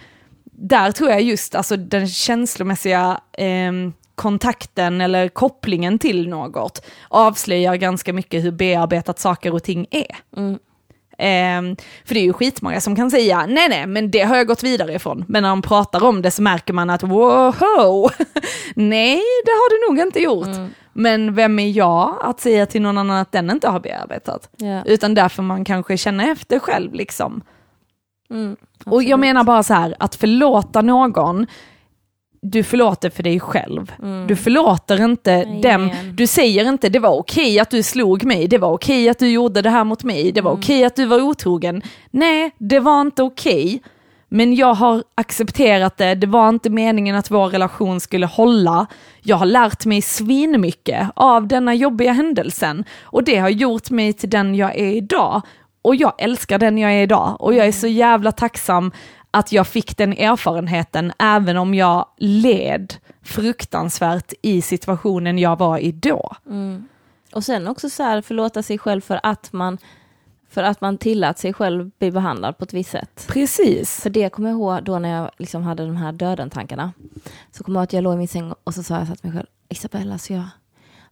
där 0.64 0.92
tror 0.92 1.10
jag 1.10 1.22
just 1.22 1.56
alltså 1.56 1.78
den 1.78 2.08
känslomässiga 2.08 3.22
ehm, 3.38 3.94
kontakten 4.16 5.02
eller 5.02 5.28
kopplingen 5.28 6.00
till 6.00 6.30
något 6.30 6.86
avslöjar 7.10 7.76
ganska 7.76 8.14
mycket 8.14 8.44
hur 8.44 8.52
bearbetat 8.52 9.20
saker 9.20 9.54
och 9.54 9.64
ting 9.64 9.88
är. 9.92 10.16
Ehm, 11.18 11.76
för 12.06 12.14
det 12.14 12.20
är 12.20 12.24
ju 12.24 12.34
skitmånga 12.34 12.82
som 12.82 12.96
kan 12.96 13.12
säga, 13.12 13.46
nej 13.46 13.70
nej, 13.70 13.88
men 13.88 14.12
det 14.12 14.22
har 14.22 14.36
jag 14.36 14.48
gått 14.48 14.64
vidare 14.64 14.94
ifrån. 14.94 15.26
Men 15.28 15.44
när 15.44 15.50
de 15.50 15.62
pratar 15.62 16.04
om 16.04 16.22
det 16.22 16.32
så 16.32 16.42
märker 16.42 16.74
man 16.74 16.90
att, 16.90 17.04
wow, 17.04 18.12
nej 18.76 19.22
det 19.46 19.52
har 19.52 19.70
du 19.70 19.94
nog 19.94 20.08
inte 20.08 20.20
gjort. 20.20 20.72
Men 20.94 21.36
vem 21.36 21.60
är 21.60 21.70
jag 21.70 22.18
att 22.22 22.40
säga 22.40 22.66
till 22.66 22.82
någon 22.82 22.98
annan 22.98 23.18
att 23.18 23.32
den 23.32 23.50
inte 23.50 23.68
har 23.68 23.80
bearbetat? 23.80 24.50
Ja. 24.58 24.84
Utan 24.86 25.14
därför 25.14 25.44
man 25.44 25.66
kanske 25.66 25.98
känner 25.98 26.32
efter 26.32 26.60
själv 26.60 26.94
liksom. 26.94 27.42
Mm, 28.30 28.56
Och 28.86 29.04
jag 29.04 29.20
menar 29.20 29.44
bara 29.44 29.64
så 29.64 29.74
här, 29.74 29.96
att 30.00 30.16
förlåta 30.16 30.82
någon, 30.82 31.48
du 32.42 32.64
förlåter 32.64 33.10
för 33.10 33.24
dig 33.24 33.40
själv. 33.40 33.92
Du 34.28 34.36
förlåter 34.36 35.02
inte 35.02 35.32
Nej, 35.36 35.62
dem, 35.62 35.86
igen. 35.86 36.16
du 36.16 36.28
säger 36.28 36.70
inte 36.70 36.90
det 36.90 37.00
var 37.00 37.18
okej 37.18 37.60
att 37.60 37.70
du 37.70 37.84
slog 37.84 38.24
mig, 38.24 38.48
det 38.48 38.58
var 38.58 38.72
okej 38.72 39.10
att 39.10 39.20
du 39.20 39.30
gjorde 39.30 39.62
det 39.62 39.70
här 39.70 39.84
mot 39.84 40.04
mig, 40.04 40.32
det 40.32 40.42
var 40.42 40.52
okej 40.52 40.86
att 40.86 40.96
du 40.96 41.06
var 41.06 41.22
otrogen. 41.22 41.82
Nej, 42.12 42.52
det 42.58 42.80
var 42.80 43.02
inte 43.02 43.24
okej. 43.24 43.82
Men 44.30 44.56
jag 44.56 44.74
har 44.74 45.04
accepterat 45.16 45.98
det, 45.98 46.16
det 46.16 46.28
var 46.28 46.50
inte 46.50 46.70
meningen 46.70 47.16
att 47.16 47.32
vår 47.32 47.48
relation 47.48 48.00
skulle 48.00 48.26
hålla. 48.26 48.88
Jag 49.22 49.38
har 49.38 49.46
lärt 49.46 49.86
mig 49.86 50.02
svinmycket 50.02 51.10
av 51.16 51.48
denna 51.48 51.74
jobbiga 51.74 52.12
händelsen 52.12 52.84
och 53.04 53.24
det 53.24 53.38
har 53.38 53.50
gjort 53.50 53.90
mig 53.90 54.14
till 54.14 54.30
den 54.30 54.56
jag 54.56 54.76
är 54.76 54.92
idag. 54.96 55.42
Och 55.84 55.96
jag 55.96 56.14
älskar 56.18 56.60
den 56.60 56.78
jag 56.78 56.92
är 56.92 57.04
idag 57.04 57.36
och 57.40 57.54
jag 57.54 57.68
är 57.68 57.72
så 57.72 57.88
jävla 57.88 58.32
tacksam 58.32 58.92
att 59.32 59.52
jag 59.52 59.68
fick 59.68 59.98
den 59.98 60.14
erfarenheten 60.14 61.14
även 61.20 61.58
om 61.58 61.74
jag 61.74 62.08
led 62.18 62.94
fruktansvärt 63.22 64.34
i 64.42 64.62
situationen 64.62 65.40
jag 65.40 65.60
var 65.60 65.78
i 65.78 65.92
då. 65.92 66.36
Och 67.34 67.44
sen 67.44 67.68
också 67.68 67.90
så 67.90 68.04
här 68.04 68.22
förlåta 68.22 68.64
sig 68.64 68.78
själv 68.78 69.02
för 69.02 69.20
att 69.24 69.54
man, 69.54 69.78
för 70.50 70.64
att 70.64 70.82
man 70.82 70.98
tillät 70.98 71.40
sig 71.40 71.54
själv 71.54 71.92
bli 72.00 72.12
behandlad 72.12 72.58
på 72.58 72.64
ett 72.64 72.74
visst 72.74 72.92
sätt. 72.92 73.26
Precis. 73.28 74.02
För 74.02 74.10
det 74.10 74.30
kommer 74.30 74.50
jag 74.50 74.58
ihåg 74.58 74.84
då 74.84 75.00
när 75.00 75.10
jag 75.10 75.32
liksom 75.38 75.64
hade 75.64 75.86
de 75.86 75.96
här 75.96 76.12
döden-tankarna. 76.12 76.92
Så 77.52 77.64
kommer 77.64 77.80
jag 77.80 77.82
ihåg 77.82 77.88
att 77.88 77.94
jag 77.94 78.04
låg 78.04 78.14
i 78.14 78.18
min 78.18 78.28
säng 78.28 78.54
och 78.64 78.74
så 78.74 78.84
sa 78.84 78.98
jag 78.98 79.08
till 79.08 79.18
mig 79.22 79.34
själv, 79.34 79.48
Isabella, 79.70 80.18
så 80.18 80.34
jag, 80.34 80.44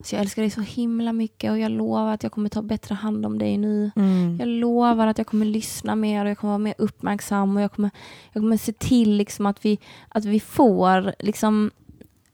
Så 0.02 0.14
jag 0.14 0.20
älskar 0.20 0.42
dig 0.42 0.50
så 0.50 0.60
himla 0.60 1.12
mycket 1.12 1.50
och 1.50 1.58
jag 1.58 1.70
lovar 1.70 2.12
att 2.14 2.22
jag 2.22 2.32
kommer 2.32 2.48
ta 2.48 2.62
bättre 2.62 2.94
hand 2.94 3.26
om 3.26 3.38
dig 3.38 3.58
nu. 3.58 3.90
Mm. 3.96 4.36
Jag 4.40 4.48
lovar 4.48 5.06
att 5.06 5.18
jag 5.18 5.26
kommer 5.26 5.46
lyssna 5.46 5.96
mer 5.96 6.24
och 6.24 6.30
jag 6.30 6.38
kommer 6.38 6.50
vara 6.50 6.58
mer 6.58 6.74
uppmärksam 6.78 7.56
och 7.56 7.62
jag 7.62 7.72
kommer, 7.72 7.90
jag 8.32 8.42
kommer 8.42 8.56
se 8.56 8.72
till 8.72 9.16
liksom 9.16 9.46
att, 9.46 9.64
vi, 9.64 9.78
att 10.08 10.24
vi 10.24 10.40
får 10.40 11.14
liksom, 11.18 11.70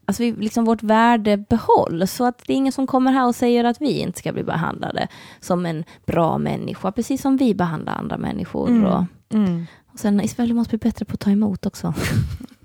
alltså 0.05 0.23
vi, 0.23 0.33
liksom 0.33 0.65
vårt 0.65 0.83
värde 0.83 1.37
behålls 1.37 2.13
så 2.13 2.25
att 2.25 2.43
det 2.47 2.53
är 2.53 2.57
ingen 2.57 2.73
som 2.73 2.87
kommer 2.87 3.13
här 3.13 3.27
och 3.27 3.35
säger 3.35 3.65
att 3.65 3.81
vi 3.81 3.99
inte 4.01 4.19
ska 4.19 4.33
bli 4.33 4.45
behandlade 4.45 5.09
som 5.41 5.67
en 5.67 5.85
bra 6.07 6.39
människa, 6.39 6.93
precis 6.93 7.23
som 7.23 7.37
vi 7.37 7.55
behandlar 7.55 7.93
andra 7.93 8.19
människor. 8.19 8.69
Mm. 8.69 8.85
Och, 8.85 9.05
Mm. 9.31 9.67
och 9.93 9.99
sen 9.99 10.21
Isabelle, 10.21 10.49
du 10.49 10.55
måste 10.55 10.79
bli 10.79 10.89
bättre 10.91 11.05
på 11.05 11.15
att 11.15 11.21
ta 11.21 11.31
emot 11.31 11.67
också. 11.67 11.95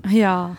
Ja. 0.04 0.56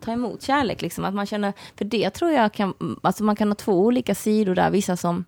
Ta 0.00 0.12
emot 0.12 0.42
kärlek, 0.42 0.82
liksom, 0.82 1.04
att 1.04 1.14
man 1.14 1.26
känner, 1.26 1.52
för 1.76 1.84
det 1.84 2.10
tror 2.10 2.30
jag 2.30 2.52
kan, 2.52 2.96
alltså 3.02 3.24
man 3.24 3.36
kan 3.36 3.48
ha 3.48 3.54
två 3.54 3.72
olika 3.72 4.14
sidor 4.14 4.54
där, 4.54 4.70
vissa 4.70 4.96
som 4.96 5.24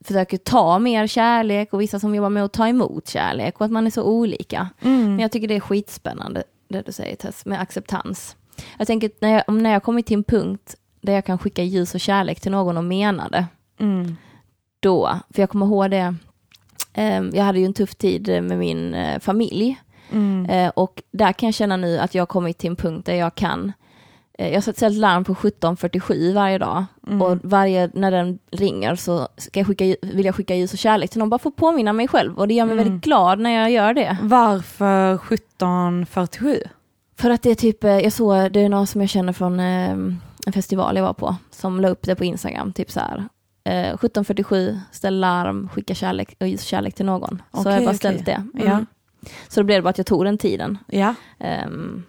försöker 0.00 0.36
ta 0.38 0.78
mer 0.78 1.06
kärlek 1.06 1.72
och 1.72 1.80
vissa 1.80 2.00
som 2.00 2.14
jobbar 2.14 2.30
med 2.30 2.44
att 2.44 2.52
ta 2.52 2.68
emot 2.68 3.08
kärlek 3.08 3.60
och 3.60 3.64
att 3.64 3.72
man 3.72 3.86
är 3.86 3.90
så 3.90 4.02
olika. 4.02 4.68
Mm. 4.80 5.04
Men 5.10 5.18
jag 5.18 5.32
tycker 5.32 5.48
det 5.48 5.56
är 5.56 5.60
skitspännande 5.60 6.42
det 6.68 6.82
du 6.86 6.92
säger 6.92 7.16
Tess, 7.16 7.46
med 7.46 7.60
acceptans. 7.60 8.36
Jag 8.78 8.86
tänker 8.86 9.10
när 9.20 9.32
jag, 9.32 9.42
om 9.46 9.58
när 9.58 9.70
jag 9.72 9.82
kommit 9.82 10.06
till 10.06 10.16
en 10.16 10.24
punkt 10.24 10.74
där 11.00 11.12
jag 11.12 11.24
kan 11.24 11.38
skicka 11.38 11.62
ljus 11.62 11.94
och 11.94 12.00
kärlek 12.00 12.40
till 12.40 12.52
någon 12.52 12.76
och 12.76 12.84
mena 12.84 13.28
det, 13.28 13.46
Mm. 13.80 14.16
då, 14.80 15.18
för 15.30 15.42
jag 15.42 15.50
kommer 15.50 15.66
ihåg 15.66 15.90
det, 15.90 16.14
eh, 16.92 17.22
jag 17.32 17.44
hade 17.44 17.58
ju 17.58 17.64
en 17.64 17.74
tuff 17.74 17.94
tid 17.94 18.28
med 18.42 18.58
min 18.58 18.94
eh, 18.94 19.20
familj 19.20 19.76
Mm. 20.12 20.46
Eh, 20.50 20.68
och 20.76 21.02
där 21.10 21.32
kan 21.32 21.46
jag 21.46 21.54
känna 21.54 21.76
nu 21.76 21.98
att 21.98 22.14
jag 22.14 22.28
kommit 22.28 22.58
till 22.58 22.70
en 22.70 22.76
punkt 22.76 23.06
där 23.06 23.14
jag 23.14 23.34
kan 23.34 23.72
jag 24.46 24.54
har 24.54 24.72
ställt 24.72 24.96
larm 24.98 25.24
på 25.24 25.34
17.47 25.34 26.34
varje 26.34 26.58
dag 26.58 26.84
Mm. 27.06 27.22
och 27.22 27.38
varje, 27.42 27.90
när 27.94 28.10
den 28.10 28.38
ringer 28.50 28.94
så 28.96 29.28
ska 29.36 29.60
jag 29.60 29.66
skicka, 29.66 29.84
vill 30.02 30.26
jag 30.26 30.34
skicka 30.34 30.54
ljus 30.54 30.72
och 30.72 30.78
kärlek 30.78 31.10
till 31.10 31.18
någon, 31.18 31.30
bara 31.30 31.38
för 31.38 31.48
att 31.50 31.56
påminna 31.56 31.92
mig 31.92 32.08
själv 32.08 32.38
och 32.38 32.48
det 32.48 32.54
gör 32.54 32.64
mig 32.64 32.72
Mm. 32.72 32.84
väldigt 32.84 33.04
glad 33.04 33.38
när 33.38 33.50
jag 33.50 33.70
gör 33.70 33.94
det. 33.94 34.16
Varför 34.22 35.14
1747? 35.14 36.62
För 37.18 37.30
att 37.30 37.42
det 37.42 37.50
är 37.50 37.54
typ, 37.54 37.84
eh, 37.84 37.90
jag 37.98 38.12
såg, 38.12 38.52
det 38.52 38.60
är 38.60 38.68
någon 38.68 38.86
som 38.86 39.00
jag 39.00 39.10
känner 39.10 39.32
från 39.32 39.60
eh, 39.60 39.90
en 40.46 40.52
festival 40.52 40.96
jag 40.96 41.04
var 41.04 41.12
på, 41.12 41.36
som 41.50 41.80
la 41.80 41.88
upp 41.88 42.02
det 42.02 42.14
på 42.14 42.24
Instagram, 42.24 42.72
typ 42.72 42.90
så 42.90 43.00
här. 43.00 43.28
Eh, 43.64 43.96
17.47, 43.96 44.80
ställ 44.92 45.20
larm, 45.20 45.68
skicka 45.68 45.94
kärlek, 45.94 46.36
och 46.40 46.48
ljus 46.48 46.60
och 46.60 46.66
kärlek 46.66 46.94
till 46.94 47.06
någon. 47.06 47.42
så 47.52 47.60
Okej, 47.60 47.72
har 47.72 47.72
jag 47.72 47.80
bara 47.82 47.88
okej. 47.90 47.98
ställt 47.98 48.26
det. 48.26 48.42
Mm. 48.54 48.66
Ja. 48.68 48.84
Så 49.48 49.60
då 49.60 49.64
blev 49.64 49.78
det 49.78 49.82
bara 49.82 49.90
att 49.90 49.98
jag 49.98 50.06
tog 50.06 50.24
den 50.24 50.38
tiden. 50.38 50.78
Ja. 50.86 51.14
Ehm, 51.38 52.04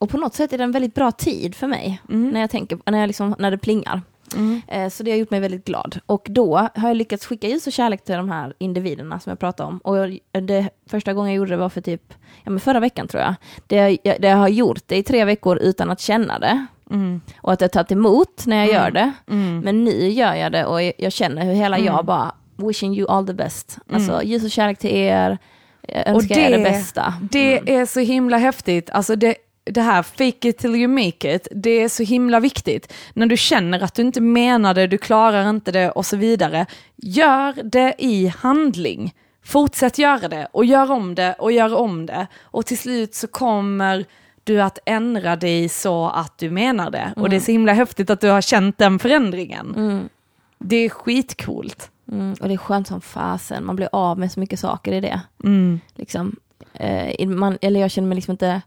och 0.00 0.10
på 0.10 0.16
något 0.18 0.34
sätt 0.34 0.52
är 0.52 0.58
det 0.58 0.64
en 0.64 0.72
väldigt 0.72 0.94
bra 0.94 1.10
tid 1.12 1.54
för 1.54 1.66
mig 1.66 2.00
Mm. 2.08 2.30
när 2.30 2.40
jag 2.40 2.50
tänker, 2.50 2.78
när, 2.86 2.98
jag 3.00 3.06
liksom, 3.06 3.34
när 3.38 3.50
det 3.50 3.58
plingar. 3.58 4.02
Mm. 4.36 4.62
Eh, 4.68 4.88
så 4.88 5.02
det 5.02 5.10
har 5.10 5.18
gjort 5.18 5.30
mig 5.30 5.40
väldigt 5.40 5.64
glad. 5.64 6.00
Och 6.06 6.26
då 6.30 6.56
har 6.74 6.88
jag 6.88 6.96
lyckats 6.96 7.26
skicka 7.26 7.48
ljus 7.48 7.66
och 7.66 7.72
kärlek 7.72 8.04
till 8.04 8.14
de 8.14 8.30
här 8.30 8.54
individerna 8.58 9.20
som 9.20 9.30
jag 9.30 9.38
pratade 9.38 9.68
om. 9.68 9.78
Och 9.78 9.98
jag, 9.98 10.18
det, 10.44 10.68
första 10.90 11.12
gången 11.12 11.30
jag 11.30 11.36
gjorde 11.36 11.50
det 11.50 11.56
var 11.56 11.68
för 11.68 11.80
typ, 11.80 12.02
ja 12.44 12.50
men 12.50 12.60
förra 12.60 12.80
veckan 12.80 13.08
tror 13.08 13.22
jag. 13.22 13.34
Det, 13.66 13.98
jag, 14.02 14.16
det 14.20 14.28
jag 14.28 14.36
har 14.36 14.48
gjort 14.48 14.82
det 14.86 14.96
i 14.96 15.02
tre 15.02 15.24
veckor 15.24 15.58
utan 15.58 15.90
att 15.90 16.00
känna 16.00 16.38
det. 16.38 16.66
Mm. 16.90 17.20
Och 17.40 17.52
att 17.52 17.60
jag 17.60 17.72
tagit 17.72 17.92
emot 17.92 18.46
när 18.46 18.56
jag 18.56 18.64
Mm. 18.68 18.76
gör 18.82 18.90
det. 18.90 19.12
Mm. 19.30 19.60
Men 19.60 19.84
nu 19.84 20.08
gör 20.08 20.34
jag 20.34 20.52
det 20.52 20.64
och 20.66 20.82
jag, 20.82 21.12
känner 21.12 21.44
hur 21.44 21.52
hela 21.54 21.76
Mm. 21.76 21.86
jag 21.94 22.04
bara, 22.04 22.32
wishing 22.56 22.96
you 22.98 23.10
all 23.10 23.26
the 23.26 23.34
best. 23.34 23.78
Alltså 23.92 24.12
Mm. 24.12 24.26
ljus 24.28 24.44
och 24.44 24.50
kärlek 24.50 24.78
till 24.78 24.90
er, 24.96 25.38
jag 25.88 26.08
önskar 26.08 26.38
er 26.38 26.50
det- 26.50 26.56
det 26.56 26.62
bästa. 26.62 27.14
Det 27.30 27.58
Mm. 27.58 27.80
är 27.80 27.86
så 27.86 28.00
himla 28.00 28.36
häftigt. 28.38 28.90
Alltså 28.90 29.16
det, 29.16 29.34
det 29.64 29.80
här 29.80 30.02
fake 30.02 30.48
it 30.48 30.58
till 30.58 30.74
you 30.74 30.88
make 30.88 31.34
it, 31.34 31.48
det 31.50 31.70
är 31.70 31.88
så 31.88 32.02
himla 32.02 32.40
viktigt. 32.40 32.92
När 33.14 33.26
du 33.26 33.36
känner 33.36 33.80
att 33.80 33.94
du 33.94 34.02
inte 34.02 34.20
menar 34.20 34.74
det, 34.74 34.86
du 34.86 34.98
klarar 34.98 35.50
inte 35.50 35.72
det 35.72 35.90
och 35.90 36.06
så 36.06 36.16
vidare. 36.16 36.66
Gör 36.96 37.62
det 37.62 37.94
i 37.98 38.26
handling. 38.26 39.14
Fortsätt 39.44 39.98
göra 39.98 40.28
det 40.28 40.48
och 40.52 40.64
gör 40.64 40.90
om 40.90 41.14
det 41.14 41.34
och 41.38 41.52
gör 41.52 41.74
om 41.74 42.06
det. 42.06 42.26
Och 42.42 42.66
till 42.66 42.78
slut 42.78 43.14
så 43.14 43.26
kommer 43.26 44.04
du 44.44 44.62
att 44.62 44.78
ändra 44.86 45.36
dig 45.36 45.68
så 45.68 46.08
att 46.08 46.38
du 46.38 46.50
menar 46.50 46.90
det. 46.90 47.12
Och 47.16 47.30
det 47.30 47.36
är 47.36 47.40
så 47.40 47.52
himla 47.52 47.72
häftigt 47.72 48.10
att 48.10 48.20
du 48.20 48.28
har 48.28 48.40
känt 48.40 48.78
den 48.78 48.98
förändringen. 48.98 49.74
Mm. 49.76 50.08
Det 50.58 50.76
är 50.76 50.88
skitcoolt. 50.88 51.90
Mm, 52.12 52.34
och 52.40 52.48
det 52.48 52.54
är 52.54 52.58
skönt 52.58 52.88
som 52.88 53.00
fasen, 53.00 53.64
man 53.64 53.76
blir 53.76 53.88
av 53.92 54.18
med 54.18 54.32
så 54.32 54.40
mycket 54.40 54.60
saker 54.60 54.92
i 54.92 55.00
det. 55.00 55.20
Mm. 55.44 55.80
Liksom. 55.94 56.36
Eh, 56.72 57.28
man, 57.28 57.58
eller 57.60 57.80
jag 57.80 57.90
känner 57.90 58.08
mig 58.08 58.16
liksom 58.16 58.32
inte... 58.32 58.62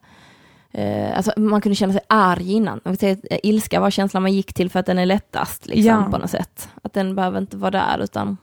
Eh, 0.74 1.18
alltså 1.18 1.34
man 1.38 1.62
kunde 1.62 1.76
känna 1.76 1.94
sig 1.94 2.02
arg 2.08 2.52
innan. 2.54 2.80
Vill 2.86 2.98
säga, 2.98 3.18
eh, 3.32 3.40
ilska 3.44 3.80
var 3.80 3.90
känslan 3.90 4.24
man 4.24 4.34
gick 4.34 4.54
till 4.54 4.70
för 4.70 4.80
att 4.80 4.86
den 4.86 5.00
är 5.00 5.06
lättast 5.06 5.68
liksom, 5.68 5.86
Ja. 5.86 6.08
på 6.12 6.18
något 6.18 6.30
sätt. 6.30 6.70
Att 6.82 6.94
den 6.94 7.16
behöver 7.16 7.38
inte 7.38 7.58
vara 7.58 7.72
där 7.72 8.00
utan 8.04 8.38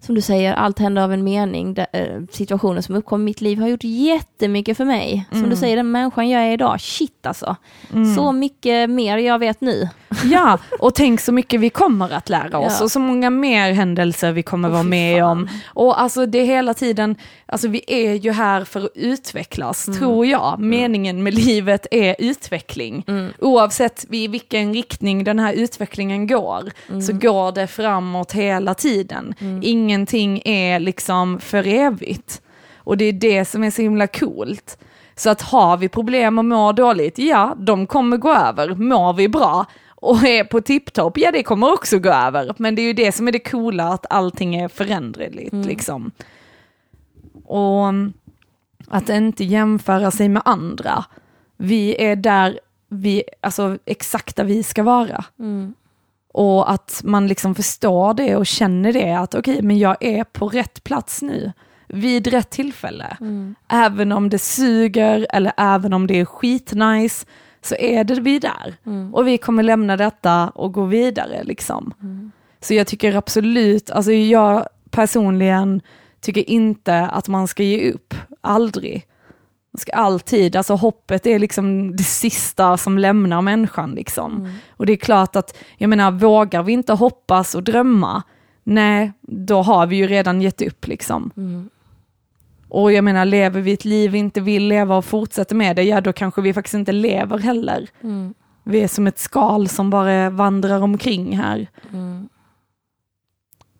som 0.00 0.14
du 0.14 0.20
säger, 0.20 0.52
allt 0.54 0.78
händer 0.78 1.02
av 1.02 1.12
en 1.12 1.24
mening. 1.24 1.76
Eh, 1.92 2.20
situationer 2.30 2.80
som 2.80 2.94
uppkom 2.94 3.20
i 3.20 3.24
mitt 3.24 3.40
liv 3.40 3.58
har 3.58 3.68
gjort 3.68 3.84
jättemycket 3.84 4.76
för 4.76 4.84
mig. 4.84 5.26
Som 5.30 5.38
Mm. 5.38 5.50
du 5.50 5.56
säger, 5.56 5.76
den 5.76 5.90
människan 5.90 6.28
jag 6.28 6.42
är 6.42 6.52
idag, 6.52 6.80
shit 6.80 7.26
alltså. 7.26 7.56
Mm. 7.92 8.14
Så 8.14 8.32
mycket 8.32 8.90
mer 8.90 9.18
jag 9.18 9.38
vet 9.38 9.60
nu. 9.60 9.88
Ja, 10.24 10.58
och 10.80 10.94
tänk 10.94 11.20
så 11.20 11.32
mycket 11.32 11.60
vi 11.60 11.70
kommer 11.70 12.12
att 12.12 12.28
lära 12.28 12.58
oss 12.58 12.76
Ja. 12.78 12.84
och 12.84 12.90
så 12.90 12.98
många 13.00 13.30
mer 13.30 13.72
händelser 13.72 14.32
vi 14.32 14.42
kommer 14.42 14.68
Åh, 14.68 14.72
vara 14.72 14.82
med 14.82 15.20
fan. 15.22 15.30
om. 15.38 15.48
Och 15.74 16.00
alltså 16.00 16.26
det 16.26 16.38
är 16.38 16.44
hela 16.44 16.74
tiden, 16.74 17.16
alltså 17.46 17.68
vi 17.68 17.84
är 17.86 18.14
ju 18.14 18.32
här 18.32 18.64
för 18.64 18.80
att 18.80 18.90
utvecklas, 18.94 19.88
Mm. 19.88 19.98
tror 20.00 20.26
jag. 20.26 20.58
Meningen 20.60 21.22
med 21.22 21.34
livet 21.34 21.86
är 21.90 22.16
utveckling. 22.18 23.04
Mm. 23.08 23.32
Oavsett 23.38 24.06
i 24.10 24.28
vilken 24.28 24.74
riktning 24.74 25.24
den 25.24 25.38
här 25.38 25.52
utvecklingen 25.52 26.26
går, 26.26 26.70
så 27.06 27.12
går 27.12 27.52
det 27.52 27.66
framåt 27.66 28.32
hela 28.32 28.74
tiden. 28.74 29.34
Ingenting 29.62 30.42
är 30.44 30.80
liksom 30.80 31.40
för 31.40 31.66
evigt. 31.66 32.42
Och 32.84 32.96
det 32.96 33.04
är 33.04 33.12
det 33.12 33.44
som 33.44 33.64
är 33.64 33.70
så 33.70 33.82
himla 33.82 34.06
coolt. 34.06 34.78
Så 35.16 35.30
att 35.30 35.42
har 35.42 35.76
vi 35.76 35.88
problem 35.88 36.38
och 36.38 36.44
mår 36.44 36.72
dåligt, 36.72 37.18
ja, 37.18 37.54
de 37.58 37.86
kommer 37.86 38.16
gå 38.16 38.34
över. 38.34 38.68
Mår 38.74 39.12
vi 39.12 39.28
bra 39.28 39.66
och 40.02 40.24
är 40.24 40.44
på 40.44 40.60
tipptopp, 40.60 41.18
ja 41.18 41.32
det 41.32 41.42
kommer 41.42 41.72
också 41.72 41.98
gå 41.98 42.10
över. 42.10 42.54
Men 42.58 42.74
det 42.74 42.82
är 42.82 42.86
ju 42.86 42.92
det 42.92 43.12
som 43.12 43.28
är 43.28 43.32
det 43.32 43.38
coola, 43.38 43.88
att 43.88 44.06
allting 44.10 44.54
är 44.54 44.68
föränderligt 44.68 45.52
liksom. 45.52 46.10
Och 47.44 47.84
att 48.88 49.08
inte 49.08 49.44
jämföra 49.44 50.10
sig 50.10 50.28
med 50.28 50.42
andra. 50.44 51.04
Vi 51.56 52.02
är 52.04 52.16
där 52.16 52.60
vi, 52.88 53.22
alltså 53.40 53.78
exakt 53.84 54.36
där 54.36 54.44
vi 54.44 54.62
ska 54.62 54.82
vara. 54.82 55.24
Mm. 55.38 55.74
Och 56.32 56.70
att 56.70 57.00
man 57.04 57.26
liksom 57.26 57.54
förstår 57.54 58.14
det 58.14 58.36
och 58.36 58.46
känner 58.46 58.92
det, 58.92 59.12
att 59.12 59.34
okej, 59.34 59.62
men 59.62 59.78
jag 59.78 59.96
är 60.00 60.24
på 60.24 60.48
rätt 60.48 60.84
plats 60.84 61.22
nu. 61.22 61.52
Vid 61.88 62.26
rätt 62.26 62.50
tillfälle. 62.50 63.16
Mm. 63.20 63.54
Även 63.68 64.12
om 64.12 64.28
det 64.28 64.38
suger 64.38 65.26
eller 65.30 65.52
även 65.56 65.92
om 65.92 66.06
det 66.06 66.20
är 66.20 66.24
skitnice, 66.24 67.26
så 67.62 67.74
är 67.74 68.04
det 68.04 68.20
vi 68.20 68.38
där. 68.38 68.74
Mm. 68.86 69.14
Och 69.14 69.28
vi 69.28 69.38
kommer 69.38 69.62
lämna 69.62 69.96
detta 69.96 70.48
och 70.48 70.72
gå 70.72 70.84
vidare 70.84 71.44
liksom. 71.44 71.94
Mm. 72.02 72.32
Så 72.60 72.74
jag 72.74 72.86
tycker 72.86 73.16
absolut, 73.16 73.90
alltså 73.90 74.12
jag 74.12 74.66
personligen 74.90 75.80
tycker 76.20 76.50
inte 76.50 77.00
att 77.00 77.28
man 77.28 77.48
ska 77.48 77.62
ge 77.62 77.92
upp, 77.92 78.14
aldrig. 78.40 79.06
Man 79.72 79.78
ska 79.78 79.92
alltid, 79.92 80.56
alltså 80.56 80.74
hoppet 80.74 81.26
är 81.26 81.38
liksom 81.38 81.96
det 81.96 82.02
sista 82.02 82.76
som 82.76 82.98
lämnar 82.98 83.42
människan 83.42 83.90
liksom. 83.90 84.36
Mm. 84.36 84.52
Och 84.70 84.86
det 84.86 84.92
är 84.92 84.96
klart 84.96 85.36
att, 85.36 85.58
jag 85.78 85.90
menar, 85.90 86.10
vågar 86.10 86.62
vi 86.62 86.72
inte 86.72 86.92
hoppas 86.92 87.54
och 87.54 87.62
drömma, 87.62 88.22
nej, 88.64 89.12
då 89.20 89.62
har 89.62 89.86
vi 89.86 89.96
ju 89.96 90.06
redan 90.06 90.42
gett 90.42 90.62
upp 90.62 90.86
liksom. 90.86 91.30
Och 92.74 92.92
jag 92.92 93.04
menar, 93.04 93.24
lever 93.24 93.60
vi 93.60 93.72
ett 93.72 93.84
liv 93.84 94.10
vi 94.10 94.18
inte 94.18 94.40
vill 94.40 94.68
leva 94.68 94.96
och 94.96 95.04
fortsätter 95.04 95.54
med 95.54 95.76
det, 95.76 95.82
ja 95.82 96.00
då 96.00 96.12
kanske 96.12 96.42
vi 96.42 96.54
faktiskt 96.54 96.74
inte 96.74 96.92
lever 96.92 97.38
heller. 97.38 97.88
Mm. 98.02 98.34
Vi 98.64 98.80
är 98.80 98.88
som 98.88 99.06
ett 99.06 99.18
skal 99.18 99.68
som 99.68 99.90
bara 99.90 100.30
vandrar 100.30 100.80
omkring 100.80 101.36
här. 101.36 101.66
Mm. 101.92 102.28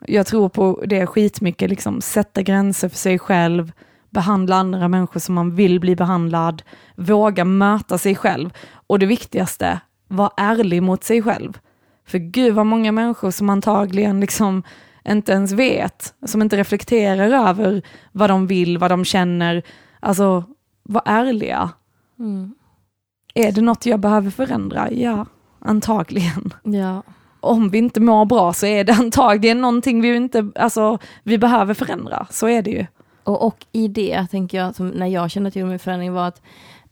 Jag 0.06 0.26
tror 0.26 0.48
på 0.48 0.82
det 0.86 1.06
skitmycket, 1.06 1.70
liksom 1.70 2.00
sätta 2.00 2.42
gränser 2.42 2.88
för 2.88 2.96
sig 2.96 3.18
själv, 3.18 3.72
behandla 4.10 4.56
andra 4.56 4.88
människor 4.88 5.20
som 5.20 5.34
man 5.34 5.54
vill 5.54 5.80
bli 5.80 5.96
behandlad, 5.96 6.62
våga 6.96 7.44
möta 7.44 7.98
sig 7.98 8.14
själv. 8.14 8.50
Och 8.86 8.98
det 8.98 9.06
viktigaste, 9.06 9.80
var 10.08 10.30
ärlig 10.36 10.82
mot 10.82 11.04
sig 11.04 11.22
själv. 11.22 11.58
För 12.06 12.18
gud 12.18 12.54
vad 12.54 12.66
många 12.66 12.92
människor 12.92 13.30
som 13.30 13.50
antagligen 13.50 14.20
liksom 14.20 14.62
inte 15.08 15.32
ens 15.32 15.52
vet, 15.52 16.14
som 16.26 16.42
inte 16.42 16.56
reflekterar 16.56 17.48
över 17.48 17.82
vad 18.12 18.30
de 18.30 18.46
vill, 18.46 18.78
vad 18.78 18.90
de 18.90 19.04
känner. 19.04 19.62
Alltså, 20.00 20.44
var 20.82 21.02
ärliga. 21.04 21.70
Mm. 22.18 22.54
Är 23.34 23.52
det 23.52 23.60
något 23.60 23.86
jag 23.86 24.00
behöver 24.00 24.30
förändra? 24.30 24.90
Ja, 24.90 25.26
antagligen. 25.58 26.54
Ja. 26.62 27.02
Om 27.40 27.70
vi 27.70 27.78
inte 27.78 28.00
mår 28.00 28.24
bra 28.24 28.52
så 28.52 28.66
är 28.66 28.84
det 28.84 28.92
antagligen 28.92 29.60
någonting 29.60 30.00
vi 30.00 30.16
inte, 30.16 30.50
alltså 30.54 30.98
vi 31.22 31.38
behöver 31.38 31.74
förändra. 31.74 32.26
Så 32.30 32.48
är 32.48 32.62
det 32.62 32.70
ju. 32.70 32.86
Och, 33.24 33.46
och 33.46 33.66
i 33.72 33.88
det 33.88 34.26
tänker 34.30 34.58
jag, 34.58 34.74
som 34.74 34.88
när 34.88 35.06
jag 35.06 35.30
kände 35.30 35.48
att 35.48 35.56
jag 35.56 35.60
gjorde 35.60 35.70
min 35.70 35.78
förändring 35.78 36.12
var 36.12 36.28
att 36.28 36.42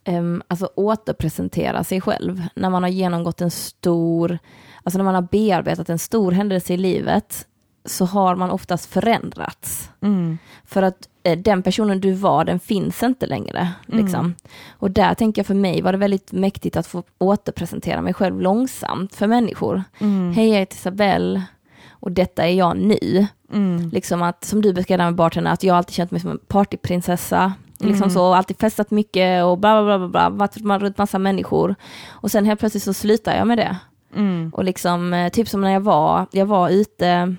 um, 0.09 0.43
alltså 0.49 0.71
återpresentera 0.75 1.85
sig 1.85 2.01
själv 2.01 2.43
när 2.55 2.71
man 2.71 2.83
har 2.83 2.91
genomgått 2.91 3.41
en 3.41 3.51
stor, 3.51 4.39
alltså 4.83 4.99
när 4.99 5.05
man 5.05 5.15
har 5.15 5.23
bearbetat 5.23 5.89
en 5.89 5.99
stor 5.99 6.33
händelse 6.33 6.75
i 6.75 6.77
livet, 6.77 7.47
så 7.85 8.05
har 8.05 8.37
man 8.37 8.51
oftast 8.51 8.87
förändrats. 8.87 9.91
Mm. 10.01 10.39
För 10.65 10.83
att 10.83 11.09
eh, 11.23 11.39
den 11.39 11.63
personen 11.63 12.01
du 12.01 12.13
var, 12.13 12.45
den 12.45 12.61
finns 12.61 13.03
inte 13.03 13.27
längre. 13.27 13.69
Liksom. 13.87 14.21
Mm. 14.21 14.35
Och 14.71 14.91
där 14.91 15.15
tänker 15.15 15.41
jag 15.41 15.47
för 15.47 15.55
mig 15.55 15.83
var 15.83 15.93
det 15.93 15.99
väldigt 15.99 16.33
mäktigt 16.33 16.77
att 16.77 16.87
få 16.87 17.03
återpresentera 17.19 18.03
mig 18.03 18.15
själv 18.15 18.41
långsamt 18.41 19.15
för 19.15 19.27
människor. 19.27 19.85
Mm. 19.99 20.33
Hej, 20.33 20.49
jag 20.49 20.59
heter 20.59 20.77
Isabelle 20.77 21.43
och 21.91 22.13
detta 22.13 22.47
är 22.49 22.53
jag 22.53 22.77
nu. 22.77 23.27
Mm. 23.53 23.89
Liksom 23.89 24.23
att, 24.23 24.45
som 24.45 24.63
du 24.63 24.73
beskrev 24.73 24.99
med 24.99 25.15
bartendern, 25.15 25.53
att 25.53 25.63
jag 25.63 25.77
alltid 25.77 25.95
känt 25.95 26.11
mig 26.11 26.21
som 26.21 26.31
en 26.31 26.39
partyprinsessa. 26.49 27.53
Liksom 27.79 28.03
Mm. 28.03 28.11
så, 28.11 28.35
alltid 28.35 28.59
festat 28.61 28.91
mycket 28.91 29.45
och 29.45 29.59
bla 29.59 29.83
bla 29.85 29.99
bla, 29.99 30.09
bla, 30.09 30.31
bla 30.31 30.49
varit 30.69 30.83
runt 30.83 30.99
massa 30.99 31.19
människor. 31.19 31.75
Och 32.09 32.31
sen 32.31 32.45
helt 32.45 32.61
plötsligt 32.61 32.83
så 32.83 32.95
slutar 32.95 33.37
jag 33.37 33.47
med 33.47 33.59
det. 33.59 33.77
Mm. 34.17 34.51
Och 34.55 34.65
liksom, 34.65 35.13
eh, 35.15 35.29
typ 35.29 35.49
som 35.49 35.61
när 35.61 35.71
jag 35.71 35.81
var, 35.81 36.27
jag 36.31 36.47
var 36.47 36.69
ute 36.69 37.37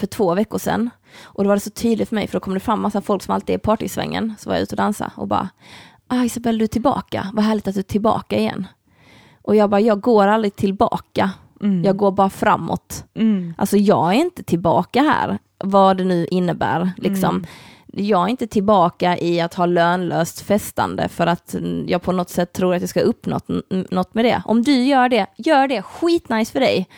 för 0.00 0.06
två 0.06 0.34
veckor 0.34 0.58
sedan. 0.58 0.90
Och 1.22 1.44
då 1.44 1.48
var 1.48 1.56
det 1.56 1.60
så 1.60 1.70
tydligt 1.70 2.08
för 2.08 2.14
mig, 2.14 2.26
för 2.26 2.32
då 2.32 2.40
kom 2.40 2.54
det 2.54 2.60
fram 2.60 2.80
massa 2.80 3.00
folk 3.00 3.22
som 3.22 3.34
alltid 3.34 3.54
är 3.54 3.58
i 3.58 3.62
partysvängen. 3.62 4.34
Så 4.38 4.48
var 4.48 4.56
jag 4.56 4.62
ute 4.62 4.72
och 4.72 4.76
dansade 4.76 5.10
och 5.16 5.28
bara, 5.28 5.48
ah 6.06 6.24
Isabelle 6.24 6.58
du 6.58 6.64
är 6.64 6.68
tillbaka, 6.68 7.26
vad 7.32 7.44
härligt 7.44 7.68
att 7.68 7.74
du 7.74 7.80
är 7.80 7.84
tillbaka 7.84 8.38
igen. 8.38 8.66
Och 9.42 9.56
jag 9.56 9.70
bara, 9.70 9.80
jag 9.80 10.00
går 10.00 10.26
aldrig 10.26 10.56
tillbaka, 10.56 11.30
Mm. 11.62 11.84
jag 11.84 11.96
går 11.96 12.10
bara 12.10 12.30
framåt. 12.30 13.04
Mm. 13.14 13.54
Alltså 13.58 13.76
jag 13.76 14.14
är 14.14 14.18
inte 14.18 14.42
tillbaka 14.42 15.02
här, 15.02 15.38
vad 15.58 15.96
det 15.96 16.04
nu 16.04 16.26
innebär. 16.30 16.90
Liksom. 16.96 17.36
Mm. 17.36 17.46
Jag 17.92 18.24
är 18.24 18.28
inte 18.28 18.46
tillbaka 18.46 19.18
i 19.18 19.40
att 19.40 19.54
ha 19.54 19.66
lönlöst 19.66 20.40
festande 20.40 21.08
för 21.08 21.26
att 21.26 21.54
mm, 21.54 21.88
jag 21.88 22.02
på 22.02 22.12
något 22.12 22.30
sätt 22.30 22.52
tror 22.52 22.74
att 22.74 22.80
jag 22.80 22.90
ska 22.90 23.00
uppnå 23.00 23.38
något, 23.46 23.90
något 23.90 24.14
med 24.14 24.24
det. 24.24 24.42
Om 24.44 24.62
du 24.62 24.82
gör 24.84 25.08
det, 25.08 25.26
gör 25.36 25.68
det, 25.68 25.82
skitnice 25.82 26.52
för 26.52 26.60
dig. 26.60 26.88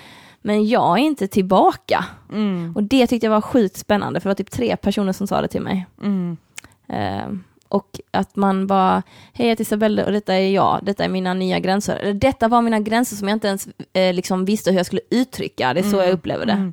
Men 0.43 0.69
jag 0.69 0.99
är 0.99 1.03
inte 1.03 1.29
tillbaka. 1.29 2.05
Mm. 2.33 2.73
Och 2.77 2.83
det 2.83 3.07
tyckte 3.07 3.27
jag 3.27 3.31
var 3.31 3.41
sjukt 3.41 3.77
spännande, 3.77 4.21
för 4.21 4.29
det 4.29 4.31
var 4.31 4.35
typ 4.35 4.51
tre 4.51 4.77
personer 4.77 5.13
som 5.13 5.27
sa 5.27 5.41
det 5.41 5.49
till 5.49 5.63
mig. 5.63 5.87
Mm. 6.03 6.37
Eh, 6.89 7.29
och 7.69 8.01
att 8.11 8.37
man 8.37 8.67
bara, 8.67 9.03
hej 9.33 9.47
jag 9.47 9.53
heter 9.53 9.63
Isabelle 9.63 10.05
och 10.05 10.13
detta 10.13 10.35
är 10.35 10.51
jag, 10.51 10.81
detta 10.83 11.05
är 11.05 11.09
mina 11.09 11.35
nya 11.35 11.59
gränser. 11.59 11.97
Eller 11.97 12.15
detta 12.15 12.49
var 12.49 12.63
mina 12.63 12.81
gränser 12.81 13.17
som 13.17 13.29
jag 13.29 13.37
inte 13.37 13.49
ens 13.49 13.69
eh, 13.93 14.15
liksom 14.15 14.45
visste 14.45 14.71
hur 14.71 14.77
jag 14.77 14.87
skulle 14.87 15.03
uttrycka, 15.11 15.75
det 15.75 15.81
är 15.81 15.91
så 15.91 15.97
jag 15.97 16.11
upplever 16.11 16.47
det. 16.47 16.53
Mm. 16.53 16.73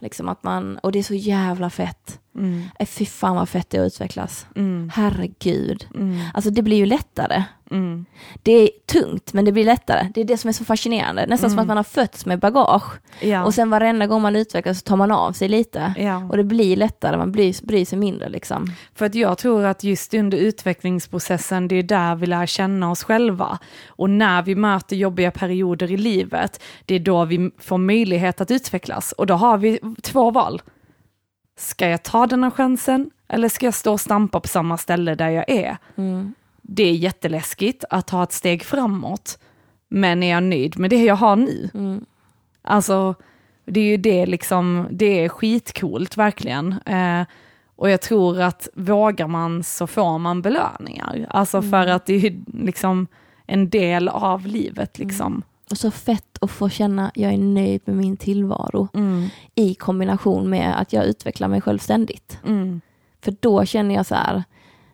Liksom 0.00 0.28
att 0.28 0.42
man, 0.42 0.78
och 0.78 0.92
det 0.92 0.98
är 0.98 1.02
så 1.02 1.14
jävla 1.14 1.70
fett. 1.70 2.18
Mm. 2.34 2.62
Eh, 2.78 2.86
fy 2.86 3.06
fan 3.06 3.36
vad 3.36 3.48
fett 3.48 3.70
det 3.70 3.76
är 3.76 3.82
att 3.82 3.86
utvecklas. 3.86 4.46
Mm. 4.56 4.90
Herregud. 4.94 5.86
Mm. 5.94 6.18
Alltså 6.34 6.50
det 6.50 6.62
blir 6.62 6.76
ju 6.76 6.86
lättare. 6.86 7.44
Mm. 7.70 8.04
Det 8.42 8.52
är 8.52 8.68
tungt 8.86 9.32
men 9.32 9.44
det 9.44 9.52
blir 9.52 9.64
lättare. 9.64 10.08
Det 10.14 10.20
är 10.20 10.24
det 10.24 10.36
som 10.36 10.48
är 10.48 10.52
så 10.52 10.64
fascinerande. 10.64 11.26
Nästan 11.26 11.50
som 11.50 11.58
Mm. 11.58 11.62
att 11.62 11.66
man 11.66 11.76
har 11.76 11.84
fötts 11.84 12.26
med 12.26 12.38
bagage. 12.38 13.00
Ja. 13.20 13.44
Och 13.44 13.54
sen 13.54 13.70
varenda 13.70 14.06
gång 14.06 14.22
man 14.22 14.36
utvecklas 14.36 14.78
så 14.78 14.82
tar 14.84 14.96
man 14.96 15.12
av 15.12 15.32
sig 15.32 15.48
lite. 15.48 15.94
ja. 15.98 16.16
Och 16.30 16.36
det 16.36 16.44
blir 16.44 16.76
lättare, 16.76 17.16
man 17.16 17.32
bryr, 17.32 17.66
bryr 17.66 17.84
sig 17.84 17.98
mindre 17.98 18.28
liksom. 18.28 18.66
För 18.94 19.06
att 19.06 19.14
jag 19.14 19.38
tror 19.38 19.64
att 19.64 19.84
just 19.84 20.14
under 20.14 20.38
utvecklingsprocessen, 20.38 21.68
det 21.68 21.76
är 21.76 21.82
där 21.82 22.14
vi 22.14 22.26
lär 22.26 22.46
känna 22.46 22.90
oss 22.90 23.04
själva. 23.04 23.58
Och 23.88 24.10
när 24.10 24.42
vi 24.42 24.54
möter 24.54 24.96
jobbiga 24.96 25.30
perioder 25.30 25.90
i 25.90 25.96
livet, 25.96 26.62
det 26.86 26.94
är 26.94 27.00
då 27.00 27.24
vi 27.24 27.50
får 27.58 27.78
möjlighet 27.78 28.40
att 28.40 28.50
utvecklas. 28.50 29.12
Och 29.12 29.26
då 29.26 29.34
har 29.34 29.58
vi 29.58 29.78
två 30.02 30.30
val. 30.30 30.62
Ska 31.56 31.88
jag 31.88 32.02
ta 32.02 32.26
den 32.26 32.44
här 32.44 32.50
chansen 32.50 33.10
eller 33.28 33.48
ska 33.48 33.66
jag 33.66 33.74
stå 33.74 33.92
och 33.92 34.00
stampa 34.00 34.40
på 34.40 34.48
samma 34.48 34.78
ställe 34.78 35.14
där 35.14 35.28
jag 35.28 35.50
är? 35.50 35.76
Mm. 35.96 36.34
Det 36.62 36.82
är 36.82 36.94
jätteläskigt 36.94 37.84
att 37.90 38.06
ta 38.06 38.22
ett 38.22 38.32
steg 38.32 38.64
framåt. 38.64 39.38
Men 39.88 40.22
är 40.22 40.30
jag 40.30 40.42
nöjd 40.42 40.78
med 40.78 40.90
det 40.90 41.04
jag 41.04 41.16
har 41.16 41.36
nu? 41.36 41.70
Mm. 41.74 42.04
Alltså, 42.62 43.14
det 43.64 43.80
är 43.80 43.84
ju 43.84 43.96
det 43.96 44.26
liksom, 44.26 44.88
det 44.90 45.24
är 45.24 45.28
skitcoolt 45.28 46.16
verkligen. 46.16 46.72
Eh, 46.86 47.22
och 47.76 47.90
jag 47.90 48.00
tror 48.00 48.40
att 48.40 48.68
vågar 48.74 49.26
man 49.26 49.62
så 49.62 49.86
får 49.86 50.18
man 50.18 50.42
belöningar. 50.42 51.26
Alltså 51.30 51.62
för 51.62 51.86
att 51.86 52.06
det 52.06 52.26
är 52.26 52.40
liksom 52.64 53.06
en 53.46 53.70
del 53.70 54.08
av 54.08 54.46
livet 54.46 54.98
liksom. 54.98 55.42
Och 55.70 55.78
så 55.78 55.90
fett 55.90 56.38
att 56.40 56.50
få 56.50 56.68
känna 56.68 57.10
jag 57.14 57.32
är 57.32 57.38
nöjd 57.38 57.80
med 57.84 57.96
min 57.96 58.16
tillvaro 58.16 58.88
Mm. 58.94 59.28
i 59.54 59.74
kombination 59.74 60.50
med 60.50 60.80
att 60.80 60.92
jag 60.92 61.04
utvecklar 61.06 61.48
mig 61.48 61.60
själv 61.60 61.78
ständigt. 61.78 62.38
Mm. 62.46 62.80
För 63.20 63.34
då 63.40 63.64
känner 63.64 63.94
jag 63.94 64.06
så 64.06 64.14
här, 64.14 64.42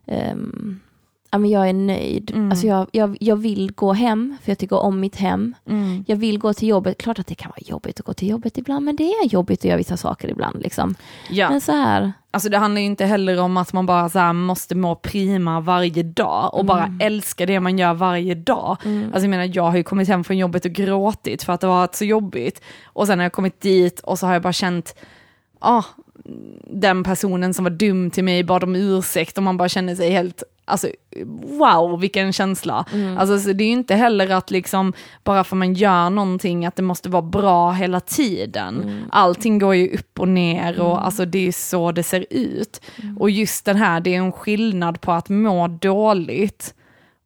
ehm, 0.07 0.81
ja 1.31 1.39
men 1.39 1.51
jag 1.51 1.69
är 1.69 1.73
nöjd. 1.73 2.31
Mm. 2.35 2.51
Alltså 2.51 2.67
jag, 2.67 2.87
jag, 2.93 3.17
jag 3.21 3.37
vill 3.37 3.73
gå 3.73 3.93
hem, 3.93 4.37
för 4.43 4.51
jag 4.51 4.59
tycker 4.59 4.77
om 4.77 5.01
mitt 5.01 5.17
hem. 5.17 5.55
Mm. 5.67 6.05
Jag 6.07 6.17
vill 6.17 6.39
gå 6.39 6.55
till 6.55 6.69
jobbet, 6.69 6.99
klart 6.99 7.19
att 7.19 7.27
det 7.27 7.35
kan 7.35 7.49
vara 7.49 7.61
jobbigt 7.61 8.01
att 8.01 8.07
gå 8.07 8.15
till 8.15 8.29
jobbet 8.29 8.59
ibland, 8.59 8.85
men 8.85 8.97
det 8.97 9.05
är 9.05 9.27
jobbigt 9.27 9.61
att 9.61 9.65
göra 9.65 9.77
vissa 9.77 9.97
saker 9.97 10.29
ibland. 10.29 10.63
Liksom. 10.63 10.95
Ja, 11.31 11.51
Men 11.51 11.61
så 11.61 11.73
här, 11.73 12.13
alltså 12.31 12.49
det 12.49 12.59
handlar 12.59 12.81
ju 12.81 12.87
inte 12.87 13.05
heller 13.05 13.41
om 13.41 13.57
att 13.57 13.73
man 13.73 13.87
bara 13.87 14.09
så 14.09 14.33
måste 14.33 14.75
må 14.75 14.95
prima 14.95 15.61
varje 15.61 16.03
dag 16.03 16.55
och 16.55 16.65
bara 16.65 16.97
älska 17.01 17.47
det 17.47 17.61
man 17.61 17.79
gör 17.79 17.95
varje 17.95 18.35
dag. 18.35 18.77
Alltså 18.77 19.21
jag 19.21 19.31
menar, 19.31 19.51
jag 19.55 19.63
har 19.63 19.77
ju 19.77 19.83
kommit 19.83 20.09
hem 20.09 20.25
från 20.25 20.39
jobbet 20.39 20.65
och 20.65 20.71
gråtit 20.71 21.43
för 21.43 21.53
att 21.53 21.61
det 21.61 21.67
har 21.67 21.75
varit 21.75 21.95
så 21.95 22.05
jobbigt. 22.05 22.63
Och 22.85 23.07
sen 23.07 23.19
har 23.19 23.25
jag 23.25 23.33
kommit 23.33 23.61
dit 23.61 24.01
och 24.01 24.19
så 24.19 24.27
har 24.27 24.33
jag 24.33 24.43
bara 24.43 24.53
känt, 24.53 24.95
ah, 25.59 25.83
den 26.71 27.05
personen 27.05 27.55
som 27.55 27.65
var 27.65 27.71
dum 27.71 28.11
till 28.11 28.25
mig 28.25 28.45
bad 28.45 28.65
om 28.65 28.77
ursäkt 28.77 29.37
och 29.37 29.43
man 29.43 29.57
bara 29.57 29.69
känner 29.69 29.95
sig 29.95 30.11
helt, 30.11 30.43
alltså 30.69 30.89
wow 31.59 32.01
vilken 32.01 32.33
känsla. 32.33 32.85
Alltså 33.19 33.39
så 33.39 33.53
det 33.53 33.65
är 33.65 33.69
ju 33.69 33.73
inte 33.73 33.95
heller 33.95 34.31
att 34.31 34.51
liksom, 34.51 34.93
bara 35.25 35.45
för 35.45 35.57
man 35.57 35.75
gör 35.75 36.11
någonting 36.11 36.67
att 36.67 36.77
det 36.77 36.83
måste 36.83 37.09
vara 37.09 37.23
bra 37.23 37.73
hela 37.73 38.01
tiden. 38.01 39.05
Allting 39.11 39.59
går 39.59 39.75
ju 39.75 39.95
upp 39.95 40.21
och 40.21 40.29
ner 40.29 40.81
och 40.81 41.05
alltså 41.07 41.25
det 41.25 41.49
är 41.49 41.53
så 41.53 41.93
det 41.93 42.03
ser 42.03 42.27
ut. 42.31 42.81
Och 43.19 43.31
just 43.31 43.65
den 43.65 43.77
här, 43.77 44.01
det 44.01 44.15
är 44.15 44.19
en 44.19 44.33
skillnad 44.33 45.01
på 45.01 45.13
att 45.13 45.29
må 45.29 45.69
dåligt 45.69 46.75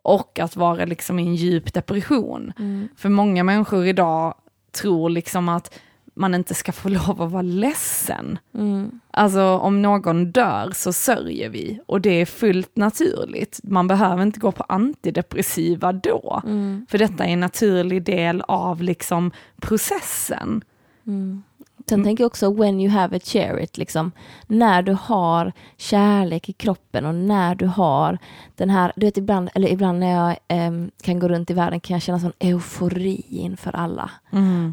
och 0.03 0.39
att 0.39 0.57
vara 0.57 0.85
liksom 0.85 1.19
i 1.19 1.23
en 1.23 1.35
djup 1.35 1.75
depression. 1.75 2.53
För 2.97 3.09
många 3.09 3.45
människor 3.45 3.87
idag 3.87 4.35
tror 4.73 5.11
liksom 5.11 5.49
att 5.49 5.81
man 6.15 6.35
inte 6.35 6.55
ska 6.55 6.73
få 6.73 6.89
lov 6.89 7.23
att 7.23 7.31
vara 7.33 7.43
ledsen. 7.43 8.39
mm, 8.55 9.01
Alltså 9.11 9.43
om 9.43 9.83
någon 9.83 10.31
dör 10.33 10.71
så 10.75 10.93
sörjer 10.93 11.49
vi 11.49 11.81
och 11.87 12.01
det 12.01 12.11
är 12.21 12.27
fullt 12.27 12.77
naturligt. 12.77 13.61
Man 13.63 13.89
behöver 13.89 14.23
inte 14.23 14.41
gå 14.41 14.53
på 14.53 14.63
antidepressiva 14.69 15.93
då. 15.93 16.43
mm, 16.47 16.87
För 16.91 16.99
detta 16.99 17.25
är 17.25 17.29
en 17.33 17.41
naturlig 17.41 18.03
del 18.03 18.43
av 18.49 18.83
liksom 18.83 19.31
processen. 19.61 20.65
mm. 21.07 21.43
Sen 21.89 22.05
tänker 22.05 22.25
jag 22.25 22.27
också 22.27 22.53
when 22.55 22.81
you 22.81 22.91
have 22.91 23.17
it, 23.17 23.27
share 23.29 23.63
it. 23.65 23.79
Liksom. 23.79 24.13
När 24.47 24.83
du 24.83 24.97
har 25.01 25.53
kärlek 25.77 26.49
i 26.49 26.53
kroppen 26.53 27.07
och 27.07 27.15
när 27.15 27.55
du 27.55 27.67
har 27.67 28.19
den 28.63 28.71
här, 28.71 28.93
du 28.97 29.07
vet 29.07 29.17
ibland, 29.17 29.51
eller 29.55 29.69
ibland 29.69 29.99
när 29.99 30.13
jag 30.13 30.37
em, 30.49 30.91
kan 31.03 31.19
gå 31.19 31.29
runt 31.29 31.51
i 31.51 31.55
världen 31.55 31.81
kan 31.81 31.95
jag 31.95 32.03
känna 32.03 32.19
sån 32.19 32.33
eufori 32.39 33.25
inför 33.29 33.77
alla. 33.77 34.11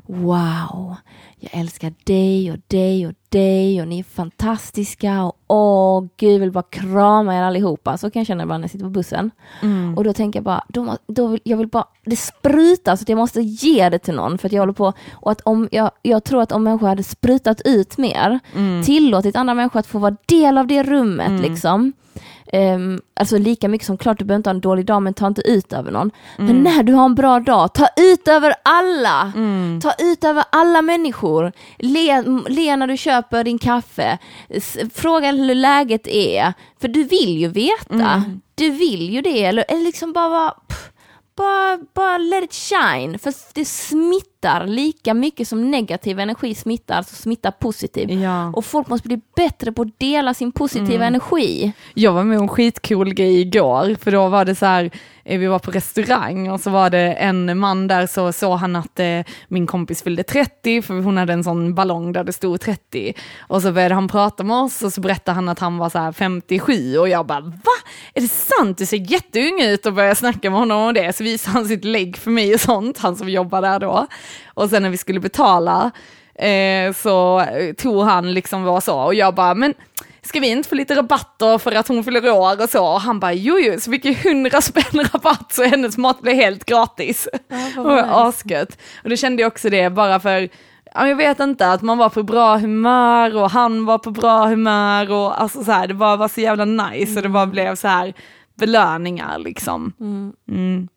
Wow, 0.05 0.95
jag 1.39 1.59
älskar 1.59 1.93
dig 2.03 2.51
och 2.51 2.57
dig 2.67 3.07
och 3.07 3.13
dig 3.29 3.81
och 3.81 3.87
ni 3.87 3.99
är 3.99 4.03
fantastiska 4.03 5.23
och 5.23 5.37
åh 5.47 6.07
gud, 6.17 6.41
vill 6.41 6.51
bara 6.51 6.63
krama 6.69 7.35
er 7.35 7.41
allihopa. 7.41 7.97
Så 7.97 8.11
kan 8.11 8.19
jag 8.19 8.27
känna 8.27 8.43
ibland 8.43 8.61
när 8.61 8.63
jag 8.63 8.71
sitter 8.71 8.85
på 8.85 8.89
bussen. 8.89 9.31
Och 9.97 10.03
då 10.03 10.13
tänker 10.13 10.39
jag 10.39 10.43
bara, 10.43 10.63
då, 10.67 10.97
då 11.07 11.27
vill, 11.27 11.39
jag 11.43 11.57
vill 11.57 11.67
bara, 11.67 11.85
det 12.05 12.15
sprutar 12.15 12.95
så 12.95 13.01
att 13.01 13.09
jag 13.09 13.17
måste 13.17 13.41
ge 13.41 13.89
det 13.89 13.99
till 13.99 14.13
någon 14.13 14.37
för 14.37 14.47
att 14.47 14.53
jag 14.53 14.61
håller 14.61 14.73
på, 14.73 14.93
och 15.11 15.31
att 15.31 15.41
om, 15.41 15.69
jag, 15.71 15.91
jag 16.01 16.23
tror 16.23 16.41
att 16.41 16.51
om 16.51 16.63
människor 16.63 16.87
hade 16.87 17.03
sprutat 17.03 17.61
ut 17.65 17.97
mer, 17.97 18.39
tillåtit 18.83 19.35
andra 19.35 19.53
människor 19.53 19.79
att 19.79 19.87
få 19.87 19.99
vara 19.99 20.15
del 20.25 20.57
av 20.57 20.67
det 20.67 20.83
rummet 20.83 21.41
liksom, 21.41 21.93
Ehm, 22.53 23.01
alltså 23.13 23.37
lika 23.37 23.67
mycket 23.67 23.87
som 23.87 23.97
klart 23.97 24.19
du 24.19 24.25
behöver 24.25 24.39
inte 24.39 24.49
ha 24.49 24.53
en 24.55 24.61
dålig 24.61 24.85
dag 24.85 25.01
men 25.01 25.13
ta 25.13 25.27
inte 25.27 25.41
ut 25.41 25.73
över 25.73 25.91
någon. 25.91 26.11
Men 26.37 26.63
när 26.63 26.83
du 26.83 26.93
har 26.93 27.05
en 27.05 27.15
bra 27.15 27.39
dag, 27.39 27.73
ta 27.73 27.87
ut 27.97 28.27
över 28.27 28.53
alla! 28.63 29.31
Ta 29.81 29.93
ut 29.99 30.23
över 30.23 30.43
alla 30.49 30.81
människor. 30.81 31.51
Le, 31.77 32.21
le 32.47 32.75
när 32.75 32.87
du 32.87 32.97
köper 32.97 33.43
din 33.43 33.57
kaffe. 33.59 34.17
S- 34.49 34.77
Fråga 34.93 35.31
hur 35.31 35.55
läget 35.55 36.07
är. 36.07 36.53
För 36.81 36.87
du 36.87 37.03
vill 37.03 37.37
ju 37.37 37.47
veta. 37.47 38.23
Du 38.55 38.69
vill 38.69 39.09
ju 39.13 39.21
det. 39.21 39.43
Eller, 39.45 39.65
eller 39.67 39.81
liksom 39.83 40.13
bara, 40.13 40.51
pff, 40.67 40.89
bara, 41.37 41.79
bara 41.95 42.17
let 42.17 42.43
it 42.43 42.53
shine. 42.53 43.19
För 43.19 43.33
det 43.53 43.65
smittar 43.65 44.29
lika 44.65 45.13
mycket 45.13 45.47
som 45.47 45.71
negativ 45.71 46.19
energi 46.19 46.55
smittar, 46.55 47.01
så 47.01 47.15
smittar 47.15 47.51
positiv. 47.51 48.11
Ja. 48.11 48.51
Och 48.55 48.65
folk 48.65 48.87
måste 48.87 49.07
bli 49.07 49.21
bättre 49.35 49.71
på 49.71 49.81
att 49.81 49.99
dela 49.99 50.33
sin 50.33 50.51
positiva 50.51 51.05
energi. 51.05 51.71
Jag 51.93 52.13
var 52.13 52.23
med 52.23 52.37
om 52.37 52.43
en 52.43 52.49
skitcool 52.49 53.13
grej 53.13 53.41
igår, 53.41 53.95
för 54.03 54.11
då 54.11 54.27
var 54.27 54.45
det 54.45 54.55
så 54.55 54.65
här, 54.65 54.91
eh, 55.23 55.39
vi 55.39 55.47
var 55.47 55.59
på 55.59 55.71
restaurang 55.71 56.49
och 56.49 56.59
så 56.59 56.69
var 56.69 56.89
det 56.89 57.13
en 57.13 57.59
man 57.59 57.87
där 57.87 58.07
så 58.07 58.31
såg 58.31 58.57
han 58.57 58.75
att 58.75 58.99
eh, 58.99 59.19
min 59.47 59.67
kompis 59.67 60.03
fyllde 60.03 60.23
30 60.23 60.81
för 60.81 60.93
hon 61.01 61.17
hade 61.17 61.33
en 61.33 61.43
sån 61.43 61.75
ballong 61.75 62.13
där 62.13 62.23
det 62.23 62.33
stod 62.33 62.61
30. 62.61 63.13
Och 63.39 63.61
så 63.61 63.71
började 63.71 63.95
han 63.95 64.07
prata 64.07 64.43
med 64.43 64.57
oss 64.57 64.81
och 64.81 64.93
så 64.93 65.01
berättade 65.01 65.35
han 65.35 65.49
att 65.49 65.59
han 65.59 65.77
var 65.77 65.89
så 65.89 66.13
57 66.13 66.97
och 66.97 67.09
jag 67.09 67.25
bara 67.25 67.41
va? 67.41 67.79
Är 68.13 68.21
det 68.21 68.27
sant? 68.27 68.77
Du 68.77 68.85
ser 68.85 69.11
jätteung 69.11 69.61
ut 69.61 69.85
och 69.85 69.93
började 69.93 70.15
snacka 70.15 70.49
med 70.49 70.59
honom 70.59 70.81
om 70.81 70.93
det. 70.93 71.15
Så 71.15 71.23
visade 71.23 71.53
han 71.53 71.65
sitt 71.65 71.85
lägg 71.85 72.17
för 72.17 72.31
mig 72.31 72.53
och 72.53 72.59
sånt, 72.59 72.97
han 72.97 73.15
som 73.15 73.29
jobbar 73.29 73.61
där 73.61 73.79
då. 73.79 74.07
Och 74.47 74.69
sen 74.69 74.83
när 74.83 74.89
vi 74.89 74.97
skulle 74.97 75.19
betala 75.19 75.91
eh, 76.35 76.93
så 76.93 77.45
tog 77.77 78.03
han 78.03 78.33
liksom 78.33 78.63
vad 78.63 78.83
så 78.83 78.99
och 78.99 79.15
jag 79.15 79.35
bara 79.35 79.53
men 79.53 79.73
ska 80.21 80.39
vi 80.39 80.47
inte 80.49 80.69
få 80.69 80.75
lite 80.75 80.95
rabatter 80.95 81.57
för 81.57 81.71
att 81.71 81.87
hon 81.87 82.03
fyller 82.03 82.31
år 82.31 82.63
och 82.63 82.69
så? 82.69 82.85
Och 82.85 83.01
han 83.01 83.19
bara, 83.19 83.33
jo 83.33 83.59
jo, 83.59 83.79
så 83.79 83.91
fick 83.91 84.05
ju 84.05 84.13
hundra 84.13 84.61
spänn 84.61 85.03
rabatt 85.13 85.53
så 85.53 85.63
hennes 85.63 85.97
mat 85.97 86.21
blev 86.21 86.35
helt 86.35 86.65
gratis. 86.65 87.27
Ja, 87.47 87.81
och 87.81 88.27
asgött. 88.27 88.77
Och 89.03 89.09
då 89.09 89.15
kände 89.15 89.41
jag 89.41 89.47
också 89.47 89.69
det, 89.69 89.89
bara 89.89 90.19
för, 90.19 90.49
jag 90.93 91.15
vet 91.15 91.39
inte, 91.39 91.71
att 91.71 91.81
man 91.81 91.97
var 91.97 92.09
på 92.09 92.23
bra 92.23 92.57
humör 92.57 93.37
och 93.37 93.51
han 93.51 93.85
var 93.85 93.97
på 93.97 94.11
bra 94.11 94.45
humör 94.45 95.11
och 95.11 95.41
alltså 95.41 95.63
så 95.63 95.71
här, 95.71 95.87
det 95.87 95.93
bara 95.93 96.15
var 96.15 96.27
så 96.27 96.41
jävla 96.41 96.65
nice 96.65 97.11
mm. 97.11 97.17
och 97.17 97.23
det 97.23 97.29
bara 97.29 97.43
mm. 97.43 97.51
blev 97.51 97.75
så 97.75 97.87
här 97.87 98.13
belöningar 98.55 99.37
liksom. 99.37 99.93
Mm. 99.99 100.33
Mm. 100.49 100.87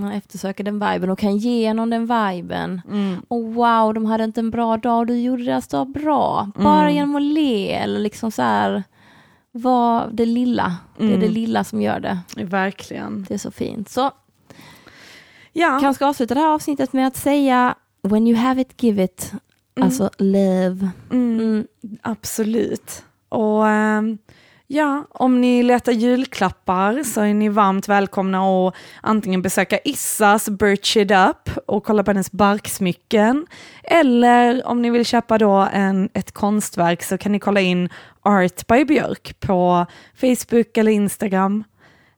Man 0.00 0.12
eftersöker 0.12 0.64
den 0.64 0.74
viben 0.74 1.10
och 1.10 1.18
kan 1.18 1.36
ge 1.36 1.74
någon 1.74 1.90
den 1.90 2.00
viben. 2.02 2.80
Mm. 2.88 3.22
Och 3.28 3.54
wow, 3.54 3.94
de 3.94 4.06
hade 4.06 4.24
inte 4.24 4.40
en 4.40 4.50
bra 4.50 4.76
dag 4.76 4.98
och 4.98 5.06
du 5.06 5.20
gjorde 5.20 5.44
deras 5.44 5.68
dag 5.68 5.88
bra. 5.88 6.50
Bara 6.54 6.82
mm. 6.82 6.94
genom 6.94 7.16
att 7.16 7.22
le 7.22 7.72
eller 7.72 8.00
liksom 8.00 8.30
så 8.30 8.42
här, 8.42 8.82
var 9.52 10.08
det 10.12 10.26
lilla. 10.26 10.76
Det 10.98 11.04
är 11.04 11.08
det 11.08 11.14
mm. 11.14 11.32
lilla 11.32 11.64
som 11.64 11.82
gör 11.82 12.00
det. 12.00 12.18
Verkligen. 12.44 13.26
Det 13.28 13.34
är 13.34 13.38
så 13.38 13.50
fint. 13.50 13.88
Så, 13.88 14.10
ja. 15.52 15.78
kanske 15.80 16.06
avsluta 16.06 16.34
det 16.34 16.40
här 16.40 16.54
avsnittet 16.54 16.92
med 16.92 17.06
att 17.06 17.16
säga 17.16 17.74
when 18.02 18.26
you 18.26 18.38
have 18.38 18.60
it, 18.60 18.82
give 18.82 19.04
it. 19.04 19.32
Mm. 19.76 19.86
Alltså 19.86 20.10
love. 20.18 20.90
Mm. 21.10 21.66
Absolut. 22.02 23.04
Och 23.28 23.64
um 23.64 24.18
Ja, 24.72 25.04
om 25.10 25.40
ni 25.40 25.62
letar 25.62 25.92
julklappar 25.92 27.02
så 27.02 27.20
är 27.20 27.34
ni 27.34 27.48
varmt 27.48 27.88
välkomna 27.88 28.68
att 28.68 28.74
antingen 29.00 29.42
besöka 29.42 29.78
Issas 29.84 30.48
Birch 30.48 30.96
It 30.96 31.10
Up 31.10 31.50
och 31.66 31.84
kolla 31.84 32.04
på 32.04 32.10
hennes 32.10 32.32
barksmycken. 32.32 33.46
Eller 33.82 34.66
om 34.66 34.82
ni 34.82 34.90
vill 34.90 35.04
köpa 35.04 35.38
då 35.38 35.68
en, 35.72 36.08
ett 36.14 36.32
konstverk 36.32 37.02
så 37.02 37.18
kan 37.18 37.32
ni 37.32 37.38
kolla 37.38 37.60
in 37.60 37.88
Art 38.22 38.66
by 38.66 38.84
Björk 38.84 39.40
på 39.40 39.86
Facebook 40.20 40.76
eller 40.76 40.92
Instagram. 40.92 41.64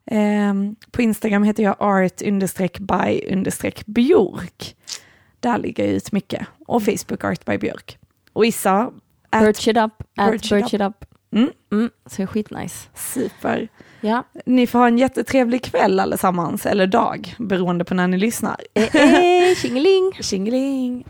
Eh, 0.07 0.55
på 0.91 1.03
Instagram 1.03 1.43
heter 1.43 1.63
jag 1.63 1.77
art 1.79 2.23
by 2.77 3.23
Björk. 3.87 4.77
Där 5.41 5.59
ligger 5.59 5.85
jag 5.85 5.93
ut 5.93 6.13
mycket. 6.13 6.47
Och 6.67 6.83
Facebook 6.83 7.25
Art 7.25 7.45
by 7.45 7.59
Björk. 7.59 7.99
Och 8.33 8.47
Issa... 8.47 8.91
Birch 9.31 9.69
It 9.69 9.77
Up, 9.77 9.93
Birch 10.17 10.75
It 10.75 10.81
Up. 10.81 11.12
Mm. 11.33 11.51
Mm, 11.73 11.91
så 12.07 12.17
det 12.17 12.23
är 12.23 12.27
skitnice. 12.27 12.89
Super. 12.95 13.69
Ja. 14.01 14.25
Ni 14.47 14.67
får 14.67 14.79
ha 14.79 14.87
en 14.87 14.99
jättetrevlig 14.99 15.65
kväll 15.65 16.01
allesammans, 16.01 16.67
eller 16.67 16.87
dag, 16.87 17.35
beroende 17.39 17.85
på 17.85 17.95
när 17.95 18.09
ni 18.09 18.19
lyssnar. 18.19 18.61
Eh, 18.75 18.97
eh, 18.97 19.55
tjingeling! 19.63 20.13
tjingeling! 20.21 21.05